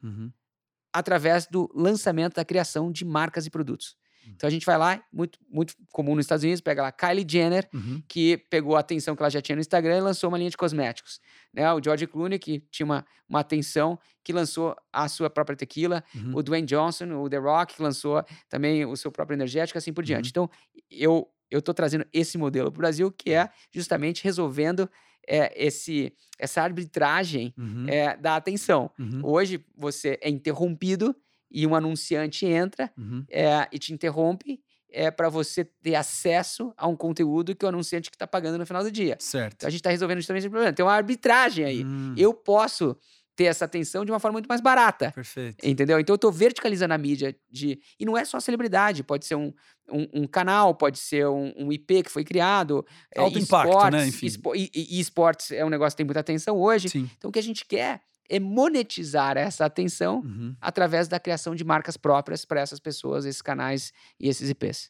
através 0.92 1.46
do 1.46 1.68
lançamento 1.74 2.36
da 2.36 2.44
criação 2.44 2.90
de 2.90 3.04
marcas 3.04 3.46
e 3.46 3.50
produtos. 3.50 3.96
Então 4.28 4.46
a 4.48 4.50
gente 4.50 4.64
vai 4.64 4.78
lá, 4.78 5.02
muito, 5.12 5.38
muito 5.48 5.74
comum 5.92 6.14
nos 6.14 6.24
Estados 6.24 6.42
Unidos, 6.42 6.60
pega 6.60 6.82
lá 6.82 6.92
Kylie 6.92 7.26
Jenner, 7.28 7.68
uhum. 7.72 8.02
que 8.08 8.36
pegou 8.36 8.76
a 8.76 8.80
atenção 8.80 9.14
que 9.14 9.22
ela 9.22 9.30
já 9.30 9.40
tinha 9.40 9.56
no 9.56 9.60
Instagram 9.60 9.98
e 9.98 10.00
lançou 10.00 10.28
uma 10.28 10.38
linha 10.38 10.50
de 10.50 10.56
cosméticos. 10.56 11.20
Né? 11.52 11.70
O 11.72 11.82
George 11.82 12.06
Clooney, 12.06 12.38
que 12.38 12.60
tinha 12.70 12.84
uma, 12.84 13.04
uma 13.28 13.40
atenção, 13.40 13.98
que 14.22 14.32
lançou 14.32 14.74
a 14.92 15.08
sua 15.08 15.28
própria 15.28 15.56
tequila. 15.56 16.02
Uhum. 16.14 16.36
O 16.36 16.42
Dwayne 16.42 16.66
Johnson, 16.66 17.06
o 17.22 17.28
The 17.28 17.38
Rock, 17.38 17.74
que 17.76 17.82
lançou 17.82 18.24
também 18.48 18.84
o 18.84 18.96
seu 18.96 19.12
próprio 19.12 19.36
energético, 19.36 19.78
assim 19.78 19.92
por 19.92 20.04
diante. 20.04 20.26
Uhum. 20.26 20.44
Então, 20.44 20.50
eu 20.90 21.28
eu 21.50 21.60
estou 21.60 21.74
trazendo 21.74 22.04
esse 22.12 22.36
modelo 22.36 22.72
para 22.72 22.78
o 22.78 22.82
Brasil, 22.82 23.12
que 23.12 23.30
é 23.30 23.48
justamente 23.72 24.24
resolvendo 24.24 24.90
é, 25.26 25.52
esse, 25.56 26.12
essa 26.38 26.62
arbitragem 26.62 27.54
uhum. 27.56 27.86
é, 27.88 28.16
da 28.16 28.36
atenção. 28.36 28.90
Uhum. 28.98 29.20
Hoje, 29.22 29.64
você 29.76 30.18
é 30.20 30.28
interrompido 30.28 31.14
e 31.54 31.64
um 31.66 31.74
anunciante 31.74 32.44
entra 32.44 32.92
uhum. 32.98 33.24
é, 33.30 33.68
e 33.70 33.78
te 33.78 33.94
interrompe 33.94 34.60
é 34.90 35.10
para 35.10 35.28
você 35.28 35.64
ter 35.64 35.94
acesso 35.94 36.72
a 36.76 36.86
um 36.86 36.96
conteúdo 36.96 37.54
que 37.54 37.64
o 37.64 37.68
anunciante 37.68 38.10
que 38.10 38.16
está 38.16 38.26
pagando 38.26 38.58
no 38.58 38.66
final 38.66 38.82
do 38.82 38.92
dia. 38.92 39.16
Certo. 39.18 39.54
Então 39.54 39.66
a 39.66 39.70
gente 39.70 39.80
está 39.80 39.90
resolvendo 39.90 40.18
justamente 40.18 40.42
esse 40.42 40.50
problema. 40.50 40.72
Tem 40.72 40.84
uma 40.84 40.94
arbitragem 40.94 41.64
aí. 41.64 41.84
Hum. 41.84 42.14
Eu 42.16 42.32
posso 42.32 42.96
ter 43.34 43.44
essa 43.44 43.64
atenção 43.64 44.04
de 44.04 44.12
uma 44.12 44.20
forma 44.20 44.34
muito 44.34 44.46
mais 44.46 44.60
barata. 44.60 45.10
Perfeito. 45.10 45.66
Entendeu? 45.66 45.98
Então 45.98 46.12
eu 46.12 46.16
estou 46.16 46.30
verticalizando 46.30 46.94
a 46.94 46.98
mídia 46.98 47.36
de. 47.50 47.80
E 47.98 48.04
não 48.04 48.16
é 48.16 48.24
só 48.24 48.38
celebridade, 48.38 49.02
pode 49.02 49.26
ser 49.26 49.34
um, 49.34 49.52
um, 49.90 50.22
um 50.22 50.26
canal, 50.28 50.74
pode 50.76 51.00
ser 51.00 51.26
um, 51.26 51.52
um, 51.56 51.72
IP 51.72 52.04
que 52.04 52.10
foi 52.10 52.22
criado. 52.22 52.86
É, 53.12 53.20
Alto 53.20 53.36
é, 53.36 53.42
impacto, 53.42 53.90
né? 53.90 54.06
Enfim. 54.06 54.28
e, 54.54 54.70
e, 54.72 54.96
e 54.96 55.00
esportes 55.00 55.50
é 55.50 55.64
um 55.64 55.70
negócio 55.70 55.94
que 55.94 55.98
tem 55.98 56.06
muita 56.06 56.20
atenção 56.20 56.56
hoje. 56.56 56.88
Sim. 56.88 57.10
Então 57.18 57.30
o 57.30 57.32
que 57.32 57.40
a 57.40 57.42
gente 57.42 57.64
quer 57.66 58.00
é 58.28 58.40
monetizar 58.40 59.36
essa 59.36 59.64
atenção 59.64 60.22
uhum. 60.24 60.56
através 60.60 61.08
da 61.08 61.20
criação 61.20 61.54
de 61.54 61.64
marcas 61.64 61.96
próprias 61.96 62.44
para 62.44 62.60
essas 62.60 62.80
pessoas, 62.80 63.24
esses 63.24 63.42
canais 63.42 63.92
e 64.18 64.28
esses 64.28 64.48
IPs. 64.48 64.88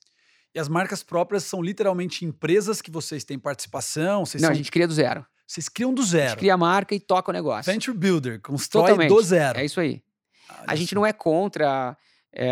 E 0.54 0.58
as 0.58 0.68
marcas 0.68 1.02
próprias 1.02 1.42
são 1.44 1.60
literalmente 1.60 2.24
empresas 2.24 2.80
que 2.80 2.90
vocês 2.90 3.24
têm 3.24 3.38
participação? 3.38 4.20
Não, 4.20 4.26
são... 4.26 4.50
a 4.50 4.54
gente 4.54 4.70
cria 4.70 4.86
do 4.86 4.94
zero. 4.94 5.26
Vocês 5.46 5.68
criam 5.68 5.92
do 5.92 6.02
zero. 6.04 6.24
A 6.24 6.28
gente 6.28 6.38
cria 6.38 6.54
a 6.54 6.56
marca 6.56 6.94
e 6.94 7.00
toca 7.00 7.30
o 7.30 7.34
negócio. 7.34 7.70
Venture 7.70 7.96
Builder, 7.96 8.40
constrói 8.40 8.84
Totalmente. 8.84 9.08
do 9.08 9.22
zero. 9.22 9.58
É 9.58 9.64
isso 9.64 9.80
aí. 9.80 10.02
Ah, 10.48 10.64
a 10.68 10.74
gente 10.76 10.94
não 10.94 11.04
é 11.04 11.12
contra 11.12 11.96
é, 12.34 12.50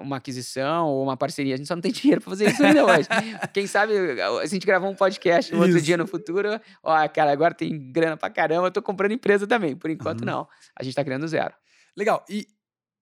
uma 0.00 0.18
aquisição 0.18 0.86
ou 0.86 1.02
uma 1.02 1.16
parceria. 1.16 1.54
A 1.54 1.56
gente 1.56 1.66
só 1.66 1.74
não 1.74 1.80
tem 1.80 1.92
dinheiro 1.92 2.20
para 2.20 2.30
fazer 2.30 2.50
isso 2.50 2.62
ainda 2.62 2.84
hoje. 2.84 3.08
Quem 3.52 3.66
sabe 3.66 3.92
a 4.20 4.46
gente 4.46 4.66
gravou 4.66 4.90
um 4.90 4.94
podcast 4.94 5.52
no 5.52 5.62
outro 5.62 5.80
dia 5.80 5.96
no 5.96 6.06
futuro. 6.06 6.60
Ó, 6.82 7.08
cara, 7.08 7.32
agora 7.32 7.54
tem 7.54 7.90
grana 7.90 8.16
pra 8.16 8.28
caramba, 8.28 8.66
eu 8.66 8.70
tô 8.70 8.82
comprando 8.82 9.12
empresa 9.12 9.46
também. 9.46 9.74
Por 9.74 9.90
enquanto, 9.90 10.20
uhum. 10.20 10.26
não. 10.26 10.48
A 10.78 10.82
gente 10.84 10.94
tá 10.94 11.02
criando 11.02 11.26
zero. 11.26 11.54
Legal. 11.96 12.24
E, 12.28 12.46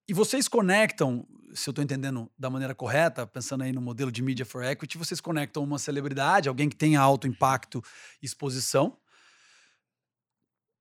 e 0.07 0.13
vocês 0.13 0.47
conectam, 0.47 1.27
se 1.53 1.69
eu 1.69 1.71
estou 1.71 1.83
entendendo 1.83 2.31
da 2.37 2.49
maneira 2.49 2.73
correta, 2.73 3.27
pensando 3.27 3.63
aí 3.63 3.73
no 3.73 3.81
modelo 3.81 4.11
de 4.11 4.21
Media 4.21 4.45
for 4.45 4.63
Equity, 4.63 4.97
vocês 4.97 5.19
conectam 5.19 5.63
uma 5.63 5.77
celebridade, 5.77 6.47
alguém 6.47 6.69
que 6.69 6.75
tenha 6.75 7.01
alto 7.01 7.27
impacto 7.27 7.81
e 8.21 8.25
exposição, 8.25 8.97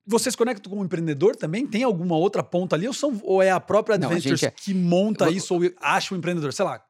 vocês 0.06 0.34
conectam 0.34 0.70
com 0.70 0.78
o 0.78 0.82
um 0.82 0.84
empreendedor 0.84 1.36
também? 1.36 1.66
Tem 1.66 1.82
alguma 1.84 2.16
outra 2.16 2.42
ponta 2.42 2.76
ali? 2.76 2.86
Ou, 2.86 2.94
são, 2.94 3.20
ou 3.22 3.42
é 3.42 3.50
a 3.50 3.60
própria 3.60 3.94
Adventures 3.94 4.40
não, 4.40 4.48
a 4.48 4.50
é... 4.50 4.54
que 4.54 4.74
monta 4.74 5.26
eu... 5.26 5.32
isso 5.32 5.54
ou 5.54 5.60
acha 5.80 6.12
o 6.12 6.16
um 6.16 6.18
empreendedor? 6.18 6.52
Sei 6.52 6.64
lá, 6.64 6.82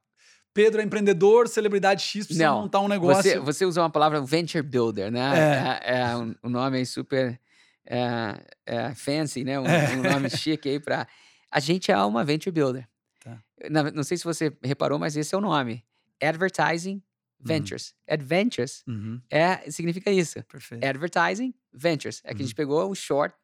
Pedro 0.55 0.81
é 0.81 0.85
empreendedor, 0.85 1.49
celebridade 1.49 2.03
X, 2.03 2.27
precisa 2.27 2.47
não, 2.47 2.63
montar 2.63 2.81
um 2.81 2.89
negócio. 2.89 3.23
Você, 3.23 3.39
você 3.39 3.65
usou 3.65 3.83
uma 3.83 3.91
palavra 3.91 4.21
venture 4.21 4.63
builder, 4.63 5.11
né? 5.11 5.81
É. 5.85 5.95
é, 5.95 6.01
é 6.01 6.17
um, 6.17 6.35
um, 6.45 6.51
nome 6.51 6.85
super 6.85 7.41
é, 7.87 8.45
é, 8.67 8.95
fancy, 8.95 9.45
né? 9.45 9.59
Um, 9.59 9.67
é. 9.67 9.97
um, 9.97 10.03
nome 10.03 10.29
chique 10.37 10.69
aí 10.69 10.79
para. 10.79 11.07
A 11.51 11.59
gente 11.59 11.91
é 11.91 11.99
uma 11.99 12.25
venture 12.25 12.53
builder. 12.53 12.87
Tá. 13.23 13.39
Não, 13.71 13.85
não 13.91 14.03
sei 14.03 14.17
se 14.17 14.25
você 14.25 14.55
reparou, 14.63 14.99
mas 14.99 15.17
esse 15.17 15.35
é 15.35 15.39
o 15.39 15.41
nome. 15.41 15.83
Advertising. 16.21 17.03
Ventures. 17.43 17.95
Uhum. 18.09 18.15
Adventures 18.15 18.85
uhum. 18.87 19.21
é, 19.31 19.71
significa 19.71 20.11
isso. 20.11 20.43
Perfeito. 20.45 20.85
Advertising 20.85 21.55
Ventures. 21.73 22.21
É 22.25 22.29
que 22.29 22.35
uhum. 22.35 22.41
a 22.41 22.47
gente 22.47 22.55
pegou 22.55 22.91
o 22.91 22.95
short 22.95 23.35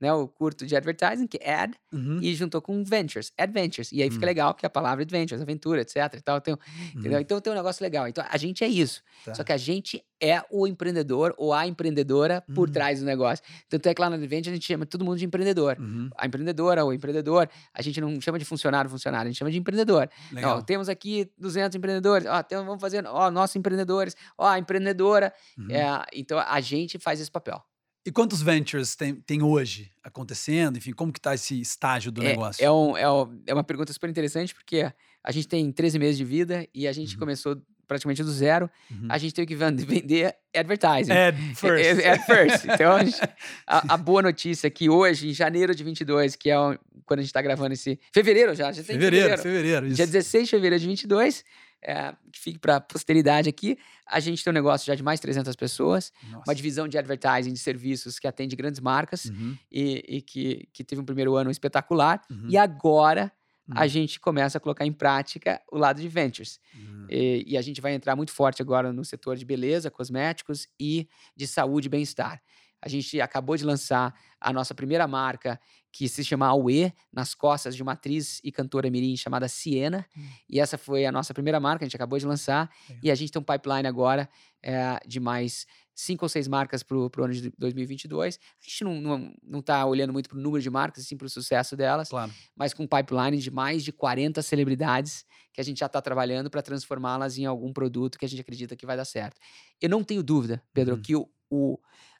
né, 0.00 0.12
o 0.12 0.28
curto 0.28 0.66
de 0.66 0.76
advertising, 0.76 1.26
que 1.26 1.38
é 1.40 1.54
ad, 1.54 1.74
uhum. 1.92 2.20
e 2.22 2.34
juntou 2.34 2.62
com 2.62 2.82
ventures, 2.84 3.32
adventures. 3.36 3.90
E 3.92 4.02
aí 4.02 4.10
fica 4.10 4.24
uhum. 4.24 4.28
legal, 4.28 4.54
que 4.54 4.64
é 4.64 4.68
a 4.68 4.70
palavra 4.70 5.02
adventures, 5.02 5.40
aventura, 5.42 5.80
etc. 5.80 5.96
E 6.14 6.20
tal, 6.20 6.40
tem, 6.40 6.54
uhum. 6.54 7.18
Então 7.20 7.40
tem 7.40 7.52
um 7.52 7.56
negócio 7.56 7.82
legal. 7.82 8.06
Então 8.06 8.24
a 8.28 8.36
gente 8.36 8.62
é 8.62 8.68
isso. 8.68 9.02
Tá. 9.24 9.34
Só 9.34 9.44
que 9.44 9.52
a 9.52 9.56
gente 9.56 10.02
é 10.20 10.42
o 10.50 10.66
empreendedor 10.66 11.34
ou 11.36 11.52
a 11.52 11.66
empreendedora 11.66 12.42
por 12.54 12.68
uhum. 12.68 12.72
trás 12.72 13.00
do 13.00 13.06
negócio. 13.06 13.44
Tanto 13.68 13.88
é 13.88 13.94
que 13.94 14.00
lá 14.00 14.10
na 14.10 14.16
Adventures 14.16 14.52
a 14.52 14.54
gente 14.54 14.66
chama 14.66 14.84
todo 14.84 15.04
mundo 15.04 15.18
de 15.18 15.24
empreendedor. 15.24 15.76
Uhum. 15.78 16.10
A 16.16 16.26
empreendedora 16.26 16.84
ou 16.84 16.92
empreendedor, 16.92 17.48
a 17.72 17.82
gente 17.82 18.00
não 18.00 18.20
chama 18.20 18.38
de 18.38 18.44
funcionário, 18.44 18.90
funcionário, 18.90 19.28
a 19.28 19.30
gente 19.30 19.38
chama 19.38 19.50
de 19.50 19.58
empreendedor. 19.58 20.08
Ó, 20.44 20.60
temos 20.62 20.88
aqui 20.88 21.30
200 21.38 21.76
empreendedores, 21.76 22.26
ó, 22.26 22.42
tem, 22.42 22.58
vamos 22.58 22.80
fazer, 22.80 23.06
ó, 23.06 23.30
nossos 23.30 23.56
empreendedores, 23.56 24.16
ó, 24.36 24.48
a 24.48 24.58
empreendedora. 24.58 25.32
Uhum. 25.56 25.70
É, 25.70 26.04
então 26.12 26.38
a 26.38 26.60
gente 26.60 26.98
faz 26.98 27.20
esse 27.20 27.30
papel. 27.30 27.62
E 28.08 28.10
quantos 28.10 28.40
ventures 28.40 28.96
tem, 28.96 29.14
tem 29.16 29.42
hoje 29.42 29.90
acontecendo? 30.02 30.78
Enfim, 30.78 30.92
como 30.92 31.12
que 31.12 31.18
está 31.18 31.34
esse 31.34 31.60
estágio 31.60 32.10
do 32.10 32.22
é, 32.22 32.28
negócio? 32.28 32.64
É, 32.64 32.70
um, 32.70 32.96
é, 32.96 33.06
um, 33.12 33.38
é, 33.46 33.52
uma 33.52 33.62
pergunta 33.62 33.92
super 33.92 34.08
interessante, 34.08 34.54
porque 34.54 34.90
a 35.22 35.30
gente 35.30 35.46
tem 35.46 35.70
13 35.70 35.98
meses 35.98 36.16
de 36.16 36.24
vida 36.24 36.66
e 36.74 36.88
a 36.88 36.92
gente 36.92 37.12
uhum. 37.12 37.18
começou 37.20 37.60
praticamente 37.86 38.22
do 38.22 38.30
zero, 38.30 38.70
Uhum. 38.90 39.08
a 39.10 39.18
gente 39.18 39.34
teve 39.34 39.46
que 39.46 39.54
ven- 39.54 39.76
vender 39.84 40.34
advertising. 40.56 41.12
Ad 41.12 41.36
first. 41.54 41.84
É, 41.84 42.08
é, 42.08 42.18
first. 42.18 42.64
Então, 42.64 42.92
a, 42.92 43.04
gente- 43.04 43.20
a- 43.66 43.94
a 43.94 43.96
boa 43.98 44.22
notícia 44.22 44.68
é 44.68 44.70
que 44.70 44.88
hoje, 44.88 45.28
em 45.28 45.34
janeiro 45.34 45.74
de 45.74 45.84
22, 45.84 46.34
que 46.34 46.48
é 46.48 46.58
o- 46.58 46.78
quando 47.04 47.20
a 47.20 47.22
gente 47.22 47.30
está 47.30 47.42
gravando 47.42 47.74
esse... 47.74 48.00
Fevereiro 48.10 48.54
já, 48.54 48.72
já 48.72 48.82
tem 48.82 48.96
Fevereiro, 48.98 49.36
fevereiro. 49.36 49.86
Isso. 49.86 49.96
Dia 49.96 50.06
16 50.06 50.44
de 50.44 50.50
fevereiro 50.50 50.80
de 50.80 50.86
22, 50.86 51.44
é, 51.82 52.12
que 52.32 52.38
fique 52.40 52.58
para 52.58 52.80
posteridade 52.80 53.48
aqui, 53.48 53.78
a 54.06 54.20
gente 54.20 54.42
tem 54.42 54.50
um 54.50 54.54
negócio 54.54 54.86
já 54.86 54.94
de 54.94 55.02
mais 55.02 55.20
300 55.20 55.54
pessoas, 55.56 56.12
Nossa. 56.22 56.46
uma 56.46 56.54
divisão 56.54 56.88
de 56.88 56.98
advertising, 56.98 57.52
de 57.52 57.58
serviços 57.58 58.18
que 58.18 58.26
atende 58.26 58.56
grandes 58.56 58.80
marcas 58.80 59.30
Uhum, 59.30 59.58
e, 59.70 60.02
e 60.08 60.22
que, 60.22 60.68
que 60.72 60.84
teve 60.84 61.00
um 61.00 61.04
primeiro 61.04 61.34
ano 61.36 61.50
espetacular. 61.50 62.22
uhum, 62.30 62.48
E 62.48 62.56
agora 62.56 63.32
a 63.70 63.86
uhum, 63.86 63.86
gente 63.86 64.18
começa 64.18 64.58
a 64.58 64.60
colocar 64.60 64.86
em 64.86 64.92
prática 64.92 65.60
o 65.70 65.76
lado 65.78 66.00
de 66.00 66.08
ventures. 66.08 66.58
uhum. 66.74 67.10
E, 67.10 67.44
e 67.46 67.56
a 67.56 67.62
gente 67.62 67.80
vai 67.80 67.94
entrar 67.94 68.16
muito 68.16 68.32
forte 68.32 68.60
agora 68.60 68.92
no 68.92 69.04
setor 69.04 69.36
de 69.36 69.44
beleza, 69.44 69.90
cosméticos 69.90 70.66
e 70.78 71.08
de 71.36 71.46
saúde 71.46 71.86
e 71.86 71.90
bem-estar. 71.90 72.40
A 72.80 72.88
gente 72.88 73.20
acabou 73.20 73.56
de 73.56 73.64
lançar 73.64 74.14
a 74.40 74.52
nossa 74.52 74.74
primeira 74.74 75.06
marca, 75.08 75.60
que 75.90 76.08
se 76.08 76.22
chama 76.24 76.46
Aue, 76.46 76.92
nas 77.12 77.34
costas 77.34 77.74
de 77.74 77.82
uma 77.82 77.92
atriz 77.92 78.40
e 78.44 78.52
cantora 78.52 78.88
mirim 78.90 79.16
chamada 79.16 79.48
Siena. 79.48 80.06
Hum. 80.16 80.28
E 80.48 80.60
essa 80.60 80.76
foi 80.78 81.04
a 81.06 81.10
nossa 81.10 81.32
primeira 81.34 81.58
marca, 81.58 81.84
a 81.84 81.86
gente 81.88 81.96
acabou 81.96 82.18
de 82.18 82.26
lançar. 82.26 82.70
Legal. 82.88 83.00
E 83.04 83.10
a 83.10 83.14
gente 83.14 83.32
tem 83.32 83.40
um 83.40 83.44
pipeline 83.44 83.88
agora 83.88 84.28
eh, 84.62 85.00
de 85.06 85.18
mais 85.18 85.66
cinco 85.94 86.24
ou 86.24 86.28
seis 86.28 86.46
marcas 86.46 86.84
para 86.84 86.96
o 86.96 87.10
ano 87.24 87.32
de 87.34 87.50
2022. 87.58 88.38
A 88.38 88.64
gente 88.64 88.84
não, 88.84 89.00
não, 89.00 89.34
não 89.42 89.60
tá 89.62 89.84
olhando 89.84 90.12
muito 90.12 90.28
para 90.28 90.38
o 90.38 90.40
número 90.40 90.62
de 90.62 90.70
marcas, 90.70 91.04
sim 91.06 91.16
para 91.16 91.26
o 91.26 91.30
sucesso 91.30 91.76
delas 91.76 92.08
Claro. 92.10 92.32
mas 92.54 92.72
com 92.72 92.84
um 92.84 92.86
pipeline 92.86 93.38
de 93.38 93.50
mais 93.50 93.82
de 93.82 93.90
40 93.90 94.40
celebridades 94.42 95.24
que 95.52 95.60
a 95.60 95.64
gente 95.64 95.78
já 95.80 95.86
está 95.86 96.00
trabalhando 96.00 96.48
para 96.50 96.62
transformá-las 96.62 97.36
em 97.38 97.46
algum 97.46 97.72
produto 97.72 98.16
que 98.18 98.24
a 98.24 98.28
gente 98.28 98.40
acredita 98.40 98.76
que 98.76 98.86
vai 98.86 98.96
dar 98.96 99.04
certo. 99.04 99.40
Eu 99.80 99.88
não 99.88 100.04
tenho 100.04 100.22
dúvida, 100.22 100.62
Pedro, 100.72 100.94
Uhum. 100.96 101.02
que 101.02 101.16
o, 101.16 101.28
o- 101.50 101.78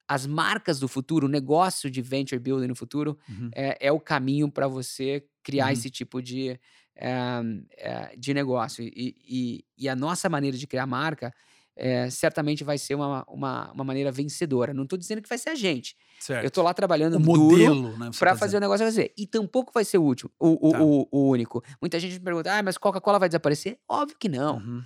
as 0.08 0.26
marcas 0.26 0.80
do 0.80 0.88
futuro, 0.88 1.26
o 1.26 1.30
negócio 1.30 1.90
de 1.90 2.00
venture 2.00 2.38
building 2.40 2.66
no 2.68 2.74
futuro, 2.74 3.18
Uhum. 3.28 3.50
é, 3.54 3.76
é 3.88 3.92
o 3.92 4.00
caminho 4.00 4.50
para 4.50 4.66
você 4.66 5.24
criar 5.42 5.66
Uhum. 5.66 5.72
esse 5.72 5.90
tipo 5.90 6.22
de, 6.22 6.58
eh, 6.96 8.14
de 8.16 8.34
negócio. 8.34 8.82
E, 8.84 9.14
e- 9.28 9.64
e 9.76 9.88
a 9.88 9.94
nossa 9.96 10.28
maneira 10.28 10.56
de 10.56 10.66
criar 10.66 10.86
marca 10.86 11.32
eh, 11.80 12.10
certamente 12.10 12.64
vai 12.64 12.76
ser 12.76 12.96
uma, 12.96 13.24
uma, 13.28 13.70
uma 13.70 13.84
maneira 13.84 14.10
vencedora. 14.10 14.74
Não 14.74 14.82
estou 14.82 14.98
dizendo 14.98 15.22
que 15.22 15.28
vai 15.28 15.38
ser 15.38 15.50
a 15.50 15.54
gente. 15.54 15.94
Certo. 16.18 16.42
Eu 16.42 16.48
estou 16.48 16.64
lá 16.64 16.74
trabalhando 16.74 17.14
o 17.14 17.20
duro 17.20 17.38
modelo, 17.40 17.96
né? 17.96 18.10
para 18.18 18.32
tá 18.32 18.36
fazer 18.36 18.56
o 18.56 18.60
negócio 18.60 18.84
acontecer. 18.84 19.12
E 19.16 19.24
tampouco 19.28 19.70
vai 19.72 19.84
ser 19.84 19.98
o 19.98 20.02
último, 20.02 20.28
o, 20.40 20.68
o, 20.68 20.72
Tá. 20.72 20.82
o- 20.82 21.08
o 21.12 21.28
único. 21.30 21.62
Muita 21.80 22.00
gente 22.00 22.14
me 22.14 22.20
pergunta, 22.20 22.52
ah, 22.52 22.60
mas 22.64 22.76
Coca-Cola 22.76 23.20
vai 23.20 23.28
desaparecer? 23.28 23.78
Óbvio 23.88 24.16
que 24.18 24.28
não. 24.28 24.56
Uhum, 24.56 24.82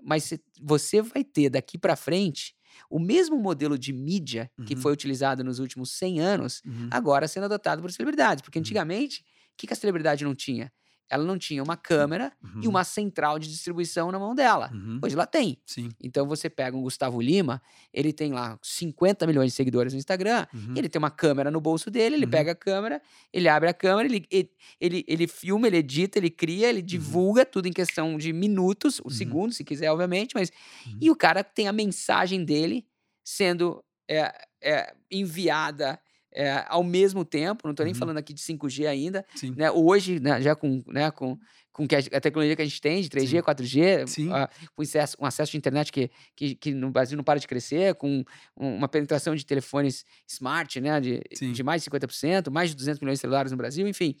Mas 0.00 0.32
você 0.62 1.02
vai 1.02 1.24
ter 1.24 1.50
daqui 1.50 1.76
para 1.76 1.96
frente 1.96 2.54
o 2.90 2.98
mesmo 2.98 3.36
modelo 3.38 3.78
de 3.78 3.92
mídia 3.92 4.50
que 4.64 4.74
Uhum. 4.74 4.80
foi 4.80 4.92
utilizado 4.92 5.44
nos 5.44 5.58
últimos 5.58 5.92
100 5.92 6.20
anos, 6.20 6.62
uhum, 6.64 6.88
agora 6.90 7.28
sendo 7.28 7.44
adotado 7.44 7.82
por 7.82 7.90
celebridades. 7.92 8.42
Porque 8.42 8.58
Uhum. 8.58 8.60
antigamente, 8.60 9.20
o 9.20 9.24
que, 9.56 9.66
que 9.66 9.72
a 9.72 9.76
celebridade 9.76 10.24
não 10.24 10.34
tinha? 10.34 10.72
Ela 11.10 11.24
não 11.24 11.38
tinha 11.38 11.62
uma 11.62 11.76
câmera 11.76 12.32
e 12.42 12.66
uhum, 12.66 12.70
uma 12.70 12.84
central 12.84 13.38
de 13.38 13.48
distribuição 13.48 14.12
na 14.12 14.18
mão 14.18 14.34
dela. 14.34 14.70
uhum. 14.72 15.00
Hoje 15.02 15.14
ela 15.14 15.26
tem. 15.26 15.58
Sim. 15.66 15.88
Então 16.02 16.26
você 16.26 16.50
pega 16.50 16.76
um 16.76 16.82
Gustavo 16.82 17.20
Lima, 17.20 17.62
ele 17.92 18.12
tem 18.12 18.32
lá 18.32 18.58
50 18.62 19.26
milhões 19.26 19.50
de 19.52 19.56
seguidores 19.56 19.92
no 19.92 19.98
Instagram, 19.98 20.46
uhum, 20.52 20.74
ele 20.76 20.88
tem 20.88 20.98
uma 20.98 21.10
câmera 21.10 21.50
no 21.50 21.60
bolso 21.60 21.90
dele, 21.90 22.16
ele 22.16 22.24
Uhum. 22.26 22.30
pega 22.30 22.52
a 22.52 22.54
câmera, 22.54 23.00
ele 23.32 23.48
abre 23.48 23.68
a 23.68 23.74
câmera, 23.74 24.06
ele, 24.08 24.26
ele, 24.30 24.50
ele, 24.80 25.04
ele 25.08 25.26
filma, 25.26 25.66
ele 25.66 25.78
edita, 25.78 26.18
ele 26.18 26.30
cria, 26.30 26.68
ele 26.68 26.82
divulga 26.82 27.46
tudo 27.46 27.66
em 27.66 27.72
questão 27.72 28.18
de 28.18 28.32
minutos, 28.32 28.98
o 29.00 29.04
Uhum. 29.04 29.10
segundo, 29.10 29.52
se 29.52 29.64
quiser, 29.64 29.90
obviamente, 29.90 30.32
mas. 30.34 30.50
Uhum. 30.86 30.98
E 31.00 31.10
o 31.10 31.16
cara 31.16 31.42
tem 31.42 31.68
a 31.68 31.72
mensagem 31.72 32.44
dele 32.44 32.86
sendo 33.24 33.82
é, 34.10 34.32
é, 34.62 34.94
enviada 35.10 35.98
é, 36.38 36.64
ao 36.68 36.84
mesmo 36.84 37.24
tempo, 37.24 37.62
não 37.64 37.72
estou 37.72 37.84
nem 37.84 37.92
Uhum. 37.92 37.98
falando 37.98 38.18
aqui 38.18 38.32
de 38.32 38.40
5G 38.40 38.86
ainda, 38.86 39.26
né? 39.56 39.70
Hoje, 39.72 40.20
né, 40.20 40.40
já 40.40 40.54
com, 40.54 40.84
né, 40.86 41.10
com, 41.10 41.36
com 41.72 41.82
a, 41.84 42.20
tecnologia 42.20 42.54
que 42.54 42.62
a 42.62 42.64
gente 42.64 42.80
tem 42.80 43.02
de 43.02 43.08
3G, 43.08 43.38
Sim. 43.38 43.42
4G, 43.42 44.06
Sim. 44.06 44.28
com 44.74 44.82
acesso, 44.82 45.16
um 45.20 45.26
acesso 45.26 45.50
de 45.50 45.58
internet 45.58 45.90
que, 45.90 46.10
que, 46.36 46.54
que 46.54 46.72
no 46.72 46.90
Brasil 46.92 47.16
não 47.16 47.24
para 47.24 47.40
de 47.40 47.48
crescer, 47.48 47.96
com 47.96 48.24
um- 48.56 48.76
uma 48.76 48.88
penetração 48.88 49.34
de 49.34 49.44
telefones 49.44 50.04
smart, 50.28 50.80
né, 50.80 51.00
de, 51.00 51.22
Sim. 51.34 51.52
de 51.52 51.62
mais 51.64 51.80
de 51.82 51.84
50%, 51.86 52.52
mais 52.52 52.70
de 52.70 52.76
200 52.76 53.00
milhões 53.00 53.18
de 53.18 53.22
celulares 53.22 53.50
no 53.50 53.58
Brasil, 53.58 53.88
enfim. 53.88 54.14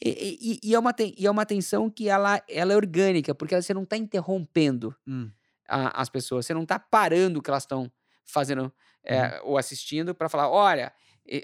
E, 0.00 0.58
e- 0.62 0.70
e 0.70 0.74
é, 0.74 0.78
uma, 0.78 0.94
e 1.00 1.26
é 1.26 1.30
uma 1.30 1.42
atenção 1.42 1.90
que 1.90 2.08
ela, 2.08 2.40
ela 2.48 2.72
é 2.72 2.76
orgânica, 2.76 3.34
porque 3.34 3.60
você 3.60 3.74
não 3.74 3.82
está 3.82 3.96
interrompendo 3.96 4.94
Hum, 5.06 5.32
a- 5.68 6.00
as 6.00 6.08
pessoas, 6.08 6.46
você 6.46 6.54
não 6.54 6.62
está 6.62 6.78
parando 6.78 7.38
o 7.40 7.42
que 7.42 7.50
elas 7.50 7.64
estão 7.64 7.90
fazendo 8.24 8.72
é, 9.04 9.40
ou 9.42 9.56
assistindo 9.56 10.14
para 10.14 10.28
falar, 10.28 10.50
olha, 10.50 10.92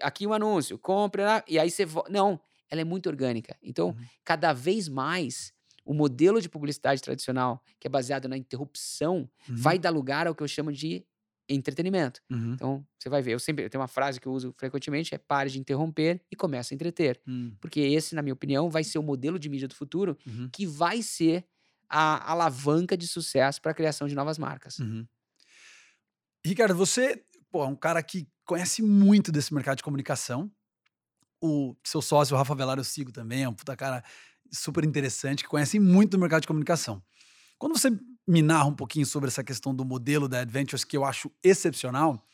aqui 0.02 0.26
um 0.26 0.32
anúncio, 0.32 0.78
compre 0.78 1.22
lá, 1.22 1.44
e 1.48 1.58
aí 1.58 1.70
você... 1.70 1.84
vo-". 1.84 2.04
Não, 2.10 2.40
ela 2.70 2.80
é 2.80 2.84
muito 2.84 3.08
orgânica. 3.08 3.56
Então, 3.62 3.94
Uhum. 3.94 4.08
cada 4.24 4.52
vez 4.52 4.88
mais, 4.88 5.52
o 5.84 5.94
modelo 5.94 6.40
de 6.40 6.48
publicidade 6.48 7.02
tradicional, 7.02 7.62
que 7.78 7.86
é 7.86 7.90
baseado 7.90 8.28
na 8.28 8.36
interrupção, 8.36 9.28
uhum, 9.48 9.56
vai 9.56 9.78
dar 9.78 9.90
lugar 9.90 10.26
ao 10.26 10.34
que 10.34 10.42
eu 10.42 10.48
chamo 10.48 10.72
de 10.72 11.06
entretenimento. 11.48 12.20
uhum, 12.30 12.54
Então, 12.54 12.86
você 12.98 13.08
vai 13.08 13.20
ver, 13.22 13.32
eu 13.34 13.38
sempre 13.40 13.64
eu 13.64 13.70
tenho 13.70 13.80
uma 13.82 13.88
frase 13.88 14.20
que 14.20 14.26
eu 14.28 14.32
uso 14.32 14.54
frequentemente, 14.58 15.14
é 15.14 15.18
pare 15.18 15.50
de 15.50 15.58
interromper 15.58 16.22
e 16.30 16.36
comece 16.36 16.72
a 16.72 16.76
entreter. 16.76 17.20
hum, 17.26 17.58
Porque 17.60 17.80
esse, 17.80 18.14
na 18.14 18.22
minha 18.22 18.34
opinião, 18.34 18.70
vai 18.70 18.84
ser 18.84 18.98
o 18.98 19.02
modelo 19.02 19.38
de 19.38 19.48
mídia 19.48 19.68
do 19.68 19.74
futuro 19.74 20.16
uhum, 20.26 20.52
que 20.52 20.66
vai 20.66 21.02
ser 21.02 21.46
a 21.88 22.30
alavanca 22.32 22.96
de 22.96 23.06
sucesso 23.06 23.60
para 23.60 23.72
a 23.72 23.74
criação 23.74 24.06
de 24.08 24.14
novas 24.14 24.38
marcas. 24.38 24.80
uhum. 24.80 25.08
Ricardo, 26.44 26.74
você 26.74 27.24
pô, 27.50 27.64
é 27.64 27.66
um 27.66 27.76
cara 27.76 28.02
que 28.02 28.28
conhece 28.44 28.82
muito 28.82 29.32
desse 29.32 29.52
mercado 29.52 29.78
de 29.78 29.82
comunicação. 29.82 30.50
O 31.40 31.76
seu 31.84 32.00
sócio, 32.00 32.34
o 32.34 32.38
Rafa 32.38 32.54
Velar, 32.54 32.78
eu 32.78 32.84
sigo 32.84 33.12
também, 33.12 33.42
é 33.42 33.48
um 33.48 33.54
puta 33.54 33.76
cara 33.76 34.02
super 34.52 34.84
interessante, 34.84 35.42
que 35.42 35.48
conhece 35.48 35.78
muito 35.78 36.12
do 36.12 36.18
mercado 36.18 36.42
de 36.42 36.46
comunicação. 36.46 37.02
Quando 37.58 37.76
você 37.76 37.90
me 38.26 38.42
narra 38.42 38.66
um 38.66 38.74
pouquinho 38.74 39.06
sobre 39.06 39.28
essa 39.28 39.44
questão 39.44 39.74
do 39.74 39.84
modelo 39.84 40.28
da 40.28 40.40
Adventures, 40.40 40.84
que 40.84 40.96
eu 40.96 41.04
acho 41.04 41.30
excepcional, 41.42 42.24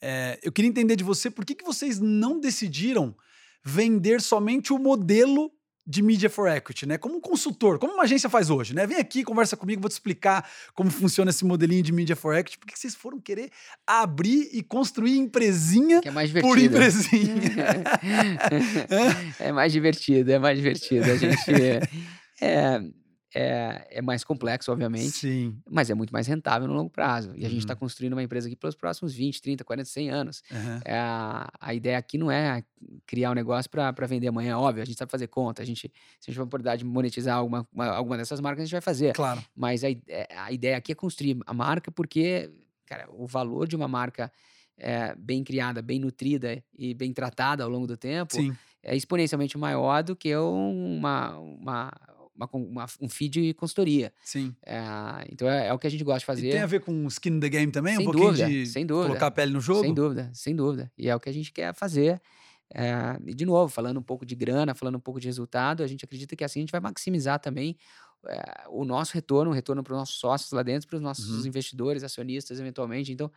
é, 0.00 0.38
eu 0.42 0.52
queria 0.52 0.68
entender 0.68 0.96
de 0.96 1.04
você 1.04 1.30
por 1.30 1.44
que, 1.44 1.54
que 1.54 1.64
vocês 1.64 1.98
não 1.98 2.40
decidiram 2.40 3.16
vender 3.64 4.20
somente 4.20 4.72
o 4.72 4.78
modelo 4.78 5.52
de 5.88 6.02
Media 6.02 6.28
for 6.28 6.46
Equity, 6.46 6.84
né? 6.84 6.98
Como 6.98 7.16
um 7.16 7.20
consultor, 7.20 7.78
como 7.78 7.94
uma 7.94 8.02
agência 8.02 8.28
faz 8.28 8.50
hoje, 8.50 8.74
né? 8.74 8.86
Vem 8.86 8.98
aqui, 8.98 9.24
conversa 9.24 9.56
comigo, 9.56 9.80
vou 9.80 9.88
te 9.88 9.92
explicar 9.92 10.46
como 10.74 10.90
funciona 10.90 11.30
esse 11.30 11.46
modelinho 11.46 11.82
de 11.82 11.92
Media 11.92 12.14
for 12.14 12.36
Equity. 12.36 12.58
Por 12.58 12.66
que 12.66 12.74
que 12.74 12.78
vocês 12.78 12.94
foram 12.94 13.18
querer 13.18 13.48
abrir 13.86 14.50
e 14.52 14.62
construir 14.62 15.16
empresinha 15.16 16.02
é 16.04 16.40
por 16.42 16.58
empresinha? 16.58 17.42
é 19.40 19.50
mais 19.50 19.72
divertido, 19.72 20.30
é 20.30 20.38
mais 20.38 20.58
divertido. 20.58 21.10
A 21.10 21.16
gente 21.16 21.50
é, 22.38 22.82
é, 23.34 23.86
é 23.90 24.02
mais 24.02 24.24
complexo, 24.24 24.72
obviamente, 24.72 25.10
Sim. 25.10 25.58
mas 25.70 25.90
é 25.90 25.94
muito 25.94 26.10
mais 26.12 26.26
rentável 26.26 26.66
no 26.66 26.74
longo 26.74 26.88
prazo. 26.90 27.32
E 27.36 27.44
a 27.44 27.48
gente 27.48 27.58
está 27.60 27.74
Uhum. 27.74 27.78
construindo 27.80 28.12
uma 28.14 28.22
empresa 28.22 28.46
aqui 28.48 28.56
pelos 28.56 28.74
próximos 28.74 29.12
20, 29.14 29.42
30, 29.42 29.64
40, 29.64 29.88
100 29.88 30.10
anos. 30.10 30.42
aham, 30.50 30.80
É, 30.84 30.98
a, 31.60 31.74
ideia 31.74 31.98
aqui 31.98 32.16
não 32.16 32.30
é 32.30 32.64
criar 33.06 33.30
um 33.30 33.34
negócio 33.34 33.70
para 33.70 34.06
vender 34.06 34.28
amanhã, 34.28 34.56
óbvio, 34.58 34.82
a 34.82 34.86
gente 34.86 34.96
sabe 34.98 35.10
fazer 35.10 35.26
conta, 35.28 35.62
a 35.62 35.64
gente, 35.66 35.80
se 35.80 35.86
a 35.88 36.30
gente 36.30 36.34
tiver 36.34 36.40
a 36.40 36.44
oportunidade 36.44 36.82
de 36.82 36.88
monetizar 36.88 37.36
alguma, 37.36 37.66
uma- 37.72 37.86
alguma 37.88 38.16
dessas 38.16 38.40
marcas, 38.40 38.62
a 38.62 38.64
gente 38.64 38.72
vai 38.72 38.80
fazer. 38.80 39.12
Claro. 39.14 39.44
Mas 39.54 39.82
a, 39.84 39.88
a 40.44 40.52
ideia 40.52 40.76
aqui 40.76 40.92
é 40.92 40.94
construir 40.94 41.36
a 41.46 41.52
marca 41.52 41.90
porque, 41.90 42.50
cara, 42.86 43.06
o 43.10 43.26
valor 43.26 43.68
de 43.68 43.76
uma 43.76 43.88
marca 43.88 44.32
é, 44.78 45.14
bem 45.16 45.42
criada, 45.44 45.82
bem 45.82 45.98
nutrida 45.98 46.62
e 46.78 46.94
bem 46.94 47.12
tratada 47.12 47.64
ao 47.64 47.68
longo 47.68 47.86
do 47.86 47.96
tempo 47.96 48.34
Sim. 48.36 48.54
é 48.82 48.94
exponencialmente 48.96 49.58
maior 49.58 50.02
do 50.04 50.14
que 50.14 50.34
uma, 50.36 51.36
uma, 51.36 51.90
uma 52.38 52.48
uma- 52.52 52.86
um 53.00 53.08
feed 53.08 53.32
de 53.48 53.54
consultoria. 53.54 54.12
Sim. 54.22 54.54
É, 54.64 54.78
então 55.30 55.48
é, 55.48 55.66
é 55.68 55.72
o 55.72 55.78
que 55.78 55.86
a 55.86 55.90
gente 55.90 56.04
gosta 56.04 56.20
de 56.20 56.24
E 56.24 56.26
fazer. 56.26 56.50
tem 56.52 56.60
a 56.60 56.66
ver 56.66 56.80
com 56.80 57.06
skin 57.08 57.30
in 57.30 57.40
the 57.40 57.48
game 57.48 57.70
também? 57.72 57.96
Sem 57.96 58.02
um 58.02 58.04
pouquinho 58.10 58.26
dúvida, 58.30 58.48
de 58.48 58.66
sem 58.66 58.86
dúvida. 58.86 59.08
colocar 59.08 59.26
a 59.26 59.30
pele 59.30 59.52
no 59.52 59.60
jogo? 59.60 59.82
Sem 59.82 59.92
dúvida, 59.94 60.30
sem 60.32 60.54
dúvida. 60.56 60.90
E 60.96 61.08
é 61.08 61.14
o 61.16 61.20
que 61.20 61.28
a 61.28 61.32
gente 61.32 61.52
quer 61.52 61.74
fazer. 61.74 62.20
É, 62.74 63.18
e, 63.26 63.32
de 63.34 63.46
novo, 63.46 63.72
falando 63.72 63.98
um 63.98 64.02
pouco 64.02 64.26
de 64.26 64.34
grana, 64.34 64.74
falando 64.74 64.96
um 64.96 65.00
pouco 65.00 65.18
de 65.18 65.26
resultado, 65.26 65.82
a 65.82 65.86
gente 65.86 66.04
acredita 66.04 66.36
que 66.36 66.44
assim 66.44 66.60
a 66.60 66.62
gente 66.62 66.70
vai 66.70 66.80
maximizar 66.80 67.40
também 67.40 67.76
o 68.70 68.84
nosso 68.84 69.14
retorno, 69.14 69.50
o 69.50 69.54
retorno 69.54 69.82
para 69.82 69.92
os 69.94 69.98
nossos 69.98 70.16
sócios 70.16 70.52
lá 70.52 70.62
dentro, 70.62 70.88
para 70.88 70.96
os 70.96 71.02
nossos 71.02 71.44
Uhum. 71.44 71.46
investidores, 71.46 72.02
acionistas, 72.04 72.60
eventualmente. 72.60 73.12
Então, 73.12 73.30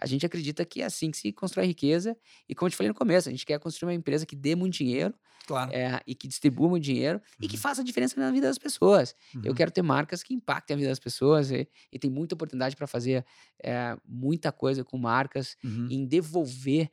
a 0.00 0.06
gente 0.06 0.24
acredita 0.26 0.64
que 0.64 0.82
é 0.82 0.84
assim 0.86 1.10
que 1.10 1.18
se 1.18 1.32
constrói 1.32 1.66
riqueza. 1.66 2.16
E 2.48 2.54
como 2.54 2.66
eu 2.68 2.70
te 2.70 2.76
falei 2.76 2.88
no 2.88 2.94
começo, 2.94 3.28
a 3.28 3.32
gente 3.32 3.44
quer 3.46 3.58
construir 3.58 3.88
uma 3.88 3.94
empresa 3.94 4.26
que 4.26 4.36
dê 4.36 4.54
muito 4.54 4.74
dinheiro 4.74 5.14
Claro. 5.46 5.72
é, 5.72 6.00
e 6.06 6.14
que 6.14 6.28
distribua 6.28 6.68
muito 6.68 6.84
dinheiro 6.84 7.20
e 7.40 7.48
que 7.48 7.56
Uhum. 7.56 7.58
faça 7.58 7.82
diferença 7.82 8.18
na 8.20 8.30
vida 8.30 8.46
das 8.46 8.58
pessoas. 8.58 9.14
Eu 9.42 9.52
Uhum. 9.52 9.54
quero 9.54 9.70
ter 9.70 9.82
marcas 9.82 10.22
que 10.22 10.32
impactem 10.34 10.74
a 10.74 10.78
vida 10.78 10.88
das 10.90 10.98
pessoas 11.00 11.50
e, 11.50 11.68
e 11.92 11.98
tem 11.98 12.10
muita 12.10 12.34
oportunidade 12.36 12.76
para 12.76 12.86
fazer 12.86 13.24
é, 13.62 13.96
muita 14.06 14.52
coisa 14.52 14.84
com 14.84 14.96
marcas 14.98 15.56
Uhum. 15.64 15.88
em 15.88 16.06
devolver 16.06 16.88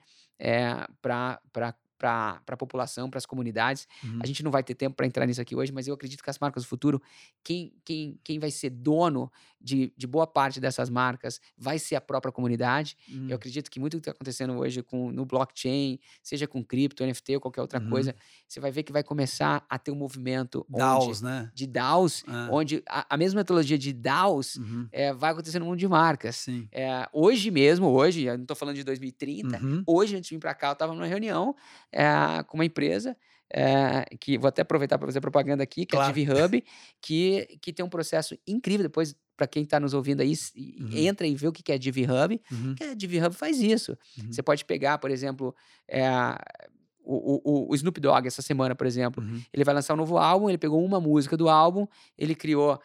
para 1.01 1.75
para 2.03 2.41
a 2.47 2.57
população, 2.57 3.09
para 3.09 3.17
as 3.17 3.25
comunidades. 3.25 3.87
Uhum. 4.03 4.19
A 4.21 4.25
gente 4.25 4.43
não 4.43 4.51
vai 4.51 4.61
ter 4.63 4.75
tempo 4.75 4.95
para 4.95 5.05
entrar 5.05 5.25
nisso 5.25 5.39
aqui 5.41 5.55
hoje, 5.55 5.71
mas 5.71 5.87
eu 5.87 5.93
acredito 5.93 6.21
que 6.21 6.29
as 6.29 6.37
marcas 6.37 6.63
do 6.63 6.67
futuro, 6.67 7.01
quem, 7.43 7.73
quem, 7.85 8.19
quem 8.23 8.39
vai 8.39 8.51
ser 8.51 8.69
dono 8.71 9.31
de, 9.61 9.93
de 9.95 10.05
boa 10.05 10.27
parte 10.27 10.59
dessas 10.59 10.89
marcas 10.89 11.39
vai 11.57 11.79
ser 11.79 11.95
a 11.95 12.01
própria 12.01 12.31
comunidade. 12.33 12.97
Hum. 13.09 13.27
Eu 13.29 13.37
acredito 13.37 13.71
que 13.71 13.79
muito 13.79 13.93
do 13.93 14.01
que 14.01 14.09
está 14.09 14.11
acontecendo 14.11 14.53
hoje 14.57 14.83
com, 14.83 15.09
no 15.11 15.25
blockchain, 15.25 15.97
seja 16.21 16.45
com 16.45 16.61
cripto, 16.61 17.05
NFT 17.05 17.35
ou 17.35 17.41
qualquer 17.41 17.61
outra 17.61 17.79
Uhum. 17.79 17.89
coisa, 17.89 18.13
você 18.47 18.59
vai 18.59 18.69
ver 18.71 18.83
que 18.83 18.91
vai 18.91 19.03
começar 19.03 19.65
a 19.69 19.79
ter 19.79 19.91
um 19.91 19.95
movimento 19.95 20.65
onde- 20.69 20.79
DAOs, 20.79 21.21
né? 21.21 21.49
de 21.53 21.65
DAOs, 21.65 22.23
Ah. 22.27 22.49
onde 22.51 22.83
a, 22.89 23.05
a 23.13 23.17
mesma 23.17 23.39
metodologia 23.39 23.77
de 23.77 23.93
DAOs 23.93 24.57
Uhum. 24.57 24.87
eh, 24.91 25.13
vai 25.13 25.31
acontecer 25.31 25.59
no 25.59 25.65
mundo 25.65 25.77
de 25.77 25.87
marcas. 25.87 26.35
Sim. 26.35 26.67
É, 26.71 27.07
hoje 27.13 27.49
mesmo, 27.49 27.87
hoje, 27.87 28.23
eu 28.23 28.35
não 28.35 28.43
estou 28.43 28.55
falando 28.57 28.75
de 28.75 28.83
2030, 28.83 29.59
Uhum. 29.63 29.83
hoje, 29.87 30.15
antes 30.17 30.27
de 30.29 30.35
vir 30.35 30.41
para 30.41 30.53
cá, 30.53 30.67
eu 30.69 30.73
estava 30.73 30.93
numa 30.93 31.05
reunião 31.07 31.55
é, 31.93 32.43
com 32.43 32.57
uma 32.57 32.65
empresa, 32.65 33.15
é, 33.53 34.05
que 34.19 34.37
vou 34.37 34.47
até 34.47 34.63
aproveitar 34.63 34.97
para 34.97 35.07
fazer 35.07 35.21
propaganda 35.21 35.61
aqui, 35.63 35.85
que 35.85 35.95
Claro. 35.95 36.07
é 36.07 36.09
a 36.09 36.13
Divi 36.13 36.31
Hub, 36.31 36.63
que, 37.01 37.57
que 37.61 37.71
tem 37.71 37.85
um 37.85 37.89
processo 37.89 38.35
incrível. 38.47 38.83
Depois, 38.83 39.15
para 39.37 39.45
quem 39.47 39.63
está 39.63 39.79
nos 39.79 39.93
ouvindo 39.93 40.21
aí, 40.21 40.33
Uhum. 40.55 40.89
entra 40.93 41.27
e 41.27 41.35
vê 41.35 41.47
o 41.47 41.51
que 41.51 41.71
é 41.71 41.75
a 41.75 41.77
Divi 41.77 42.03
Hub. 42.05 42.41
Uhum. 42.51 42.75
Que 42.75 42.83
a 42.83 42.93
Divi 42.95 43.19
Hub 43.23 43.35
faz 43.35 43.59
isso. 43.59 43.97
Uhum. 44.17 44.31
Você 44.31 44.41
pode 44.41 44.65
pegar, 44.65 44.97
por 44.97 45.11
exemplo, 45.11 45.55
é, 45.87 46.07
o, 47.05 47.41
o- 47.65 47.71
o 47.71 47.75
Snoop 47.75 47.99
Dogg, 47.99 48.25
essa 48.27 48.41
semana, 48.41 48.73
por 48.75 48.87
exemplo. 48.87 49.23
Uhum. 49.23 49.41
Ele 49.53 49.63
vai 49.63 49.75
lançar 49.75 49.93
um 49.93 49.97
novo 49.97 50.17
álbum, 50.17 50.49
ele 50.49 50.57
pegou 50.57 50.83
uma 50.83 50.99
música 50.99 51.35
do 51.37 51.49
álbum, 51.49 51.85
ele 52.17 52.33
criou, 52.33 52.79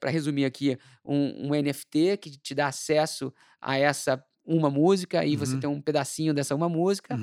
para 0.00 0.10
resumir 0.10 0.44
aqui, 0.46 0.76
um, 1.04 1.48
um 1.48 1.54
NFT 1.54 2.16
que 2.16 2.30
te 2.30 2.54
dá 2.54 2.66
acesso 2.68 3.32
a 3.60 3.76
essa 3.78 4.22
uma 4.44 4.70
música 4.70 5.24
e 5.24 5.36
você 5.36 5.54
Uhum. 5.54 5.60
tem 5.60 5.70
um 5.70 5.80
pedacinho 5.82 6.32
dessa 6.32 6.54
uma 6.54 6.68
música. 6.68 7.14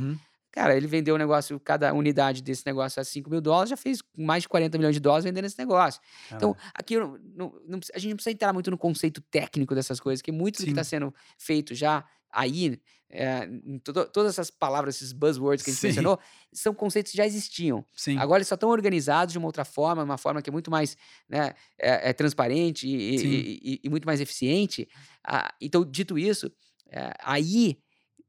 Cara, 0.56 0.76
ele 0.78 0.88
vendeu 0.88 1.16
o 1.16 1.18
negócio, 1.18 1.60
cada 1.60 1.94
unidade 1.94 2.42
desse 2.42 2.66
negócio 2.66 3.02
a 3.02 3.04
5 3.04 3.30
mil 3.30 3.42
dólares, 3.42 3.70
já 3.72 3.76
fez 3.76 4.00
mais 4.18 4.44
de 4.44 4.48
40 4.50 4.78
milhões 4.78 4.96
de 4.96 5.02
dólares 5.02 5.26
vendendo 5.26 5.44
esse 5.44 5.60
negócio. 5.60 6.00
Então, 6.28 6.54
Caralho. 6.54 6.72
aqui 6.74 6.98
não- 6.98 7.18
não- 7.36 7.62
não 7.68 7.80
a 7.94 8.00
gente 8.00 8.12
não 8.12 8.16
precisa 8.16 8.32
entrar 8.34 8.54
muito 8.54 8.72
no 8.72 8.78
conceito 8.78 9.20
técnico 9.20 9.76
dessas 9.76 10.00
coisas, 10.00 10.22
que 10.22 10.32
muito 10.32 10.56
do 10.56 10.60
que 10.60 10.64
Sim. 10.66 10.72
está 10.72 10.84
sendo 10.86 11.14
feito 11.38 11.76
já 11.76 12.06
aí, 12.32 12.80
é, 13.10 13.48
todo- 13.84 14.08
todas 14.10 14.32
essas 14.32 14.50
palavras, 14.50 14.96
esses 14.96 15.12
buzzwords 15.12 15.62
que 15.64 15.70
a 15.72 15.74
gente 15.74 15.82
Sim. 15.82 15.88
mencionou, 15.88 16.20
são 16.54 16.74
conceitos 16.74 17.12
que 17.12 17.18
já 17.18 17.26
existiam. 17.26 17.86
Sim. 17.94 18.18
Agora 18.18 18.38
eles 18.40 18.48
só 18.48 18.56
estão 18.56 18.70
organizados 18.70 19.34
de 19.34 19.38
uma 19.38 19.48
outra 19.48 19.66
forma, 19.66 20.04
uma 20.04 20.18
forma 20.18 20.42
que 20.42 20.50
é 20.50 20.54
muito 20.54 20.72
mais 20.72 20.96
né, 21.28 21.54
é, 21.78 22.10
é 22.10 22.14
transparente 22.14 22.88
e, 22.88 23.20
Sim. 23.20 23.28
e- 23.28 23.60
e- 23.62 23.80
e 23.84 23.90
muito 23.90 24.06
mais 24.06 24.22
eficiente. 24.22 24.88
Ah, 25.22 25.54
então, 25.62 25.84
dito 25.84 26.18
isso, 26.18 26.50
é, 26.90 27.12
aí 27.22 27.78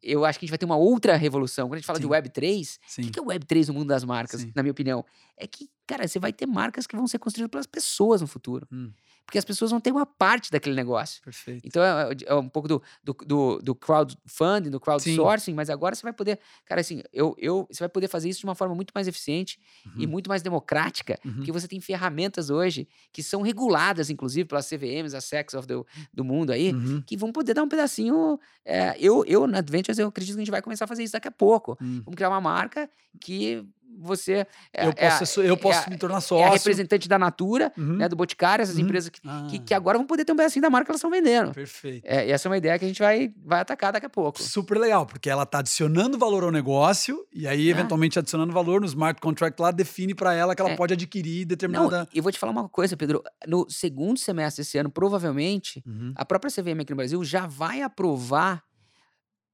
eu 0.02 0.24
acho 0.24 0.38
que 0.38 0.44
a 0.44 0.46
gente 0.46 0.50
vai 0.50 0.58
ter 0.58 0.66
uma 0.66 0.76
outra 0.76 1.16
revolução. 1.16 1.68
Quando 1.68 1.74
a 1.74 1.78
gente 1.78 1.86
fala 1.86 1.98
de 1.98 2.06
Sim. 2.06 2.10
Web3, 2.10 2.62
o 2.62 2.78
Sim. 2.86 3.02
que 3.02 3.10
que 3.10 3.18
é 3.18 3.22
o 3.22 3.26
Web3 3.26 3.68
no 3.68 3.74
mundo 3.74 3.88
das 3.88 4.04
marcas, 4.04 4.40
Sim. 4.40 4.52
na 4.54 4.62
minha 4.62 4.72
opinião? 4.72 5.04
É 5.36 5.46
que, 5.46 5.68
cara, 5.86 6.06
você 6.06 6.18
vai 6.18 6.32
ter 6.32 6.46
marcas 6.46 6.86
que 6.86 6.96
vão 6.96 7.06
ser 7.06 7.18
construídas 7.18 7.50
pelas 7.50 7.66
pessoas 7.66 8.20
no 8.20 8.26
futuro. 8.26 8.66
Hum. 8.72 8.92
Porque 9.26 9.38
as 9.38 9.44
pessoas 9.44 9.72
vão 9.72 9.80
ter 9.80 9.90
uma 9.90 10.06
parte 10.06 10.52
daquele 10.52 10.76
negócio. 10.76 11.20
Perfeito. 11.22 11.62
Então 11.66 11.82
é, 11.82 12.16
é 12.26 12.34
um 12.36 12.48
pouco 12.48 12.68
do, 12.68 12.80
do, 13.02 13.12
do, 13.26 13.58
do 13.58 13.74
crowdfunding, 13.74 14.70
do 14.70 14.78
crowdsourcing, 14.80 15.52
mas 15.52 15.68
agora 15.68 15.94
você 15.96 16.02
vai 16.02 16.12
poder, 16.12 16.38
cara, 16.64 16.80
assim, 16.80 17.02
eu, 17.12 17.34
eu, 17.36 17.66
você 17.70 17.80
vai 17.80 17.88
poder 17.88 18.06
fazer 18.08 18.28
isso 18.28 18.38
de 18.40 18.46
uma 18.46 18.54
forma 18.54 18.74
muito 18.74 18.92
mais 18.94 19.08
eficiente 19.08 19.58
e 19.96 20.04
Uhum. 20.04 20.12
muito 20.12 20.28
mais 20.28 20.42
democrática, 20.42 21.18
Uhum. 21.24 21.34
porque 21.34 21.50
você 21.52 21.66
tem 21.66 21.80
ferramentas 21.80 22.50
hoje 22.50 22.86
que 23.12 23.22
são 23.22 23.42
reguladas, 23.42 24.10
inclusive, 24.10 24.46
pelas 24.48 24.66
CVMs, 24.66 25.14
as 25.16 25.24
SECs 25.24 25.54
of 25.54 25.66
do, 25.66 25.84
do 26.14 26.24
mundo 26.24 26.52
aí, 26.52 26.72
Uhum. 26.72 27.02
que 27.02 27.16
vão 27.16 27.32
poder 27.32 27.52
dar 27.54 27.64
um 27.64 27.68
pedacinho. 27.68 28.38
é, 28.64 28.96
eu, 29.00 29.24
eu, 29.26 29.46
na 29.48 29.58
Adventures, 29.58 29.98
eu 29.98 30.08
acredito 30.08 30.34
que 30.34 30.40
a 30.40 30.44
gente 30.44 30.50
vai 30.52 30.62
começar 30.62 30.84
a 30.84 30.88
fazer 30.88 31.02
isso 31.02 31.12
daqui 31.12 31.28
a 31.28 31.32
pouco. 31.32 31.76
Hum. 31.80 32.02
Vamos 32.04 32.14
criar 32.16 32.28
uma 32.28 32.40
marca 32.40 32.88
que 33.20 33.64
você. 33.98 34.46
é- 34.72 34.86
Eu 34.86 34.90
é 34.96 35.08
posso, 35.10 35.26
so- 35.26 35.42
eu 35.42 35.54
é 35.54 35.56
posso 35.56 35.86
a- 35.86 35.90
me 35.90 35.96
tornar 35.96 36.18
é 36.18 36.20
sócio. 36.20 36.52
representante 36.52 37.08
da 37.08 37.18
Natura, 37.18 37.72
Uhum. 37.78 37.96
né, 37.96 38.08
do 38.08 38.14
Boticário, 38.16 38.62
essas 38.62 38.76
Uhum. 38.76 38.82
empresas 38.82 39.08
que, 39.10 39.20
que, 39.20 39.28
Ah, 39.28 39.46
que 39.64 39.74
agora 39.74 39.96
vão 39.98 40.06
poder 40.06 40.24
ter 40.24 40.32
um 40.32 40.36
pedacinho 40.36 40.62
da 40.62 40.68
marca 40.70 40.86
que 40.86 40.90
elas 40.92 40.98
estão 40.98 41.10
vendendo. 41.10 41.52
Perfeito. 41.52 42.04
É, 42.04 42.26
e 42.28 42.30
essa 42.32 42.46
é 42.46 42.50
uma 42.50 42.58
ideia 42.58 42.78
que 42.78 42.84
a 42.84 42.88
gente 42.88 42.98
vai, 43.00 43.32
vai 43.44 43.60
atacar 43.60 43.92
daqui 43.92 44.06
a 44.06 44.10
pouco. 44.10 44.42
Super 44.42 44.78
legal, 44.78 45.06
porque 45.06 45.30
ela 45.30 45.46
tá 45.46 45.60
adicionando 45.60 46.18
valor 46.18 46.44
ao 46.44 46.52
negócio 46.52 47.26
e 47.32 47.48
aí, 47.48 47.68
É. 47.68 47.70
eventualmente, 47.70 48.18
adicionando 48.18 48.52
valor 48.52 48.80
no 48.80 48.86
smart 48.86 49.20
contract 49.20 49.58
lá, 49.60 49.70
define 49.70 50.14
para 50.14 50.34
ela 50.34 50.54
que 50.54 50.60
ela 50.60 50.72
É. 50.72 50.76
pode 50.76 50.92
adquirir 50.92 51.40
Não, 51.40 51.46
determinada. 51.48 52.08
e 52.12 52.18
eu 52.18 52.22
vou 52.22 52.30
te 52.30 52.38
falar 52.38 52.52
uma 52.52 52.68
coisa, 52.68 52.96
Pedro. 52.96 53.22
No 53.46 53.66
segundo 53.70 54.18
semestre 54.18 54.62
desse 54.62 54.76
ano, 54.76 54.90
provavelmente, 54.90 55.82
Uhum. 55.86 56.12
a 56.14 56.24
própria 56.24 56.50
CVM 56.50 56.82
aqui 56.82 56.90
no 56.92 56.96
Brasil 56.96 57.24
já 57.24 57.46
vai 57.46 57.80
aprovar 57.80 58.62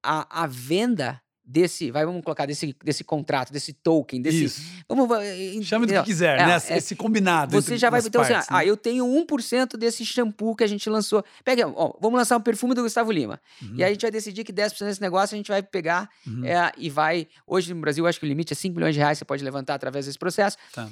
a, 0.05 0.43
a 0.43 0.47
venda 0.49 1.22
desse, 1.45 1.91
vai, 1.91 2.05
vamos 2.07 2.23
colocar, 2.23 2.47
desse, 2.47 2.75
desse 2.85 3.03
contrato, 3.03 3.53
desse 3.53 3.73
token, 3.73 4.23
desse... 4.23 4.45
Isso. 4.45 4.63
Vamos, 4.89 5.09
Chame 5.67 5.87
do 5.87 5.93
que 5.93 6.03
quiser, 6.05 6.39
É, 6.39 6.47
né? 6.47 6.59
é, 6.69 6.79
Esse 6.79 6.95
combinado. 6.95 7.53
Você 7.61 7.77
já 7.77 7.91
vai, 7.91 8.01
então 8.01 8.21
assim, 8.23 8.33
partes, 8.35 8.49
ah, 8.51 8.59
né? 8.59 8.67
eu 8.67 8.77
tenho 8.77 9.05
1% 9.05 9.77
desse 9.77 10.07
shampoo 10.07 10.55
que 10.55 10.63
a 10.63 10.67
gente 10.67 10.89
lançou. 10.89 11.25
Pega, 11.45 11.67
ó, 11.69 11.93
vamos 12.01 12.17
lançar 12.19 12.37
um 12.37 12.41
perfume 12.41 12.75
do 12.75 12.83
Gustavo 12.83 13.11
Lima. 13.11 13.41
Uhum. 13.61 13.75
E 13.77 13.83
aí 13.83 13.91
a 13.91 13.93
gente 13.93 14.03
vai 14.03 14.11
decidir 14.11 14.45
que 14.45 14.53
10% 14.53 14.85
desse 14.87 15.01
negócio 15.01 15.35
a 15.35 15.37
gente 15.37 15.49
vai 15.49 15.63
pegar 15.63 16.09
Uhum. 16.27 16.45
é, 16.45 16.73
e 16.79 16.89
vai... 16.89 17.27
Hoje 17.47 17.75
no 17.75 17.81
Brasil, 17.81 18.05
eu 18.05 18.09
acho 18.09 18.21
que 18.21 18.27
o 18.27 18.29
limite 18.29 18.53
é 18.53 18.57
5 18.57 18.75
milhões 18.77 18.95
de 18.95 19.01
reais 19.01 19.19
você 19.19 19.25
pode 19.25 19.43
levantar 19.43 19.75
através 19.75 20.07
desse 20.07 20.19
processo. 20.19 20.57
Tá. 20.73 20.89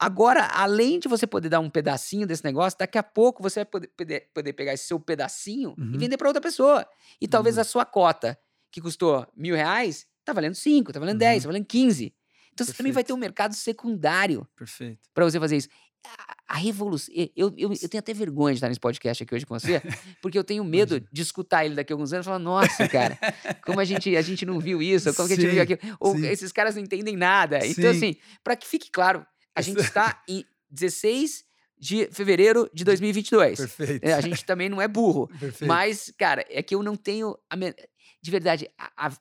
Agora, 0.00 0.44
além 0.52 1.00
de 1.00 1.08
você 1.08 1.26
poder 1.26 1.48
dar 1.48 1.58
um 1.58 1.68
pedacinho 1.68 2.24
desse 2.26 2.44
negócio, 2.44 2.78
daqui 2.78 2.96
a 2.98 3.02
pouco 3.02 3.42
você 3.42 3.60
vai 3.60 3.64
poder, 3.64 3.88
poder, 3.96 4.28
poder 4.32 4.52
pegar 4.52 4.72
esse 4.72 4.84
seu 4.86 5.00
pedacinho 5.00 5.74
Uhum. 5.76 5.90
e 5.94 5.98
vender 5.98 6.16
para 6.16 6.28
outra 6.28 6.40
pessoa. 6.40 6.86
E 7.20 7.26
talvez 7.26 7.56
Uhum. 7.56 7.62
a 7.62 7.64
sua 7.64 7.84
cota, 7.84 8.38
que 8.70 8.80
custou 8.80 9.26
mil 9.36 9.54
reais, 9.54 10.06
tá 10.24 10.32
valendo 10.32 10.54
cinco, 10.54 10.92
tá 10.92 11.00
valendo 11.00 11.18
10, 11.18 11.36
Uhum. 11.36 11.42
tá 11.42 11.48
valendo 11.48 11.66
15. 11.66 12.14
Então 12.52 12.66
você 12.66 12.72
também 12.72 12.92
vai 12.92 13.02
Perfeito. 13.02 13.06
ter 13.06 13.12
um 13.12 13.16
mercado 13.16 13.54
secundário 13.54 14.46
Perfeito. 14.56 14.98
para 15.14 15.24
você 15.24 15.38
fazer 15.38 15.56
isso. 15.56 15.68
A, 16.06 16.54
a 16.54 16.56
revolução. 16.56 17.12
Eu, 17.36 17.52
eu, 17.56 17.72
eu 17.72 17.88
tenho 17.88 17.98
até 17.98 18.14
vergonha 18.14 18.54
de 18.54 18.58
estar 18.58 18.68
nesse 18.68 18.78
podcast 18.80 19.22
aqui 19.22 19.34
hoje 19.34 19.44
com 19.46 19.58
você, 19.58 19.80
porque 20.22 20.38
eu 20.38 20.44
tenho 20.44 20.62
medo 20.64 21.00
de 21.00 21.22
escutar 21.22 21.64
ele 21.64 21.74
daqui 21.74 21.92
a 21.92 21.94
alguns 21.94 22.12
anos 22.12 22.24
e 22.24 22.28
falar: 22.28 22.38
nossa, 22.38 22.88
cara, 22.88 23.18
como 23.64 23.80
a 23.80 23.84
gente, 23.84 24.16
a 24.16 24.22
gente 24.22 24.46
não 24.46 24.60
viu 24.60 24.80
isso, 24.80 25.12
como 25.14 25.26
que 25.28 25.34
a 25.34 25.36
gente 25.36 25.46
Sim, 25.46 25.52
viu 25.54 25.62
aquilo. 25.62 25.96
Ou 26.00 26.16
sim. 26.16 26.26
esses 26.26 26.52
caras 26.52 26.74
não 26.76 26.82
entendem 26.82 27.16
nada. 27.16 27.58
Então, 27.66 27.92
Sim. 27.92 27.96
assim, 27.96 28.16
para 28.44 28.54
que 28.56 28.66
fique 28.66 28.90
claro, 28.90 29.26
a 29.54 29.60
gente 29.60 29.80
está 29.80 30.22
em 30.28 30.44
16 30.70 31.44
de 31.80 32.08
fevereiro 32.12 32.68
de 32.72 32.84
2022. 32.84 33.58
Perfeito. 33.58 34.04
É, 34.04 34.12
a 34.14 34.20
gente 34.20 34.44
também 34.44 34.68
não 34.68 34.80
é 34.80 34.86
burro. 34.88 35.26
Perfeito. 35.38 35.66
Mas, 35.66 36.12
cara, 36.18 36.44
é 36.48 36.62
que 36.62 36.74
eu 36.74 36.82
não 36.82 36.96
tenho. 36.96 37.36
a 37.50 37.56
men- 37.56 37.74
De 38.22 38.30
verdade, 38.30 38.68
a- 38.78 39.06
a- 39.08 39.18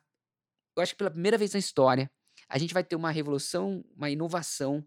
eu 0.75 0.83
acho 0.83 0.93
que 0.93 0.97
pela 0.97 1.11
primeira 1.11 1.37
vez 1.37 1.53
na 1.53 1.59
história, 1.59 2.09
a 2.49 2.57
gente 2.57 2.73
vai 2.73 2.83
ter 2.83 2.95
uma 2.95 3.11
revolução, 3.11 3.83
uma 3.95 4.09
inovação, 4.09 4.85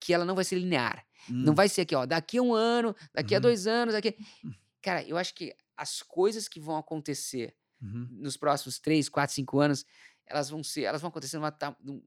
que 0.00 0.12
ela 0.12 0.24
não 0.24 0.34
vai 0.34 0.44
ser 0.44 0.56
linear. 0.58 1.06
Não 1.28 1.52
Hum. 1.52 1.54
vai 1.56 1.68
ser 1.68 1.82
aqui, 1.82 1.94
ó, 1.94 2.04
daqui 2.06 2.38
a 2.38 2.42
um 2.42 2.54
ano, 2.54 2.94
daqui 3.14 3.34
a 3.34 3.38
Uhum. 3.38 3.42
dois 3.42 3.66
anos, 3.66 3.94
daqui. 3.94 4.16
Cara, 4.82 5.02
eu 5.04 5.16
acho 5.16 5.34
que 5.34 5.54
as 5.76 6.02
coisas 6.02 6.48
que 6.48 6.58
vão 6.60 6.76
acontecer 6.76 7.54
Uhum. 7.80 8.08
nos 8.10 8.36
próximos 8.36 8.78
três, 8.80 9.08
quatro, 9.08 9.34
cinco 9.34 9.60
anos, 9.60 9.84
elas 10.26 10.48
vão 10.50 10.62
ser, 10.62 10.82
elas 10.82 11.00
vão 11.00 11.08
acontecer 11.08 11.36
numa, 11.36 11.56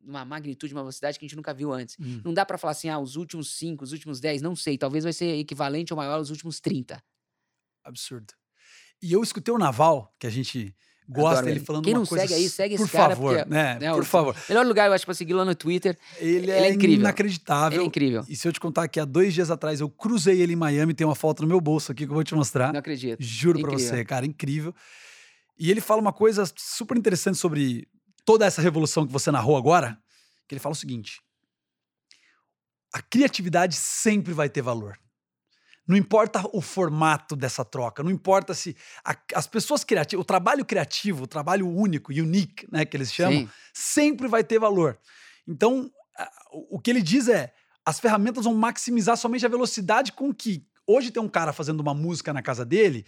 numa 0.02 0.26
magnitude, 0.26 0.74
uma 0.74 0.82
velocidade 0.82 1.20
que 1.20 1.26
a 1.26 1.28
gente 1.28 1.36
nunca 1.36 1.54
viu 1.54 1.72
antes. 1.74 1.98
Hum. 2.00 2.22
Não 2.26 2.34
dá 2.34 2.46
pra 2.46 2.58
falar 2.58 2.72
assim, 2.72 2.90
ah, 2.90 3.00
os 3.00 3.16
últimos 3.18 3.56
cinco, 3.58 3.84
os 3.84 3.92
últimos 3.92 4.20
dez, 4.20 4.42
não 4.42 4.56
sei. 4.56 4.78
Talvez 4.78 5.04
vai 5.04 5.14
ser 5.14 5.38
equivalente 5.38 5.94
ou 5.94 5.98
maior 5.98 6.16
aos 6.18 6.30
últimos 6.30 6.60
30. 6.60 7.04
Absurdo. 7.84 8.34
E 9.02 9.12
eu 9.14 9.22
escutei 9.22 9.54
o 9.54 9.58
Naval, 9.58 10.14
que 10.20 10.26
a 10.26 10.30
gente 10.30 10.76
gosta, 11.08 11.40
Adoro 11.40 11.50
ele 11.50 11.60
falando 11.60 11.84
Quem 11.84 11.94
uma 11.94 12.00
não 12.00 12.06
coisa... 12.06 12.28
segue 12.28 12.34
aí, 12.42 12.50
segue 12.50 12.76
por 12.78 12.84
esse 12.84 12.92
cara, 12.92 13.16
favor, 13.16 13.36
porque, 13.38 13.50
né? 13.50 13.78
né, 13.80 13.92
por 13.94 14.02
o- 14.02 14.06
favor. 14.06 14.36
Melhor 14.50 14.66
lugar, 14.66 14.88
eu 14.88 14.94
acho, 14.94 15.06
pra 15.06 15.14
seguir 15.14 15.34
lá 15.34 15.46
no 15.46 15.54
Twitter. 15.56 15.98
Ele, 16.18 16.36
ele 16.38 16.52
é, 16.52 16.68
é 16.68 16.74
incrível. 16.74 17.00
inacreditável. 17.00 17.78
Ele 17.78 17.84
é 17.84 17.88
incrível. 17.88 18.26
E 18.28 18.36
se 18.36 18.48
eu 18.48 18.52
te 18.52 18.60
contar 18.60 18.88
que 18.88 19.00
há 19.00 19.06
dois 19.06 19.34
dias 19.34 19.50
atrás 19.52 19.80
eu 19.80 19.90
cruzei 19.90 20.42
ele 20.42 20.54
em 20.54 20.56
Miami, 20.56 20.94
tem 20.94 21.06
uma 21.06 21.16
foto 21.16 21.42
no 21.42 21.48
meu 21.48 21.62
bolso 21.62 21.92
aqui 21.92 22.06
que 22.06 22.12
eu 22.12 22.16
vou 22.16 22.24
te 22.24 22.34
mostrar. 22.36 22.72
Não 22.74 22.80
acredito. 22.80 23.18
Juro 23.22 23.60
pra 23.60 23.72
Incrível. 23.74 23.90
você, 23.96 24.06
cara, 24.06 24.26
incrível. 24.26 24.74
E 25.58 25.72
ele 25.72 25.82
fala 25.82 26.02
uma 26.02 26.14
coisa 26.14 26.44
super 26.58 26.98
interessante 26.98 27.38
sobre 27.38 27.88
toda 28.26 28.46
essa 28.46 28.62
revolução 28.62 29.06
que 29.06 29.14
você 29.14 29.32
narrou 29.32 29.56
agora, 29.56 29.98
que 30.48 30.54
ele 30.56 30.60
fala 30.60 30.74
o 30.74 30.78
seguinte: 30.78 31.22
a 32.94 33.02
criatividade 33.02 33.76
sempre 33.76 34.34
vai 34.34 34.50
ter 34.50 34.62
valor. 34.62 34.98
Não 35.88 35.96
importa 35.96 36.44
o 36.52 36.62
formato 36.62 37.36
dessa 37.36 37.64
troca, 37.64 38.02
não 38.02 38.10
importa 38.10 38.54
se 38.54 38.76
a- 39.04 39.16
as 39.36 39.46
pessoas 39.46 39.84
criativas, 39.84 40.24
o 40.24 40.26
trabalho 40.26 40.66
criativo, 40.66 41.24
o 41.26 41.28
trabalho 41.28 41.68
único, 41.70 42.12
unique, 42.12 42.68
né, 42.72 42.86
que 42.86 42.98
eles 42.98 43.14
chamam, 43.14 43.42
Sim. 43.42 43.50
sempre 43.74 44.28
vai 44.28 44.44
ter 44.44 44.58
valor. 44.60 44.98
Então, 45.48 45.92
o 46.70 46.80
que 46.80 46.90
ele 46.90 47.02
diz 47.04 47.28
é: 47.28 47.54
as 47.86 48.00
ferramentas 48.00 48.46
vão 48.46 48.54
maximizar 48.56 49.16
somente 49.16 49.46
a 49.46 49.50
velocidade 49.50 50.12
com 50.12 50.34
que 50.34 50.66
hoje 50.88 51.12
tem 51.12 51.22
um 51.22 51.30
cara 51.30 51.54
fazendo 51.54 51.82
uma 51.82 51.94
música 51.94 52.34
na 52.34 52.42
casa 52.42 52.66
dele, 52.66 53.06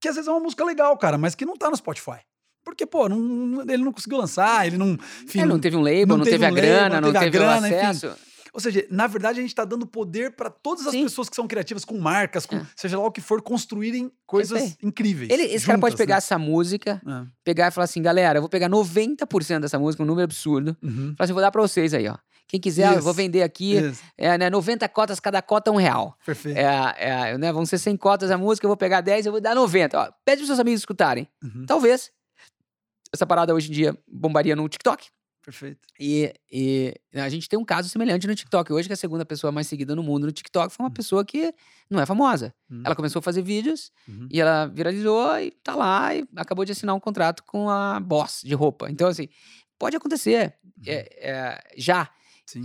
que 0.00 0.08
às 0.08 0.16
vezes 0.16 0.26
é 0.28 0.30
uma 0.32 0.40
música 0.40 0.64
legal, 0.64 0.96
cara, 0.98 1.16
mas 1.16 1.34
que 1.36 1.46
não 1.46 1.56
tá 1.56 1.70
no 1.70 1.76
Spotify. 1.76 2.18
Porque, 2.64 2.84
pô, 2.84 3.08
não- 3.08 3.20
não- 3.20 3.62
ele 3.62 3.84
não 3.84 3.92
conseguiu 3.92 4.18
lançar, 4.18 4.66
ele 4.66 4.76
não. 4.76 4.98
Enfim, 5.22 5.40
É, 5.40 5.44
não 5.44 5.60
teve 5.60 5.76
um 5.76 5.80
label, 5.82 6.16
não, 6.16 6.24
teve, 6.24 6.44
a 6.44 6.48
um 6.48 6.54
label, 6.54 6.62
grana, 6.70 7.00
não 7.00 7.10
a 7.10 7.12
teve, 7.12 7.30
grana, 7.30 7.62
o 7.68 7.70
enfim. 7.70 8.10
Ou 8.56 8.60
seja, 8.60 8.86
na 8.90 9.06
verdade, 9.06 9.38
a 9.38 9.42
gente 9.42 9.50
está 9.50 9.66
dando 9.66 9.86
poder 9.86 10.34
para 10.34 10.48
todas 10.48 10.86
as 10.86 10.92
Sim. 10.92 11.02
pessoas 11.02 11.28
que 11.28 11.36
são 11.36 11.46
criativas, 11.46 11.84
com 11.84 11.98
marcas, 11.98 12.46
com 12.46 12.56
É. 12.56 12.66
seja 12.74 12.98
lá 12.98 13.04
o 13.04 13.12
que 13.12 13.20
for, 13.20 13.42
construírem 13.42 14.10
coisas 14.26 14.78
incríveis. 14.82 15.28
Ele, 15.30 15.42
esse 15.42 15.66
cara 15.66 15.78
pode 15.78 15.92
juntas, 15.92 16.02
pegar 16.06 16.14
né? 16.14 16.18
essa 16.18 16.38
música, 16.38 17.02
É. 17.06 17.26
pegar 17.44 17.68
e 17.68 17.70
falar 17.70 17.84
assim, 17.84 18.00
galera, 18.00 18.38
eu 18.38 18.42
vou 18.42 18.48
pegar 18.48 18.70
90% 18.70 19.60
dessa 19.60 19.78
música, 19.78 20.02
um 20.02 20.06
número 20.06 20.24
absurdo. 20.24 20.74
Uhum. 20.82 21.14
Falar 21.18 21.24
assim, 21.24 21.32
vou 21.34 21.42
dar 21.42 21.50
pra 21.50 21.60
vocês 21.60 21.92
aí, 21.92 22.08
ó. 22.08 22.16
Quem 22.48 22.58
quiser, 22.58 22.86
eu 22.96 23.02
vou 23.02 23.10
Isso, 23.10 23.12
vender 23.12 23.42
aqui. 23.42 23.76
Isso, 23.76 24.00
É, 24.16 24.38
né, 24.38 24.48
90 24.48 24.88
cotas, 24.88 25.20
cada 25.20 25.42
cota 25.42 25.70
um 25.70 25.76
real. 25.76 26.16
perfeito. 26.24 26.56
É, 26.56 26.94
é, 27.32 27.36
né, 27.38 27.52
vão 27.52 27.66
ser 27.66 27.76
100 27.76 27.94
cotas 27.98 28.30
a 28.30 28.38
música, 28.38 28.64
eu 28.64 28.70
vou 28.70 28.76
pegar 28.76 29.02
10, 29.02 29.26
eu 29.26 29.32
vou 29.32 29.40
dar 29.40 29.54
90. 29.54 29.98
Ó, 30.00 30.08
pede 30.24 30.38
pros 30.38 30.46
seus 30.46 30.60
amigos 30.60 30.80
escutarem. 30.80 31.28
Uhum, 31.44 31.66
Talvez. 31.66 32.10
Essa 33.12 33.26
parada 33.26 33.54
hoje 33.54 33.68
em 33.70 33.72
dia 33.74 33.98
bombaria 34.06 34.56
no 34.56 34.66
TikTok. 34.68 35.08
Perfeito. 35.46 35.78
E, 36.00 36.34
e 36.52 36.92
a 37.14 37.28
gente 37.28 37.48
tem 37.48 37.56
um 37.56 37.64
caso 37.64 37.88
semelhante 37.88 38.26
no 38.26 38.34
TikTok. 38.34 38.72
Hoje, 38.72 38.88
que 38.88 38.92
a 38.92 38.96
segunda 38.96 39.24
pessoa 39.24 39.52
mais 39.52 39.68
seguida 39.68 39.94
no 39.94 40.02
mundo 40.02 40.26
no 40.26 40.32
TikTok 40.32 40.74
foi 40.74 40.82
uma 40.84 40.90
Hum. 40.90 40.92
pessoa 40.92 41.24
que 41.24 41.54
não 41.88 42.00
é 42.00 42.04
famosa. 42.04 42.52
Hum. 42.68 42.82
Ela 42.84 42.96
começou 42.96 43.20
a 43.20 43.22
fazer 43.22 43.42
vídeos 43.42 43.92
Uhum. 44.08 44.26
e 44.28 44.40
ela 44.40 44.66
viralizou 44.66 45.38
e 45.38 45.52
tá 45.52 45.76
lá 45.76 46.12
e 46.16 46.26
acabou 46.34 46.64
de 46.64 46.72
assinar 46.72 46.96
um 46.96 47.00
contrato 47.00 47.44
com 47.44 47.70
a 47.70 48.00
Boss 48.00 48.40
de 48.44 48.54
roupa. 48.54 48.90
Então, 48.90 49.06
assim, 49.06 49.28
pode 49.78 49.96
acontecer. 49.96 50.52
É, 50.84 51.30
é, 51.30 51.62
já. 51.76 52.10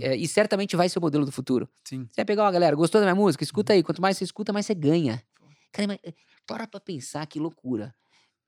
É, 0.00 0.16
e 0.16 0.26
certamente 0.26 0.74
vai 0.76 0.88
ser 0.88 0.98
o 0.98 1.02
modelo 1.02 1.24
do 1.24 1.30
futuro. 1.32 1.68
sim. 1.84 2.04
Você 2.06 2.16
vai 2.16 2.24
pegar, 2.24 2.48
ó, 2.48 2.50
galera, 2.50 2.74
gostou 2.74 3.00
da 3.00 3.04
minha 3.06 3.14
música? 3.14 3.44
Escuta 3.44 3.72
aí. 3.74 3.82
Quanto 3.84 4.02
mais 4.02 4.16
você 4.18 4.24
escuta, 4.24 4.52
mais 4.52 4.66
você 4.66 4.74
ganha. 4.74 5.22
Cara, 5.72 5.86
mas, 5.86 5.98
eh, 6.02 6.12
para 6.46 6.66
pra 6.66 6.80
pensar 6.80 7.24
que 7.26 7.38
loucura. 7.38 7.94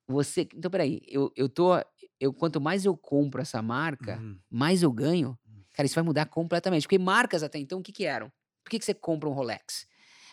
Você. 0.07 0.47
Então, 0.55 0.69
peraí, 0.69 1.01
eu, 1.07 1.31
eu 1.35 1.49
tô. 1.49 1.71
Eu, 2.19 2.31
quanto 2.33 2.61
mais 2.61 2.85
eu 2.85 2.95
compro 2.95 3.41
essa 3.41 3.61
marca, 3.61 4.17
Uhum. 4.17 4.37
mais 4.49 4.83
eu 4.83 4.91
ganho. 4.91 5.37
Hum. 5.47 5.61
Cara, 5.73 5.85
isso 5.85 5.95
vai 5.95 6.03
mudar 6.03 6.25
completamente. 6.27 6.83
Porque 6.83 6.99
marcas 6.99 7.43
até 7.43 7.57
então, 7.59 7.79
o 7.79 7.83
que, 7.83 7.91
que 7.91 8.05
eram? 8.05 8.31
Por 8.63 8.69
que, 8.69 8.79
que 8.79 8.85
você 8.85 8.93
compra 8.93 9.27
um 9.29 9.33
Rolex? 9.33 9.87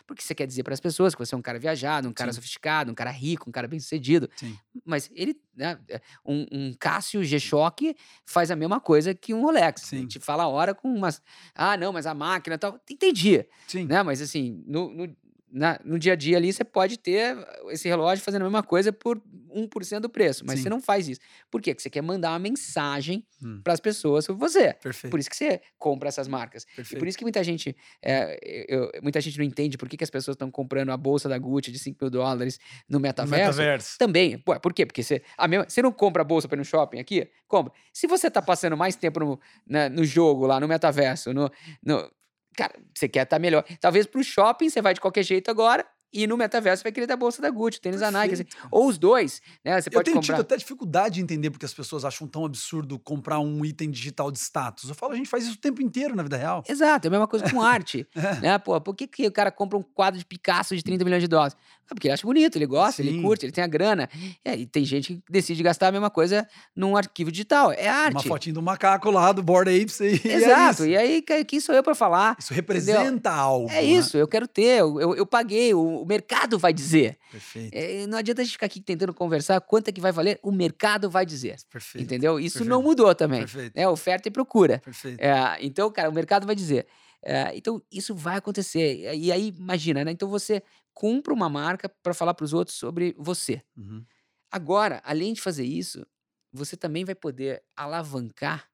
Porque 0.05 0.21
você 0.21 0.35
quer 0.35 0.45
dizer 0.45 0.63
para 0.63 0.73
as 0.73 0.81
pessoas 0.81 1.15
que 1.15 1.19
você 1.25 1.33
é 1.33 1.37
um 1.37 1.41
cara 1.41 1.57
viajado, 1.57 2.09
um 2.09 2.13
cara 2.13 2.31
Sim. 2.31 2.35
sofisticado, 2.35 2.91
um 2.91 2.95
cara 2.95 3.09
rico, 3.09 3.47
um 3.49 3.53
cara 3.53 3.69
bem 3.69 3.79
sucedido. 3.79 4.29
Sim. 4.35 4.57
Mas 4.85 5.09
ele, 5.13 5.33
né, 5.55 5.79
um, 6.25 6.45
um 6.51 6.73
Cássio 6.77 7.23
G-Shock 7.23 7.95
faz 8.25 8.51
a 8.51 8.55
mesma 8.55 8.81
coisa 8.81 9.13
que 9.13 9.33
um 9.33 9.41
Rolex. 9.41 9.81
Sim. 9.83 10.05
Te 10.05 10.19
fala 10.19 10.43
a 10.43 10.47
hora 10.47 10.75
com 10.75 10.93
umas. 10.93 11.21
Ah, 11.55 11.77
não, 11.77 11.93
mas 11.93 12.05
a 12.05 12.13
máquina 12.13 12.55
e 12.55 12.59
tal. 12.59 12.77
Entendi 12.89 13.45
Sim. 13.65 13.85
né? 13.85 14.03
Mas 14.03 14.21
assim, 14.21 14.61
no, 14.67 14.93
no, 14.93 15.15
na- 15.55 15.79
no 15.85 15.99
dia 15.99 16.13
a 16.13 16.15
dia 16.15 16.35
ali, 16.35 16.51
você 16.51 16.63
pode 16.63 16.97
ter 16.97 17.37
esse 17.69 17.87
relógio 17.87 18.25
fazendo 18.25 18.41
a 18.41 18.45
mesma 18.45 18.63
coisa 18.63 18.91
por 18.91 19.21
1% 19.55 20.01
do 20.01 20.09
preço, 20.09 20.43
mas 20.43 20.55
Sim. 20.57 20.63
você 20.63 20.69
não 20.69 20.81
faz 20.81 21.07
isso. 21.07 21.21
Por 21.51 21.61
quê? 21.61 21.73
Porque 21.75 21.83
você 21.83 21.89
quer 21.91 22.01
mandar 22.01 22.31
uma 22.31 22.39
mensagem 22.39 23.23
Hum. 23.41 23.61
para 23.63 23.71
as 23.73 23.79
pessoas 23.79 24.25
sobre 24.25 24.39
você. 24.39 24.73
Perfeito. 24.73 25.11
Por 25.11 25.19
isso 25.19 25.29
que 25.29 25.35
você 25.35 25.61
compra 25.77 26.09
essas 26.09 26.27
marcas. 26.27 26.63
E 26.63 26.75
perfeito. 26.77 26.99
por 26.99 27.07
isso 27.07 27.17
que 27.17 27.23
muita 27.23 27.43
gente, 27.43 27.75
é, 28.01 28.39
eu- 28.67 28.89
muita 29.03 29.21
gente 29.21 29.37
não 29.37 29.45
entende 29.45 29.77
por 29.77 29.87
que, 29.87 29.95
que 29.95 30.03
as 30.03 30.09
pessoas 30.09 30.33
estão 30.33 30.49
comprando 30.49 30.89
a 30.89 30.97
bolsa 30.97 31.29
da 31.29 31.37
Gucci 31.37 31.71
de 31.71 31.77
5 31.77 31.97
mil 32.01 32.09
dólares 32.09 32.59
no 32.89 32.97
No 32.97 32.99
metaverso. 33.01 33.59
metaverso. 33.59 33.97
Também. 33.99 34.39
Pô, 34.39 34.59
por 34.59 34.73
quê? 34.73 34.85
Porque 34.87 35.03
você, 35.03 35.21
a 35.37 35.47
mesma, 35.47 35.65
você 35.69 35.81
não 35.83 35.91
compra 35.91 36.23
a 36.23 36.25
bolsa 36.25 36.47
para 36.47 36.55
ir 36.55 36.59
no 36.59 36.65
shopping 36.65 36.99
aqui? 36.99 37.29
Compra. 37.47 37.71
Se 37.93 38.07
você 38.07 38.31
tá 38.31 38.41
passando 38.41 38.75
mais 38.75 38.95
tempo 38.95 39.19
no, 39.19 39.39
na- 39.67 39.87
no 39.89 40.03
jogo 40.03 40.47
lá, 40.47 40.59
no 40.59 40.67
metaverso, 40.67 41.31
no, 41.31 41.51
no- 41.85 42.09
cara, 42.55 42.73
você 42.93 43.07
quer 43.07 43.23
estar 43.23 43.39
melhor. 43.39 43.63
Talvez 43.81 44.05
pro 44.05 44.23
shopping 44.23 44.69
você 44.69 44.81
vai 44.81 44.93
de 44.93 45.01
qualquer 45.01 45.23
jeito 45.23 45.49
agora 45.51 45.85
e 46.15 46.27
no 46.27 46.37
metaverso 46.37 46.81
você 46.81 46.83
vai 46.83 46.91
querer 46.91 47.07
ter 47.07 47.13
a 47.13 47.17
bolsa 47.17 47.41
da 47.41 47.49
Gucci, 47.49 47.81
tênis 47.81 47.99
da 48.01 48.11
Nike. 48.11 48.35
assim. 48.35 48.43
Perfeito. 48.43 48.67
Ou 48.71 48.87
os 48.87 48.99
dois, 48.99 49.41
né? 49.65 49.81
Você 49.81 49.89
Eu 49.89 49.93
pode 49.93 50.05
tenho 50.05 50.17
comprar. 50.17 50.35
tido 50.35 50.41
até 50.41 50.55
dificuldade 50.55 51.15
de 51.15 51.21
entender 51.21 51.49
porque 51.49 51.65
as 51.65 51.73
pessoas 51.73 52.05
acham 52.05 52.27
tão 52.27 52.45
absurdo 52.45 52.99
comprar 52.99 53.39
um 53.39 53.65
item 53.65 53.89
digital 53.89 54.31
de 54.31 54.37
status. 54.37 54.89
Eu 54.89 54.93
falo, 54.93 55.13
a 55.13 55.15
gente 55.15 55.27
faz 55.27 55.43
isso 55.45 55.55
o 55.55 55.57
tempo 55.57 55.81
inteiro 55.81 56.15
na 56.15 56.21
vida 56.21 56.37
real. 56.37 56.63
Exato, 56.69 57.07
é 57.07 57.09
a 57.09 57.11
mesma 57.11 57.27
coisa 57.27 57.49
com 57.49 57.59
arte. 57.65 58.07
É. 58.15 58.35
né? 58.41 58.57
Pô, 58.59 58.79
por 58.79 58.93
que, 58.95 59.07
que 59.07 59.25
o 59.25 59.31
cara 59.31 59.49
compra 59.51 59.75
um 59.75 59.81
quadro 59.81 60.19
de 60.19 60.25
Picasso 60.25 60.75
de 60.75 60.83
30 60.83 61.03
milhões 61.03 61.23
de 61.23 61.27
dólares? 61.27 61.57
Ah, 61.89 61.93
porque 61.95 62.07
ele 62.07 62.13
acha 62.13 62.25
bonito, 62.25 62.55
ele 62.55 62.65
gosta, 62.65 63.01
ele 63.01 63.11
Sim. 63.11 63.21
curte, 63.21 63.45
ele 63.45 63.51
tem 63.51 63.63
a 63.63 63.67
grana. 63.67 64.09
É, 64.43 64.55
e 64.55 64.65
tem 64.65 64.83
gente 64.85 65.15
que 65.15 65.23
decide 65.31 65.61
gastar 65.61 65.87
a 65.89 65.91
mesma 65.91 66.09
coisa 66.09 66.47
num 66.75 66.95
arquivo 66.95 67.31
digital. 67.31 67.71
É 67.71 67.87
arte. 67.87 68.13
Uma 68.15 68.23
fotinho 68.23 68.55
do 68.55 68.61
macaco 68.61 69.11
lá, 69.11 69.31
do 69.31 69.43
Bored 69.43 69.69
Apes 69.69 69.99
e, 69.99 70.21
é 70.27 70.33
Exato. 70.35 70.73
isso. 70.83 70.85
E 70.87 70.97
aí, 70.97 71.21
que- 71.21 71.43
quem 71.45 71.59
sou 71.59 71.75
eu 71.75 71.83
para 71.83 71.93
falar? 71.93 72.35
Isso 72.39 72.53
representa 72.53 73.31
algo. 73.31 73.69
É 73.69 73.75
né? 73.75 73.83
isso, 73.83 74.17
eu 74.17 74.27
quero 74.27 74.47
ter, 74.47 74.79
eu, 74.79 74.99
eu, 74.99 75.15
eu 75.15 75.25
paguei, 75.25 75.73
o, 75.73 76.01
o 76.01 76.05
mercado 76.05 76.57
vai 76.57 76.73
dizer. 76.73 77.17
Perfeito, 77.31 77.73
É, 77.75 78.07
não 78.07 78.17
adianta 78.17 78.41
a 78.41 78.43
gente 78.45 78.53
ficar 78.53 78.67
aqui 78.67 78.79
tentando 78.79 79.13
conversar 79.13 79.59
quanto 79.61 79.87
é 79.89 79.91
que 79.91 80.01
vai 80.01 80.11
valer, 80.11 80.39
o 80.41 80.51
mercado 80.51 81.09
vai 81.09 81.25
dizer. 81.25 81.57
perfeito. 81.71 82.03
Entendeu? 82.03 82.39
Isso 82.39 82.59
perfeito, 82.59 82.69
não 82.69 82.81
mudou 82.81 83.13
também. 83.13 83.41
Perfeito, 83.41 83.73
É 83.75 83.87
oferta 83.87 84.27
e 84.27 84.31
procura. 84.31 84.79
perfeito. 84.83 85.19
É, 85.19 85.57
então, 85.61 85.91
cara, 85.91 86.09
o 86.09 86.13
mercado 86.13 86.45
vai 86.45 86.55
dizer. 86.55 86.85
É, 87.25 87.55
então, 87.55 87.81
isso 87.91 88.13
vai 88.15 88.37
acontecer. 88.37 89.13
E 89.15 89.31
aí, 89.31 89.47
imagina, 89.57 90.03
né? 90.03 90.11
Então, 90.11 90.29
você 90.29 90.61
compra 90.93 91.33
uma 91.33 91.49
marca 91.49 91.89
para 91.89 92.13
falar 92.13 92.33
para 92.33 92.43
os 92.45 92.53
outros 92.53 92.77
sobre 92.77 93.15
você. 93.17 93.61
Uhum. 93.77 94.05
Agora, 94.51 95.01
além 95.05 95.33
de 95.33 95.41
fazer 95.41 95.65
isso, 95.65 96.05
você 96.51 96.77
também 96.77 97.05
vai 97.05 97.15
poder 97.15 97.63
alavancar 97.75 98.69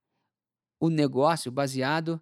o 0.80 0.90
negócio 0.90 1.52
baseado 1.52 2.22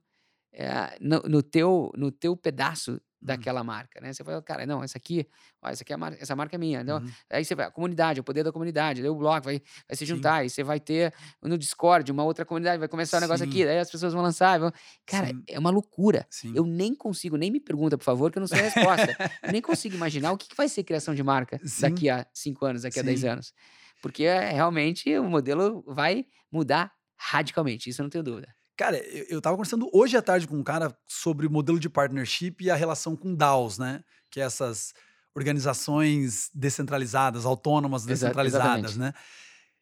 eh, 0.54 0.98
no, 1.02 1.20
no 1.22 1.44
teu, 1.44 1.92
no 1.96 2.12
teu 2.12 2.38
pedaço 2.38 3.02
daquela 3.28 3.64
marca, 3.64 4.00
né? 4.02 4.12
Você 4.14 4.24
fala, 4.24 4.42
cara, 4.42 4.66
não, 4.66 4.84
essa 4.84 4.98
aqui, 4.98 5.28
ó, 5.62 5.70
essa 5.70 5.84
aqui 5.84 5.94
é 5.94 5.96
a 5.96 5.98
marca, 5.98 6.22
essa 6.22 6.36
marca 6.36 6.56
é 6.56 6.60
minha. 6.60 6.84
Não, 6.84 6.98
Uhum. 6.98 7.12
Aí 7.30 7.46
você 7.46 7.54
vai, 7.54 7.66
a 7.68 7.72
comunidade, 7.72 8.20
o 8.20 8.24
poder 8.24 8.44
da 8.44 8.52
comunidade, 8.52 9.02
daí 9.02 9.10
o 9.10 9.16
blog 9.16 9.44
vai, 9.44 9.62
vai 9.88 9.96
se 9.96 9.98
Sim. 9.98 10.06
juntar, 10.06 10.36
aí 10.36 10.50
você 10.50 10.64
vai 10.64 10.80
ter 10.80 11.14
no 11.42 11.58
Discord 11.58 12.12
uma 12.12 12.24
outra 12.24 12.46
comunidade, 12.46 12.80
vai 12.80 12.88
começar 12.88 13.18
um 13.18 13.22
negócio 13.22 13.46
Sim. 13.46 13.52
aqui, 13.52 13.66
daí 13.66 13.80
as 13.80 13.92
pessoas 13.92 14.14
vão 14.14 14.22
lançar. 14.22 14.60
Vão... 14.60 14.72
Cara, 15.06 15.28
Sim. 15.28 15.44
é 15.48 15.60
uma 15.60 15.70
loucura. 15.70 16.26
Sim. 16.30 16.54
Eu 16.56 16.66
nem 16.66 16.96
consigo, 16.96 17.38
nem 17.38 17.52
me 17.52 17.60
pergunta, 17.60 17.98
por 17.98 18.04
favor, 18.04 18.32
que 18.32 18.38
eu 18.38 18.42
não 18.42 18.48
sei 18.48 18.60
a 18.60 18.64
resposta. 18.64 19.16
eu 19.44 19.52
nem 19.52 19.62
consigo 19.62 19.96
imaginar 19.96 20.32
o 20.32 20.38
que, 20.38 20.48
que 20.48 20.56
vai 20.56 20.68
ser 20.68 20.84
criação 20.84 21.14
de 21.14 21.24
marca 21.24 21.60
Sim. 21.64 21.82
daqui 21.82 22.10
a 22.10 22.26
cinco 22.34 22.66
anos, 22.66 22.82
daqui 22.82 23.00
a 23.00 23.04
dez 23.04 23.22
Sim. 23.22 23.28
anos. 23.28 23.54
Porque 24.02 24.24
é, 24.24 24.52
realmente 24.52 25.18
o 25.18 25.24
modelo 25.24 25.84
vai 25.88 26.26
mudar 26.52 26.92
radicalmente, 27.18 27.90
isso 27.90 28.02
eu 28.02 28.04
não 28.04 28.10
tenho 28.10 28.24
dúvida. 28.24 28.57
Cara, 28.78 28.98
eu, 29.08 29.26
eu 29.30 29.42
tava 29.42 29.56
conversando 29.56 29.90
hoje 29.92 30.16
à 30.16 30.22
tarde 30.22 30.48
com 30.48 30.56
um 30.56 30.64
cara 30.64 30.96
sobre 31.08 31.48
o 31.48 31.52
modelo 31.52 31.80
de 31.80 31.90
partnership 31.90 32.64
e 32.64 32.70
a 32.70 32.76
relação 32.76 33.16
com 33.16 33.36
DAOs, 33.36 33.80
né? 33.80 34.04
Que 34.30 34.40
é 34.40 34.44
essas 34.44 34.94
organizações 35.36 36.50
descentralizadas, 36.54 37.46
autônomas 37.46 38.06
descentralizadas, 38.06 38.92
exatamente. 38.92 39.00
né? 39.00 39.14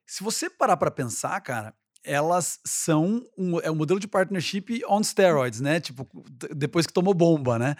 Se 0.06 0.24
você 0.24 0.50
parar 0.50 0.78
pra 0.78 0.89
pensar, 0.89 1.39
cara, 1.41 1.74
elas 2.04 2.60
são 2.66 3.26
um, 3.38 3.60
é 3.60 3.70
um 3.70 3.76
modelo 3.76 4.00
de 4.00 4.08
partnership 4.08 4.82
on 4.88 5.04
steroids, 5.04 5.60
né? 5.60 5.80
Tipo, 5.80 6.08
depois 6.56 6.86
que 6.86 6.93
tomou 6.93 7.14
bomba, 7.14 7.60
né? 7.60 7.76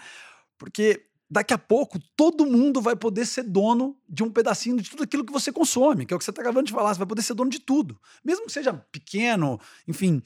Porque 0.58 1.06
daqui 1.30 1.54
a 1.54 1.58
pouco 1.58 1.98
todo 2.16 2.46
mundo 2.46 2.80
vai 2.80 2.96
poder 2.96 3.24
ser 3.24 3.44
dono 3.44 3.96
de 4.08 4.22
um 4.22 4.30
pedacinho 4.30 4.80
de 4.80 4.90
tudo 4.90 5.02
aquilo 5.02 5.24
que 5.24 5.32
você 5.32 5.52
consome, 5.52 6.04
que 6.04 6.12
é 6.12 6.16
o 6.16 6.18
que 6.18 6.24
você 6.24 6.32
tá 6.32 6.42
acabando 6.42 6.66
de 6.66 6.72
falar, 6.72 6.92
você 6.92 6.98
vai 6.98 7.06
poder 7.06 7.22
ser 7.22 7.34
dono 7.34 7.50
de 7.50 7.60
tudo. 7.60 7.98
Mesmo 8.24 8.46
que 8.46 8.52
seja 8.52 8.72
pequeno, 8.72 9.60
enfim, 9.86 10.22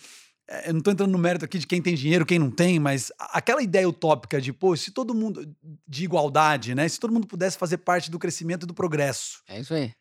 eu 0.67 0.75
não 0.75 0.81
tô 0.81 0.91
entrando 0.91 1.11
no 1.13 1.19
mérito 1.19 1.45
aqui 1.45 1.59
de 1.59 1.67
quem 1.67 1.81
tem 1.81 1.95
dinheiro, 1.95 2.27
quem 2.27 2.39
não 2.39 2.51
tem, 2.51 2.79
mas 2.79 3.13
a- 3.19 3.39
aquela 3.39 3.63
ideia 3.63 3.89
utópica 3.89 4.41
de, 4.41 4.53
pô, 4.53 4.77
se 4.77 4.91
todo 4.91 5.15
mundo, 5.15 5.47
de 5.87 6.05
igualdade, 6.05 6.75
né? 6.75 6.89
Se 6.89 6.99
todo 6.99 7.13
mundo 7.13 7.27
pudesse 7.27 7.57
fazer 7.57 7.79
parte 7.79 8.11
do 8.11 8.19
crescimento 8.19 8.65
e 8.65 8.67
do 8.67 8.75
progresso. 8.75 9.43
É 9.49 9.61
isso 9.61 9.73
aí. 9.75 9.93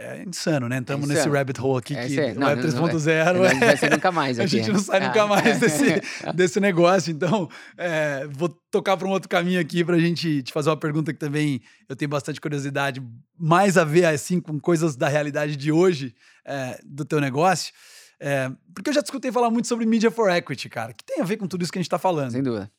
É 0.00 0.22
insano, 0.22 0.68
né? 0.68 0.76
Entramos 0.76 1.08
nesse 1.08 1.22
insano. 1.22 1.34
rabbit 1.34 1.60
hole 1.60 1.78
aqui 1.80 1.96
É 1.96 2.06
que 2.06 2.14
Não, 2.14 2.22
Web 2.46 2.62
não- 2.62 2.70
não 2.70 2.82
vai- 2.82 2.90
3.0 2.92 3.38
Não 3.38 3.44
é, 3.44 3.54
vai 3.54 3.76
ser 3.76 3.90
nunca 3.90 4.12
mais 4.12 4.38
a 4.38 4.44
aqui. 4.44 4.50
gente 4.58 4.70
não 4.70 4.78
sai 4.78 5.00
nunca 5.04 5.22
Ah, 5.22 5.26
mais 5.26 5.58
desse, 5.58 5.82
desse 6.36 6.60
negócio. 6.60 7.10
Então, 7.10 7.48
é, 7.76 8.24
vou 8.30 8.48
tocar 8.70 8.96
para 8.96 9.08
um 9.08 9.10
outro 9.10 9.28
caminho 9.28 9.60
aqui 9.60 9.82
para 9.84 9.96
a 9.96 9.98
gente 9.98 10.42
te 10.44 10.52
fazer 10.52 10.70
uma 10.70 10.76
pergunta 10.76 11.12
que 11.12 11.18
também 11.18 11.60
eu 11.88 11.96
tenho 11.96 12.08
bastante 12.08 12.40
curiosidade, 12.40 13.02
mais 13.36 13.76
a 13.76 13.82
ver 13.82 14.04
assim 14.04 14.40
com 14.40 14.60
coisas 14.60 14.94
da 14.94 15.08
realidade 15.08 15.56
de 15.56 15.72
hoje 15.72 16.14
é, 16.44 16.78
do 16.86 17.04
teu 17.04 17.20
negócio. 17.20 17.72
É, 18.20 18.50
porque 18.74 18.90
eu 18.90 18.94
já 18.94 19.00
escutei 19.00 19.30
falar 19.30 19.50
muito 19.50 19.68
sobre 19.68 19.86
Media 19.86 20.10
for 20.10 20.30
Equity, 20.30 20.68
cara, 20.68 20.92
que 20.92 21.04
tem 21.04 21.20
a 21.20 21.24
ver 21.24 21.36
com 21.36 21.46
tudo 21.46 21.62
isso 21.62 21.72
que 21.72 21.78
a 21.78 21.82
gente 21.82 21.86
está 21.86 21.98
falando. 21.98 22.32
Sem 22.32 22.42
dúvida. 22.42 22.70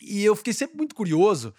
E 0.00 0.24
eu 0.24 0.34
fiquei 0.36 0.52
sempre 0.52 0.76
muito 0.76 0.94
curioso 0.94 1.54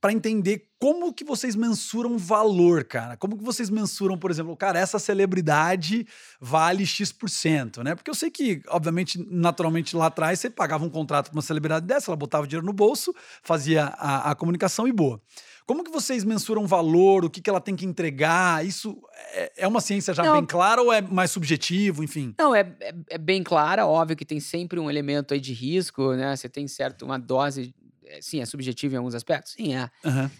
para 0.00 0.12
entender 0.12 0.68
como 0.78 1.12
que 1.12 1.24
vocês 1.24 1.56
mensuram 1.56 2.16
valor, 2.18 2.84
cara. 2.84 3.16
Como 3.16 3.36
que 3.36 3.42
vocês 3.42 3.70
mensuram, 3.70 4.16
por 4.16 4.30
exemplo, 4.30 4.56
cara, 4.56 4.78
essa 4.78 4.98
celebridade 4.98 6.06
vale 6.40 6.86
X%, 6.86 7.82
né? 7.82 7.94
Porque 7.94 8.10
eu 8.10 8.14
sei 8.14 8.30
que, 8.30 8.62
obviamente, 8.68 9.18
naturalmente 9.28 9.96
lá 9.96 10.06
atrás 10.06 10.38
você 10.38 10.50
pagava 10.50 10.84
um 10.84 10.90
contrato 10.90 11.30
para 11.30 11.36
uma 11.36 11.42
celebridade 11.42 11.86
dessa, 11.86 12.10
ela 12.10 12.16
botava 12.16 12.44
o 12.44 12.46
dinheiro 12.46 12.66
no 12.66 12.72
bolso, 12.72 13.12
fazia 13.42 13.86
a, 13.96 14.30
a 14.30 14.34
comunicação 14.34 14.86
e 14.86 14.92
boa. 14.92 15.20
Como 15.66 15.82
que 15.82 15.90
vocês 15.90 16.22
mensuram 16.24 16.64
valor, 16.66 17.24
o 17.24 17.30
que, 17.30 17.40
que 17.40 17.50
ela 17.50 17.60
tem 17.60 17.74
que 17.74 17.84
entregar? 17.84 18.64
Isso 18.64 19.00
é, 19.34 19.52
é 19.64 19.68
uma 19.68 19.80
ciência 19.80 20.14
já 20.14 20.24
Não. 20.24 20.32
bem 20.34 20.46
clara 20.46 20.80
ou 20.80 20.92
é 20.92 21.00
mais 21.02 21.30
subjetivo, 21.32 22.04
enfim? 22.04 22.36
Não, 22.38 22.54
é, 22.54 22.60
é, 22.80 22.94
é 23.10 23.18
bem 23.18 23.42
clara, 23.42 23.86
óbvio 23.86 24.16
que 24.16 24.24
tem 24.24 24.38
sempre 24.40 24.78
um 24.78 24.90
elemento 24.90 25.32
aí 25.34 25.40
de 25.40 25.52
risco, 25.52 26.12
né? 26.14 26.36
Você 26.36 26.48
tem 26.48 26.68
certo 26.68 27.04
uma 27.04 27.18
dose, 27.18 27.74
é, 28.04 28.20
sim, 28.20 28.40
é 28.40 28.46
subjetivo 28.46 28.94
em 28.94 28.98
alguns 28.98 29.14
aspectos, 29.14 29.52
sim, 29.52 29.74
é. 29.74 29.90
Aham. 30.04 30.30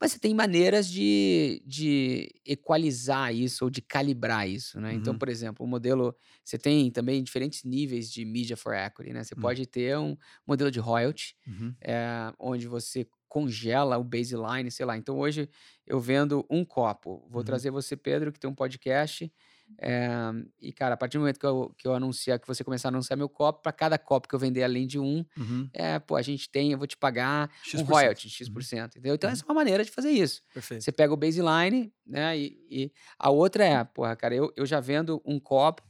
Mas 0.00 0.12
você 0.12 0.18
tem 0.18 0.34
maneiras 0.34 0.88
de, 0.90 1.62
de 1.66 2.28
equalizar 2.44 3.34
isso 3.34 3.64
ou 3.64 3.70
de 3.70 3.80
calibrar 3.80 4.46
isso, 4.48 4.78
né? 4.80 4.94
Então, 4.94 5.14
Uhum. 5.14 5.18
por 5.18 5.28
exemplo, 5.30 5.64
o 5.64 5.68
modelo... 5.68 6.14
Você 6.44 6.58
tem 6.58 6.90
também 6.90 7.22
diferentes 7.24 7.64
níveis 7.64 8.10
de 8.12 8.24
media 8.26 8.56
for 8.58 8.74
equity, 8.74 9.12
né? 9.14 9.24
Você 9.24 9.34
Hum. 9.36 9.40
pode 9.40 9.66
ter 9.66 9.96
um 9.98 10.16
modelo 10.46 10.70
de 10.70 10.80
royalty, 10.80 11.34
Uhum. 11.46 11.76
eh, 11.80 12.32
onde 12.38 12.66
você 12.68 13.06
congela 13.28 13.98
o 13.98 14.04
baseline, 14.04 14.70
sei 14.70 14.86
lá. 14.86 14.96
Então, 14.96 15.18
hoje, 15.18 15.48
eu 15.86 15.98
vendo 16.00 16.44
um 16.50 16.64
copo. 16.64 17.26
Vou 17.30 17.40
Uhum. 17.40 17.44
trazer 17.44 17.70
você, 17.70 17.96
Pedro, 17.96 18.32
que 18.32 18.38
tem 18.40 18.48
um 18.50 18.54
podcast. 18.54 19.32
eh, 19.80 20.32
e, 20.60 20.72
cara, 20.72 20.94
a 20.94 20.96
partir 20.96 21.18
do 21.18 21.20
momento 21.22 21.40
que 21.40 21.44
eu, 21.46 21.74
que 21.76 21.88
eu 21.88 21.92
anunciar, 21.94 22.38
que 22.38 22.46
você 22.46 22.62
começar 22.62 22.88
a 22.88 22.90
anunciar 22.90 23.16
meu 23.16 23.28
copo, 23.28 23.62
para 23.62 23.72
cada 23.72 23.98
copo 23.98 24.28
que 24.28 24.34
eu 24.34 24.38
vender 24.38 24.62
além 24.62 24.86
de 24.86 24.96
um, 24.98 25.24
Uhum. 25.36 25.68
é, 25.72 25.98
pô, 25.98 26.14
a 26.16 26.22
gente 26.22 26.48
tem, 26.48 26.70
eu 26.72 26.78
vou 26.78 26.86
te 26.86 26.96
pagar 26.96 27.50
X%. 27.64 27.80
um 27.82 27.84
royalty, 27.84 28.28
X%, 28.30 28.50
Uhum. 28.82 28.84
entendeu? 28.86 29.14
Então, 29.16 29.28
Uhum. 29.28 29.32
essa 29.34 29.42
é 29.42 29.46
uma 29.48 29.54
maneira 29.54 29.84
de 29.84 29.90
fazer 29.90 30.10
isso. 30.10 30.40
Perfeito. 30.54 30.84
Você 30.84 30.92
pega 30.92 31.12
o 31.12 31.16
baseline, 31.16 31.92
né? 32.06 32.38
E, 32.38 32.56
e 32.70 32.92
a 33.18 33.28
outra 33.30 33.64
é, 33.64 33.82
porra, 33.84 34.14
cara, 34.14 34.34
eu, 34.36 34.52
eu 34.56 34.64
já 34.64 34.78
vendo 34.80 35.20
um 35.24 35.40
copo 35.40 35.82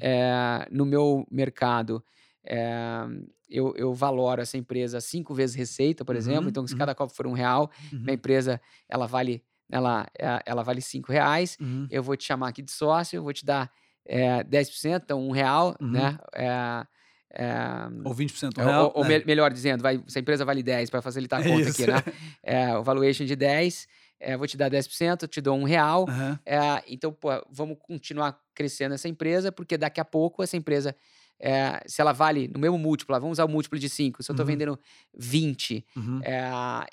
eh, 0.00 0.66
no 0.70 0.84
meu 0.84 1.24
mercado. 1.30 2.04
Eh, 2.44 3.04
eu, 3.48 3.74
eu 3.76 3.92
valoro 3.94 4.40
essa 4.40 4.56
empresa 4.56 5.00
cinco 5.00 5.34
vezes 5.34 5.54
receita, 5.56 6.04
por 6.04 6.16
exemplo. 6.16 6.48
Uhum, 6.48 6.50
Então, 6.50 6.66
se 6.66 6.74
uhum. 6.74 6.76
cada 6.76 6.94
copo 6.94 7.14
for 7.14 7.26
um 7.26 7.32
real, 7.32 7.70
Uhum. 7.92 8.00
minha 8.04 8.14
empresa 8.14 8.60
ela 8.88 9.06
vale, 9.06 9.44
ela, 9.70 10.06
eh, 10.18 10.40
ela 10.46 10.62
vale 10.62 10.80
cinco 10.80 11.12
reais. 11.12 11.58
Uhum. 11.60 11.90
Eu 11.90 12.02
vou 12.02 12.16
te 12.16 12.24
chamar 12.24 12.48
aqui 12.48 12.62
de 12.62 12.70
sócio, 12.72 13.16
eu 13.16 13.22
vou 13.22 13.32
te 13.32 13.44
dar 13.44 13.70
eh, 14.06 14.42
10%, 14.44 15.02
então 15.04 15.20
um 15.20 15.30
real, 15.32 15.76
Uhum. 15.80 15.90
né? 15.90 16.18
Eh, 16.34 16.86
eh, 17.34 17.88
Ou 18.04 18.12
20% 18.14 18.58
é, 18.58 18.66
real. 18.66 18.74
ou, 18.76 18.92
ou 18.96 19.04
né? 19.04 19.06
me- 19.06 19.24
melhor 19.24 19.52
dizendo, 19.52 19.82
vai, 19.82 20.02
se 20.06 20.18
a 20.18 20.20
empresa 20.22 20.44
vale 20.44 20.62
10 20.62 20.90
para 20.90 21.00
facilitar 21.02 21.38
a 21.40 21.42
conta 21.42 21.68
Isso. 21.68 21.70
aqui, 21.70 21.86
né? 21.86 22.04
É, 22.42 22.76
o 22.76 22.82
valuation 22.82 23.24
de 23.24 23.34
10, 23.36 23.86
é, 24.20 24.36
vou 24.36 24.46
te 24.46 24.56
dar 24.56 24.68
10%, 24.68 25.22
eu 25.22 25.28
te 25.28 25.40
dou 25.40 25.56
um 25.56 25.64
real. 25.64 26.08
Aham. 26.08 26.38
É, 26.44 26.82
então, 26.86 27.12
pô, 27.12 27.28
vamos 27.50 27.78
continuar 27.80 28.38
crescendo 28.54 28.94
essa 28.94 29.08
empresa, 29.08 29.50
porque 29.50 29.78
daqui 29.78 30.00
a 30.00 30.04
pouco 30.04 30.42
essa 30.42 30.56
empresa, 30.56 30.94
é, 31.42 31.82
se 31.86 32.00
ela 32.00 32.12
vale 32.12 32.48
no 32.48 32.60
mesmo 32.60 32.78
múltiplo, 32.78 33.14
vamos 33.20 33.32
usar 33.36 33.44
o 33.44 33.48
múltiplo 33.48 33.78
de 33.78 33.88
5, 33.88 34.22
se 34.22 34.30
eu 34.30 34.34
estou 34.34 34.44
Uhum. 34.44 34.46
vendendo 34.46 34.78
20 35.16 35.84
Uhum. 35.96 36.24
é, 36.24 36.40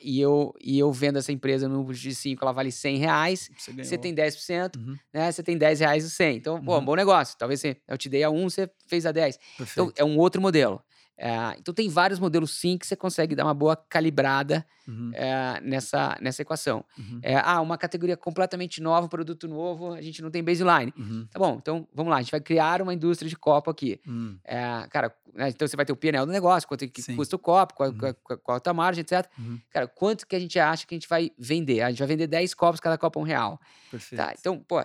e, 0.02 0.20
eu, 0.20 0.54
e 0.62 0.80
eu 0.80 0.92
vendo 0.92 1.20
essa 1.20 1.32
empresa 1.32 1.68
no 1.70 1.76
múltiplo 1.84 1.96
de 1.96 2.16
5, 2.16 2.44
ela 2.44 2.52
vale 2.52 2.72
100 2.72 2.98
reais, 2.98 3.50
Você 3.56 3.72
você 3.82 3.98
tem 3.98 4.14
10%, 4.14 4.80
Uhum. 4.80 5.00
né? 5.14 5.32
Você 5.32 5.44
tem 5.44 5.58
10 5.58 5.80
reais 5.80 6.04
e 6.06 6.10
100. 6.10 6.38
Então, 6.38 6.62
pô, 6.62 6.80
Uhum. 6.80 6.82
bom 6.82 6.96
negócio. 6.96 7.38
Talvez 7.38 7.60
você, 7.62 7.78
eu 7.88 7.98
te 7.98 8.10
dei 8.10 8.24
a 8.24 8.30
1, 8.32 8.50
você 8.50 8.70
fez 8.88 9.06
a 9.06 9.12
10. 9.12 9.38
Então, 9.72 9.92
Perfeito. 9.92 9.96
é 9.98 10.04
um 10.04 10.18
outro 10.18 10.42
modelo. 10.42 10.82
É, 11.22 11.56
então, 11.60 11.74
tem 11.74 11.90
vários 11.90 12.18
modelos 12.18 12.52
sim 12.52 12.78
que 12.78 12.88
você 12.88 12.96
consegue 12.96 13.36
dar 13.36 13.44
uma 13.44 13.54
boa 13.54 13.76
calibrada 13.76 14.66
Uhum. 14.88 15.12
é, 15.14 15.60
nessa, 15.62 16.18
nessa 16.22 16.42
equação. 16.42 16.84
Uhum. 16.98 17.20
É, 17.22 17.36
ah, 17.36 17.60
uma 17.62 17.78
categoria 17.78 18.16
completamente 18.18 18.82
nova, 18.82 19.08
produto 19.10 19.48
novo, 19.48 19.94
a 19.94 20.02
gente 20.02 20.20
não 20.22 20.32
tem 20.32 20.42
baseline. 20.44 20.92
Uhum. 20.98 21.28
Tá 21.30 21.38
bom, 21.38 21.58
então 21.62 21.86
vamos 21.94 22.10
lá, 22.10 22.18
a 22.18 22.22
gente 22.22 22.32
vai 22.32 22.40
criar 22.40 22.82
uma 22.82 22.94
indústria 22.94 23.30
de 23.30 23.36
copo 23.36 23.70
aqui. 23.70 24.00
É, 24.46 24.88
cara, 24.90 25.14
né, 25.36 25.50
então 25.50 25.68
você 25.68 25.76
vai 25.76 25.86
ter 25.86 25.92
o 25.92 25.96
PNL 25.96 26.26
do 26.26 26.32
negócio, 26.32 26.68
quanto 26.68 26.88
que 26.88 27.02
Sim. 27.04 27.16
custa 27.18 27.36
o 27.36 27.40
copo, 27.40 27.76
qual, 27.76 27.90
Uhum. 27.90 27.98
qual, 28.24 28.38
qual- 28.40 28.58
a 28.58 28.60
tua 28.60 28.74
margem, 28.74 29.02
etc. 29.02 29.30
Uhum. 29.38 29.60
Cara, 29.70 29.88
quanto 29.88 30.26
que 30.26 30.36
a 30.36 30.40
gente 30.40 30.58
acha 30.58 30.88
que 30.88 30.96
a 30.96 30.98
gente 30.98 31.08
vai 31.10 31.30
vender? 31.38 31.82
A 31.82 31.90
gente 31.90 32.00
vai 32.00 32.08
vender 32.08 32.26
10 32.28 32.54
copos, 32.56 32.80
cada 32.80 32.98
copo 32.98 33.20
é 33.20 33.22
um 33.22 33.26
real. 33.26 33.60
Perfeito. 33.92 34.20
Tá? 34.24 34.34
Então, 34.40 34.58
pô, 34.58 34.80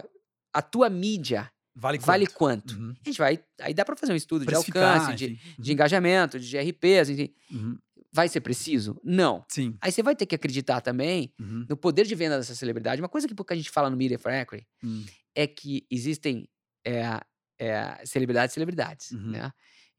a 0.53 0.61
tua 0.63 0.91
mídia 0.91 1.51
Vale 1.77 1.99
quanto? 1.99 2.07
vale 2.07 2.27
quanto? 2.27 2.71
Uhum. 2.77 2.95
A 3.05 3.09
gente 3.09 3.19
vai. 3.19 3.43
Aí 3.61 3.75
dá 3.75 3.85
para 3.85 3.97
fazer 3.97 4.13
um 4.13 4.17
estudo 4.17 4.47
de 4.47 4.55
alcance, 4.55 5.15
de, 5.15 5.33
enfim. 5.33 5.55
de 5.59 5.73
engajamento, 5.73 6.39
de 6.39 6.49
GRPs, 6.51 7.09
enfim. 7.11 7.35
Uhum. 7.51 7.79
Vai 8.13 8.29
ser 8.29 8.41
preciso? 8.43 9.01
Não. 9.03 9.45
Sim. 9.49 9.77
Aí 9.81 9.91
você 9.91 10.01
vai 10.03 10.15
ter 10.15 10.25
que 10.27 10.37
acreditar 10.37 10.81
também 10.81 11.33
Uhum. 11.41 11.67
no 11.69 11.77
poder 11.77 12.07
de 12.07 12.15
venda 12.15 12.37
dessa 12.39 12.55
celebridade. 12.55 13.03
Uma 13.03 13.09
coisa 13.09 13.27
que 13.27 13.35
pouca 13.35 13.57
gente 13.57 13.71
fala 13.71 13.91
no 13.91 13.97
Media 13.97 14.19
for 14.19 14.31
Equity 14.33 14.65
Uhum. 14.85 15.05
é 15.35 15.47
que 15.49 15.85
existem 15.91 16.49
é, 16.87 17.21
é, 17.59 18.03
celebridades 18.05 18.53
e 18.53 18.55
celebridades, 18.55 19.11
Uhum. 19.11 19.31
né? 19.31 19.51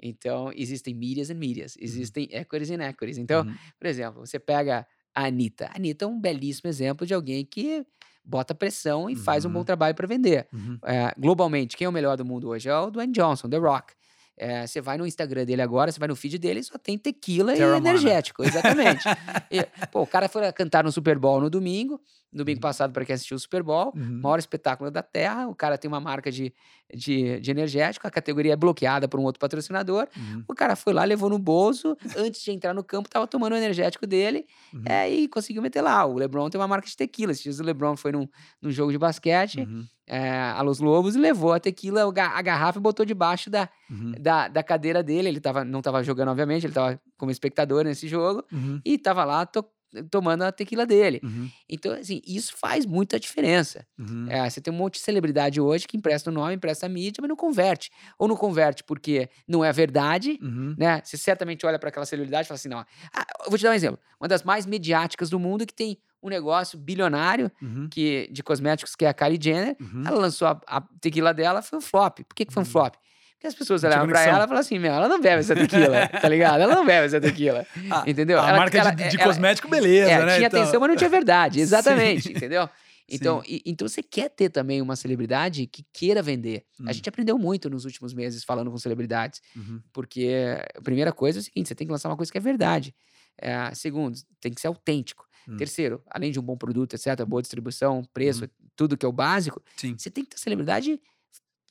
Então, 0.02 0.52
existem 0.56 0.94
mídias 0.94 1.30
e 1.30 1.34
mídias, 1.34 1.76
existem 1.80 2.28
equities 2.32 2.70
e 2.70 2.74
equities. 2.76 3.18
Então, 3.18 3.42
Uhum. 3.44 3.56
por 3.80 3.88
exemplo, 3.88 4.26
você 4.26 4.38
pega 4.40 4.86
a 5.14 5.26
Anitta. 5.26 5.68
A 5.68 5.78
Anitta 5.78 6.06
é 6.06 6.08
um 6.08 6.20
belíssimo 6.20 6.70
exemplo 6.70 7.06
de 7.08 7.14
alguém 7.14 7.44
que 7.46 7.86
bota 8.26 8.56
pressão 8.56 9.10
e 9.10 9.16
faz 9.16 9.46
um 9.46 9.50
bom 9.50 9.60
Uhum. 9.60 9.66
trabalho 9.66 9.96
para 9.96 10.08
vender. 10.08 10.48
Uhum. 10.54 10.78
É, 10.86 11.14
globalmente, 11.18 11.78
quem 11.78 11.86
é 11.86 11.90
o 11.90 11.92
melhor 11.92 12.18
do 12.18 12.26
mundo 12.26 12.50
hoje? 12.50 12.70
É 12.70 12.76
o 12.78 12.90
Dwayne 12.90 13.14
Johnson, 13.14 13.50
The 13.50 13.58
Rock. 13.58 13.94
É, 14.38 14.68
você 14.68 14.82
vai 14.82 14.98
no 14.98 15.06
Instagram 15.08 15.46
dele 15.46 15.62
agora, 15.62 15.90
você 15.92 15.98
vai 16.00 16.10
no 16.10 16.16
feed 16.16 16.38
dele, 16.38 16.62
só 16.62 16.78
tem 16.78 16.98
tequila 16.98 17.54
e 17.54 17.58
Terramana. 17.58 17.78
energético, 17.90 18.44
exatamente. 18.44 19.04
E, 19.50 19.66
pô, 19.92 20.02
o 20.02 20.08
cara 20.08 20.28
foi 20.28 20.52
cantar 20.52 20.84
no 20.84 20.92
Super 20.92 21.18
Bowl 21.18 21.40
no 21.40 21.50
domingo, 21.50 22.02
domingo 22.34 22.58
Uhum. 22.58 22.62
passado, 22.62 22.92
para 22.92 23.06
quem 23.06 23.14
assistiu 23.16 23.38
o 23.38 23.40
Super 23.40 23.64
Bowl, 23.64 23.94
Uhum. 23.96 24.20
maior 24.22 24.38
espetáculo 24.38 24.92
da 24.92 25.02
Terra. 25.02 25.48
O 25.48 25.56
cara 25.56 25.78
tem 25.78 25.88
uma 25.88 26.02
marca 26.02 26.30
de, 26.30 26.54
de, 26.94 27.40
de 27.40 27.50
energético, 27.50 28.06
a 28.06 28.12
categoria 28.12 28.52
é 28.52 28.56
bloqueada 28.58 29.08
por 29.08 29.22
um 29.22 29.24
outro 29.24 29.40
patrocinador. 29.40 30.06
Uhum. 30.18 30.44
O 30.50 30.54
cara 30.54 30.76
foi 30.76 30.92
lá, 30.92 31.06
levou 31.06 31.30
no 31.30 31.40
bolso, 31.40 31.96
antes 32.18 32.42
de 32.44 32.52
entrar 32.52 32.74
no 32.74 32.84
campo, 32.84 33.08
tava 33.08 33.26
tomando 33.28 33.54
o 33.54 33.56
energético 33.56 34.06
dele, 34.06 34.46
Uhum. 34.74 34.84
é, 34.86 35.10
e 35.10 35.30
conseguiu 35.30 35.62
meter 35.62 35.82
lá. 35.82 36.06
O 36.06 36.16
LeBron 36.18 36.50
tem 36.50 36.60
uma 36.60 36.68
marca 36.68 36.86
de 36.90 36.98
tequila. 36.98 37.32
Esses 37.32 37.44
dias 37.44 37.60
o 37.62 37.64
LeBron 37.64 37.96
foi 37.96 38.12
num, 38.12 38.28
num 38.62 38.70
jogo 38.70 38.92
de 38.92 38.98
basquete, 38.98 39.62
Uhum. 39.62 39.86
É, 40.08 40.30
a 40.30 40.62
Los 40.62 40.80
Lobos, 40.80 41.16
e 41.16 41.20
levou 41.20 41.54
a 41.54 41.60
tequila, 41.60 42.02
a 42.04 42.42
garrafa 42.42 42.80
e 42.80 42.82
botou 42.82 43.06
debaixo 43.06 43.50
da, 43.50 43.68
Uhum. 43.90 44.14
da, 44.20 44.48
da 44.48 44.64
cadeira 44.64 45.02
dele. 45.04 45.28
Ele 45.30 45.40
tava, 45.40 45.64
não 45.64 45.82
tava 45.82 46.04
jogando, 46.04 46.30
obviamente, 46.30 46.66
ele 46.66 46.74
tava 46.74 47.00
como 47.18 47.32
espectador 47.32 47.84
nesse 47.84 48.08
jogo, 48.08 48.44
Uhum. 48.52 48.80
e 48.86 48.98
tava 48.98 49.24
lá 49.26 49.46
to- 49.46 49.66
tomando 50.12 50.42
a 50.44 50.52
tequila 50.52 50.86
dele. 50.86 51.22
Uhum. 51.24 51.50
Então, 51.70 51.94
assim, 51.94 52.22
isso 52.28 52.54
faz 52.58 52.86
muita 52.86 53.18
diferença. 53.18 53.88
Uhum. 53.98 54.26
É, 54.30 54.50
você 54.50 54.60
tem 54.60 54.74
um 54.74 54.76
monte 54.76 54.96
de 54.96 55.00
celebridade 55.00 55.62
hoje 55.62 55.88
que 55.88 55.96
empresta 55.96 56.30
o 56.30 56.34
nome, 56.34 56.56
empresta 56.56 56.86
a 56.86 56.90
mídia, 56.90 57.22
mas 57.22 57.30
não 57.30 57.36
converte. 57.38 57.90
Ou 58.20 58.28
não 58.28 58.36
converte 58.36 58.84
porque 58.84 59.30
não 59.48 59.64
é 59.64 59.70
a 59.70 59.72
verdade, 59.72 60.38
Uhum. 60.42 60.76
né? 60.78 61.02
Você 61.02 61.16
certamente 61.16 61.66
olha 61.66 61.80
para 61.80 61.88
aquela 61.90 62.06
celebridade 62.06 62.46
e 62.46 62.48
fala 62.50 62.56
assim, 62.58 62.68
não, 62.68 62.80
ah, 62.80 63.26
eu 63.46 63.50
vou 63.50 63.58
te 63.58 63.64
dar 63.64 63.70
um 63.70 63.74
exemplo. 63.74 63.98
Uma 64.20 64.28
das 64.28 64.44
mais 64.44 64.66
mediáticas 64.66 65.30
do 65.30 65.40
mundo 65.40 65.66
que 65.66 65.74
tem 65.74 65.98
um 66.26 66.30
negócio 66.30 66.78
bilionário 66.78 67.52
Uhum. 67.62 67.88
que, 67.90 68.28
de 68.32 68.42
cosméticos, 68.44 68.96
que 68.96 69.06
é 69.06 69.10
a 69.10 69.14
Kylie 69.14 69.40
Jenner. 69.42 69.76
Uhum. 69.80 70.04
Ela 70.06 70.18
lançou 70.20 70.48
a, 70.48 70.60
a 70.68 70.82
tequila 71.00 71.34
dela, 71.34 71.62
foi 71.62 71.78
um 71.80 71.82
flop. 71.82 72.20
Por 72.28 72.36
que, 72.36 72.46
que 72.46 72.54
foi 72.54 72.64
um 72.64 72.66
Uhum. 72.66 72.72
flop? 72.72 72.96
Porque 73.34 73.48
as 73.48 73.54
pessoas 73.56 73.84
olhavam 73.84 74.08
pra 74.08 74.22
ela 74.22 74.30
e 74.30 74.34
falavam 74.34 74.58
assim, 74.58 74.80
meu, 74.80 74.92
ela 74.94 75.08
não 75.10 75.20
bebe 75.22 75.40
essa 75.42 75.54
tequila, 75.56 76.08
tá 76.08 76.28
ligado? 76.30 76.62
Ela 76.62 76.74
não 76.76 76.86
bebe 76.86 77.06
essa 77.06 77.20
tequila, 77.22 77.66
Ah, 77.92 78.04
entendeu? 78.08 78.40
A 78.40 78.48
Ela- 78.50 78.58
marca 78.58 78.78
ela- 78.78 78.92
de, 78.92 79.10
de 79.10 79.16
ela- 79.18 79.26
cosmético, 79.26 79.68
beleza, 79.68 80.10
é, 80.10 80.26
né? 80.26 80.36
tinha 80.36 80.48
Então- 80.48 80.62
atenção, 80.62 80.80
mas 80.80 80.90
não 80.90 80.96
tinha 80.96 81.10
verdade. 81.10 81.60
Exatamente, 81.62 82.24
Sim. 82.24 82.32
entendeu? 82.32 82.68
Então, 83.08 83.44
e- 83.46 83.62
então 83.68 83.88
você 83.88 84.02
quer 84.02 84.30
ter 84.30 84.50
também 84.50 84.82
uma 84.82 84.96
celebridade 84.96 85.68
que 85.68 85.86
queira 85.94 86.24
vender. 86.24 86.64
Hum. 86.80 86.86
A 86.88 86.94
gente 86.94 87.08
aprendeu 87.08 87.38
muito 87.38 87.70
nos 87.70 87.86
últimos 87.86 88.16
meses 88.16 88.44
falando 88.44 88.72
com 88.72 88.78
celebridades, 88.80 89.42
Uhum. 89.56 89.80
porque 89.94 90.58
a 90.76 90.82
primeira 90.82 91.12
coisa 91.12 91.38
é 91.38 91.42
o 91.42 91.44
seguinte: 91.44 91.68
você 91.68 91.76
tem 91.76 91.86
que 91.86 91.92
lançar 91.92 92.10
uma 92.10 92.18
coisa 92.18 92.32
que 92.32 92.38
é 92.38 92.42
verdade. 92.42 92.96
É, 93.40 93.70
segundo, 93.76 94.18
tem 94.40 94.52
que 94.54 94.60
ser 94.62 94.68
autêntico. 94.68 95.24
Hum. 95.48 95.58
Terceiro, 95.58 96.02
além 96.10 96.32
de 96.32 96.40
um 96.40 96.44
bom 96.44 96.58
produto, 96.58 96.94
etc., 96.96 97.24
boa 97.26 97.42
distribuição, 97.42 98.04
preço, 98.14 98.44
Uhum. 98.44 98.50
tudo 98.76 98.98
que 98.98 99.06
é 99.06 99.10
o 99.10 99.12
básico, 99.12 99.62
Sim. 99.78 99.96
você 99.98 100.10
tem 100.10 100.24
que 100.24 100.32
ter 100.32 100.38
celebridade 100.40 101.00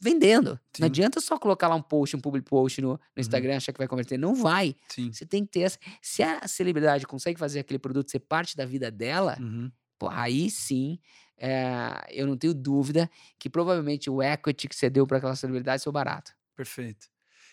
vendendo. 0.00 0.58
Sim. 0.74 0.80
Não 0.82 0.86
adianta 0.86 1.20
só 1.20 1.38
colocar 1.38 1.68
lá 1.68 1.74
um 1.74 1.82
post, 1.82 2.16
um 2.16 2.20
public 2.20 2.48
post 2.48 2.80
no, 2.82 2.92
no 2.92 3.00
Instagram, 3.20 3.56
achar 3.56 3.72
que 3.72 3.78
vai 3.78 3.88
converter. 3.88 4.18
Não 4.18 4.34
vai. 4.34 4.74
Sim. 4.88 5.12
Você 5.12 5.24
tem 5.24 5.44
que 5.44 5.52
ter 5.52 5.60
essa. 5.60 5.78
Se 6.02 6.22
a 6.22 6.46
celebridade 6.46 7.06
consegue 7.06 7.38
fazer 7.38 7.60
aquele 7.60 7.78
produto 7.78 8.10
ser 8.10 8.20
parte 8.20 8.56
da 8.56 8.66
vida 8.66 8.90
dela, 8.90 9.36
Uhum. 9.40 9.70
pô, 9.98 10.08
aí 10.08 10.50
sim, 10.50 10.98
é, 11.38 12.04
eu 12.10 12.26
não 12.26 12.36
tenho 12.36 12.52
dúvida 12.54 13.10
que 13.38 13.48
provavelmente 13.48 14.10
o 14.10 14.22
equity 14.22 14.68
que 14.68 14.76
você 14.76 14.90
deu 14.90 15.06
para 15.06 15.18
aquela 15.18 15.36
celebridade 15.36 15.82
foi 15.82 15.92
barato. 15.92 16.32
Perfeito. 16.56 17.06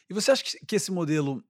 E 0.09 0.13
você 0.13 0.31
acha 0.31 0.43
que, 0.43 0.65
que 0.65 0.75
esse 0.75 0.91
modelo. 0.91 1.43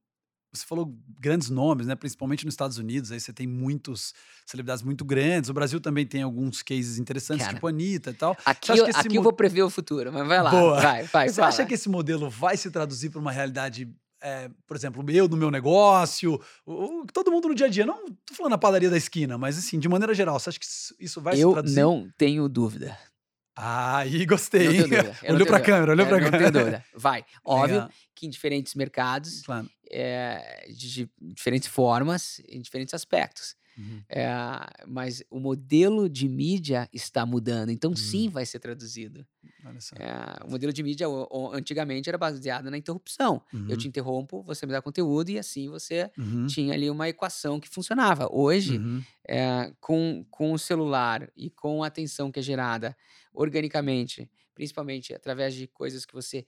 Você 0.54 0.66
falou 0.66 0.94
grandes 1.20 1.50
nomes, 1.50 1.88
né? 1.88 1.96
Principalmente 1.96 2.44
nos 2.44 2.54
Estados 2.54 2.78
Unidos, 2.78 3.12
aí 3.12 3.20
você 3.20 3.32
tem 3.32 3.48
muitos 3.48 4.14
celebridades 4.46 4.84
muito 4.84 5.06
grandes. 5.06 5.50
O 5.50 5.54
Brasil 5.54 5.80
também 5.80 6.06
tem 6.06 6.22
alguns 6.24 6.62
cases 6.62 6.98
interessantes, 7.00 7.46
Cara, 7.46 7.56
tipo 7.56 7.68
a 7.68 7.70
Anitta 7.70 8.10
e 8.10 8.14
tal. 8.14 8.36
Aqui, 8.44 8.72
eu, 8.78 8.86
aqui 8.86 9.08
eu 9.10 9.14
mo- 9.16 9.24
vou 9.24 9.34
prever 9.34 9.64
o 9.64 9.70
futuro, 9.70 10.12
mas 10.12 10.28
vai 10.28 10.42
lá. 10.44 10.52
Boa. 10.52 10.82
Vai, 10.82 11.04
vai. 11.04 11.30
Você 11.30 11.36
fala. 11.36 11.48
acha 11.48 11.66
que 11.66 11.74
esse 11.76 11.88
modelo 11.88 12.30
vai 12.30 12.58
se 12.58 12.70
traduzir 12.70 13.10
para 13.10 13.20
uma 13.22 13.32
realidade, 13.32 13.90
é, 14.22 14.50
por 14.68 14.76
exemplo, 14.76 15.04
eu 15.10 15.28
no 15.30 15.38
meu 15.38 15.50
negócio, 15.50 16.38
o, 16.66 17.02
o- 17.04 17.06
todo 17.14 17.32
mundo 17.32 17.48
no 17.48 17.56
dia 17.56 17.68
a 17.68 17.70
dia? 17.70 17.86
Não 17.86 18.06
tô 18.26 18.34
falando 18.36 18.52
na 18.52 18.58
padaria 18.58 18.90
da 18.90 18.98
esquina, 18.98 19.38
mas 19.38 19.58
assim, 19.58 19.80
de 19.80 19.88
maneira 19.88 20.14
geral, 20.14 20.38
você 20.38 20.50
acha 20.50 20.60
que 20.60 20.66
isso- 21.00 21.22
vai 21.22 21.36
se 21.38 21.42
eu 21.42 21.54
traduzir? 21.54 21.80
não 21.80 22.10
tenho 22.18 22.50
dúvida. 22.50 22.98
Ah, 23.56 23.98
aí 24.00 24.26
gostei. 24.26 24.68
Eu 25.24 25.36
olhou 25.36 25.46
pra 25.48 25.58
dúvida. 25.58 25.60
câmera, 25.62 25.92
olhou 25.92 26.06
É, 26.06 26.10
pra 26.10 26.20
Não 26.20 26.32
câmera. 26.32 26.52
dúvida. 26.52 26.86
Vai. 26.96 27.26
Óbvio 27.44 27.76
Legal. 27.76 27.90
que 28.16 28.26
em 28.26 28.30
diferentes 28.30 28.76
mercados, 28.76 29.42
Claro. 29.42 29.70
é, 29.92 30.68
de, 30.74 31.10
diferentes 31.22 31.68
formas, 31.68 32.42
em 32.48 32.62
diferentes 32.62 32.94
aspectos. 32.94 33.56
Uhum. 33.78 34.02
É, 34.10 34.28
mas 34.86 35.24
o 35.30 35.40
modelo 35.40 36.10
de 36.10 36.28
mídia 36.28 36.90
está 36.94 37.26
mudando, 37.26 37.72
então 37.72 37.96
sim 37.96 38.28
Hum. 38.28 38.32
vai 38.32 38.46
ser 38.46 38.60
traduzido. 38.60 39.26
Olha 39.66 39.80
só. 39.80 39.96
É, 39.98 40.46
o 40.46 40.52
modelo 40.52 40.74
de 40.74 40.84
mídia 40.84 41.08
o- 41.08 41.26
o- 41.32 41.54
antigamente 41.54 42.10
era 42.10 42.18
baseado 42.18 42.70
na 42.70 42.78
interrupção. 42.78 43.42
Eu 43.54 43.60
Uhum. 43.60 43.78
te 43.78 43.88
interrompo, 43.88 44.44
você 44.44 44.66
me 44.66 44.74
dá 44.74 44.82
conteúdo 44.82 45.30
e 45.30 45.40
assim 45.40 45.70
você 45.70 46.12
Uhum. 46.18 46.48
tinha 46.48 46.74
ali 46.74 46.90
uma 46.90 47.08
equação 47.08 47.60
que 47.62 47.70
funcionava. 47.70 48.28
Hoje, 48.30 48.78
Uhum. 48.78 49.02
é, 49.28 49.72
com, 49.80 50.26
com 50.30 50.52
o 50.52 50.60
celular 50.60 51.30
e 51.36 51.50
com 51.50 51.82
a 51.82 51.88
atenção 51.88 52.30
que 52.30 52.40
é 52.40 52.44
gerada 52.44 52.96
organicamente, 53.34 54.30
principalmente 54.54 55.14
através 55.14 55.54
de 55.54 55.68
coisas 55.68 56.06
que 56.06 56.14
você 56.14 56.46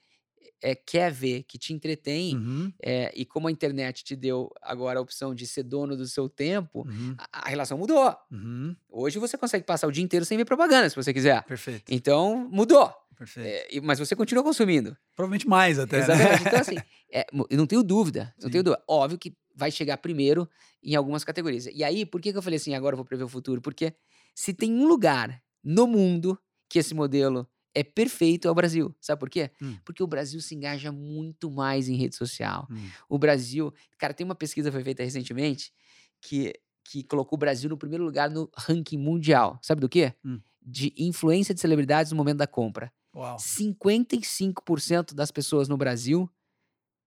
é, 0.61 0.75
quer 0.75 1.11
ver, 1.11 1.43
que 1.43 1.57
te 1.57 1.73
entretém, 1.73 2.35
Uhum. 2.35 2.73
é, 2.81 3.11
e 3.15 3.25
como 3.25 3.47
a 3.47 3.51
internet 3.51 4.03
te 4.03 4.15
deu 4.15 4.49
agora 4.61 4.99
a 4.99 5.01
opção 5.01 5.33
de 5.33 5.47
ser 5.47 5.63
dono 5.63 5.95
do 5.95 6.05
seu 6.05 6.27
tempo, 6.27 6.85
Uhum. 6.87 7.15
a, 7.17 7.47
a 7.47 7.49
relação 7.49 7.77
mudou. 7.77 8.13
Uhum. 8.31 8.75
Hoje 8.89 9.19
você 9.19 9.37
consegue 9.37 9.65
passar 9.65 9.87
o 9.87 9.91
dia 9.91 10.03
inteiro 10.03 10.25
sem 10.25 10.37
ver 10.37 10.45
propaganda, 10.45 10.89
se 10.89 10.95
você 10.95 11.13
quiser. 11.13 11.43
Perfeito. 11.43 11.83
Então, 11.89 12.47
mudou. 12.51 12.93
Perfeito. 13.17 13.47
É, 13.77 13.81
mas 13.81 13.99
você 13.99 14.15
continua 14.15 14.43
consumindo. 14.43 14.97
Provavelmente 15.15 15.47
mais 15.47 15.79
até. 15.79 15.97
né? 15.99 16.03
Exatamente. 16.03 16.41
Então, 16.47 16.59
assim, 16.59 16.77
é, 17.11 17.25
eu 17.49 17.57
não 17.57 17.67
tenho 17.67 17.83
dúvida. 17.83 18.33
Não 18.37 18.47
Sim. 18.47 18.51
tenho 18.51 18.63
dúvida. 18.63 18.83
Óbvio 18.87 19.17
que 19.19 19.33
vai 19.55 19.69
chegar 19.71 19.97
primeiro 19.97 20.49
em 20.83 20.95
algumas 20.95 21.23
categorias. 21.23 21.67
E 21.67 21.83
aí, 21.83 22.05
por 22.05 22.19
que, 22.19 22.31
que 22.31 22.37
eu 22.37 22.41
falei 22.41 22.57
assim, 22.57 22.73
agora 22.73 22.93
eu 22.93 22.97
vou 22.97 23.05
prever 23.05 23.23
o 23.23 23.29
futuro? 23.29 23.61
Porque 23.61 23.93
se 24.35 24.53
tem 24.53 24.73
um 24.73 24.87
lugar 24.87 25.41
no 25.63 25.85
mundo 25.87 26.37
que 26.73 26.79
esse 26.79 26.95
modelo 26.95 27.47
é 27.75 27.83
perfeito, 27.83 28.47
é 28.47 28.51
o 28.51 28.55
Brasil. 28.55 28.95
Sabe 28.99 29.19
por 29.19 29.29
quê? 29.29 29.51
Hum. 29.61 29.77
Porque 29.85 30.01
o 30.01 30.07
Brasil 30.07 30.41
se 30.41 30.55
engaja 30.55 30.91
muito 30.91 31.51
mais 31.51 31.87
em 31.87 31.95
rede 31.95 32.15
social. 32.15 32.67
Hum. 32.71 32.89
O 33.07 33.19
Brasil. 33.19 33.71
Cara, 33.95 34.11
tem 34.11 34.25
uma 34.25 34.33
pesquisa 34.33 34.69
que 34.69 34.73
foi 34.73 34.83
feita 34.83 35.03
recentemente 35.03 35.71
que, 36.19 36.59
que 36.83 37.03
colocou 37.03 37.37
o 37.37 37.39
Brasil 37.39 37.69
no 37.69 37.77
primeiro 37.77 38.03
lugar 38.03 38.27
no 38.27 38.49
ranking 38.57 38.97
mundial. 38.97 39.59
Sabe 39.61 39.81
do 39.81 39.87
quê? 39.87 40.15
Hum. 40.25 40.41
De 40.63 40.91
influência 40.97 41.53
de 41.53 41.61
celebridades 41.61 42.11
no 42.11 42.17
momento 42.17 42.37
da 42.37 42.47
compra. 42.47 42.91
Uau. 43.15 43.37
55% 43.37 45.13
das 45.13 45.29
pessoas 45.29 45.67
no 45.67 45.77
Brasil 45.77 46.27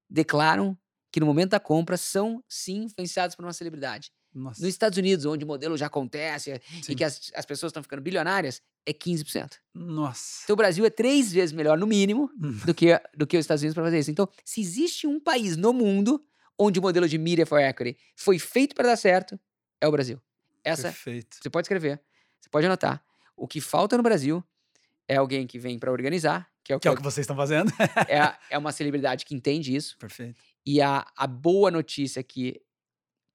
declaram 0.09 0.79
que 1.11 1.19
no 1.19 1.27
momento 1.27 1.51
da 1.51 1.61
compra 1.61 1.97
são 1.97 2.41
sim 2.49 2.85
influenciadas 2.85 3.35
por 3.35 3.45
uma 3.45 3.53
celebridade. 3.53 4.13
Nossa. 4.33 4.61
Nos 4.61 4.69
Estados 4.69 4.97
Unidos, 4.97 5.25
onde 5.25 5.45
o 5.45 5.49
modelo 5.49 5.77
já 5.77 5.87
acontece 5.87 6.61
Sim. 6.83 6.93
e 6.93 6.95
que 6.95 7.03
as, 7.03 7.33
as 7.35 7.45
pessoas 7.45 7.71
estão 7.71 7.83
ficando 7.83 8.03
bilionárias, 8.03 8.63
é 8.87 8.93
15%. 8.93 9.55
Nossa. 9.75 10.41
Então 10.45 10.55
o 10.55 10.57
Brasil 10.57 10.85
é 10.85 10.91
três 10.91 11.33
vezes 11.33 11.53
melhor, 11.53 11.77
no 11.77 11.87
mínimo, 11.87 12.31
Hum. 12.41 12.59
do 12.65 12.73
que, 12.75 12.99
do 13.17 13.27
que 13.27 13.37
os 13.37 13.43
Estados 13.45 13.63
Unidos 13.63 13.75
para 13.75 13.85
fazer 13.85 13.99
isso. 13.99 14.11
Então, 14.11 14.29
se 14.45 14.61
existe 14.61 15.07
um 15.07 15.19
país 15.21 15.57
no 15.57 15.73
mundo 15.73 16.25
onde 16.59 16.79
o 16.79 16.83
modelo 16.83 17.09
de 17.09 17.19
media 17.19 17.45
for 17.45 17.61
equity 17.61 17.99
foi 18.15 18.39
feito 18.39 18.75
para 18.75 18.89
dar 18.89 18.97
certo, 18.97 19.39
é 19.81 19.87
o 19.89 19.91
Brasil. 19.91 20.21
Essa 20.65 20.85
Perfeito. 20.85 21.37
você 21.41 21.51
pode 21.51 21.65
escrever, 21.67 22.01
você 22.41 22.49
pode 22.49 22.65
anotar. 22.67 23.05
O 23.37 23.47
que 23.47 23.61
falta 23.61 23.97
no 23.97 24.03
Brasil 24.03 24.43
é 25.07 25.17
alguém 25.17 25.47
que 25.47 25.59
vem 25.59 25.79
para 25.79 25.93
organizar, 25.93 26.49
que 26.65 26.73
é 26.73 26.77
o 26.77 26.79
Que 26.81 26.83
que, 26.83 26.89
é 26.89 26.91
o 26.93 26.97
que 26.97 27.03
vocês 27.03 27.25
estão 27.25 27.37
fazendo. 27.37 27.71
é, 28.09 28.35
é 28.51 28.59
uma 28.59 28.73
celebridade 28.73 29.25
que 29.25 29.35
entende 29.35 29.75
isso. 29.77 29.97
Perfeito. 29.99 30.41
E 30.65 30.81
a, 30.81 31.07
a 31.17 31.27
boa 31.27 31.71
notícia 31.71 32.23
que 32.23 32.61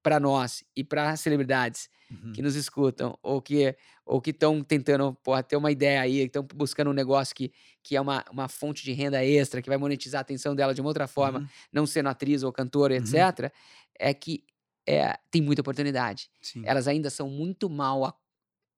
para 0.04 0.20
nós 0.20 0.64
e 0.76 0.84
para 0.84 1.16
celebridades 1.16 1.90
Uhum. 2.12 2.34
que 2.34 2.42
nos 2.42 2.56
escutam 2.56 3.18
ou 3.24 3.42
que 3.42 3.74
ou 4.06 4.20
que 4.20 4.32
estão 4.32 4.62
tentando 4.62 5.14
porra, 5.24 5.42
ter 5.42 5.56
uma 5.56 5.72
ideia 5.72 6.02
aí, 6.02 6.18
estão 6.26 6.44
buscando 6.56 6.90
um 6.90 6.94
negócio 6.94 7.34
que, 7.34 7.54
que 7.82 7.96
é 7.96 8.02
uma, 8.02 8.26
uma 8.30 8.50
fonte 8.50 8.84
de 8.84 8.92
renda 8.92 9.24
extra, 9.24 9.62
que 9.62 9.70
vai 9.70 9.78
monetizar 9.78 10.20
a 10.20 10.22
atenção 10.22 10.54
dela 10.54 10.74
de 10.74 10.82
uma 10.82 10.90
outra 10.90 11.08
forma, 11.08 11.40
Uhum. 11.40 11.48
não 11.72 11.86
sendo 11.86 12.10
atriz 12.10 12.44
ou 12.44 12.52
cantora, 12.52 12.94
Uhum. 12.96 13.00
etc., 13.00 13.54
é 13.98 14.14
que 14.14 14.44
é, 14.86 15.18
tem 15.32 15.42
muita 15.42 15.62
oportunidade. 15.62 16.30
Sim. 16.42 16.64
Elas 16.66 16.88
ainda 16.88 17.10
são 17.10 17.30
muito 17.30 17.70
mal, 17.70 18.20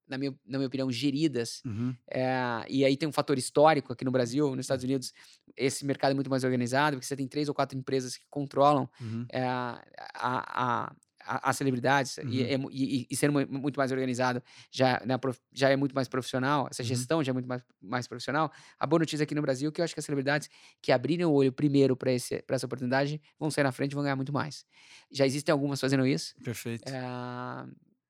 na 0.07 0.17
minha, 0.17 0.31
na 0.45 0.57
minha 0.59 0.67
opinião, 0.67 0.91
geridas 0.91 1.61
Uhum. 1.65 1.95
é, 2.11 2.65
e 2.69 2.83
aí 2.85 2.97
tem 2.97 3.07
um 3.07 3.13
fator 3.13 3.37
histórico 3.37 3.93
aqui 3.93 4.03
no 4.05 4.11
Brasil, 4.11 4.49
nos 4.55 4.65
Estados 4.65 4.83
Unidos, 4.83 5.13
esse 5.55 5.85
mercado 5.85 6.11
é 6.11 6.15
muito 6.15 6.29
mais 6.29 6.43
organizado, 6.43 6.97
porque 6.97 7.07
você 7.07 7.15
tem 7.15 7.27
três 7.27 7.47
ou 7.49 7.55
quatro 7.55 7.77
empresas 7.77 8.17
que 8.17 8.25
controlam 8.29 8.89
Uhum. 9.01 9.25
é, 9.31 9.43
a, 9.43 9.81
a- 10.15 10.95
as 11.25 11.57
celebridades 11.57 12.17
e, 12.17 12.21
Uhum. 12.21 12.67
é 12.69 12.71
e, 12.71 13.01
e- 13.01 13.07
e 13.09 13.15
sendo 13.15 13.33
mu- 13.33 13.47
muito 13.61 13.77
mais 13.77 13.91
organizado 13.91 14.41
já, 14.71 15.01
né, 15.05 15.15
já 15.53 15.69
é 15.69 15.75
muito 15.75 15.93
mais 15.95 16.07
profissional, 16.07 16.67
essa 16.69 16.81
Uhum. 16.81 16.87
gestão 16.87 17.23
já 17.23 17.31
é 17.31 17.33
muito 17.33 17.47
mais, 17.47 17.61
mais 17.81 18.07
profissional. 18.07 18.51
A 18.79 18.85
boa 18.85 18.99
notícia 18.99 19.23
aqui 19.23 19.33
no 19.35 19.41
Brasil 19.41 19.69
é 19.69 19.71
que 19.71 19.81
eu 19.81 19.85
acho 19.85 19.93
que 19.93 19.99
as 19.99 20.05
celebridades 20.05 20.49
que 20.81 20.91
abrirem 20.91 21.25
o 21.25 21.31
olho 21.31 21.51
primeiro 21.51 21.95
para 21.95 22.11
essa 22.11 22.65
oportunidade 22.65 23.21
vão 23.39 23.49
sair 23.51 23.63
na 23.63 23.71
frente 23.71 23.91
e 23.91 23.95
vão 23.95 24.03
ganhar 24.03 24.15
muito 24.15 24.33
mais. 24.33 24.65
Já 25.11 25.25
existem 25.25 25.51
algumas 25.51 25.79
fazendo 25.79 26.05
isso. 26.05 26.33
Perfeito. 26.43 26.87
É, 26.89 27.65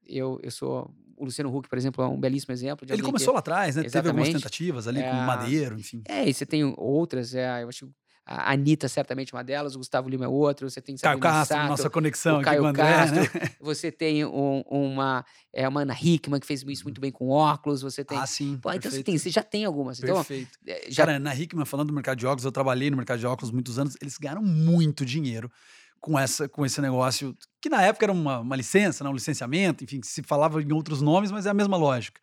eu, 0.06 0.40
eu 0.44 0.52
sou. 0.52 0.94
O 1.16 1.26
Luciano 1.26 1.56
Huck, 1.56 1.70
por 1.70 1.78
exemplo, 1.78 2.04
é 2.04 2.08
um 2.08 2.20
belíssimo 2.20 2.52
exemplo. 2.54 2.86
De 2.86 2.92
Ele 2.92 3.02
alguém 3.02 3.06
que- 3.06 3.12
começou 3.18 3.34
lá 3.34 3.40
atrás, 3.40 3.76
né? 3.76 3.84
Teve 3.84 3.98
algumas 4.00 4.28
Exatamente. 4.28 4.44
tentativas 4.44 4.88
ali 4.88 5.00
com 5.02 5.08
É. 5.08 5.26
Madeiro, 5.26 5.80
enfim. 5.80 6.02
É, 6.08 6.28
e 6.28 6.34
você 6.34 6.46
tem 6.46 6.74
outras, 6.78 7.36
é, 7.36 7.62
eu 7.64 7.70
acho 7.70 7.86
que 7.86 7.94
a 8.26 8.54
Anitta 8.54 8.88
certamente 8.88 9.34
uma 9.34 9.44
delas, 9.44 9.76
o 9.76 9.80
Gustavo 9.80 10.08
Lima 10.08 10.26
é 10.26 10.28
outro, 10.28 10.70
você 10.70 10.82
tem 10.82 10.96
Caio 10.96 11.20
Castro, 11.20 11.58
Sato, 11.58 11.70
nossa 11.70 11.90
conexão 11.90 12.36
o 12.36 12.38
aqui 12.38 12.46
Caio 12.46 12.66
André, 12.66 12.84
Castro, 12.84 13.20
né? 13.22 13.30
você 13.60 13.92
tem 13.92 14.24
um- 14.26 14.64
uma, 14.70 15.26
é, 15.52 15.68
uma 15.68 15.82
Ana 15.82 15.94
Hickman 16.00 16.40
que 16.40 16.48
fez 16.48 16.64
isso 16.64 16.84
muito 16.84 17.02
bem 17.02 17.12
com 17.12 17.30
óculos, 17.30 17.82
você 17.82 18.04
tem... 18.04 18.18
Ah, 18.18 18.26
sim. 18.26 18.58
Pô, 18.62 18.72
então 18.72 18.90
você, 18.90 19.04
tem, 19.04 19.18
você 19.18 19.30
já 19.30 19.44
tem 19.44 19.66
algumas. 19.66 20.00
Então, 20.00 20.16
Perfeito. 20.16 20.58
é, 20.66 20.86
já, 20.90 21.06
Cara, 21.06 21.20
na 21.20 21.36
Hickman, 21.36 21.66
falando 21.66 21.88
do 21.90 21.94
mercado 21.94 22.18
de 22.18 22.26
óculos, 22.26 22.46
eu 22.46 22.52
trabalhei 22.52 22.90
no 22.90 22.96
mercado 22.98 23.20
de 23.20 23.26
óculos 23.28 23.52
muitos 23.52 23.78
anos, 23.78 23.98
eles 24.02 24.18
ganharam 24.18 24.42
muito 24.42 25.06
dinheiro 25.06 25.52
com, 26.00 26.18
essa, 26.20 26.50
com 26.50 26.66
esse 26.66 26.82
negócio, 26.82 27.34
que 27.62 27.70
na 27.70 27.82
época 27.82 28.06
era 28.06 28.12
uma, 28.12 28.40
uma 28.40 28.56
licença, 28.56 29.04
né, 29.04 29.10
um 29.10 29.14
licenciamento, 29.14 29.84
enfim, 29.86 30.02
se 30.04 30.22
falava 30.22 30.62
em 30.62 30.72
outros 30.74 31.02
nomes, 31.02 31.32
mas 31.32 31.46
é 31.46 31.50
a 31.50 31.54
mesma 31.54 31.78
lógica. 31.78 32.20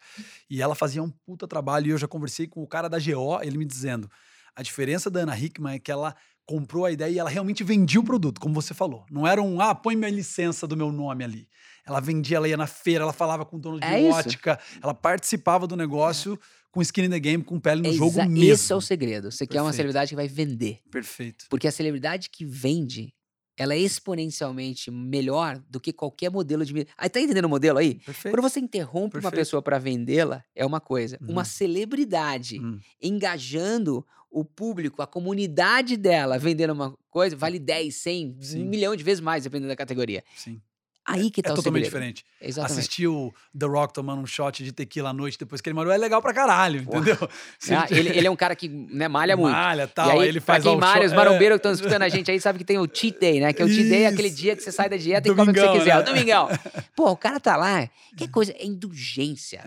E 0.50 0.60
ela 0.60 0.74
fazia 0.74 1.02
um 1.02 1.10
puta 1.10 1.46
trabalho, 1.48 1.86
e 1.86 1.90
eu 1.90 1.98
já 1.98 2.06
conversei 2.06 2.46
com 2.46 2.62
o 2.62 2.66
cara 2.66 2.88
da 2.88 2.98
GO, 2.98 3.40
ele 3.42 3.56
me 3.56 3.64
dizendo, 3.64 4.10
a 4.54 4.62
diferença 4.62 5.10
da 5.10 5.20
Ana 5.20 5.38
Hickman 5.38 5.74
é 5.74 5.78
que 5.78 5.90
ela 5.90 6.14
comprou 6.46 6.84
a 6.84 6.90
ideia 6.90 7.10
e 7.12 7.18
ela 7.18 7.30
realmente 7.30 7.62
vendia 7.62 8.00
o 8.00 8.04
produto, 8.04 8.40
como 8.40 8.52
você 8.54 8.74
falou. 8.74 9.04
Não 9.10 9.26
era 9.26 9.40
um, 9.40 9.60
ah, 9.60 9.74
põe 9.74 9.94
minha 9.94 10.10
licença 10.10 10.66
do 10.66 10.76
meu 10.76 10.90
nome 10.90 11.22
ali. 11.22 11.48
Ela 11.86 12.00
vendia, 12.00 12.36
ela 12.38 12.48
ia 12.48 12.56
na 12.56 12.66
feira, 12.66 13.04
ela 13.04 13.12
falava 13.12 13.44
com 13.44 13.56
o 13.56 13.60
dono 13.60 13.78
de 13.78 13.86
É 13.86 14.00
isso. 14.00 14.16
ótica, 14.18 14.58
ela 14.82 14.92
participava 14.92 15.66
do 15.66 15.76
negócio 15.76 16.38
com 16.72 16.82
skin 16.82 17.04
in 17.04 17.10
the 17.10 17.20
game, 17.20 17.42
com 17.44 17.58
pele 17.60 17.82
no 17.82 17.88
é 17.88 17.92
jogo 17.92 18.16
mesmo. 18.28 18.52
Esse 18.52 18.72
é 18.72 18.76
o 18.76 18.80
segredo. 18.80 19.30
Você 19.30 19.46
quer 19.46 19.60
uma 19.60 19.66
Perfeito. 19.70 19.76
celebridade 19.76 20.08
que 20.10 20.16
vai 20.16 20.28
vender. 20.28 20.80
Perfeito. 20.90 21.46
Porque 21.48 21.66
a 21.68 21.72
celebridade 21.72 22.28
que 22.30 22.44
vende, 22.44 23.12
ela 23.56 23.74
é 23.74 23.78
exponencialmente 23.78 24.90
melhor 24.90 25.60
do 25.68 25.80
que 25.80 25.92
qualquer 25.92 26.30
modelo 26.30 26.64
de... 26.64 26.86
Aí 26.96 27.08
tá 27.08 27.20
entendendo 27.20 27.44
o 27.46 27.48
modelo 27.48 27.78
aí? 27.78 27.94
Perfeito. 27.94 28.34
Quando 28.34 28.42
você 28.42 28.60
interrompe 28.60 29.16
uma 29.16 29.22
Perfeito. 29.22 29.34
pessoa 29.34 29.62
para 29.62 29.78
vendê-la, 29.78 30.42
é 30.54 30.64
uma 30.66 30.80
coisa. 30.80 31.16
Uhum. 31.20 31.30
Uma 31.32 31.44
celebridade 31.44 32.60
Hum, 32.60 32.78
engajando 33.00 34.04
o 34.30 34.44
público, 34.44 35.02
a 35.02 35.06
comunidade 35.06 35.96
dela, 35.96 36.38
vendendo 36.38 36.72
uma 36.72 36.94
coisa, 37.10 37.36
vale 37.36 37.58
10, 37.58 37.94
100, 37.94 38.36
Sim. 38.40 38.62
um 38.62 38.68
milhão 38.68 38.94
de 38.94 39.02
vezes 39.02 39.20
mais, 39.20 39.44
dependendo 39.44 39.68
da 39.68 39.76
categoria. 39.76 40.22
sim. 40.36 40.60
Aí 41.06 41.30
que 41.30 41.40
É 41.40 41.42
tá 41.42 41.52
o 41.52 41.56
totalmente 41.56 41.84
segredo. 41.86 42.02
diferente. 42.12 42.24
Exatamente. 42.40 42.78
Assistir 42.78 43.06
o 43.08 43.32
The 43.58 43.66
Rock 43.66 43.92
tomando 43.94 44.20
um 44.22 44.26
shot 44.26 44.62
de 44.62 44.70
tequila 44.70 45.10
à 45.10 45.12
noite 45.12 45.38
depois 45.38 45.60
que 45.60 45.68
ele 45.68 45.74
malhou 45.74 45.92
é 45.92 45.96
legal 45.96 46.20
pra 46.22 46.32
caralho, 46.32 46.84
Porra. 46.84 46.98
entendeu? 47.00 47.28
Ah, 47.72 47.86
ele, 47.90 48.10
ele 48.10 48.26
é 48.26 48.30
um 48.30 48.36
cara 48.36 48.54
que 48.54 48.68
né, 48.68 49.08
malha 49.08 49.36
muito. 49.36 49.52
Malha, 49.54 49.86
tal, 49.88 50.08
e 50.08 50.22
aí, 50.22 50.28
ele 50.28 50.40
pra 50.40 50.54
faz 50.54 50.62
quem 50.64 50.72
lá 50.72 50.76
o 50.76 50.80
malha, 50.80 51.04
os 51.06 51.10
shot- 51.12 51.16
marombeiros 51.16 51.56
é, 51.56 51.58
que 51.58 51.66
estão 51.68 51.72
escutando 51.72 52.02
a 52.02 52.08
gente 52.08 52.30
aí, 52.30 52.40
sabe 52.40 52.58
que 52.58 52.64
tem 52.64 52.78
o 52.78 52.86
cheat 52.92 53.18
day, 53.18 53.40
né? 53.40 53.52
Que 53.52 53.62
o 53.62 53.68
cheat 53.68 53.88
day 53.88 54.02
é 54.02 54.06
aquele 54.08 54.30
dia 54.30 54.54
que 54.54 54.62
você 54.62 54.70
sai 54.70 54.88
da 54.88 54.96
dieta 54.96 55.26
e 55.28 55.34
come 55.34 55.50
o 55.50 55.54
que 55.54 55.60
você 55.60 55.66
Domingão, 55.66 55.78
quiser. 55.78 55.94
né? 55.94 56.00
O 56.00 56.04
domingão. 56.04 56.48
Pô, 56.94 57.10
o 57.10 57.16
cara 57.16 57.40
tá 57.40 57.56
lá, 57.56 57.88
que 58.16 58.28
coisa, 58.28 58.52
é 58.58 58.64
indulgência. 58.66 59.60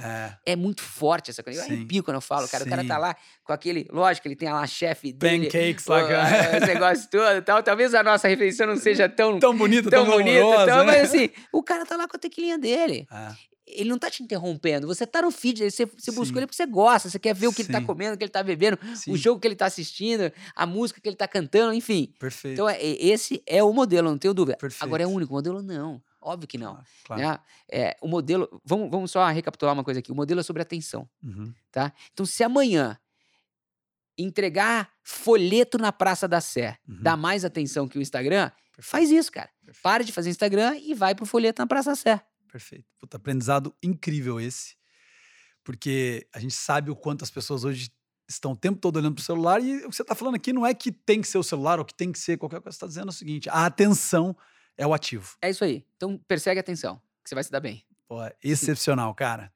É, 0.45 0.53
É 0.53 0.55
muito 0.55 0.81
forte 0.81 1.29
essa 1.31 1.41
coisa. 1.43 1.61
Eu 1.61 1.65
Sim. 1.65 1.73
arrepio 1.73 2.03
quando 2.03 2.15
eu 2.15 2.21
falo, 2.21 2.47
cara. 2.47 2.63
O 2.63 2.69
cara 2.69 2.83
tá 2.85 2.95
Sim. 2.95 3.01
lá 3.01 3.15
com 3.43 3.53
aquele. 3.53 3.87
Lógico, 3.91 4.27
ele 4.27 4.35
tem 4.35 4.49
lá 4.51 4.61
a 4.61 4.67
chefe 4.67 5.11
dele. 5.11 5.45
pancakes 5.47 5.85
lá. 5.87 6.07
cara. 6.07 6.57
Esse 6.57 6.65
negócio 6.67 7.09
todo 7.09 7.37
e 7.37 7.41
tal. 7.41 7.63
Talvez 7.63 7.93
a 7.93 8.03
nossa 8.03 8.27
refeição 8.27 8.67
não 8.67 8.75
seja 8.77 9.07
tão, 9.09 9.39
Tão 9.39 9.55
bonito, 9.57 9.89
tão 9.89 10.05
tão, 10.05 10.13
bonita, 10.17 10.65
tão, 10.65 10.77
né? 10.79 10.83
mas 10.85 11.03
assim, 11.09 11.22
o 11.51 11.61
cara 11.63 11.85
tá 11.85 11.95
lá 11.95 12.07
com 12.07 12.15
a 12.15 12.19
tequilinha 12.19 12.57
dele. 12.57 13.07
É, 13.11 13.35
Ele 13.65 13.89
não 13.89 13.97
tá 13.97 14.09
te 14.09 14.21
interrompendo. 14.21 14.85
Você 14.87 15.07
tá 15.07 15.21
no 15.21 15.31
feed 15.31 15.59
dele, 15.59 15.71
você, 15.71 15.85
você 15.85 16.11
buscou 16.11 16.25
Sim. 16.25 16.37
ele 16.39 16.45
porque 16.47 16.55
você 16.57 16.65
gosta, 16.65 17.09
você 17.09 17.17
quer 17.17 17.33
ver 17.33 17.47
o 17.47 17.53
que 17.53 17.61
ele 17.61 17.71
tá 17.71 17.79
Sim. 17.79 17.85
comendo, 17.85 18.15
o 18.15 18.17
que 18.17 18.23
ele 18.25 18.31
tá 18.31 18.43
bebendo, 18.43 18.77
sim, 18.95 19.11
o 19.11 19.15
jogo 19.17 19.39
que 19.39 19.47
ele 19.47 19.55
tá 19.55 19.65
assistindo, 19.67 20.31
a 20.55 20.65
música 20.65 20.99
que 20.99 21.07
ele 21.07 21.15
tá 21.15 21.27
cantando, 21.27 21.73
enfim. 21.73 22.13
Perfeito. 22.19 22.53
Então, 22.55 22.67
é- 22.67 22.75
é- 22.81 23.05
esse 23.05 23.41
é 23.47 23.63
o 23.63 23.71
modelo, 23.71 24.09
não 24.09 24.17
tenho 24.17 24.33
dúvida. 24.33 24.57
Perfeito. 24.57 24.83
Agora, 24.83 25.03
é 25.03 25.07
o 25.07 25.09
único 25.09 25.31
modelo? 25.33 25.61
Não. 25.61 26.01
Óbvio 26.21 26.47
que 26.47 26.57
não. 26.57 26.77
Claro. 27.05 27.21
né? 27.21 27.39
É, 27.71 27.95
o 28.01 28.07
modelo. 28.07 28.61
Vamos, 28.65 28.89
vamos 28.91 29.11
só 29.11 29.25
recapitular 29.29 29.73
uma 29.73 29.83
coisa 29.83 29.99
aqui. 30.01 30.11
O 30.11 30.15
modelo 30.15 30.39
é 30.39 30.43
sobre 30.43 30.61
atenção, 30.61 31.07
Uhum. 31.23 31.53
tá? 31.71 31.91
Então, 32.13 32.25
se 32.25 32.43
amanhã 32.43 32.97
entregar 34.17 34.89
folheto 35.01 35.77
na 35.77 35.91
Praça 35.91 36.27
da 36.27 36.39
Sé 36.39 36.77
Uhum. 36.87 36.97
dá 37.01 37.17
mais 37.17 37.43
atenção 37.43 37.87
que 37.87 37.97
o 37.97 38.01
Instagram, 38.01 38.51
faz 38.81 39.11
isso, 39.11 39.31
cara. 39.31 39.49
Perfeito. 39.63 39.83
Para 39.83 40.03
de 40.03 40.11
fazer 40.11 40.29
Instagram 40.29 40.77
e 40.77 40.93
vai 40.93 41.13
pro 41.13 41.25
folheto 41.25 41.61
na 41.61 41.67
Praça 41.67 41.95
Sé. 41.95 42.21
Perfeito. 42.51 42.85
Puta, 42.99 43.17
aprendizado 43.17 43.75
incrível 43.81 44.39
esse. 44.39 44.75
Porque 45.63 46.27
a 46.33 46.39
gente 46.39 46.53
sabe 46.53 46.91
o 46.91 46.95
quanto 46.95 47.23
as 47.23 47.31
pessoas 47.31 47.63
hoje 47.63 47.91
estão 48.27 48.51
o 48.51 48.55
tempo 48.55 48.79
todo 48.79 48.97
olhando 48.97 49.15
pro 49.15 49.23
celular 49.23 49.61
e 49.61 49.77
o 49.77 49.89
que 49.89 49.95
você 49.95 50.03
tá 50.03 50.15
falando 50.15 50.35
aqui 50.35 50.53
não 50.53 50.65
é 50.65 50.73
que 50.73 50.91
tem 50.91 51.21
que 51.21 51.27
ser 51.27 51.37
o 51.37 51.43
celular 51.43 51.79
ou 51.79 51.85
que 51.85 51.93
tem 51.93 52.11
que 52.11 52.19
ser 52.19 52.37
qualquer 52.37 52.61
coisa. 52.61 52.75
Você 52.75 52.79
tá 52.79 52.87
dizendo 52.87 53.09
o 53.09 53.13
seguinte: 53.13 53.49
a 53.49 53.65
atenção 53.65 54.35
é 54.77 54.85
o 54.85 54.93
ativo. 54.93 55.35
É 55.41 55.49
isso 55.49 55.63
aí. 55.63 55.85
Então, 55.95 56.17
persegue 56.27 56.59
a 56.59 56.61
atenção, 56.61 57.01
que 57.23 57.29
você 57.29 57.35
vai 57.35 57.43
se 57.43 57.51
dar 57.51 57.59
bem. 57.59 57.83
Pô, 58.07 58.17
excepcional, 58.43 59.13
cara. 59.13 59.51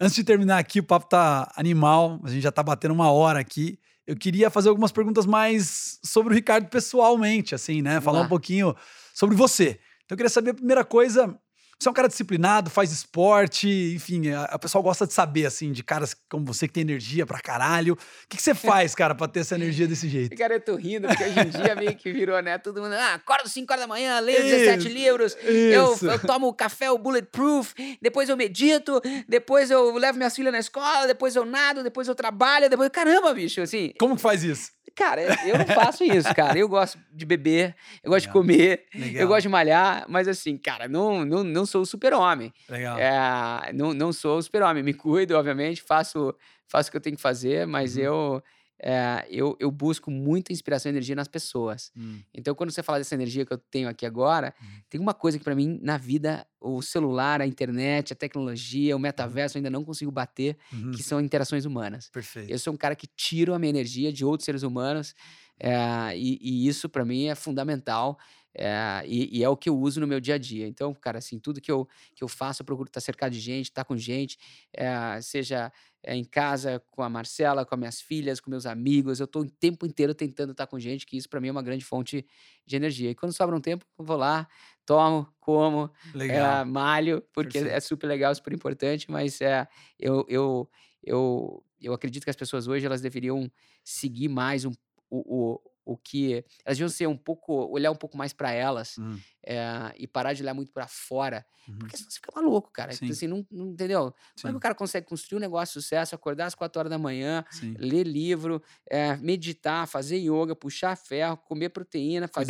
Antes 0.00 0.16
de 0.16 0.24
terminar 0.24 0.58
aqui, 0.58 0.80
o 0.80 0.84
papo 0.84 1.06
tá 1.06 1.52
animal, 1.54 2.20
a 2.24 2.28
gente 2.28 2.42
já 2.42 2.50
tá 2.50 2.62
batendo 2.62 2.92
uma 2.92 3.10
hora 3.10 3.38
aqui. 3.38 3.78
Eu 4.06 4.16
queria 4.16 4.50
fazer 4.50 4.68
algumas 4.68 4.92
perguntas 4.92 5.26
mais 5.26 5.98
sobre 6.04 6.32
o 6.32 6.34
Ricardo 6.34 6.68
pessoalmente, 6.68 7.54
assim, 7.54 7.80
né? 7.82 8.00
Falar 8.00 8.22
um 8.22 8.28
pouquinho 8.28 8.74
sobre 9.14 9.36
você. 9.36 9.78
Então 10.04 10.14
eu 10.14 10.16
queria 10.16 10.30
saber 10.30 10.50
a 10.50 10.54
primeira 10.54 10.84
coisa, 10.84 11.38
você 11.82 11.88
é 11.88 11.90
um 11.90 11.94
cara 11.94 12.08
disciplinado, 12.08 12.70
faz 12.70 12.92
esporte, 12.92 13.68
enfim, 13.94 14.30
a, 14.30 14.44
a 14.44 14.58
pessoa 14.58 14.82
gosta 14.82 15.06
de 15.06 15.12
saber, 15.12 15.46
assim, 15.46 15.72
de 15.72 15.82
caras 15.82 16.14
como 16.28 16.44
você 16.44 16.68
que 16.68 16.74
tem 16.74 16.82
energia 16.82 17.26
pra 17.26 17.40
caralho. 17.40 17.94
O 17.94 18.28
que, 18.28 18.36
que 18.36 18.42
você 18.42 18.54
faz, 18.54 18.94
cara, 18.94 19.14
pra 19.14 19.26
ter 19.26 19.40
essa 19.40 19.56
energia 19.56 19.88
desse 19.88 20.08
jeito? 20.08 20.36
Cara, 20.36 20.54
eu 20.54 20.60
tô 20.60 20.76
rindo, 20.76 21.08
porque 21.08 21.24
hoje 21.24 21.40
em 21.40 21.50
dia 21.50 21.74
meio 21.74 21.96
que 21.96 22.12
virou, 22.12 22.40
né? 22.40 22.56
Todo 22.58 22.80
mundo, 22.80 22.94
ah, 22.94 23.14
acordo 23.14 23.48
5 23.48 23.72
horas 23.72 23.82
da 23.82 23.88
manhã, 23.88 24.20
leio 24.20 24.42
17 24.42 24.88
livros, 24.88 25.36
eu, 25.42 25.96
eu, 26.08 26.18
tomo 26.20 26.52
café, 26.54 26.90
o 26.90 26.98
Bulletproof, 26.98 27.74
depois 28.00 28.28
eu 28.28 28.36
medito, 28.36 29.00
depois 29.28 29.70
eu 29.70 29.92
levo 29.96 30.18
minhas 30.18 30.36
filhas 30.36 30.52
na 30.52 30.60
escola, 30.60 31.06
depois 31.06 31.34
eu 31.34 31.44
nado, 31.44 31.82
depois 31.82 32.06
eu 32.06 32.14
trabalho, 32.14 32.70
depois. 32.70 32.88
Caramba, 32.90 33.34
bicho, 33.34 33.60
assim. 33.60 33.92
Como 33.98 34.16
que 34.16 34.22
faz 34.22 34.44
isso? 34.44 34.70
Cara, 34.94 35.22
eu 35.46 35.58
não 35.58 35.66
faço 35.66 36.04
isso, 36.04 36.34
cara. 36.34 36.58
Eu 36.58 36.68
gosto 36.68 36.98
de 37.10 37.24
beber, 37.24 37.74
eu 38.02 38.10
gosto 38.10 38.26
Legal. 38.26 38.42
de 38.42 38.48
comer, 38.48 38.86
Legal. 38.94 39.22
eu 39.22 39.28
gosto 39.28 39.42
de 39.42 39.48
malhar, 39.48 40.04
mas 40.08 40.28
assim, 40.28 40.56
cara, 40.58 40.88
não, 40.88 41.24
não, 41.24 41.42
não 41.42 41.64
sou 41.64 41.82
o 41.82 41.86
super-homem. 41.86 42.52
Legal. 42.68 42.98
É, 42.98 43.72
não, 43.72 43.94
não 43.94 44.12
sou 44.12 44.38
o 44.38 44.42
super-homem. 44.42 44.82
Me 44.82 44.92
cuido, 44.92 45.36
obviamente, 45.36 45.82
faço, 45.82 46.34
faço 46.68 46.88
o 46.88 46.90
que 46.90 46.96
eu 46.96 47.00
tenho 47.00 47.16
que 47.16 47.22
fazer, 47.22 47.66
mas 47.66 47.96
uhum. 47.96 48.02
eu 48.02 48.42
é, 48.82 49.24
eu, 49.30 49.56
eu 49.60 49.70
busco 49.70 50.10
muita 50.10 50.52
inspiração 50.52 50.90
e 50.90 50.92
energia 50.92 51.14
nas 51.14 51.28
pessoas. 51.28 51.92
Hum. 51.96 52.18
Então, 52.34 52.52
quando 52.54 52.72
você 52.72 52.82
fala 52.82 52.98
dessa 52.98 53.14
energia 53.14 53.46
que 53.46 53.52
eu 53.52 53.58
tenho 53.58 53.88
aqui 53.88 54.04
agora, 54.04 54.52
hum. 54.60 54.66
tem 54.90 55.00
uma 55.00 55.14
coisa 55.14 55.38
que 55.38 55.44
para 55.44 55.54
mim, 55.54 55.78
na 55.80 55.96
vida, 55.96 56.44
o 56.60 56.82
celular, 56.82 57.40
a 57.40 57.46
internet, 57.46 58.12
a 58.12 58.16
tecnologia, 58.16 58.96
o 58.96 58.98
metaverso, 58.98 59.56
eu 59.56 59.60
ainda 59.60 59.70
não 59.70 59.84
consigo 59.84 60.10
bater, 60.10 60.56
uhum. 60.72 60.90
que 60.90 61.02
são 61.02 61.20
interações 61.20 61.64
humanas. 61.64 62.08
Perfeito. 62.10 62.50
Eu 62.50 62.58
sou 62.58 62.72
um 62.72 62.76
cara 62.76 62.96
que 62.96 63.06
tiro 63.06 63.54
a 63.54 63.58
minha 63.58 63.70
energia 63.70 64.12
de 64.12 64.24
outros 64.24 64.44
seres 64.44 64.62
humanos, 64.62 65.14
é, 65.58 66.16
e, 66.16 66.38
e, 66.40 66.66
isso 66.66 66.88
para 66.88 67.04
mim 67.04 67.26
é 67.26 67.36
fundamental. 67.36 68.18
É, 68.54 69.02
e, 69.06 69.38
e, 69.38 69.42
é 69.42 69.48
o 69.48 69.56
que 69.56 69.68
eu 69.68 69.78
uso 69.78 70.00
no 70.00 70.06
meu 70.06 70.20
dia 70.20 70.34
a 70.34 70.38
dia. 70.38 70.66
Então, 70.66 70.92
cara, 70.94 71.18
assim, 71.18 71.38
tudo 71.38 71.60
que 71.60 71.70
eu, 71.70 71.88
que 72.14 72.22
eu 72.22 72.28
faço, 72.28 72.62
eu 72.62 72.66
procuro 72.66 72.88
estar 72.88 73.00
cercado 73.00 73.32
de 73.32 73.40
gente, 73.40 73.66
estar 73.66 73.84
com 73.84 73.96
gente, 73.96 74.38
é, 74.72 75.20
seja 75.22 75.72
é, 76.02 76.14
em 76.14 76.24
casa 76.24 76.82
com 76.90 77.02
a 77.02 77.08
Marcela, 77.08 77.64
com 77.64 77.74
as 77.74 77.78
minhas 77.78 78.00
filhas, 78.00 78.40
com 78.40 78.50
meus 78.50 78.66
amigos. 78.66 79.20
Eu 79.20 79.24
estou 79.24 79.42
o 79.42 79.50
tempo 79.50 79.86
inteiro 79.86 80.14
tentando 80.14 80.52
estar 80.52 80.66
com 80.66 80.78
gente, 80.78 81.06
que 81.06 81.16
isso 81.16 81.28
para 81.28 81.40
mim 81.40 81.48
é 81.48 81.52
uma 81.52 81.62
grande 81.62 81.84
fonte 81.84 82.26
de 82.66 82.76
energia. 82.76 83.10
E 83.10 83.14
quando 83.14 83.32
sobra 83.32 83.56
um 83.56 83.60
tempo, 83.60 83.86
eu 83.98 84.04
vou 84.04 84.16
lá, 84.16 84.46
tomo, 84.84 85.28
como, 85.40 85.90
é, 86.14 86.64
malho, 86.64 87.22
porque 87.32 87.58
Perfeito. 87.58 87.76
é 87.76 87.80
super 87.80 88.06
legal, 88.06 88.34
super 88.34 88.52
importante, 88.52 89.10
mas 89.10 89.40
é, 89.40 89.66
eu, 89.98 90.26
eu, 90.28 90.70
eu, 91.02 91.64
eu 91.80 91.92
acredito 91.94 92.24
que 92.24 92.30
as 92.30 92.36
pessoas 92.36 92.66
hoje 92.66 92.84
elas 92.84 93.00
deveriam 93.00 93.50
seguir 93.84 94.28
mais 94.28 94.64
um, 94.64 94.72
o, 95.08 95.54
o 95.54 95.71
o 95.84 95.96
que 95.96 96.44
elas 96.64 96.78
deviam 96.78 96.88
ser 96.88 97.06
um 97.06 97.16
pouco 97.16 97.52
olhar 97.66 97.90
um 97.90 97.96
pouco 97.96 98.16
mais 98.16 98.32
para 98.32 98.52
elas 98.52 98.96
uhum. 98.98 99.18
é, 99.44 99.92
e 99.96 100.06
parar 100.06 100.32
de 100.32 100.42
olhar 100.42 100.54
muito 100.54 100.70
para 100.72 100.86
fora 100.86 101.44
uhum. 101.68 101.78
porque 101.78 101.96
senão 101.96 102.10
você 102.10 102.16
fica 102.16 102.32
maluco 102.34 102.70
cara 102.70 102.94
então, 102.94 103.08
assim 103.08 103.26
não, 103.26 103.46
não 103.50 103.72
entendeu 103.72 104.14
Sim. 104.36 104.42
como 104.42 104.48
é 104.48 104.52
que 104.52 104.56
o 104.56 104.60
cara 104.60 104.74
consegue 104.74 105.06
construir 105.06 105.38
um 105.38 105.40
negócio 105.40 105.78
de 105.78 105.82
sucesso 105.82 106.14
acordar 106.14 106.46
às 106.46 106.54
quatro 106.54 106.78
horas 106.78 106.90
da 106.90 106.98
manhã 106.98 107.44
Sim. 107.50 107.74
ler 107.78 108.06
livro 108.06 108.62
é, 108.88 109.16
meditar 109.16 109.86
fazer 109.88 110.18
yoga 110.18 110.54
puxar 110.54 110.96
ferro 110.96 111.36
comer 111.36 111.70
proteína 111.70 112.28
fazer 112.28 112.46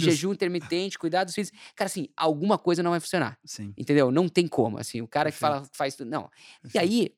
jejum 0.00 0.32
intermitente 0.32 0.98
cuidar 0.98 1.24
dos 1.24 1.34
filhos 1.34 1.52
cara 1.76 1.86
assim 1.86 2.08
alguma 2.16 2.58
coisa 2.58 2.82
não 2.82 2.90
vai 2.90 3.00
funcionar 3.00 3.38
Sim. 3.44 3.72
entendeu 3.76 4.10
não 4.10 4.28
tem 4.28 4.48
como 4.48 4.78
assim 4.78 5.00
o 5.00 5.08
cara 5.08 5.30
Perfeito. 5.30 5.52
que 5.52 5.56
fala 5.60 5.70
faz 5.72 5.94
tudo 5.94 6.10
não 6.10 6.28
Perfeito. 6.60 6.74
e 6.74 6.78
aí 6.78 7.14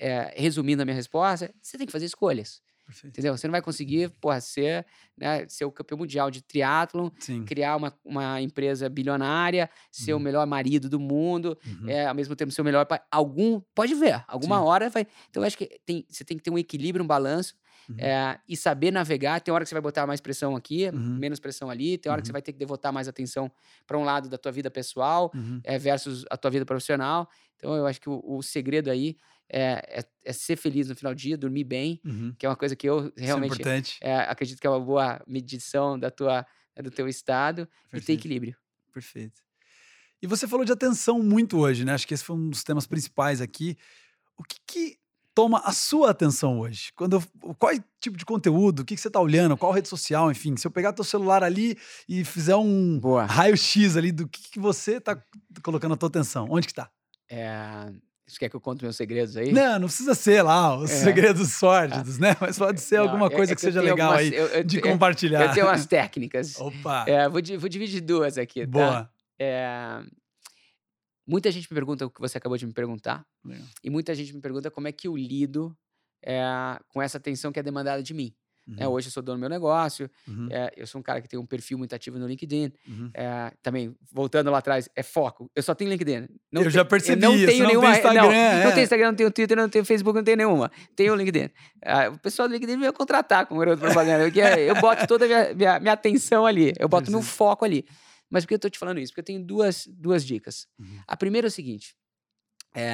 é, 0.00 0.32
resumindo 0.36 0.82
a 0.82 0.84
minha 0.84 0.94
resposta 0.94 1.52
você 1.60 1.76
tem 1.76 1.86
que 1.86 1.92
fazer 1.92 2.06
escolhas 2.06 2.62
Perfeito. 2.88 3.12
Entendeu? 3.12 3.36
Você 3.36 3.46
não 3.46 3.52
vai 3.52 3.60
conseguir, 3.60 4.08
porra, 4.18 4.40
ser, 4.40 4.86
né, 5.14 5.46
ser 5.46 5.66
o 5.66 5.70
campeão 5.70 5.98
mundial 5.98 6.30
de 6.30 6.40
triatlon, 6.40 7.10
criar 7.44 7.76
uma, 7.76 7.92
uma 8.02 8.40
empresa 8.40 8.88
bilionária, 8.88 9.68
ser 9.92 10.14
uhum. 10.14 10.20
o 10.20 10.22
melhor 10.22 10.46
marido 10.46 10.88
do 10.88 10.98
mundo, 10.98 11.56
uhum. 11.66 11.90
é, 11.90 12.06
ao 12.06 12.14
mesmo 12.14 12.34
tempo 12.34 12.50
ser 12.50 12.62
o 12.62 12.64
melhor 12.64 12.86
pai. 12.86 12.98
Algum, 13.10 13.60
pode 13.74 13.94
ver, 13.94 14.24
alguma 14.26 14.56
Sim. 14.56 14.64
hora 14.64 14.88
vai. 14.88 15.06
Então, 15.28 15.42
eu 15.42 15.46
acho 15.46 15.58
que 15.58 15.78
tem, 15.84 16.06
você 16.08 16.24
tem 16.24 16.38
que 16.38 16.42
ter 16.42 16.50
um 16.50 16.58
equilíbrio, 16.58 17.04
um 17.04 17.06
balanço. 17.06 17.54
Uhum. 17.88 17.96
É, 17.98 18.38
e 18.46 18.54
saber 18.54 18.90
navegar. 18.90 19.40
Tem 19.40 19.52
hora 19.52 19.64
que 19.64 19.68
você 19.70 19.74
vai 19.74 19.80
botar 19.80 20.06
mais 20.06 20.20
pressão 20.20 20.54
aqui, 20.54 20.90
uhum. 20.90 21.16
menos 21.18 21.40
pressão 21.40 21.70
ali. 21.70 21.96
Tem 21.96 22.12
hora 22.12 22.20
que 22.20 22.26
você 22.26 22.32
uhum. 22.32 22.34
vai 22.34 22.42
ter 22.42 22.52
que 22.52 22.58
devotar 22.58 22.92
mais 22.92 23.08
atenção 23.08 23.50
para 23.86 23.96
um 23.96 24.04
lado 24.04 24.28
da 24.28 24.36
tua 24.36 24.52
vida 24.52 24.70
pessoal 24.70 25.30
uhum. 25.34 25.58
é, 25.64 25.78
versus 25.78 26.26
a 26.30 26.36
tua 26.36 26.50
vida 26.50 26.66
profissional. 26.66 27.26
Então, 27.58 27.74
eu 27.74 27.86
acho 27.86 28.00
que 28.00 28.08
o, 28.08 28.22
o 28.24 28.42
segredo 28.42 28.90
aí 28.90 29.16
é, 29.50 30.00
é, 30.00 30.04
é, 30.24 30.32
ser 30.32 30.56
feliz 30.56 30.88
no 30.88 30.94
final 30.94 31.14
do 31.14 31.18
dia, 31.18 31.36
dormir 31.36 31.64
bem, 31.64 32.00
uhum. 32.04 32.34
que 32.38 32.46
é 32.46 32.48
uma 32.48 32.56
coisa 32.56 32.76
que 32.76 32.88
eu 32.88 33.12
é 33.16 33.24
realmente 33.24 33.62
é 34.00 34.14
acredito 34.14 34.60
que 34.60 34.66
é 34.66 34.70
uma 34.70 34.80
boa 34.80 35.22
medição 35.26 35.98
da 35.98 36.10
tua, 36.10 36.46
do 36.82 36.90
teu 36.90 37.08
estado 37.08 37.66
Perfeito. 37.90 38.02
e 38.02 38.06
ter 38.06 38.12
equilíbrio. 38.12 38.56
Perfeito. 38.92 39.42
E 40.20 40.26
você 40.26 40.46
falou 40.46 40.64
de 40.64 40.72
atenção 40.72 41.22
muito 41.22 41.58
hoje, 41.58 41.84
né? 41.84 41.94
Acho 41.94 42.06
que 42.06 42.14
esse 42.14 42.24
foi 42.24 42.36
um 42.36 42.50
dos 42.50 42.62
temas 42.62 42.86
principais 42.86 43.40
aqui. 43.40 43.76
O 44.36 44.42
que, 44.42 44.56
que 44.66 44.98
toma 45.34 45.60
a 45.64 45.72
sua 45.72 46.10
atenção 46.10 46.58
hoje? 46.58 46.92
Quando 46.94 47.22
qual 47.58 47.72
tipo 48.00 48.16
de 48.16 48.24
conteúdo? 48.26 48.80
O 48.80 48.84
que, 48.84 48.96
que 48.96 49.00
você 49.00 49.08
está 49.08 49.20
olhando? 49.20 49.56
Qual 49.56 49.72
rede 49.72 49.88
social? 49.88 50.30
Enfim, 50.30 50.56
se 50.56 50.66
eu 50.66 50.70
pegar 50.70 50.92
teu 50.92 51.04
celular 51.04 51.42
ali 51.42 51.78
e 52.08 52.24
fizer 52.24 52.56
um 52.56 53.00
raio-x 53.26 53.96
ali 53.96 54.12
do 54.12 54.28
que, 54.28 54.50
que 54.50 54.58
você 54.58 54.96
está 54.96 55.20
colocando 55.62 55.94
a 55.94 55.96
tua 55.96 56.08
atenção, 56.08 56.48
onde 56.50 56.66
que 56.66 56.72
está? 56.72 56.90
É, 57.30 57.92
você 58.28 58.38
quer 58.38 58.50
que 58.50 58.56
eu 58.56 58.60
conte 58.60 58.82
meus 58.82 58.94
segredos 58.94 59.36
aí? 59.38 59.50
Não, 59.52 59.78
não 59.78 59.86
precisa 59.88 60.14
ser 60.14 60.42
lá 60.42 60.76
os 60.76 60.90
é. 60.90 61.04
segredos 61.04 61.54
sórdidos, 61.54 62.18
né? 62.18 62.36
Mas 62.38 62.58
pode 62.58 62.80
ser 62.80 62.96
não, 62.96 63.04
alguma 63.04 63.26
é, 63.26 63.30
coisa 63.30 63.52
é 63.52 63.54
que, 63.54 63.60
seja 63.60 63.80
legal 63.80 64.12
algumas, 64.12 64.32
aí 64.32 64.38
eu, 64.38 64.46
eu, 64.48 64.64
de 64.64 64.80
compartilhar. 64.82 65.46
Eu 65.46 65.52
tenho 65.52 65.66
umas 65.66 65.84
técnicas. 65.86 66.60
Opa! 66.60 67.04
É, 67.08 67.28
vou, 67.28 67.40
vou, 67.58 67.68
dividir 67.68 68.02
duas 68.02 68.36
aqui, 68.36 68.66
tá? 68.66 68.70
Boa. 68.70 69.10
É, 69.38 70.02
muita 71.26 71.50
gente 71.50 71.70
me 71.70 71.74
pergunta 71.74 72.04
o 72.04 72.10
que 72.10 72.20
você 72.20 72.36
acabou 72.36 72.58
de 72.58 72.66
me 72.66 72.72
perguntar. 72.72 73.24
E 73.82 73.88
muita 73.88 74.14
gente 74.14 74.34
me 74.34 74.42
pergunta 74.42 74.70
como 74.70 74.88
é 74.88 74.92
que 74.92 75.08
eu 75.08 75.16
lido 75.16 75.74
é, 76.22 76.42
com 76.88 77.00
essa 77.00 77.16
atenção 77.16 77.50
que 77.50 77.58
é 77.58 77.62
demandada 77.62 78.02
de 78.02 78.12
mim. 78.12 78.34
Né, 78.68 78.76
uhum. 78.80 78.82
É, 78.84 78.88
hoje 78.88 79.08
eu 79.08 79.12
sou 79.12 79.22
dono 79.22 79.38
do 79.38 79.40
meu 79.40 79.48
negócio, 79.48 80.10
uhum. 80.26 80.48
é, 80.50 80.70
eu 80.76 80.86
sou 80.86 81.00
um 81.00 81.02
cara 81.02 81.22
que 81.22 81.28
tem 81.28 81.38
um 81.38 81.46
perfil 81.46 81.78
muito 81.78 81.94
ativo 81.94 82.18
no 82.18 82.26
LinkedIn. 82.26 82.70
Uhum. 82.86 83.10
É, 83.14 83.50
também, 83.62 83.96
voltando 84.12 84.50
lá 84.50 84.58
atrás, 84.58 84.88
é 84.94 85.02
foco. 85.02 85.50
Eu 85.56 85.62
só 85.62 85.74
tenho 85.74 85.90
LinkedIn. 85.90 86.28
Não 86.52 86.60
eu 86.60 86.64
tem, 86.64 86.70
já 86.70 86.84
percebi 86.84 87.24
eu 87.24 87.30
não 87.30 87.38
tenho 87.38 87.62
não 87.62 87.68
nenhuma. 87.68 87.86
Tem 87.86 87.96
Instagram, 87.96 88.22
não, 88.22 88.32
é. 88.32 88.64
não 88.64 88.72
tenho 88.72 88.84
Instagram, 88.84 89.06
não 89.06 89.14
tenho 89.14 89.30
Twitter, 89.30 89.56
não 89.56 89.68
tenho 89.68 89.84
Facebook, 89.84 90.16
não 90.16 90.24
tenho 90.24 90.36
nenhuma. 90.36 90.70
Tenho 90.94 91.14
LinkedIn. 91.14 91.50
É, 91.82 92.08
o 92.10 92.18
pessoal 92.18 92.46
do 92.46 92.52
LinkedIn 92.52 92.78
veio 92.78 92.92
contratar 92.92 93.46
como 93.46 93.60
garoto 93.60 93.80
propaganda, 93.80 94.24
porque 94.24 94.40
eu 94.40 94.74
boto 94.80 95.06
toda 95.06 95.24
a 95.24 95.28
minha, 95.28 95.54
minha, 95.54 95.80
minha 95.80 95.92
atenção 95.94 96.44
ali, 96.44 96.74
eu 96.78 96.88
boto 96.88 97.10
meu 97.10 97.22
foco 97.22 97.64
ali. 97.64 97.86
Mas 98.30 98.44
por 98.44 98.48
que 98.48 98.54
eu 98.54 98.58
tô 98.58 98.68
te 98.68 98.78
falando 98.78 99.00
isso? 99.00 99.12
Porque 99.12 99.20
eu 99.20 99.24
tenho 99.24 99.42
duas, 99.42 99.86
duas 99.86 100.24
dicas. 100.24 100.66
Uhum. 100.78 101.00
A 101.06 101.16
primeira 101.16 101.46
é 101.46 101.48
o 101.48 101.50
seguinte: 101.50 101.96
é, 102.74 102.92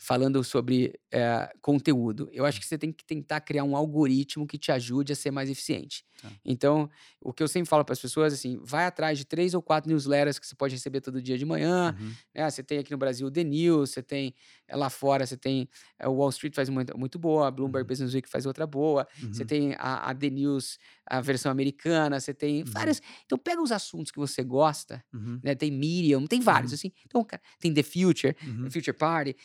falando 0.00 0.42
sobre 0.42 0.98
é, 1.12 1.52
conteúdo. 1.60 2.30
Eu 2.32 2.46
acho 2.46 2.58
que 2.58 2.66
você 2.66 2.78
tem 2.78 2.90
que 2.90 3.04
tentar 3.04 3.38
criar 3.42 3.64
um 3.64 3.76
algoritmo 3.76 4.46
que 4.46 4.56
te 4.56 4.72
ajude 4.72 5.12
a 5.12 5.16
ser 5.16 5.30
mais 5.30 5.50
eficiente. 5.50 6.06
Tá. 6.22 6.30
Então, 6.42 6.88
o 7.20 7.34
que 7.34 7.42
eu 7.42 7.48
sempre 7.48 7.68
falo 7.68 7.84
para 7.84 7.92
as 7.92 8.00
pessoas, 8.00 8.32
assim, 8.32 8.58
vai 8.62 8.86
atrás 8.86 9.18
de 9.18 9.26
três 9.26 9.52
ou 9.52 9.60
quatro 9.60 9.90
newsletters 9.90 10.38
que 10.38 10.46
você 10.46 10.54
pode 10.54 10.74
receber 10.74 11.02
todo 11.02 11.20
dia 11.20 11.36
de 11.36 11.44
manhã. 11.44 11.94
Uhum. 11.98 12.12
Né? 12.34 12.50
Você 12.50 12.62
tem 12.62 12.78
aqui 12.78 12.90
no 12.90 12.96
Brasil 12.96 13.26
o 13.26 13.30
The 13.30 13.44
News, 13.44 13.90
você 13.90 14.02
tem 14.02 14.34
é, 14.66 14.74
lá 14.74 14.88
fora, 14.88 15.26
você 15.26 15.36
tem 15.36 15.68
é, 15.98 16.08
o 16.08 16.12
Wall 16.12 16.30
Street 16.30 16.54
faz 16.54 16.70
muito, 16.70 16.96
muito 16.98 17.18
boa, 17.18 17.48
a 17.48 17.50
Bloomberg 17.50 17.84
uhum. 17.84 17.88
Business 17.88 18.14
Week 18.14 18.28
faz 18.28 18.46
outra 18.46 18.66
boa, 18.66 19.06
uhum. 19.22 19.34
você 19.34 19.44
tem 19.44 19.74
a, 19.78 20.10
a, 20.10 20.14
The 20.14 20.30
News, 20.30 20.78
a 21.06 21.20
versão 21.20 21.52
americana, 21.52 22.18
você 22.18 22.32
tem 22.32 22.62
uhum. 22.62 22.70
várias. 22.70 23.02
Então, 23.26 23.36
pega 23.36 23.60
os 23.60 23.70
assuntos 23.70 24.10
que 24.10 24.18
você 24.18 24.42
gosta, 24.42 25.04
uhum. 25.12 25.40
né? 25.42 25.54
Tem 25.54 25.70
Medium, 25.70 26.26
tem 26.26 26.40
vários, 26.40 26.72
uhum. 26.72 26.76
assim. 26.76 26.92
Então, 27.06 27.26
tem 27.58 27.72
The 27.74 27.82
Future, 27.82 28.34
The 28.34 28.70
Future 28.70 28.96
Party 28.96 29.36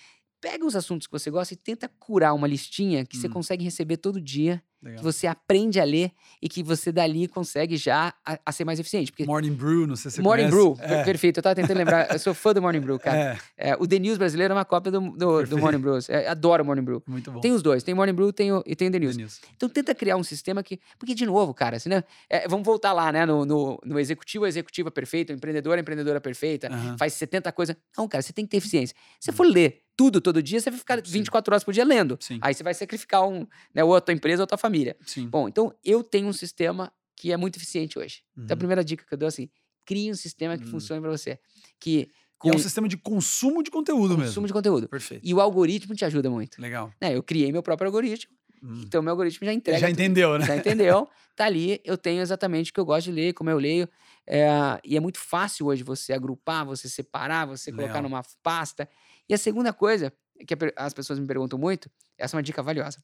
pega 0.45 0.63
os 0.63 0.75
assuntos 0.75 1.07
que 1.07 1.11
você 1.11 1.31
gosta 1.31 1.55
e 1.55 1.57
tenta 1.57 1.89
curar 1.97 2.31
uma 2.35 2.45
listinha 2.45 3.03
que 3.03 3.17
hum. 3.17 3.19
você 3.19 3.27
consegue 3.27 3.63
receber 3.63 3.97
todo 3.97 4.21
dia 4.21 4.63
Legal. 4.85 4.99
que 4.99 5.03
você 5.03 5.25
aprende 5.25 5.79
a 5.79 5.83
ler 5.83 6.11
e 6.39 6.47
que 6.47 6.61
você 6.61 6.91
dali 6.91 7.27
consegue 7.27 7.75
já 7.75 8.13
a, 8.23 8.39
a, 8.45 8.51
ser 8.51 8.65
mais 8.65 8.79
eficiente. 8.79 9.11
Porque 9.11 9.25
Morning 9.25 9.53
Brew, 9.53 9.87
não 9.87 9.95
sei 9.95 10.11
se 10.11 10.17
você 10.17 10.21
Morning 10.21 10.47
conhece. 10.47 10.55
Brew, 10.55 10.77
é. 10.79 11.03
perfeito. 11.03 11.37
Eu 11.39 11.43
tava 11.43 11.55
tentando 11.55 11.77
lembrar, 11.77 12.11
eu 12.13 12.19
sou 12.19 12.35
fã 12.35 12.53
do 12.53 12.61
Morning 12.61 12.81
Brew, 12.81 12.99
cara. 12.99 13.39
É. 13.57 13.71
É, 13.71 13.75
o 13.79 13.87
The 13.87 13.97
News 13.97 14.19
brasileiro 14.19 14.53
é 14.53 14.55
uma 14.55 14.63
cópia 14.63 14.91
do, 14.91 15.01
do, 15.09 15.43
do 15.43 15.57
Morning 15.57 15.79
Brew. 15.79 15.97
É, 16.07 16.27
adoro 16.27 16.61
o 16.61 16.65
Morning 16.65 16.83
Brew. 16.83 17.01
Muito 17.07 17.31
bom. 17.31 17.39
Tem 17.39 17.51
os 17.51 17.63
dois, 17.63 17.81
tem 17.81 17.95
Morning 17.95 18.13
Brew 18.13 18.31
tem 18.31 18.51
o, 18.51 18.63
e 18.63 18.75
tem 18.75 18.89
o 18.89 18.91
The 18.91 18.99
News. 18.99 19.15
The 19.15 19.21
News. 19.23 19.41
Então 19.55 19.67
tenta 19.67 19.95
criar 19.95 20.17
um 20.17 20.23
sistema 20.23 20.61
que... 20.61 20.79
Porque, 20.99 21.15
de 21.15 21.25
novo, 21.25 21.51
cara, 21.51 21.77
assim, 21.77 21.89
né? 21.89 22.03
Vamos 22.47 22.63
voltar 22.63 22.93
lá, 22.93 23.11
né? 23.11 23.25
No, 23.25 23.43
no, 23.43 23.81
no 23.83 23.99
executivo, 23.99 24.45
executiva 24.45 24.91
perfeita, 24.91 25.33
empreendedor, 25.33 25.79
empreendedora 25.79 26.21
perfeita, 26.21 26.69
faz 26.99 27.13
70 27.13 27.51
coisas. 27.51 27.75
Não, 27.97 28.07
cara, 28.07 28.21
você 28.21 28.31
tem 28.31 28.45
que 28.45 28.51
ter 28.51 28.57
eficiência. 28.57 28.95
Se 29.19 29.25
você 29.25 29.31
for 29.31 29.47
ler 29.47 29.85
tudo 29.97 30.19
todo 30.19 30.43
dia, 30.43 30.59
você 30.59 30.69
vai 30.69 30.77
ficar 30.77 30.97
Sim. 30.97 31.11
24 31.11 31.53
horas 31.53 31.63
por 31.63 31.73
dia 31.73 31.85
lendo. 31.85 32.17
Sim. 32.19 32.37
Aí 32.41 32.53
você 32.53 32.63
vai 32.63 32.73
sacrificar 32.73 33.27
um, 33.27 33.47
né, 33.73 33.83
ou 33.83 33.95
a 33.95 34.01
tua 34.01 34.13
empresa 34.13 34.41
ou 34.41 34.45
a 34.45 34.47
tua 34.47 34.57
família. 34.57 34.74
Sim. 35.05 35.27
Bom, 35.27 35.47
então 35.47 35.73
eu 35.83 36.03
tenho 36.03 36.27
um 36.27 36.33
sistema 36.33 36.91
que 37.15 37.31
é 37.31 37.37
muito 37.37 37.57
eficiente 37.57 37.97
hoje. 37.97 38.21
Uhum. 38.35 38.43
Então 38.43 38.53
a 38.53 38.55
uhum. 38.55 38.59
primeira 38.59 38.83
dica 38.83 39.05
que 39.05 39.13
eu 39.13 39.17
dou 39.17 39.27
é 39.27 39.29
assim, 39.29 39.49
crie 39.85 40.11
um 40.11 40.15
sistema 40.15 40.57
que 40.57 40.65
uhum. 40.65 40.71
funcione 40.71 41.01
para 41.01 41.11
você. 41.11 41.39
Que 41.79 42.09
Com... 42.37 42.49
É 42.49 42.55
um 42.55 42.59
sistema 42.59 42.87
de 42.87 42.97
consumo 42.97 43.63
de 43.63 43.71
conteúdo 43.71 44.01
consumo 44.01 44.17
mesmo. 44.17 44.31
Consumo 44.31 44.47
de 44.47 44.53
conteúdo. 44.53 44.89
Perfeito. 44.89 45.25
E 45.25 45.33
o 45.33 45.39
algoritmo 45.39 45.95
te 45.95 46.03
ajuda 46.03 46.29
muito. 46.29 46.61
Legal. 46.61 46.91
Né? 47.01 47.15
Eu 47.15 47.23
criei 47.23 47.51
meu 47.51 47.63
próprio 47.63 47.87
algoritmo, 47.87 48.33
hum. 48.61 48.81
então 48.85 49.01
meu 49.01 49.11
algoritmo 49.11 49.45
já 49.45 49.53
entrega. 49.53 49.79
Já 49.79 49.89
entendeu, 49.89 50.37
né? 50.37 50.45
Já 50.45 50.55
entendeu. 50.55 51.07
Tá 51.35 51.45
ali, 51.45 51.81
eu 51.83 51.97
tenho 51.97 52.21
exatamente 52.21 52.71
o 52.71 52.73
que 52.73 52.79
eu 52.79 52.85
gosto 52.85 53.07
de 53.07 53.11
ler, 53.11 53.33
como 53.33 53.49
eu 53.49 53.57
leio. 53.57 53.89
É, 54.25 54.47
e 54.83 54.95
é 54.95 54.99
muito 54.99 55.19
fácil 55.19 55.67
hoje 55.67 55.83
você 55.83 56.13
agrupar, 56.13 56.65
você 56.65 56.87
separar, 56.87 57.45
você 57.45 57.71
Legal. 57.71 57.87
colocar 57.87 58.01
numa 58.01 58.23
pasta. 58.41 58.89
E 59.27 59.33
a 59.33 59.37
segunda 59.37 59.73
coisa, 59.73 60.13
que 60.47 60.55
as 60.75 60.93
pessoas 60.93 61.19
me 61.19 61.27
perguntam 61.27 61.59
muito, 61.59 61.89
essa 62.17 62.35
é 62.35 62.37
uma 62.37 62.43
dica 62.43 62.63
valiosa. 62.63 63.03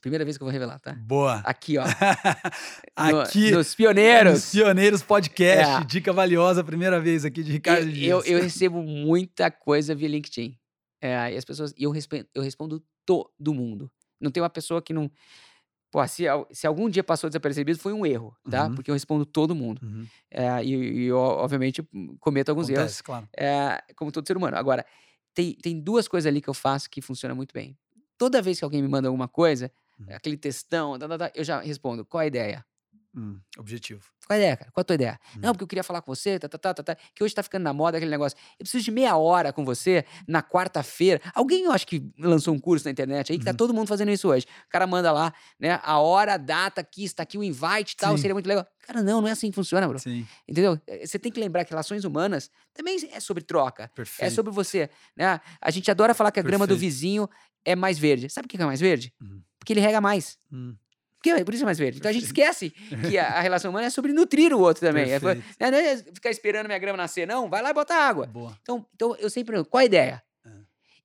Primeira 0.00 0.24
vez 0.24 0.36
que 0.36 0.42
eu 0.42 0.46
vou 0.46 0.52
revelar, 0.52 0.78
tá? 0.78 0.92
Boa. 0.92 1.36
Aqui, 1.44 1.76
ó. 1.76 1.84
aqui. 2.94 3.50
No, 3.50 3.58
nos 3.58 3.74
Pioneiros. 3.74 4.32
Nos 4.32 4.50
Pioneiros 4.50 5.02
Podcast. 5.02 5.82
É. 5.82 5.84
Dica 5.84 6.12
valiosa, 6.12 6.62
primeira 6.62 7.00
vez 7.00 7.24
aqui 7.24 7.42
de 7.42 7.50
Ricardo 7.50 7.86
eu, 7.86 7.92
Dias. 7.92 8.26
Eu, 8.26 8.36
eu 8.36 8.42
recebo 8.42 8.82
muita 8.82 9.50
coisa 9.50 9.94
via 9.94 10.08
LinkedIn. 10.08 10.56
É, 11.00 11.32
e 11.32 11.36
as 11.36 11.44
pessoas. 11.44 11.74
E 11.76 11.84
eu 11.84 11.90
respondo, 11.90 12.26
eu 12.34 12.42
respondo 12.42 12.82
todo 13.04 13.54
mundo. 13.54 13.90
Não 14.20 14.30
tem 14.30 14.42
uma 14.42 14.50
pessoa 14.50 14.80
que 14.82 14.92
não. 14.92 15.10
Pô, 15.90 16.06
se, 16.06 16.24
se 16.52 16.66
algum 16.66 16.88
dia 16.88 17.02
passou 17.02 17.30
desapercebido, 17.30 17.78
foi 17.78 17.92
um 17.92 18.04
erro, 18.04 18.36
tá? 18.50 18.66
Uhum. 18.66 18.74
Porque 18.74 18.90
eu 18.90 18.94
respondo 18.94 19.24
todo 19.24 19.54
mundo. 19.54 19.80
Uhum. 19.82 20.06
É, 20.30 20.62
e, 20.62 20.74
e 20.74 21.04
eu, 21.06 21.16
obviamente, 21.16 21.82
cometo 22.20 22.50
alguns 22.50 22.66
Acontece, 22.66 22.96
erros. 22.96 23.00
claro. 23.00 23.28
É, 23.36 23.82
como 23.96 24.12
todo 24.12 24.26
ser 24.26 24.36
humano. 24.36 24.56
Agora, 24.56 24.84
tem, 25.32 25.54
tem 25.54 25.80
duas 25.80 26.06
coisas 26.06 26.28
ali 26.28 26.42
que 26.42 26.48
eu 26.48 26.54
faço 26.54 26.90
que 26.90 27.00
funcionam 27.00 27.34
muito 27.34 27.54
bem. 27.54 27.76
Toda 28.18 28.42
vez 28.42 28.58
que 28.58 28.64
alguém 28.64 28.82
me 28.82 28.88
manda 28.88 29.08
alguma 29.08 29.28
coisa, 29.28 29.72
uhum. 29.98 30.06
aquele 30.10 30.36
textão, 30.36 30.98
tá, 30.98 31.08
tá, 31.08 31.18
tá, 31.18 31.32
eu 31.34 31.44
já 31.44 31.60
respondo, 31.60 32.04
qual 32.04 32.20
a 32.20 32.26
ideia? 32.26 32.64
Hum, 33.16 33.40
objetivo. 33.58 34.02
Qual 34.26 34.36
a 34.36 34.38
ideia, 34.38 34.56
cara? 34.56 34.70
Qual 34.70 34.82
a 34.82 34.84
tua 34.84 34.94
ideia? 34.94 35.18
Hum. 35.34 35.40
Não, 35.42 35.52
porque 35.52 35.64
eu 35.64 35.68
queria 35.68 35.82
falar 35.82 36.02
com 36.02 36.14
você, 36.14 36.38
tá, 36.38 36.48
tá, 36.48 36.58
tá, 36.58 36.74
tá, 36.74 36.82
tá, 36.82 36.96
que 37.14 37.24
hoje 37.24 37.34
tá 37.34 37.42
ficando 37.42 37.62
na 37.62 37.72
moda 37.72 37.96
aquele 37.96 38.10
negócio. 38.10 38.36
Eu 38.52 38.64
preciso 38.64 38.84
de 38.84 38.90
meia 38.90 39.16
hora 39.16 39.52
com 39.52 39.64
você 39.64 40.04
na 40.26 40.42
quarta-feira. 40.42 41.20
Alguém, 41.34 41.64
eu 41.64 41.72
acho 41.72 41.86
que 41.86 42.06
lançou 42.18 42.54
um 42.54 42.58
curso 42.58 42.84
na 42.84 42.90
internet 42.90 43.32
aí, 43.32 43.38
que 43.38 43.44
tá 43.44 43.54
todo 43.54 43.72
mundo 43.72 43.88
fazendo 43.88 44.10
isso 44.10 44.28
hoje. 44.28 44.46
O 44.66 44.68
cara 44.68 44.86
manda 44.86 45.10
lá, 45.10 45.32
né, 45.58 45.80
a 45.82 45.98
hora, 45.98 46.34
a 46.34 46.36
data, 46.36 46.80
aqui, 46.82 47.04
está 47.04 47.22
aqui 47.22 47.38
o 47.38 47.42
invite 47.42 47.92
e 47.92 47.96
tal, 47.96 48.16
Sim. 48.16 48.22
seria 48.22 48.34
muito 48.34 48.46
legal. 48.46 48.66
Cara, 48.88 49.02
não, 49.02 49.20
não 49.20 49.28
é 49.28 49.32
assim 49.32 49.50
que 49.50 49.54
funciona, 49.54 49.88
bro. 49.88 49.98
Sim. 49.98 50.26
Entendeu? 50.46 50.80
Eh, 50.86 51.06
você 51.06 51.18
tem 51.18 51.30
que 51.30 51.38
lembrar 51.38 51.64
que 51.64 51.70
relações 51.70 52.04
humanas 52.04 52.50
também 52.72 52.96
é 53.12 53.20
sobre 53.20 53.42
troca. 53.42 53.84
É 53.84 53.88
Perfeito. 53.88 54.32
É 54.32 54.34
sobre 54.34 54.52
você. 54.52 54.88
Né? 55.16 55.40
A 55.60 55.70
gente 55.70 55.90
adora 55.90 56.14
falar 56.14 56.30
que 56.30 56.40
a 56.40 56.42
Perfeito. 56.42 56.58
grama 56.58 56.66
do 56.66 56.78
vizinho 56.78 57.28
é 57.64 57.76
mais 57.76 57.98
verde. 57.98 58.28
Sabe 58.30 58.46
por 58.46 58.56
que 58.56 58.62
é 58.62 58.66
mais 58.66 58.80
verde? 58.80 59.12
Hum. 59.20 59.40
Porque 59.58 59.72
ele 59.72 59.80
rega 59.80 60.00
mais. 60.00 60.38
Hum. 60.52 60.74
Porque, 61.18 61.44
por 61.44 61.52
isso 61.52 61.64
é 61.64 61.66
mais 61.66 61.78
verde. 61.78 61.98
Então 61.98 62.08
a 62.08 62.12
gente 62.12 62.26
esquece 62.26 62.70
que 63.10 63.18
a, 63.18 63.26
a, 63.26 63.40
relação 63.40 63.70
humana 63.70 63.86
é 63.86 63.90
sobre 63.90 64.12
nutrir 64.12 64.52
o 64.54 64.60
outro 64.60 64.86
também. 64.86 65.10
É, 65.10 65.18
não 65.18 65.78
é 65.78 65.96
ficar 65.96 66.30
esperando 66.30 66.66
minha 66.66 66.78
grama 66.78 66.96
nascer, 66.96 67.26
não. 67.26 67.50
Vai 67.50 67.60
lá 67.60 67.70
e 67.70 67.74
bota 67.74 67.94
água. 67.94 68.26
Boa. 68.26 68.56
Então, 68.62 68.86
então 68.94 69.16
eu 69.16 69.28
sempre 69.28 69.52
pergunto, 69.52 69.68
qual 69.68 69.80
a 69.80 69.84
ideia? 69.84 70.22
É. 70.46 70.50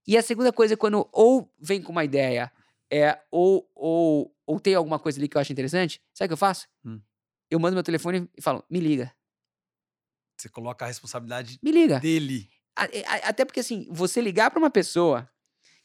E 0.07 0.17
a 0.17 0.21
segunda 0.21 0.53
coisa 0.53 0.75
é 0.75 0.77
quando 0.77 1.07
ou 1.11 1.51
vem 1.59 1.81
com 1.81 1.91
uma 1.91 2.03
ideia, 2.03 2.51
é, 2.91 3.19
ou, 3.31 3.67
ou, 3.73 4.35
ou 4.45 4.59
tem 4.59 4.75
alguma 4.75 4.99
coisa 4.99 5.19
ali 5.19 5.27
que 5.27 5.35
eu 5.35 5.41
acho 5.41 5.51
interessante, 5.51 5.99
sabe 6.13 6.27
o 6.27 6.29
que 6.29 6.33
eu 6.33 6.37
faço? 6.37 6.67
Hum. 6.85 7.01
Eu 7.49 7.59
mando 7.59 7.75
meu 7.75 7.83
telefone 7.83 8.29
e 8.37 8.41
falo, 8.41 8.63
me 8.69 8.79
liga. 8.79 9.11
Você 10.37 10.47
coloca 10.47 10.85
a 10.85 10.87
responsabilidade 10.87 11.59
me 11.61 11.71
liga. 11.71 11.99
dele. 11.99 12.49
Até 13.23 13.45
porque, 13.45 13.59
assim, 13.59 13.87
você 13.89 14.19
ligar 14.21 14.49
para 14.51 14.59
uma 14.59 14.69
pessoa 14.69 15.29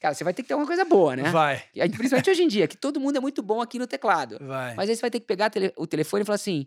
Cara, 0.00 0.14
você 0.14 0.22
vai 0.22 0.32
ter 0.32 0.42
que 0.42 0.48
ter 0.48 0.54
uma 0.54 0.66
coisa 0.66 0.84
boa, 0.84 1.16
né? 1.16 1.30
Vai. 1.30 1.62
Principalmente 1.96 2.30
hoje 2.30 2.42
em 2.42 2.48
dia, 2.48 2.68
que 2.68 2.76
todo 2.76 3.00
mundo 3.00 3.16
é 3.16 3.20
muito 3.20 3.42
bom 3.42 3.60
aqui 3.60 3.78
no 3.78 3.86
teclado. 3.86 4.38
Vai. 4.40 4.74
Mas 4.76 4.88
aí 4.88 4.94
você 4.94 5.00
vai 5.00 5.10
ter 5.10 5.20
que 5.20 5.26
pegar 5.26 5.50
o 5.76 5.86
telefone 5.86 6.22
e 6.22 6.24
falar 6.24 6.36
assim: 6.36 6.66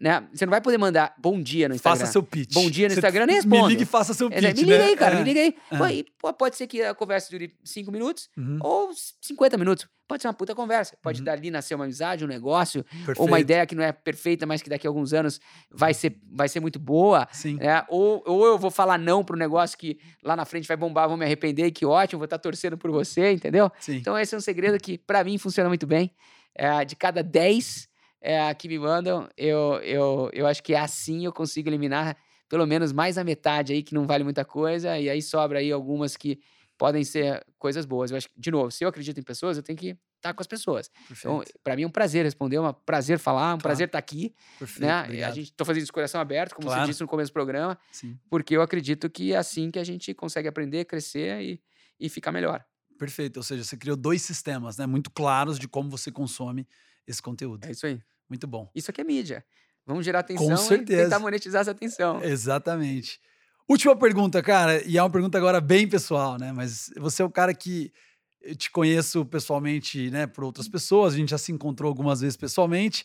né? 0.00 0.26
Você 0.32 0.46
não 0.46 0.50
vai 0.50 0.60
poder 0.60 0.78
mandar 0.78 1.14
bom 1.18 1.40
dia 1.40 1.68
no 1.68 1.74
Instagram. 1.74 2.00
Faça 2.00 2.12
seu 2.12 2.22
pitch. 2.22 2.54
Bom 2.54 2.70
dia 2.70 2.88
no 2.88 2.94
Instagram, 2.94 3.26
nem 3.26 3.36
responda. 3.36 3.62
Me 3.62 3.68
liga 3.68 3.82
e 3.82 3.86
faça 3.86 4.14
seu 4.14 4.30
pitch, 4.30 4.44
é, 4.44 4.54
Me 4.54 4.62
liga 4.62 4.78
né? 4.78 4.84
aí, 4.84 4.96
cara, 4.96 5.14
é. 5.14 5.18
me 5.18 5.24
liga 5.24 5.40
aí. 5.40 5.54
É. 5.70 5.76
Pô, 5.76 5.84
aí 5.84 6.04
pô, 6.18 6.32
pode 6.32 6.56
ser 6.56 6.66
que 6.66 6.82
a 6.82 6.94
conversa 6.94 7.30
dure 7.30 7.54
5 7.62 7.92
minutos 7.92 8.30
uhum. 8.36 8.58
ou 8.62 8.90
50 9.20 9.58
minutos. 9.58 9.86
Pode 10.08 10.22
ser 10.22 10.28
uma 10.28 10.34
puta 10.34 10.54
conversa. 10.54 10.96
Pode 11.02 11.20
uhum. 11.20 11.24
dali 11.24 11.50
nascer 11.50 11.74
uma 11.74 11.84
amizade, 11.84 12.24
um 12.24 12.28
negócio, 12.28 12.82
Perfeito. 12.82 13.20
ou 13.20 13.28
uma 13.28 13.38
ideia 13.38 13.64
que 13.66 13.74
não 13.74 13.84
é 13.84 13.92
perfeita, 13.92 14.46
mas 14.46 14.62
que 14.62 14.70
daqui 14.70 14.86
a 14.86 14.90
alguns 14.90 15.12
anos 15.12 15.38
vai 15.70 15.94
ser, 15.94 16.18
vai 16.32 16.48
ser 16.48 16.60
muito 16.60 16.78
boa. 16.78 17.28
Sim. 17.30 17.56
Né? 17.56 17.84
Ou, 17.88 18.22
ou 18.26 18.46
eu 18.46 18.58
vou 18.58 18.70
falar 18.70 18.98
não 18.98 19.22
pro 19.22 19.36
negócio 19.36 19.78
que 19.78 20.00
lá 20.24 20.34
na 20.34 20.44
frente 20.44 20.66
vai 20.66 20.76
bombar, 20.76 21.08
vou 21.08 21.16
me 21.16 21.24
arrepender, 21.24 21.66
e 21.66 21.70
que 21.70 21.84
ótimo, 21.84 22.18
vou 22.18 22.24
estar 22.24 22.38
torcendo 22.38 22.76
por 22.76 22.90
você, 22.90 23.32
entendeu? 23.32 23.70
Sim. 23.78 23.96
Então 23.96 24.18
esse 24.18 24.34
é 24.34 24.38
um 24.38 24.40
segredo 24.40 24.78
que 24.78 24.98
para 24.98 25.22
mim 25.22 25.38
funciona 25.38 25.68
muito 25.68 25.86
bem. 25.86 26.10
É, 26.52 26.84
de 26.84 26.96
cada 26.96 27.22
10 27.22 27.89
é, 28.20 28.52
que 28.54 28.68
me 28.68 28.78
mandam, 28.78 29.28
eu, 29.36 29.74
eu, 29.82 30.30
eu 30.32 30.46
acho 30.46 30.62
que 30.62 30.74
é 30.74 30.78
assim 30.78 31.24
eu 31.24 31.32
consigo 31.32 31.68
eliminar 31.68 32.16
pelo 32.48 32.66
menos 32.66 32.92
mais 32.92 33.16
a 33.16 33.22
metade 33.22 33.72
aí 33.72 33.82
que 33.82 33.94
não 33.94 34.06
vale 34.06 34.24
muita 34.24 34.44
coisa, 34.44 34.98
e 34.98 35.08
aí 35.08 35.22
sobra 35.22 35.60
aí 35.60 35.70
algumas 35.70 36.16
que 36.16 36.40
podem 36.76 37.04
ser 37.04 37.46
coisas 37.58 37.84
boas. 37.84 38.10
Eu 38.10 38.16
acho 38.16 38.28
que, 38.28 38.34
de 38.36 38.50
novo, 38.50 38.70
se 38.70 38.82
eu 38.82 38.88
acredito 38.88 39.20
em 39.20 39.22
pessoas, 39.22 39.56
eu 39.56 39.62
tenho 39.62 39.78
que 39.78 39.96
estar 40.16 40.34
com 40.34 40.40
as 40.42 40.46
pessoas. 40.46 40.90
Então, 40.92 41.06
Perfeito. 41.06 41.50
Então, 41.50 41.60
para 41.62 41.76
mim 41.76 41.82
é 41.82 41.86
um 41.86 41.90
prazer 41.90 42.24
responder, 42.24 42.56
é 42.56 42.60
um 42.60 42.72
prazer 42.72 43.18
falar, 43.18 43.42
um 43.42 43.46
claro. 43.50 43.62
prazer 43.62 43.86
estar 43.86 43.98
aqui. 43.98 44.34
Perfeito, 44.58 44.86
né? 44.86 45.02
Obrigado. 45.04 45.30
A 45.30 45.34
gente 45.34 45.52
tô 45.52 45.64
fazendo 45.64 45.82
isso 45.82 45.86
de 45.86 45.92
coração 45.92 46.20
aberto, 46.20 46.54
como 46.54 46.66
claro. 46.66 46.82
você 46.82 46.86
disse 46.88 47.00
no 47.00 47.06
começo 47.06 47.30
do 47.30 47.34
programa, 47.34 47.78
Sim. 47.92 48.18
porque 48.28 48.56
eu 48.56 48.62
acredito 48.62 49.08
que 49.08 49.32
é 49.32 49.36
assim 49.36 49.70
que 49.70 49.78
a 49.78 49.84
gente 49.84 50.12
consegue 50.12 50.48
aprender, 50.48 50.86
crescer 50.86 51.40
e, 51.42 51.60
e 52.00 52.08
ficar 52.08 52.32
melhor. 52.32 52.64
Perfeito. 52.98 53.36
Ou 53.36 53.42
seja, 53.42 53.62
você 53.62 53.76
criou 53.76 53.96
dois 53.96 54.22
sistemas, 54.22 54.76
né, 54.76 54.86
muito 54.86 55.10
claros 55.10 55.58
de 55.58 55.68
como 55.68 55.88
você 55.88 56.10
consome 56.10 56.66
esse 57.06 57.22
conteúdo. 57.22 57.66
É 57.66 57.70
isso 57.70 57.86
aí. 57.86 58.00
Muito 58.28 58.46
bom. 58.46 58.70
Isso 58.74 58.90
aqui 58.90 59.00
é 59.00 59.04
mídia. 59.04 59.44
Vamos 59.86 60.04
gerar 60.04 60.20
atenção 60.20 60.48
Com 60.48 60.56
certeza. 60.56 61.00
e 61.00 61.04
tentar 61.04 61.18
monetizar 61.18 61.62
essa 61.62 61.72
atenção. 61.72 62.22
Exatamente. 62.22 63.20
Última 63.68 63.96
pergunta, 63.96 64.42
cara, 64.42 64.82
e 64.84 64.98
é 64.98 65.02
uma 65.02 65.10
pergunta 65.10 65.38
agora 65.38 65.60
bem 65.60 65.88
pessoal, 65.88 66.38
né? 66.38 66.52
Mas 66.52 66.90
você 66.96 67.22
é 67.22 67.24
o 67.24 67.30
cara 67.30 67.54
que 67.54 67.92
eu 68.40 68.54
te 68.56 68.70
conheço 68.70 69.24
pessoalmente, 69.24 70.10
né, 70.10 70.26
por 70.26 70.44
outras 70.44 70.66
pessoas, 70.68 71.14
a 71.14 71.16
gente 71.16 71.30
já 71.30 71.38
se 71.38 71.52
encontrou 71.52 71.88
algumas 71.88 72.20
vezes 72.20 72.36
pessoalmente, 72.36 73.04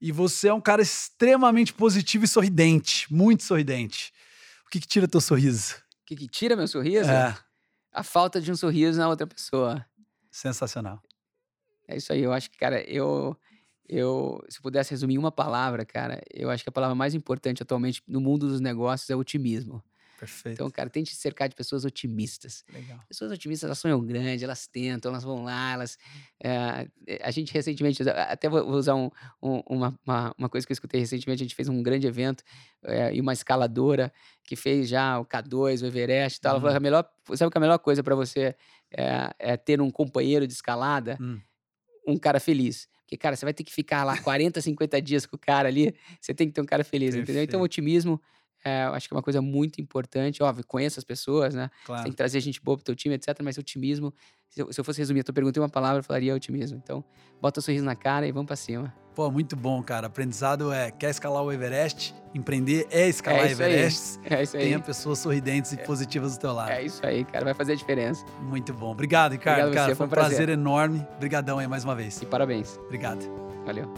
e 0.00 0.10
você 0.10 0.48
é 0.48 0.54
um 0.54 0.60
cara 0.60 0.82
extremamente 0.82 1.72
positivo 1.72 2.24
e 2.24 2.28
sorridente, 2.28 3.12
muito 3.12 3.44
sorridente. 3.44 4.12
O 4.66 4.70
que, 4.70 4.80
que 4.80 4.86
tira 4.86 5.06
teu 5.06 5.20
sorriso? 5.20 5.76
O 6.02 6.06
que, 6.06 6.16
que 6.16 6.28
tira 6.28 6.56
meu 6.56 6.66
sorriso? 6.66 7.08
É. 7.08 7.36
A 7.92 8.02
falta 8.02 8.40
de 8.40 8.50
um 8.50 8.56
sorriso 8.56 8.98
na 8.98 9.08
outra 9.08 9.26
pessoa. 9.26 9.86
Sensacional. 10.30 11.00
É 11.86 11.96
isso 11.96 12.12
aí, 12.12 12.22
eu 12.22 12.32
acho 12.32 12.50
que, 12.50 12.58
cara, 12.58 12.82
eu 12.82 13.36
eu, 13.86 14.42
se 14.48 14.60
pudesse 14.62 14.92
resumir 14.92 15.14
em 15.14 15.18
uma 15.18 15.30
palavra, 15.30 15.84
cara, 15.84 16.22
eu 16.32 16.48
acho 16.48 16.62
que 16.62 16.68
a 16.68 16.72
palavra 16.72 16.94
mais 16.94 17.14
importante 17.14 17.62
atualmente 17.62 18.02
no 18.08 18.20
mundo 18.20 18.48
dos 18.48 18.60
negócios 18.60 19.10
é 19.10 19.14
otimismo. 19.14 19.84
Perfeito. 20.18 20.54
Então, 20.54 20.70
cara, 20.70 20.88
tente 20.88 21.14
se 21.14 21.20
cercar 21.20 21.48
de 21.48 21.54
pessoas 21.54 21.84
otimistas. 21.84 22.64
Legal. 22.72 22.98
Pessoas 23.08 23.32
otimistas, 23.32 23.66
elas 23.66 23.78
sonham 23.78 24.00
grande, 24.00 24.44
elas 24.44 24.66
tentam, 24.66 25.10
elas 25.10 25.22
vão 25.22 25.44
lá, 25.44 25.72
elas. 25.72 25.98
É, 26.42 26.88
a 27.20 27.30
gente 27.30 27.52
recentemente, 27.52 28.02
até 28.08 28.48
vou 28.48 28.66
usar 28.70 28.94
um, 28.94 29.10
um, 29.42 29.60
uma, 29.68 29.98
uma, 30.06 30.34
uma, 30.38 30.48
coisa 30.48 30.66
que 30.66 30.72
eu 30.72 30.74
escutei 30.74 31.00
recentemente, 31.00 31.42
a 31.42 31.44
gente 31.44 31.54
fez 31.54 31.68
um 31.68 31.82
grande 31.82 32.06
evento 32.06 32.42
é, 32.84 33.14
e 33.14 33.20
uma 33.20 33.32
escaladora 33.32 34.12
que 34.44 34.56
fez 34.56 34.88
já 34.88 35.18
o 35.18 35.26
K2, 35.26 35.82
o 35.82 35.86
Everest 35.86 36.38
e 36.38 36.40
tal. 36.40 36.52
Uhum. 36.52 36.60
Ela 36.60 36.60
falou: 36.60 36.76
a 36.76 36.80
melhor, 36.80 37.10
sabe 37.34 37.50
que 37.50 37.58
a 37.58 37.60
melhor 37.60 37.78
coisa 37.78 38.02
para 38.02 38.14
você 38.14 38.54
é, 38.92 39.34
é, 39.38 39.56
ter 39.56 39.80
um 39.80 39.90
companheiro 39.90 40.46
de 40.46 40.52
escalada, 40.52 41.18
uhum. 41.20 41.40
Um 42.06 42.18
cara 42.18 42.40
feliz. 42.40 42.88
Porque, 43.02 43.16
cara, 43.16 43.36
você 43.36 43.44
vai 43.44 43.52
ter 43.52 43.64
que 43.64 43.72
ficar 43.72 44.04
lá 44.04 44.16
40, 44.22 44.60
50 44.60 45.02
dias 45.02 45.26
com 45.26 45.36
o 45.36 45.38
cara 45.38 45.68
ali, 45.68 45.94
você 46.20 46.34
tem 46.34 46.46
que 46.48 46.54
ter 46.54 46.60
um 46.60 46.66
cara 46.66 46.84
feliz, 46.84 47.10
Perfeito. 47.10 47.24
entendeu? 47.24 47.44
Então, 47.44 47.60
otimismo, 47.60 48.20
é, 48.64 48.86
eu 48.86 48.94
acho 48.94 49.06
que 49.06 49.14
é 49.14 49.16
uma 49.16 49.22
coisa 49.22 49.42
muito 49.42 49.80
importante. 49.80 50.42
Óbvio, 50.42 50.66
conheça 50.66 50.98
as 50.98 51.04
pessoas, 51.04 51.54
né? 51.54 51.70
Claro. 51.84 52.00
Você 52.00 52.04
tem 52.04 52.12
que 52.12 52.16
trazer 52.16 52.40
gente 52.40 52.60
boa 52.62 52.76
pro 52.76 52.84
teu 52.84 52.96
time, 52.96 53.14
etc. 53.14 53.38
Mas 53.42 53.58
otimismo, 53.58 54.12
se 54.48 54.62
eu, 54.62 54.72
se 54.72 54.80
eu 54.80 54.84
fosse 54.84 54.98
resumir 54.98 55.20
a 55.20 55.24
tua 55.24 55.34
pergunta 55.34 55.58
em 55.58 55.62
uma 55.62 55.68
palavra, 55.68 55.98
eu 56.00 56.04
falaria 56.04 56.34
otimismo. 56.34 56.80
Então, 56.82 57.04
bota 57.40 57.58
o 57.58 57.60
um 57.60 57.62
sorriso 57.62 57.84
na 57.84 57.94
cara 57.94 58.26
e 58.26 58.32
vamos 58.32 58.46
pra 58.46 58.56
cima. 58.56 59.03
Pô, 59.14 59.30
muito 59.30 59.54
bom, 59.54 59.82
cara. 59.82 60.08
Aprendizado 60.08 60.72
é 60.72 60.90
quer 60.90 61.10
escalar 61.10 61.42
o 61.42 61.52
Everest, 61.52 62.14
empreender 62.34 62.86
é 62.90 63.08
escalar 63.08 63.46
é 63.46 63.52
Everest. 63.52 64.18
Aí. 64.24 64.36
É 64.38 64.42
isso 64.42 64.56
aí. 64.56 64.62
Tenha 64.64 64.80
pessoas 64.80 65.18
sorridentes 65.20 65.72
e 65.72 65.76
é. 65.76 65.78
positivas 65.78 66.36
do 66.36 66.40
teu 66.40 66.52
lado. 66.52 66.70
É 66.70 66.82
isso 66.82 67.04
aí, 67.06 67.24
cara. 67.24 67.44
Vai 67.44 67.54
fazer 67.54 67.72
a 67.72 67.76
diferença. 67.76 68.24
Muito 68.42 68.72
bom. 68.72 68.90
Obrigado, 68.90 69.32
Ricardo. 69.32 69.60
Obrigado 69.60 69.74
cara, 69.74 69.94
você, 69.94 69.96
foi 69.96 70.06
um 70.06 70.10
prazer. 70.10 70.36
prazer 70.36 70.48
enorme. 70.48 71.06
Obrigadão 71.16 71.58
aí 71.58 71.68
mais 71.68 71.84
uma 71.84 71.94
vez. 71.94 72.20
E 72.20 72.26
parabéns. 72.26 72.76
Obrigado. 72.86 73.24
Valeu. 73.64 73.92